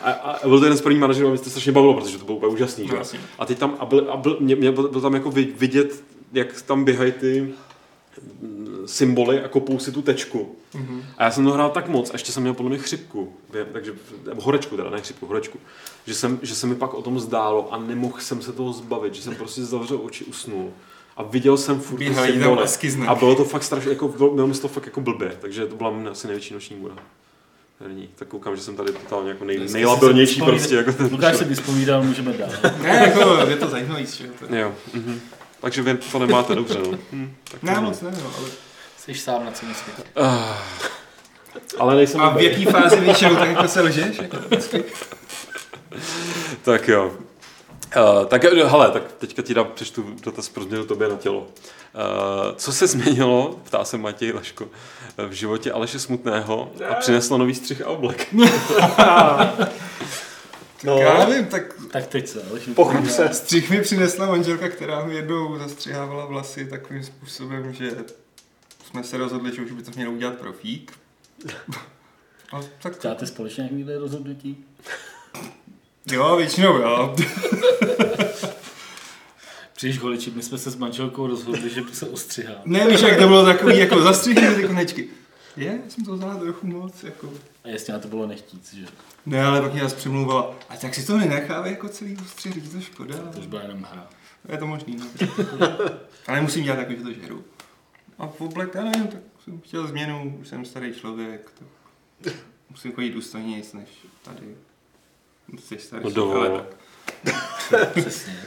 A, 0.00 0.10
a, 0.10 0.48
byl 0.48 0.58
to 0.58 0.64
jeden 0.64 0.78
z 0.78 0.82
prvních 0.82 1.00
manažerů 1.00 1.26
a 1.26 1.30
mě 1.30 1.38
to 1.38 1.50
strašně 1.50 1.72
bavilo, 1.72 1.94
protože 1.94 2.18
to 2.18 2.24
bylo 2.24 2.36
úplně 2.36 2.52
úžasný. 2.52 2.88
Že? 2.88 2.96
No. 2.96 3.04
A 3.38 3.46
teď 3.46 3.58
tam, 3.58 3.76
a 3.78 3.84
byl, 3.84 4.06
a 4.10 4.16
byl, 4.16 4.36
mě, 4.40 4.56
mě 4.56 4.72
byl, 4.72 4.88
byl, 4.88 5.00
tam 5.00 5.14
jako 5.14 5.30
vi- 5.30 5.52
vidět, 5.56 6.04
jak 6.32 6.62
tam 6.62 6.84
běhají 6.84 7.12
ty 7.12 7.52
mm, 8.40 8.76
symboly 8.86 9.42
a 9.44 9.48
kopou 9.48 9.78
si 9.78 9.92
tu 9.92 10.02
tečku. 10.02 10.56
Mm-hmm. 10.74 11.02
A 11.18 11.24
já 11.24 11.30
jsem 11.30 11.44
to 11.44 11.52
hrál 11.52 11.70
tak 11.70 11.88
moc, 11.88 12.10
a 12.10 12.12
ještě 12.14 12.32
jsem 12.32 12.42
měl 12.42 12.54
podle 12.54 12.70
mě 12.70 12.78
chřipku, 12.78 13.32
takže, 13.72 13.94
nebo 14.28 14.42
horečku 14.42 14.76
teda, 14.76 14.90
ne 14.90 15.00
chřipku, 15.00 15.26
horečku, 15.26 15.58
že, 16.06 16.14
jsem, 16.14 16.38
že 16.42 16.54
se 16.54 16.66
mi 16.66 16.74
pak 16.74 16.94
o 16.94 17.02
tom 17.02 17.20
zdálo 17.20 17.72
a 17.72 17.78
nemohl 17.78 18.20
jsem 18.20 18.42
se 18.42 18.52
toho 18.52 18.72
zbavit, 18.72 19.14
že 19.14 19.22
jsem 19.22 19.34
prostě 19.34 19.64
zavřel 19.64 20.00
oči, 20.02 20.24
usnul. 20.24 20.70
A 21.16 21.22
viděl 21.22 21.56
jsem 21.56 21.80
furt 21.80 21.98
ty 21.98 22.04
Bíhají 22.08 22.42
eskizny. 22.62 23.06
A 23.06 23.14
bylo 23.14 23.34
to 23.34 23.44
fakt 23.44 23.62
strašně, 23.62 23.90
jako, 23.90 24.08
bylo, 24.08 24.34
bylo 24.34 24.46
mi 24.46 24.54
toho 24.54 24.68
fakt 24.74 24.86
jako 24.86 25.00
blbě, 25.00 25.36
takže 25.40 25.66
to 25.66 25.76
byla 25.76 25.92
asi 26.10 26.26
největší 26.26 26.54
noční 26.54 26.76
můra. 26.76 26.94
Herní. 27.80 28.08
Tak 28.16 28.28
koukám, 28.28 28.56
že 28.56 28.62
jsem 28.62 28.76
tady 28.76 28.92
totálně 28.92 29.28
jako 29.28 29.44
nej, 29.44 29.58
nejlabilnější 29.72 30.34
si 30.34 30.46
prostě. 30.46 30.74
Jako 30.74 30.92
ten 30.92 31.08
Lukáš 31.12 31.36
se 31.36 31.44
vyspovídal, 31.44 32.02
můžeme 32.02 32.32
dál. 32.32 32.48
Ne, 32.82 33.12
jako, 33.16 33.50
je 33.50 33.56
to 33.56 33.68
zajímavý, 33.68 34.06
že 34.06 34.26
jo. 34.26 34.32
to- 34.38 34.54
Jo. 34.56 34.74
Mhm. 34.94 35.20
Takže 35.60 35.82
vy 35.82 35.94
to 35.96 36.18
nemáte 36.18 36.54
dobře, 36.54 36.78
no. 36.78 36.98
Hm, 37.12 37.36
tak 37.50 37.62
Ne, 37.62 37.80
moc 37.80 38.00
ne, 38.00 38.10
no, 38.10 38.32
ale... 38.38 38.48
Jsi 38.98 39.14
sám 39.14 39.44
na 39.44 39.52
celém 39.52 39.74
světě. 39.74 40.02
Ah. 40.16 40.56
Ale 41.78 41.94
nejsem 41.94 42.20
A 42.20 42.28
v 42.28 42.40
jaký 42.40 42.64
fázi 42.64 43.00
většinou 43.00 43.36
tak 43.36 43.48
jako 43.48 43.68
se 43.68 43.80
lžeš? 43.80 44.18
Jako, 44.18 44.36
Tak 46.62 46.88
jo. 46.88 47.12
Uh, 47.96 48.26
tak 48.26 48.42
jo, 48.44 48.68
hele, 48.68 48.90
tak 48.90 49.02
teďka 49.18 49.42
ti 49.42 49.54
dám, 49.54 49.66
přečtu 49.74 50.14
dotaz 50.22 50.48
pro 50.48 50.64
změnu 50.64 50.84
tobě 50.84 51.08
na 51.08 51.16
tělo. 51.16 51.40
Uh, 51.40 51.46
co 52.56 52.72
se 52.72 52.86
změnilo, 52.86 53.60
ptá 53.64 53.84
se 53.84 53.98
Matěj 53.98 54.32
Leško, 54.32 54.68
v 55.28 55.32
životě 55.32 55.72
Aleše 55.72 55.98
Smutného 55.98 56.72
a 56.90 56.94
přineslo 56.94 57.38
nový 57.38 57.54
střih 57.54 57.82
a 57.82 57.88
oblek? 57.88 58.34
No, 60.84 60.98
já 60.98 61.26
nevím, 61.28 61.46
tak 61.46 61.62
Tak 61.90 62.06
teď 62.06 62.28
se, 62.28 62.42
ale 62.50 62.60
pochlup 62.74 63.06
se. 63.06 63.28
střih 63.34 63.70
mi 63.70 63.80
přinesla 63.80 64.26
manželka, 64.26 64.68
která 64.68 65.04
mi 65.04 65.14
jednou 65.14 65.58
zastřihávala 65.58 66.26
vlasy 66.26 66.64
takovým 66.66 67.02
způsobem, 67.04 67.72
že 67.72 67.90
jsme 68.90 69.04
se 69.04 69.16
rozhodli, 69.16 69.56
že 69.56 69.62
už 69.62 69.70
by 69.72 69.82
to 69.82 69.90
měl 69.96 70.10
udělat 70.10 70.34
profík. 70.38 70.92
A 72.52 72.60
tak 72.82 72.98
Děláte 73.02 73.26
společně 73.26 73.68
někde 73.72 73.98
rozhodnutí? 73.98 74.64
jo, 76.12 76.36
většinou 76.36 76.76
jo. 76.76 77.16
Příliš 79.76 79.98
holiči, 79.98 80.30
my 80.36 80.42
jsme 80.42 80.58
se 80.58 80.70
s 80.70 80.76
manželkou 80.76 81.26
rozhodli, 81.26 81.70
že 81.70 81.82
se 81.92 82.08
ostřihá. 82.08 82.54
Ne, 82.64 82.88
víš, 82.88 83.00
jak 83.00 83.18
to 83.18 83.26
bylo 83.28 83.44
takový 83.44 83.78
jako 83.78 84.02
zastřihný 84.02 84.54
ty 84.54 84.64
konečky. 84.64 85.08
Je, 85.56 85.78
jsem 85.88 86.04
to 86.04 86.14
vzala 86.14 86.36
trochu 86.36 86.66
moc, 86.66 87.02
jako. 87.04 87.32
A 87.64 87.68
jasně, 87.68 87.94
na 87.94 88.00
to 88.00 88.08
bylo 88.08 88.26
nechtíc, 88.26 88.74
že? 88.74 88.86
Ne, 89.26 89.44
ale 89.44 89.60
pak 89.60 89.72
mě 89.72 89.82
zase 89.82 89.96
přemlouvala. 89.96 90.54
A 90.68 90.76
tak 90.76 90.94
si 90.94 91.06
to 91.06 91.16
nenechávej 91.16 91.72
jako 91.72 91.88
celý 91.88 92.16
ostřih, 92.16 92.56
je 92.56 92.62
to 92.62 92.80
škoda. 92.80 93.18
To 93.18 93.38
už 93.38 93.46
byla 93.46 93.62
jenom 93.62 93.82
hra. 93.82 94.08
Je 94.48 94.58
to 94.58 94.66
možný, 94.66 94.96
no. 94.96 95.06
Ale 96.26 96.36
nemusím 96.36 96.64
dělat 96.64 96.76
takový, 96.76 96.96
že 96.98 97.04
to 97.04 97.12
žeru. 97.12 97.44
A 98.18 98.26
v 98.26 98.40
oblek, 98.40 98.74
já 98.74 98.84
nevím, 98.84 99.08
tak 99.08 99.20
jsem 99.44 99.60
chtěl 99.60 99.86
změnu, 99.86 100.38
už 100.40 100.48
jsem 100.48 100.64
starý 100.64 100.94
člověk, 100.94 101.50
tak 102.20 102.32
musím 102.70 102.92
chodit 102.92 103.10
důstojnějc 103.10 103.72
než 103.72 103.88
tady. 104.22 104.56
Jsi 105.58 105.78
starší, 105.78 106.14
No 106.16 106.30
ale 106.32 106.50
tak. 106.50 106.76
Přesně, 107.94 108.42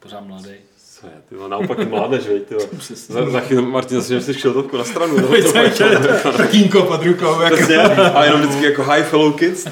pořád 0.00 0.20
mladý. 0.20 0.54
Co 1.00 1.06
je, 1.06 1.12
ty 1.28 1.34
vole, 1.34 1.48
naopak 1.48 1.88
mládež, 1.88 2.26
veď, 2.26 2.46
ty 2.46 2.54
vole. 2.54 2.66
Přesně. 2.78 3.14
Za, 3.14 3.30
za 3.30 3.40
chvíli, 3.40 3.62
Martin, 3.62 4.00
zase 4.00 4.20
si 4.20 4.34
šiltovku 4.34 4.76
na 4.76 4.84
stranu. 4.84 5.16
No, 5.20 5.28
to 5.28 5.52
fakt, 5.52 6.36
Prkínko 6.36 6.82
pod 6.88 7.02
rukou, 7.02 7.40
jako. 7.40 7.56
Přesně, 7.56 7.76
a 7.78 8.24
jenom 8.24 8.40
vždycky 8.40 8.64
jako 8.64 8.84
hi 8.84 9.02
fellow 9.02 9.38
kids. 9.38 9.66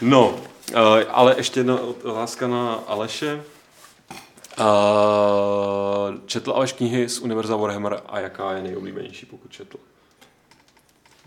no, 0.00 0.28
uh, 0.28 0.36
ale 1.08 1.34
ještě 1.36 1.60
jedna 1.60 1.80
otázka 1.80 2.48
na 2.48 2.74
Aleše. 2.74 3.42
Uh, 4.58 6.14
četl 6.26 6.52
Aleš 6.52 6.72
knihy 6.72 7.08
z 7.08 7.18
Univerza 7.18 7.56
Warhammer 7.56 8.00
a 8.06 8.20
jaká 8.20 8.52
je 8.52 8.62
nejoblíbenější, 8.62 9.26
pokud 9.26 9.50
četl? 9.50 9.76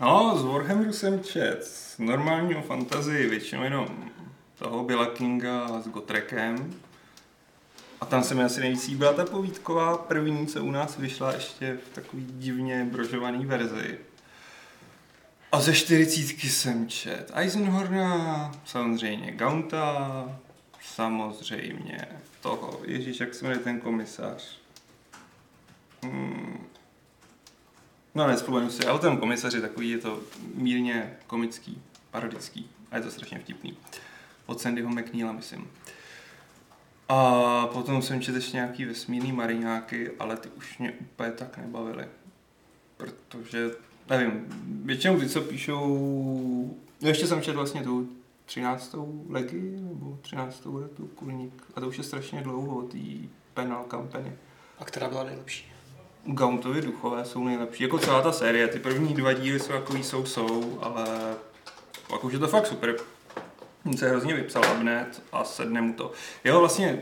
No, 0.00 0.34
z 0.38 0.44
Warhammeru 0.44 0.92
jsem 0.92 1.22
čet. 1.22 1.64
Z 1.64 1.98
normálního 1.98 2.62
fantazii 2.62 3.26
většinou 3.26 3.62
jenom 3.62 3.86
toho 4.58 4.84
Billa 4.84 5.06
Kinga 5.06 5.82
s 5.82 5.88
Gotrekem. 5.88 6.74
A 8.00 8.06
tam 8.06 8.22
se 8.22 8.34
mi 8.34 8.44
asi 8.44 8.60
nejvíc 8.60 8.88
byla 8.88 9.12
ta 9.12 9.24
povídková 9.24 9.96
první, 9.96 10.46
co 10.46 10.64
u 10.64 10.70
nás 10.70 10.98
vyšla 10.98 11.32
ještě 11.32 11.78
v 11.90 11.94
takový 11.94 12.26
divně 12.30 12.84
brožovaný 12.92 13.46
verzi. 13.46 13.98
A 15.52 15.60
ze 15.60 15.74
čtyřicítky 15.74 16.48
jsem 16.48 16.88
čet 16.88 17.30
Eisenhorna, 17.34 18.52
samozřejmě 18.64 19.32
Gaunta, 19.32 20.40
samozřejmě 20.84 22.06
toho, 22.40 22.80
Ježíš, 22.84 23.20
jak 23.20 23.34
se 23.34 23.44
jmenuje 23.44 23.64
ten 23.64 23.80
komisař. 23.80 24.58
Hmm. 26.02 26.66
No 28.14 28.26
nespomenu 28.26 28.70
si, 28.70 28.84
ale 28.86 28.98
ten 28.98 29.16
komisař 29.16 29.54
je 29.54 29.60
takový, 29.60 29.90
je 29.90 29.98
to 29.98 30.20
mírně 30.54 31.16
komický, 31.26 31.82
parodický 32.10 32.70
a 32.90 32.96
je 32.96 33.02
to 33.02 33.10
strašně 33.10 33.38
vtipný. 33.38 33.76
Od 34.46 34.60
Sandyho 34.60 34.90
McNeila, 34.90 35.32
myslím. 35.32 35.70
A 37.12 37.66
potom 37.66 38.02
jsem 38.02 38.20
četl 38.20 38.36
ještě 38.36 38.56
nějaký 38.56 38.84
vesmírný 38.84 39.32
mariňáky, 39.32 40.10
ale 40.18 40.36
ty 40.36 40.48
už 40.48 40.78
mě 40.78 40.92
úplně 41.00 41.30
tak 41.32 41.58
nebavily. 41.58 42.04
Protože, 42.96 43.70
nevím, 44.10 44.44
většinou 44.84 45.20
ty, 45.20 45.28
co 45.28 45.40
píšou... 45.40 46.76
No 47.00 47.08
ještě 47.08 47.26
jsem 47.26 47.42
četl 47.42 47.56
vlastně 47.56 47.82
tu 47.82 48.08
13. 48.44 48.94
legi, 49.28 49.78
nebo 49.80 50.18
13. 50.20 50.60
tu 50.96 51.06
kulník. 51.14 51.62
A 51.74 51.80
to 51.80 51.88
už 51.88 51.98
je 51.98 52.04
strašně 52.04 52.42
dlouho 52.42 52.78
od 52.78 52.92
té 52.92 52.98
penal 53.54 53.84
kampany. 53.84 54.32
A 54.78 54.84
která 54.84 55.08
byla 55.08 55.24
nejlepší? 55.24 55.72
Gauntovi 56.24 56.82
duchové 56.82 57.24
jsou 57.24 57.44
nejlepší, 57.44 57.82
jako 57.82 57.98
celá 57.98 58.22
ta 58.22 58.32
série. 58.32 58.68
Ty 58.68 58.78
první 58.78 59.14
dva 59.14 59.32
díly 59.32 59.60
jsou 59.60 59.72
takový 59.72 60.02
jsou, 60.02 60.26
jsou, 60.26 60.78
ale 60.82 61.34
pak 62.08 62.24
už 62.24 62.32
je 62.32 62.38
to 62.38 62.48
fakt 62.48 62.66
super. 62.66 62.96
On 63.86 63.96
se 63.96 64.08
hrozně 64.08 64.34
vypsal 64.34 64.64
Abnet 64.64 65.22
a 65.32 65.44
sedne 65.44 65.80
mu 65.80 65.92
to. 65.92 66.12
Jo, 66.44 66.60
vlastně 66.60 66.98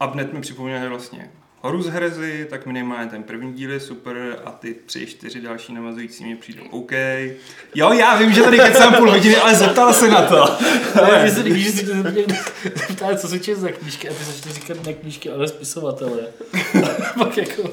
Abnet 0.00 0.32
mi 0.32 0.40
připomněl, 0.40 0.80
že 0.80 0.88
vlastně 0.88 1.30
Horus 1.64 1.86
Heresy, 1.86 2.46
tak 2.50 2.66
minimálně 2.66 3.10
ten 3.10 3.22
první 3.22 3.52
díl 3.52 3.70
je 3.70 3.80
super 3.80 4.38
a 4.44 4.50
ty 4.50 4.76
tři, 4.86 5.06
čtyři 5.06 5.40
další 5.40 5.74
navazující 5.74 6.24
mi 6.24 6.36
přijdou 6.36 6.62
OK. 6.70 6.92
Jo, 7.74 7.92
já 7.92 8.16
vím, 8.16 8.32
že 8.32 8.42
tady 8.42 8.58
kecám 8.58 8.94
půl 8.94 9.10
hodiny, 9.10 9.36
ale 9.36 9.54
zeptal 9.54 9.92
se 9.92 10.08
na 10.08 10.22
to. 10.22 10.58
Ale 11.00 11.30
se 11.30 11.42
když 11.42 11.82
co 13.16 13.28
se 13.28 13.40
čte 13.40 13.56
za 13.56 13.68
knížky, 13.68 14.08
a 14.08 14.12
ty 14.14 14.24
začneš 14.24 14.54
říkat 14.54 14.86
ne 14.86 14.92
knížky, 14.92 15.30
ale 15.30 15.48
spisovatele. 15.48 16.22
Pak 17.18 17.36
jako 17.36 17.70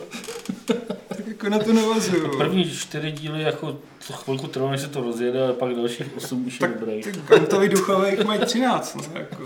jako 1.43 1.49
na 1.49 1.63
to 1.63 1.73
navazuju. 1.73 2.37
první 2.37 2.69
čtyři 2.71 3.11
díly 3.11 3.41
jako 3.43 3.77
to 4.07 4.13
chvilku 4.13 4.47
trvá, 4.47 4.71
než 4.71 4.81
se 4.81 4.87
to 4.87 5.01
rozjede, 5.01 5.43
ale 5.43 5.53
pak 5.53 5.75
dalších 5.75 6.17
osm 6.17 6.47
už 6.47 6.53
je 6.53 6.59
Tak 6.59 6.79
dobrý. 6.79 7.01
ty 7.01 7.11
Gantovi 7.29 7.69
duchové 7.69 8.11
jich 8.11 8.25
mají 8.25 8.39
13. 8.45 8.95
No, 8.95 9.19
jako. 9.19 9.43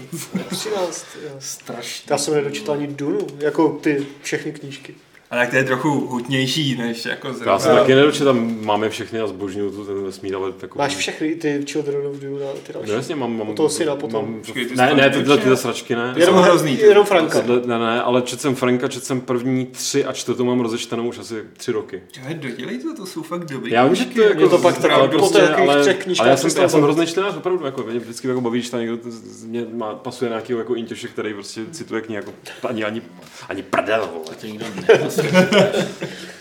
13. 0.49 1.05
jo. 1.23 1.29
Strašně. 1.39 2.07
Já 2.13 2.17
jsem 2.17 2.33
nedočetl 2.33 2.71
ani 2.71 2.87
Dunu, 2.87 3.27
jako 3.39 3.69
ty 3.69 4.07
všechny 4.21 4.51
knížky. 4.51 4.95
Ale 5.32 5.41
tak 5.41 5.49
to 5.49 5.55
je 5.55 5.63
trochu 5.63 5.89
hutnější, 6.07 6.76
než 6.78 7.05
jako 7.05 7.28
Já 7.28 7.34
zrovna. 7.34 7.59
se 7.59 7.69
taky 7.69 7.95
nedočetl, 7.95 8.26
tam 8.26 8.65
máme 8.65 8.89
všechny 8.89 9.19
a 9.19 9.28
zbožňuju 9.28 9.71
tu 9.71 9.86
ten 9.86 10.03
vesmír, 10.03 10.36
ale 10.36 10.51
takový... 10.51 10.80
Máš 10.80 10.95
všechny 10.95 11.36
ty 11.36 11.65
Children 11.71 12.07
of 12.07 12.15
Dune 12.15 12.45
a 12.45 12.53
ty 12.67 12.73
další. 12.73 12.89
No 12.89 12.95
jasně, 12.95 13.15
mám... 13.15 13.38
mám 13.38 13.49
U 13.49 13.53
toho 13.53 13.69
syna 13.69 13.95
potom. 13.95 14.26
Mám, 14.26 14.39
Počkej, 14.41 14.65
ty 14.65 14.76
ne, 14.76 14.88
to 14.89 14.95
ne, 14.95 15.01
nedočetl? 15.01 15.19
tyhle, 15.23 15.38
tyhle 15.38 15.57
sračky 15.57 15.95
ne. 15.95 16.13
Jenom 16.17 16.36
hrozný, 16.36 16.78
ty. 16.78 16.86
Jenom 16.86 17.05
Franka. 17.05 17.41
Tohle- 17.41 17.61
Ne, 17.65 17.80
ne, 17.80 18.01
ale 18.01 18.21
četl 18.21 18.41
jsem 18.41 18.55
Franka, 18.55 18.88
četl 18.88 19.05
jsem 19.05 19.21
první 19.21 19.65
tři 19.65 20.05
a 20.05 20.13
čtvrtou 20.13 20.45
mám 20.45 20.59
rozečtenou 20.59 21.07
už 21.07 21.19
asi 21.19 21.43
tři 21.57 21.71
roky. 21.71 22.03
Ale 22.26 22.34
dodělej 22.34 22.78
to, 22.80 22.95
to 22.95 23.05
jsou 23.05 23.21
fakt 23.23 23.45
dobrý. 23.45 23.71
Já 23.71 23.86
vím, 23.86 23.95
že 23.95 24.05
to 24.05 24.21
jako, 24.21 24.41
Je 24.41 24.49
to 24.49 24.57
pak 24.57 24.73
ale, 24.76 24.82
trvá 24.82 25.07
po 25.07 25.17
prostě, 25.17 25.39
takových 25.39 25.69
ale, 25.69 25.84
ale 26.19 26.30
já 26.30 26.38
jsem, 26.38 26.61
já 26.61 26.69
jsem 26.69 26.82
hrozný 26.82 27.05
čtenář, 27.05 27.36
opravdu, 27.38 27.65
jako, 27.65 27.84
mě 27.84 27.99
vždycky 27.99 28.28
jako 28.28 28.41
baví, 28.41 28.59
když 28.59 28.69
tam 28.69 28.80
někdo 28.80 28.97
z- 29.07 29.45
mě 29.45 29.65
má, 29.73 29.93
pasuje 29.95 30.30
nějakého 30.30 30.59
jako 30.59 30.76
intěše, 30.76 31.07
který 31.07 31.34
prostě 31.34 31.61
cituje 31.71 32.01
knihy, 32.01 32.15
jako 32.15 32.34
ani, 32.63 32.84
ani, 32.84 33.01
ani 33.49 33.63
prdel, 33.63 34.09
vole. 34.13 34.36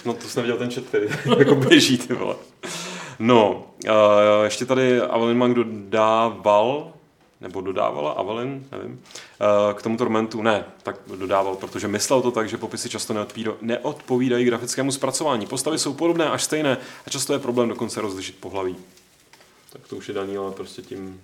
No 0.04 0.12
to 0.14 0.28
jsem 0.28 0.42
neviděl 0.42 0.58
ten 0.58 0.70
chat, 0.70 0.84
který 0.84 1.06
jako 1.38 1.54
běží, 1.54 1.98
ty 1.98 2.14
vole. 2.14 2.36
No, 3.18 3.66
uh, 3.84 4.44
ještě 4.44 4.66
tady 4.66 5.00
Avelin 5.00 5.38
Mang 5.38 5.56
dodával, 5.56 6.92
nebo 7.40 7.60
dodávala 7.60 8.10
Avelin, 8.10 8.66
nevím, 8.72 9.00
k 9.74 9.82
tomu 9.82 9.96
tormentu, 9.96 10.42
ne, 10.42 10.64
tak 10.82 10.96
dodával, 11.16 11.56
protože 11.56 11.88
myslel 11.88 12.22
to 12.22 12.30
tak, 12.30 12.48
že 12.48 12.56
popisy 12.56 12.88
často 12.88 13.12
neodpído, 13.12 13.56
neodpovídají 13.60 14.44
grafickému 14.44 14.92
zpracování. 14.92 15.46
Postavy 15.46 15.78
jsou 15.78 15.94
podobné 15.94 16.30
až 16.30 16.44
stejné 16.44 16.78
a 17.06 17.10
často 17.10 17.32
je 17.32 17.38
problém 17.38 17.68
dokonce 17.68 18.00
rozlišit 18.00 18.36
pohlaví. 18.40 18.76
Tak 19.72 19.88
to 19.88 19.96
už 19.96 20.08
je 20.08 20.14
daný, 20.14 20.36
ale 20.36 20.52
prostě 20.52 20.82
tím... 20.82 21.20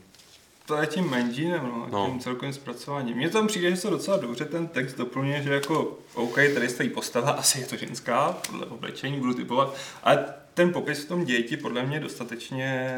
To 0.70 0.76
je 0.76 0.86
tím 0.86 1.10
no, 1.10 1.58
No. 1.62 1.88
no. 1.92 2.06
tím 2.06 2.20
celkovým 2.20 2.52
zpracováním. 2.54 3.16
Mně 3.16 3.28
tam 3.30 3.46
přijde, 3.46 3.70
že 3.70 3.76
se 3.76 3.90
docela 3.90 4.16
dobře 4.16 4.44
ten 4.44 4.68
text 4.68 4.94
doplňuje, 4.94 5.42
že 5.42 5.52
jako 5.54 5.98
OK, 6.14 6.34
tady 6.54 6.68
stojí 6.68 6.88
postava, 6.88 7.30
asi 7.30 7.60
je 7.60 7.66
to 7.66 7.76
ženská, 7.76 8.36
podle 8.50 8.66
oblečení 8.66 9.20
budu 9.20 9.34
typovat, 9.34 9.74
ale 10.02 10.24
ten 10.54 10.72
popis 10.72 11.04
v 11.04 11.08
tom 11.08 11.24
děti 11.24 11.56
podle 11.56 11.82
mě 11.86 12.00
dostatečně 12.00 12.90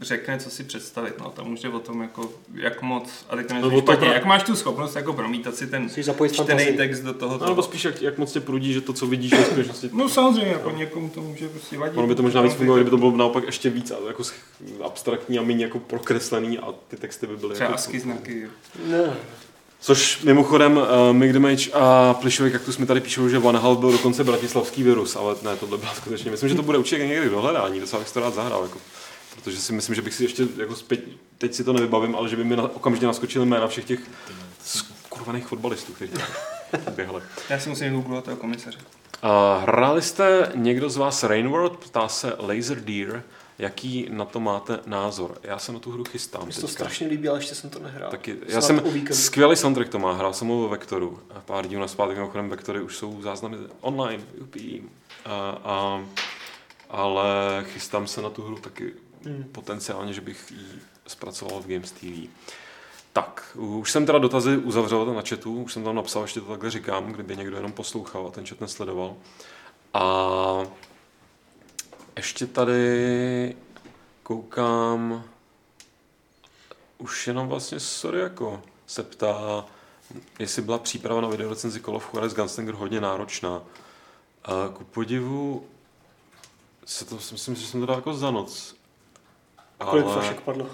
řekne, 0.00 0.38
co 0.38 0.50
si 0.50 0.64
představit. 0.64 1.14
No, 1.18 1.30
tam 1.30 1.52
už 1.52 1.64
je 1.64 1.70
o 1.70 1.78
tom, 1.78 2.02
jako, 2.02 2.32
jak 2.54 2.82
moc, 2.82 3.26
a 3.30 3.36
teď 3.36 3.48
to 3.48 3.54
No, 3.54 3.80
špatně, 3.80 4.08
pra- 4.08 4.12
jak 4.12 4.24
máš 4.24 4.42
tu 4.42 4.56
schopnost 4.56 4.96
jako 4.96 5.12
promítat 5.12 5.54
si 5.56 5.66
ten 5.66 5.88
čtený 6.32 6.76
text 6.76 7.00
do 7.00 7.14
toho. 7.14 7.38
No, 7.38 7.46
nebo 7.48 7.62
spíš 7.62 7.84
jak, 7.84 8.02
jak 8.02 8.18
moc 8.18 8.32
tě 8.32 8.40
prudí, 8.40 8.72
že 8.72 8.80
to, 8.80 8.92
co 8.92 9.06
vidíš, 9.06 9.30
je 9.32 9.44
skutečnosti 9.44 9.90
No 9.92 10.08
samozřejmě, 10.08 10.52
jako 10.52 10.70
někomu 10.70 11.08
to 11.08 11.20
může 11.20 11.48
prostě 11.48 11.78
vadit. 11.78 11.98
Ono 11.98 12.06
by 12.06 12.14
to 12.14 12.22
možná 12.22 12.42
víc 12.42 12.52
fungovalo, 12.52 12.76
kdyby 12.78 12.90
to 12.90 12.96
bylo 12.96 13.16
naopak 13.16 13.44
ještě 13.44 13.70
víc 13.70 13.92
jako 14.08 14.22
abstraktní 14.84 15.38
a 15.38 15.42
méně 15.42 15.64
jako 15.64 15.78
prokreslený 15.78 16.58
a 16.58 16.74
ty 16.88 16.96
texty 16.96 17.26
by 17.26 17.36
byly 17.36 17.54
Třeba 17.54 17.66
jako... 17.70 17.74
asky 17.74 18.00
znaky. 18.00 18.46
Ne. 18.86 19.16
Což 19.80 20.22
mimochodem 20.22 20.76
uh, 20.76 20.86
Mick 21.12 21.32
Damage 21.32 21.70
a 21.72 22.14
Plišový 22.20 22.50
kaktus 22.50 22.78
mi 22.78 22.86
tady 22.86 23.00
píšou, 23.00 23.28
že 23.28 23.38
One 23.38 23.58
Half 23.58 23.78
byl 23.78 23.92
dokonce 23.92 24.24
bratislavský 24.24 24.82
virus, 24.82 25.16
ale 25.16 25.34
ne, 25.42 25.56
tohle 25.56 25.78
bylo 25.78 25.90
skutečně. 25.94 26.30
Myslím, 26.30 26.48
že 26.48 26.54
to 26.54 26.62
bude 26.62 26.78
určitě 26.78 27.06
někdy 27.06 27.30
dohledání, 27.30 27.80
docela 27.80 28.00
bych 28.00 28.12
to 28.12 28.20
rád 28.20 28.34
zahrál. 28.34 28.62
Jako. 28.62 28.78
Protože 29.34 29.56
si 29.56 29.72
myslím, 29.72 29.94
že 29.94 30.02
bych 30.02 30.14
si 30.14 30.24
ještě 30.24 30.46
jako 30.56 30.76
zpět, 30.76 31.00
teď 31.38 31.54
si 31.54 31.64
to 31.64 31.72
nevybavím, 31.72 32.16
ale 32.16 32.28
že 32.28 32.36
by 32.36 32.44
mi 32.44 32.56
na, 32.56 32.62
okamžitě 32.62 33.06
naskočily 33.06 33.46
jména 33.46 33.68
všech 33.68 33.84
těch 33.84 34.00
skurvených 34.64 35.46
fotbalistů, 35.46 35.92
kteří 35.92 36.12
běhali. 36.96 37.22
Já 37.50 37.58
si 37.58 37.68
musím 37.68 37.92
googlovat 37.92 38.24
toho 38.24 38.36
komisaře. 38.36 38.78
Uh, 38.78 39.62
hráli 39.62 40.02
jste 40.02 40.52
někdo 40.54 40.90
z 40.90 40.96
vás 40.96 41.22
Rainworld? 41.22 41.76
Ptá 41.76 42.08
se 42.08 42.32
Laser 42.38 42.80
Deer. 42.80 43.22
Jaký 43.58 44.06
na 44.10 44.24
to 44.24 44.40
máte 44.40 44.80
názor? 44.86 45.38
Já 45.42 45.58
se 45.58 45.72
na 45.72 45.78
tu 45.78 45.90
hru 45.92 46.04
chystám. 46.04 46.44
Mně 46.44 46.52
se 46.52 46.60
to 46.60 46.68
strašně 46.68 47.06
líbí, 47.06 47.28
ale 47.28 47.38
ještě 47.38 47.54
jsem 47.54 47.70
to 47.70 47.78
nehrál. 47.78 48.10
Taky, 48.10 48.36
Snad 48.36 48.48
já 48.48 48.60
jsem 48.60 48.82
skvělý 49.12 49.56
soundtrack 49.56 49.88
to 49.88 49.98
má, 49.98 50.12
hrál 50.12 50.32
jsem 50.32 50.48
ho 50.48 50.62
ve 50.62 50.68
Vektoru. 50.68 51.20
A 51.34 51.40
pár 51.40 51.66
dílů 51.66 51.80
na 51.80 51.88
zpátek 51.88 52.16
mimochodem 52.16 52.48
Vektory 52.48 52.80
už 52.80 52.96
jsou 52.96 53.22
záznamy 53.22 53.56
online, 53.80 54.22
jupi. 54.38 54.82
A, 55.24 55.58
a, 55.64 56.04
ale 56.90 57.26
chystám 57.68 58.06
se 58.06 58.22
na 58.22 58.30
tu 58.30 58.42
hru 58.42 58.58
taky 58.58 58.92
Hmm. 59.24 59.44
potenciálně, 59.52 60.12
že 60.12 60.20
bych 60.20 60.50
ji 60.50 60.80
zpracoval 61.06 61.60
v 61.60 61.66
Games 61.66 61.90
TV. 61.92 62.28
Tak, 63.12 63.56
už 63.56 63.90
jsem 63.90 64.06
teda 64.06 64.18
dotazy 64.18 64.56
uzavřel 64.56 65.06
na 65.14 65.22
chatu, 65.28 65.62
už 65.62 65.72
jsem 65.72 65.84
tam 65.84 65.94
napsal, 65.94 66.22
ještě 66.22 66.40
to 66.40 66.46
takhle 66.46 66.70
říkám, 66.70 67.12
kdyby 67.12 67.36
někdo 67.36 67.56
jenom 67.56 67.72
poslouchal 67.72 68.26
a 68.26 68.30
ten 68.30 68.46
chat 68.46 68.60
nesledoval. 68.60 69.16
A 69.94 70.02
ještě 72.18 72.46
tady 72.46 73.56
koukám, 74.22 75.24
už 76.98 77.26
jenom 77.26 77.48
vlastně, 77.48 77.80
sorry, 77.80 78.20
jako 78.20 78.62
se 78.86 79.02
ptá, 79.02 79.64
jestli 80.38 80.62
byla 80.62 80.78
příprava 80.78 81.20
na 81.20 81.28
videorecenzi 81.28 81.80
Call 81.80 81.96
of 81.96 82.14
Juarez 82.14 82.34
Gunslinger 82.34 82.74
hodně 82.74 83.00
náročná. 83.00 83.62
A 84.44 84.68
ku 84.74 84.84
podivu 84.84 85.66
se 86.84 87.04
to, 87.04 87.14
myslím, 87.32 87.54
že 87.54 87.66
jsem 87.66 87.80
to 87.80 87.86
dal 87.86 87.96
jako 87.96 88.14
za 88.14 88.30
noc. 88.30 88.74
Kolik 89.90 90.06
flašek 90.06 90.40
padlo? 90.40 90.66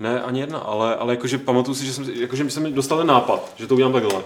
Ne, 0.00 0.22
ani 0.22 0.40
jedna, 0.40 0.58
ale, 0.58 0.96
ale 0.96 1.12
jakože 1.14 1.38
pamatuju 1.38 1.74
si, 1.74 1.86
že 1.86 1.92
jsem, 1.92 2.04
jakože 2.10 2.50
jsem 2.50 2.74
dostal 2.74 2.98
ten 2.98 3.06
nápad, 3.06 3.52
že 3.56 3.66
to 3.66 3.74
udělám 3.74 3.92
takhle. 3.92 4.22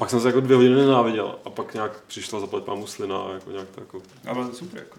A 0.00 0.02
pak 0.02 0.10
jsem 0.10 0.20
se 0.20 0.26
jako 0.28 0.40
dvě 0.40 0.56
hodiny 0.56 0.74
nenáviděl 0.74 1.38
a 1.44 1.50
pak 1.50 1.74
nějak 1.74 2.00
přišla 2.06 2.40
zaplet 2.40 2.64
pámu 2.64 2.86
slina 2.86 3.18
a 3.18 3.32
jako 3.32 3.50
nějak 3.50 3.68
to 3.74 3.80
jako... 3.80 4.02
A 4.26 4.34
bylo 4.34 4.48
to 4.48 4.54
super. 4.54 4.78
Jako. 4.78 4.96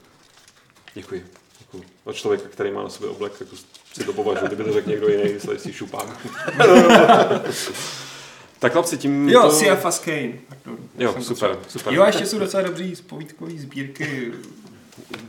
Děkuji. 0.94 1.26
Děkuji. 1.60 1.84
Od 2.04 2.16
člověka, 2.16 2.50
který 2.50 2.72
má 2.72 2.84
na 2.84 2.90
sobě 2.90 3.10
oblek, 3.10 3.34
jako 3.40 3.56
si 3.94 4.04
to 4.04 4.14
považuji, 4.14 4.46
kdyby 4.48 4.64
to 4.64 4.74
řekl 4.74 4.90
někdo 4.90 5.08
jiný, 5.08 5.40
si 5.58 5.74
šupák. 5.74 6.28
tak 8.60 8.72
chlapci, 8.72 8.98
tím 8.98 9.30
Jo, 9.30 9.42
to... 9.42 9.76
Fast 9.76 10.06
Kane. 10.06 10.34
Pardon. 10.50 10.78
Jo, 10.98 11.16
super, 11.22 11.50
docela- 11.50 11.58
super. 11.68 11.94
Jo, 11.94 12.04
a 12.04 12.08
ještě 12.08 12.26
jsou 12.26 12.40
docela 12.40 12.64
dobrý 12.64 12.94
povídkový 13.08 13.60
sbírky, 13.60 14.34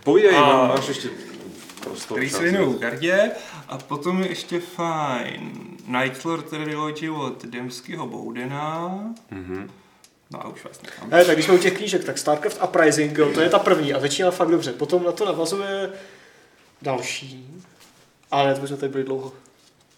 Povídej, 0.04 0.36
A- 0.36 0.66
máš 0.68 0.88
ještě 0.88 1.08
prostor. 1.80 2.16
který 2.18 2.30
se 2.30 2.42
věnují 2.42 2.78
Gardě. 2.78 3.30
A 3.72 3.78
potom 3.78 4.22
je 4.22 4.28
ještě 4.28 4.60
fajn 4.60 5.50
Nightlord 5.86 6.50
Trilogy 6.50 7.10
od 7.10 7.44
Demského 7.44 8.06
Boudena. 8.06 8.98
Mhm. 9.30 9.70
No 10.30 10.40
a 10.46 10.48
už 10.48 10.64
vás 10.64 10.82
nechám. 10.82 11.10
Ne, 11.10 11.24
tak 11.24 11.34
když 11.36 11.44
jsme 11.46 11.54
u 11.54 11.58
těch 11.58 11.76
knížek, 11.76 12.04
tak 12.04 12.18
StarCraft 12.18 12.62
Uprising, 12.64 13.18
jo, 13.18 13.30
to 13.34 13.40
je 13.40 13.48
ta 13.48 13.58
první 13.58 13.94
a 13.94 14.00
začíná 14.00 14.30
fakt 14.30 14.48
dobře. 14.50 14.72
Potom 14.72 15.02
na 15.04 15.12
to 15.12 15.24
navazuje 15.24 15.90
další. 16.82 17.46
Ale 18.30 18.54
to 18.54 18.60
bychom 18.60 18.76
tady 18.76 18.92
byli 18.92 19.04
dlouho. 19.04 19.32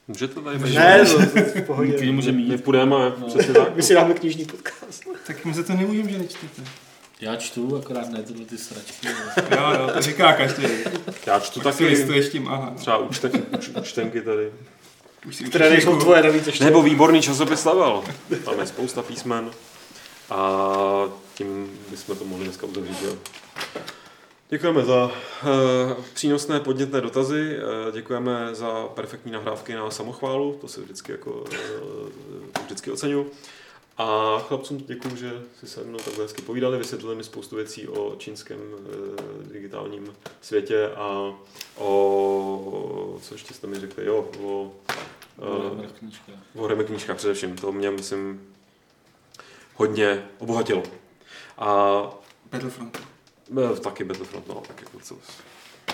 Můžete 0.09 0.41
tady 0.41 0.59
být? 0.59 0.75
Ne, 0.75 1.05
to, 1.07 1.19
to 1.19 1.61
v 1.61 1.63
pohodě. 1.67 1.93
Klidně 1.93 2.13
můžeme 2.13 2.39
My 2.39 2.43
jít. 2.45 2.65
půjdeme, 2.65 2.97
No. 3.19 3.27
přesně 3.27 3.55
tak. 3.55 3.77
My 3.77 3.83
si 3.83 3.95
dáme 3.95 4.15
knižní 4.15 4.45
podcast. 4.45 5.03
Tak 5.27 5.45
my 5.45 5.55
za 5.55 5.63
to 5.63 5.73
nemůžeme, 5.73 6.11
že 6.11 6.19
nečtete. 6.19 6.63
Já 7.25 7.37
čtu, 7.37 7.77
akorát 7.77 8.11
ne 8.11 8.23
tyhle 8.23 8.45
ty 8.45 8.59
sračky. 8.59 9.09
Jo, 9.51 9.73
jo, 9.79 9.91
to 9.95 10.03
říká 10.03 10.33
každý. 10.33 10.63
Já 11.27 11.41
čtu 11.41 11.61
Tak 11.61 11.75
si 11.75 11.79
taky 11.79 11.95
listuješ 11.95 12.29
tím, 12.29 12.49
aha. 12.49 12.73
třeba 12.77 12.99
účtenky, 12.99 13.43
úč, 13.59 13.69
účtenky 13.81 14.23
tady. 14.23 14.53
Už 15.27 15.37
si 15.37 15.45
Které 15.45 15.71
nejsou 15.71 16.01
tvoje 16.01 16.23
navíc 16.23 16.47
ještě. 16.47 16.65
Nebo 16.65 16.83
výborný 16.83 17.23
časopis 17.23 17.65
Level. 17.65 18.05
Tam 18.45 18.61
je 18.61 18.67
spousta 18.67 19.03
písmen. 19.03 19.51
A 20.31 20.49
tím 21.35 21.79
bychom 21.91 22.17
to 22.17 22.25
mohli 22.25 22.45
dneska 22.45 22.67
uzavřít. 22.67 23.03
Jo. 23.05 23.17
Děkujeme 24.51 24.85
za 24.85 25.05
uh, 25.05 25.11
přínosné 26.15 26.61
podnětné 26.61 27.01
dotazy, 27.01 27.57
uh, 27.87 27.95
děkujeme 27.95 28.49
za 28.53 28.89
perfektní 28.95 29.33
nahrávky 29.33 29.75
na 29.75 29.91
samochválu, 29.91 30.59
to 30.61 30.69
se 30.69 30.81
vždycky 30.81 31.13
jako 31.13 31.31
uh, 31.31 31.49
vždycky 32.65 32.91
oceňuji. 32.91 33.31
A 33.99 34.39
chlapcům 34.39 34.79
děkuji, 34.79 35.17
že 35.17 35.43
si 35.61 35.67
se 35.67 35.85
mnou 35.85 35.99
takhle 35.99 36.25
hezky 36.25 36.43
povídali, 36.43 36.79
vysvětlili 36.79 37.15
mi 37.17 37.25
spoustu 37.25 37.57
věcí 37.57 37.89
o 37.89 38.15
čínském 38.19 38.61
uh, 38.61 39.53
digitálním 39.53 40.15
světě 40.41 40.89
a 40.89 41.35
o, 41.77 43.19
co 43.23 43.35
ještě 43.35 43.55
jste 43.55 43.67
mi 43.67 43.81
řekli, 43.81 44.07
jo, 44.07 44.31
o, 44.43 44.73
Knížka. 45.99 46.33
o 46.55 46.65
hremi 46.65 46.85
knížkách 46.85 47.17
především, 47.17 47.57
to 47.57 47.73
mě, 47.73 47.91
myslím, 47.91 48.55
hodně 49.75 50.29
obohatilo. 50.39 50.83
A 51.59 52.01
Battlefront. 52.51 53.03
e, 53.77 53.81
taky 53.81 54.05
Battlefront, 54.05 54.49
no, 54.49 54.63
tak 54.69 54.81
jako 54.81 55.01
co. 55.01 55.19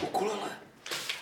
Ukulele. 0.03 0.51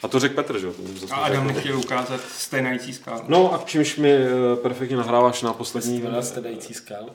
A 0.03 0.09
to 0.09 0.21
řekl 0.21 0.35
Petr, 0.35 0.59
že 0.59 0.67
jo? 0.67 0.73
A 1.11 1.15
Adam 1.17 1.47
nechtěl 1.47 1.79
ukázat 1.79 2.21
stenající 2.37 2.93
skálu. 2.93 3.23
No 3.29 3.55
a 3.55 3.63
čímž 3.67 3.97
mi 3.97 4.13
eh, 4.13 4.29
perfektně 4.63 4.97
nahráváš 4.97 5.43
na 5.43 5.53
poslední... 5.53 6.03
Dající 6.41 6.75
skal. 6.75 7.07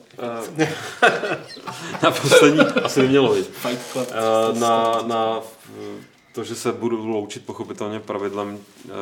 eh, 0.58 0.68
na 2.02 2.10
poslední, 2.10 2.60
asi 2.60 3.02
nemělo 3.02 3.36
Club. 3.92 4.08
Eh, 4.10 4.58
na, 4.58 5.02
na 5.06 5.40
to, 6.32 6.44
že 6.44 6.54
se 6.54 6.72
budu 6.72 7.06
loučit 7.06 7.46
pochopitelně 7.46 8.00
pravidlem 8.00 8.58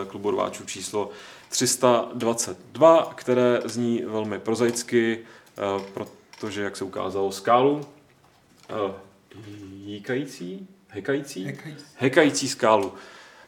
klubu 0.08 0.30
rváčů 0.30 0.64
číslo 0.64 1.10
322, 1.52 3.12
které 3.14 3.60
zní 3.64 4.02
velmi 4.06 4.38
prozaicky, 4.38 5.18
eh, 5.58 5.84
protože, 5.94 6.62
jak 6.62 6.76
se 6.76 6.84
ukázalo, 6.84 7.32
skálu 7.32 7.86
eh, 8.70 8.92
jíkající, 9.84 10.68
hekající, 10.88 11.44
Hekající. 11.44 11.84
hekající 11.96 12.48
skálu 12.48 12.92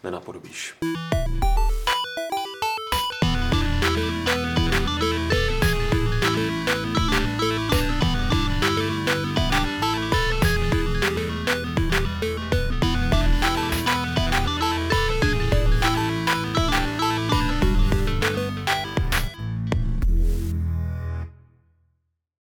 nenapodobíš. 0.04 0.76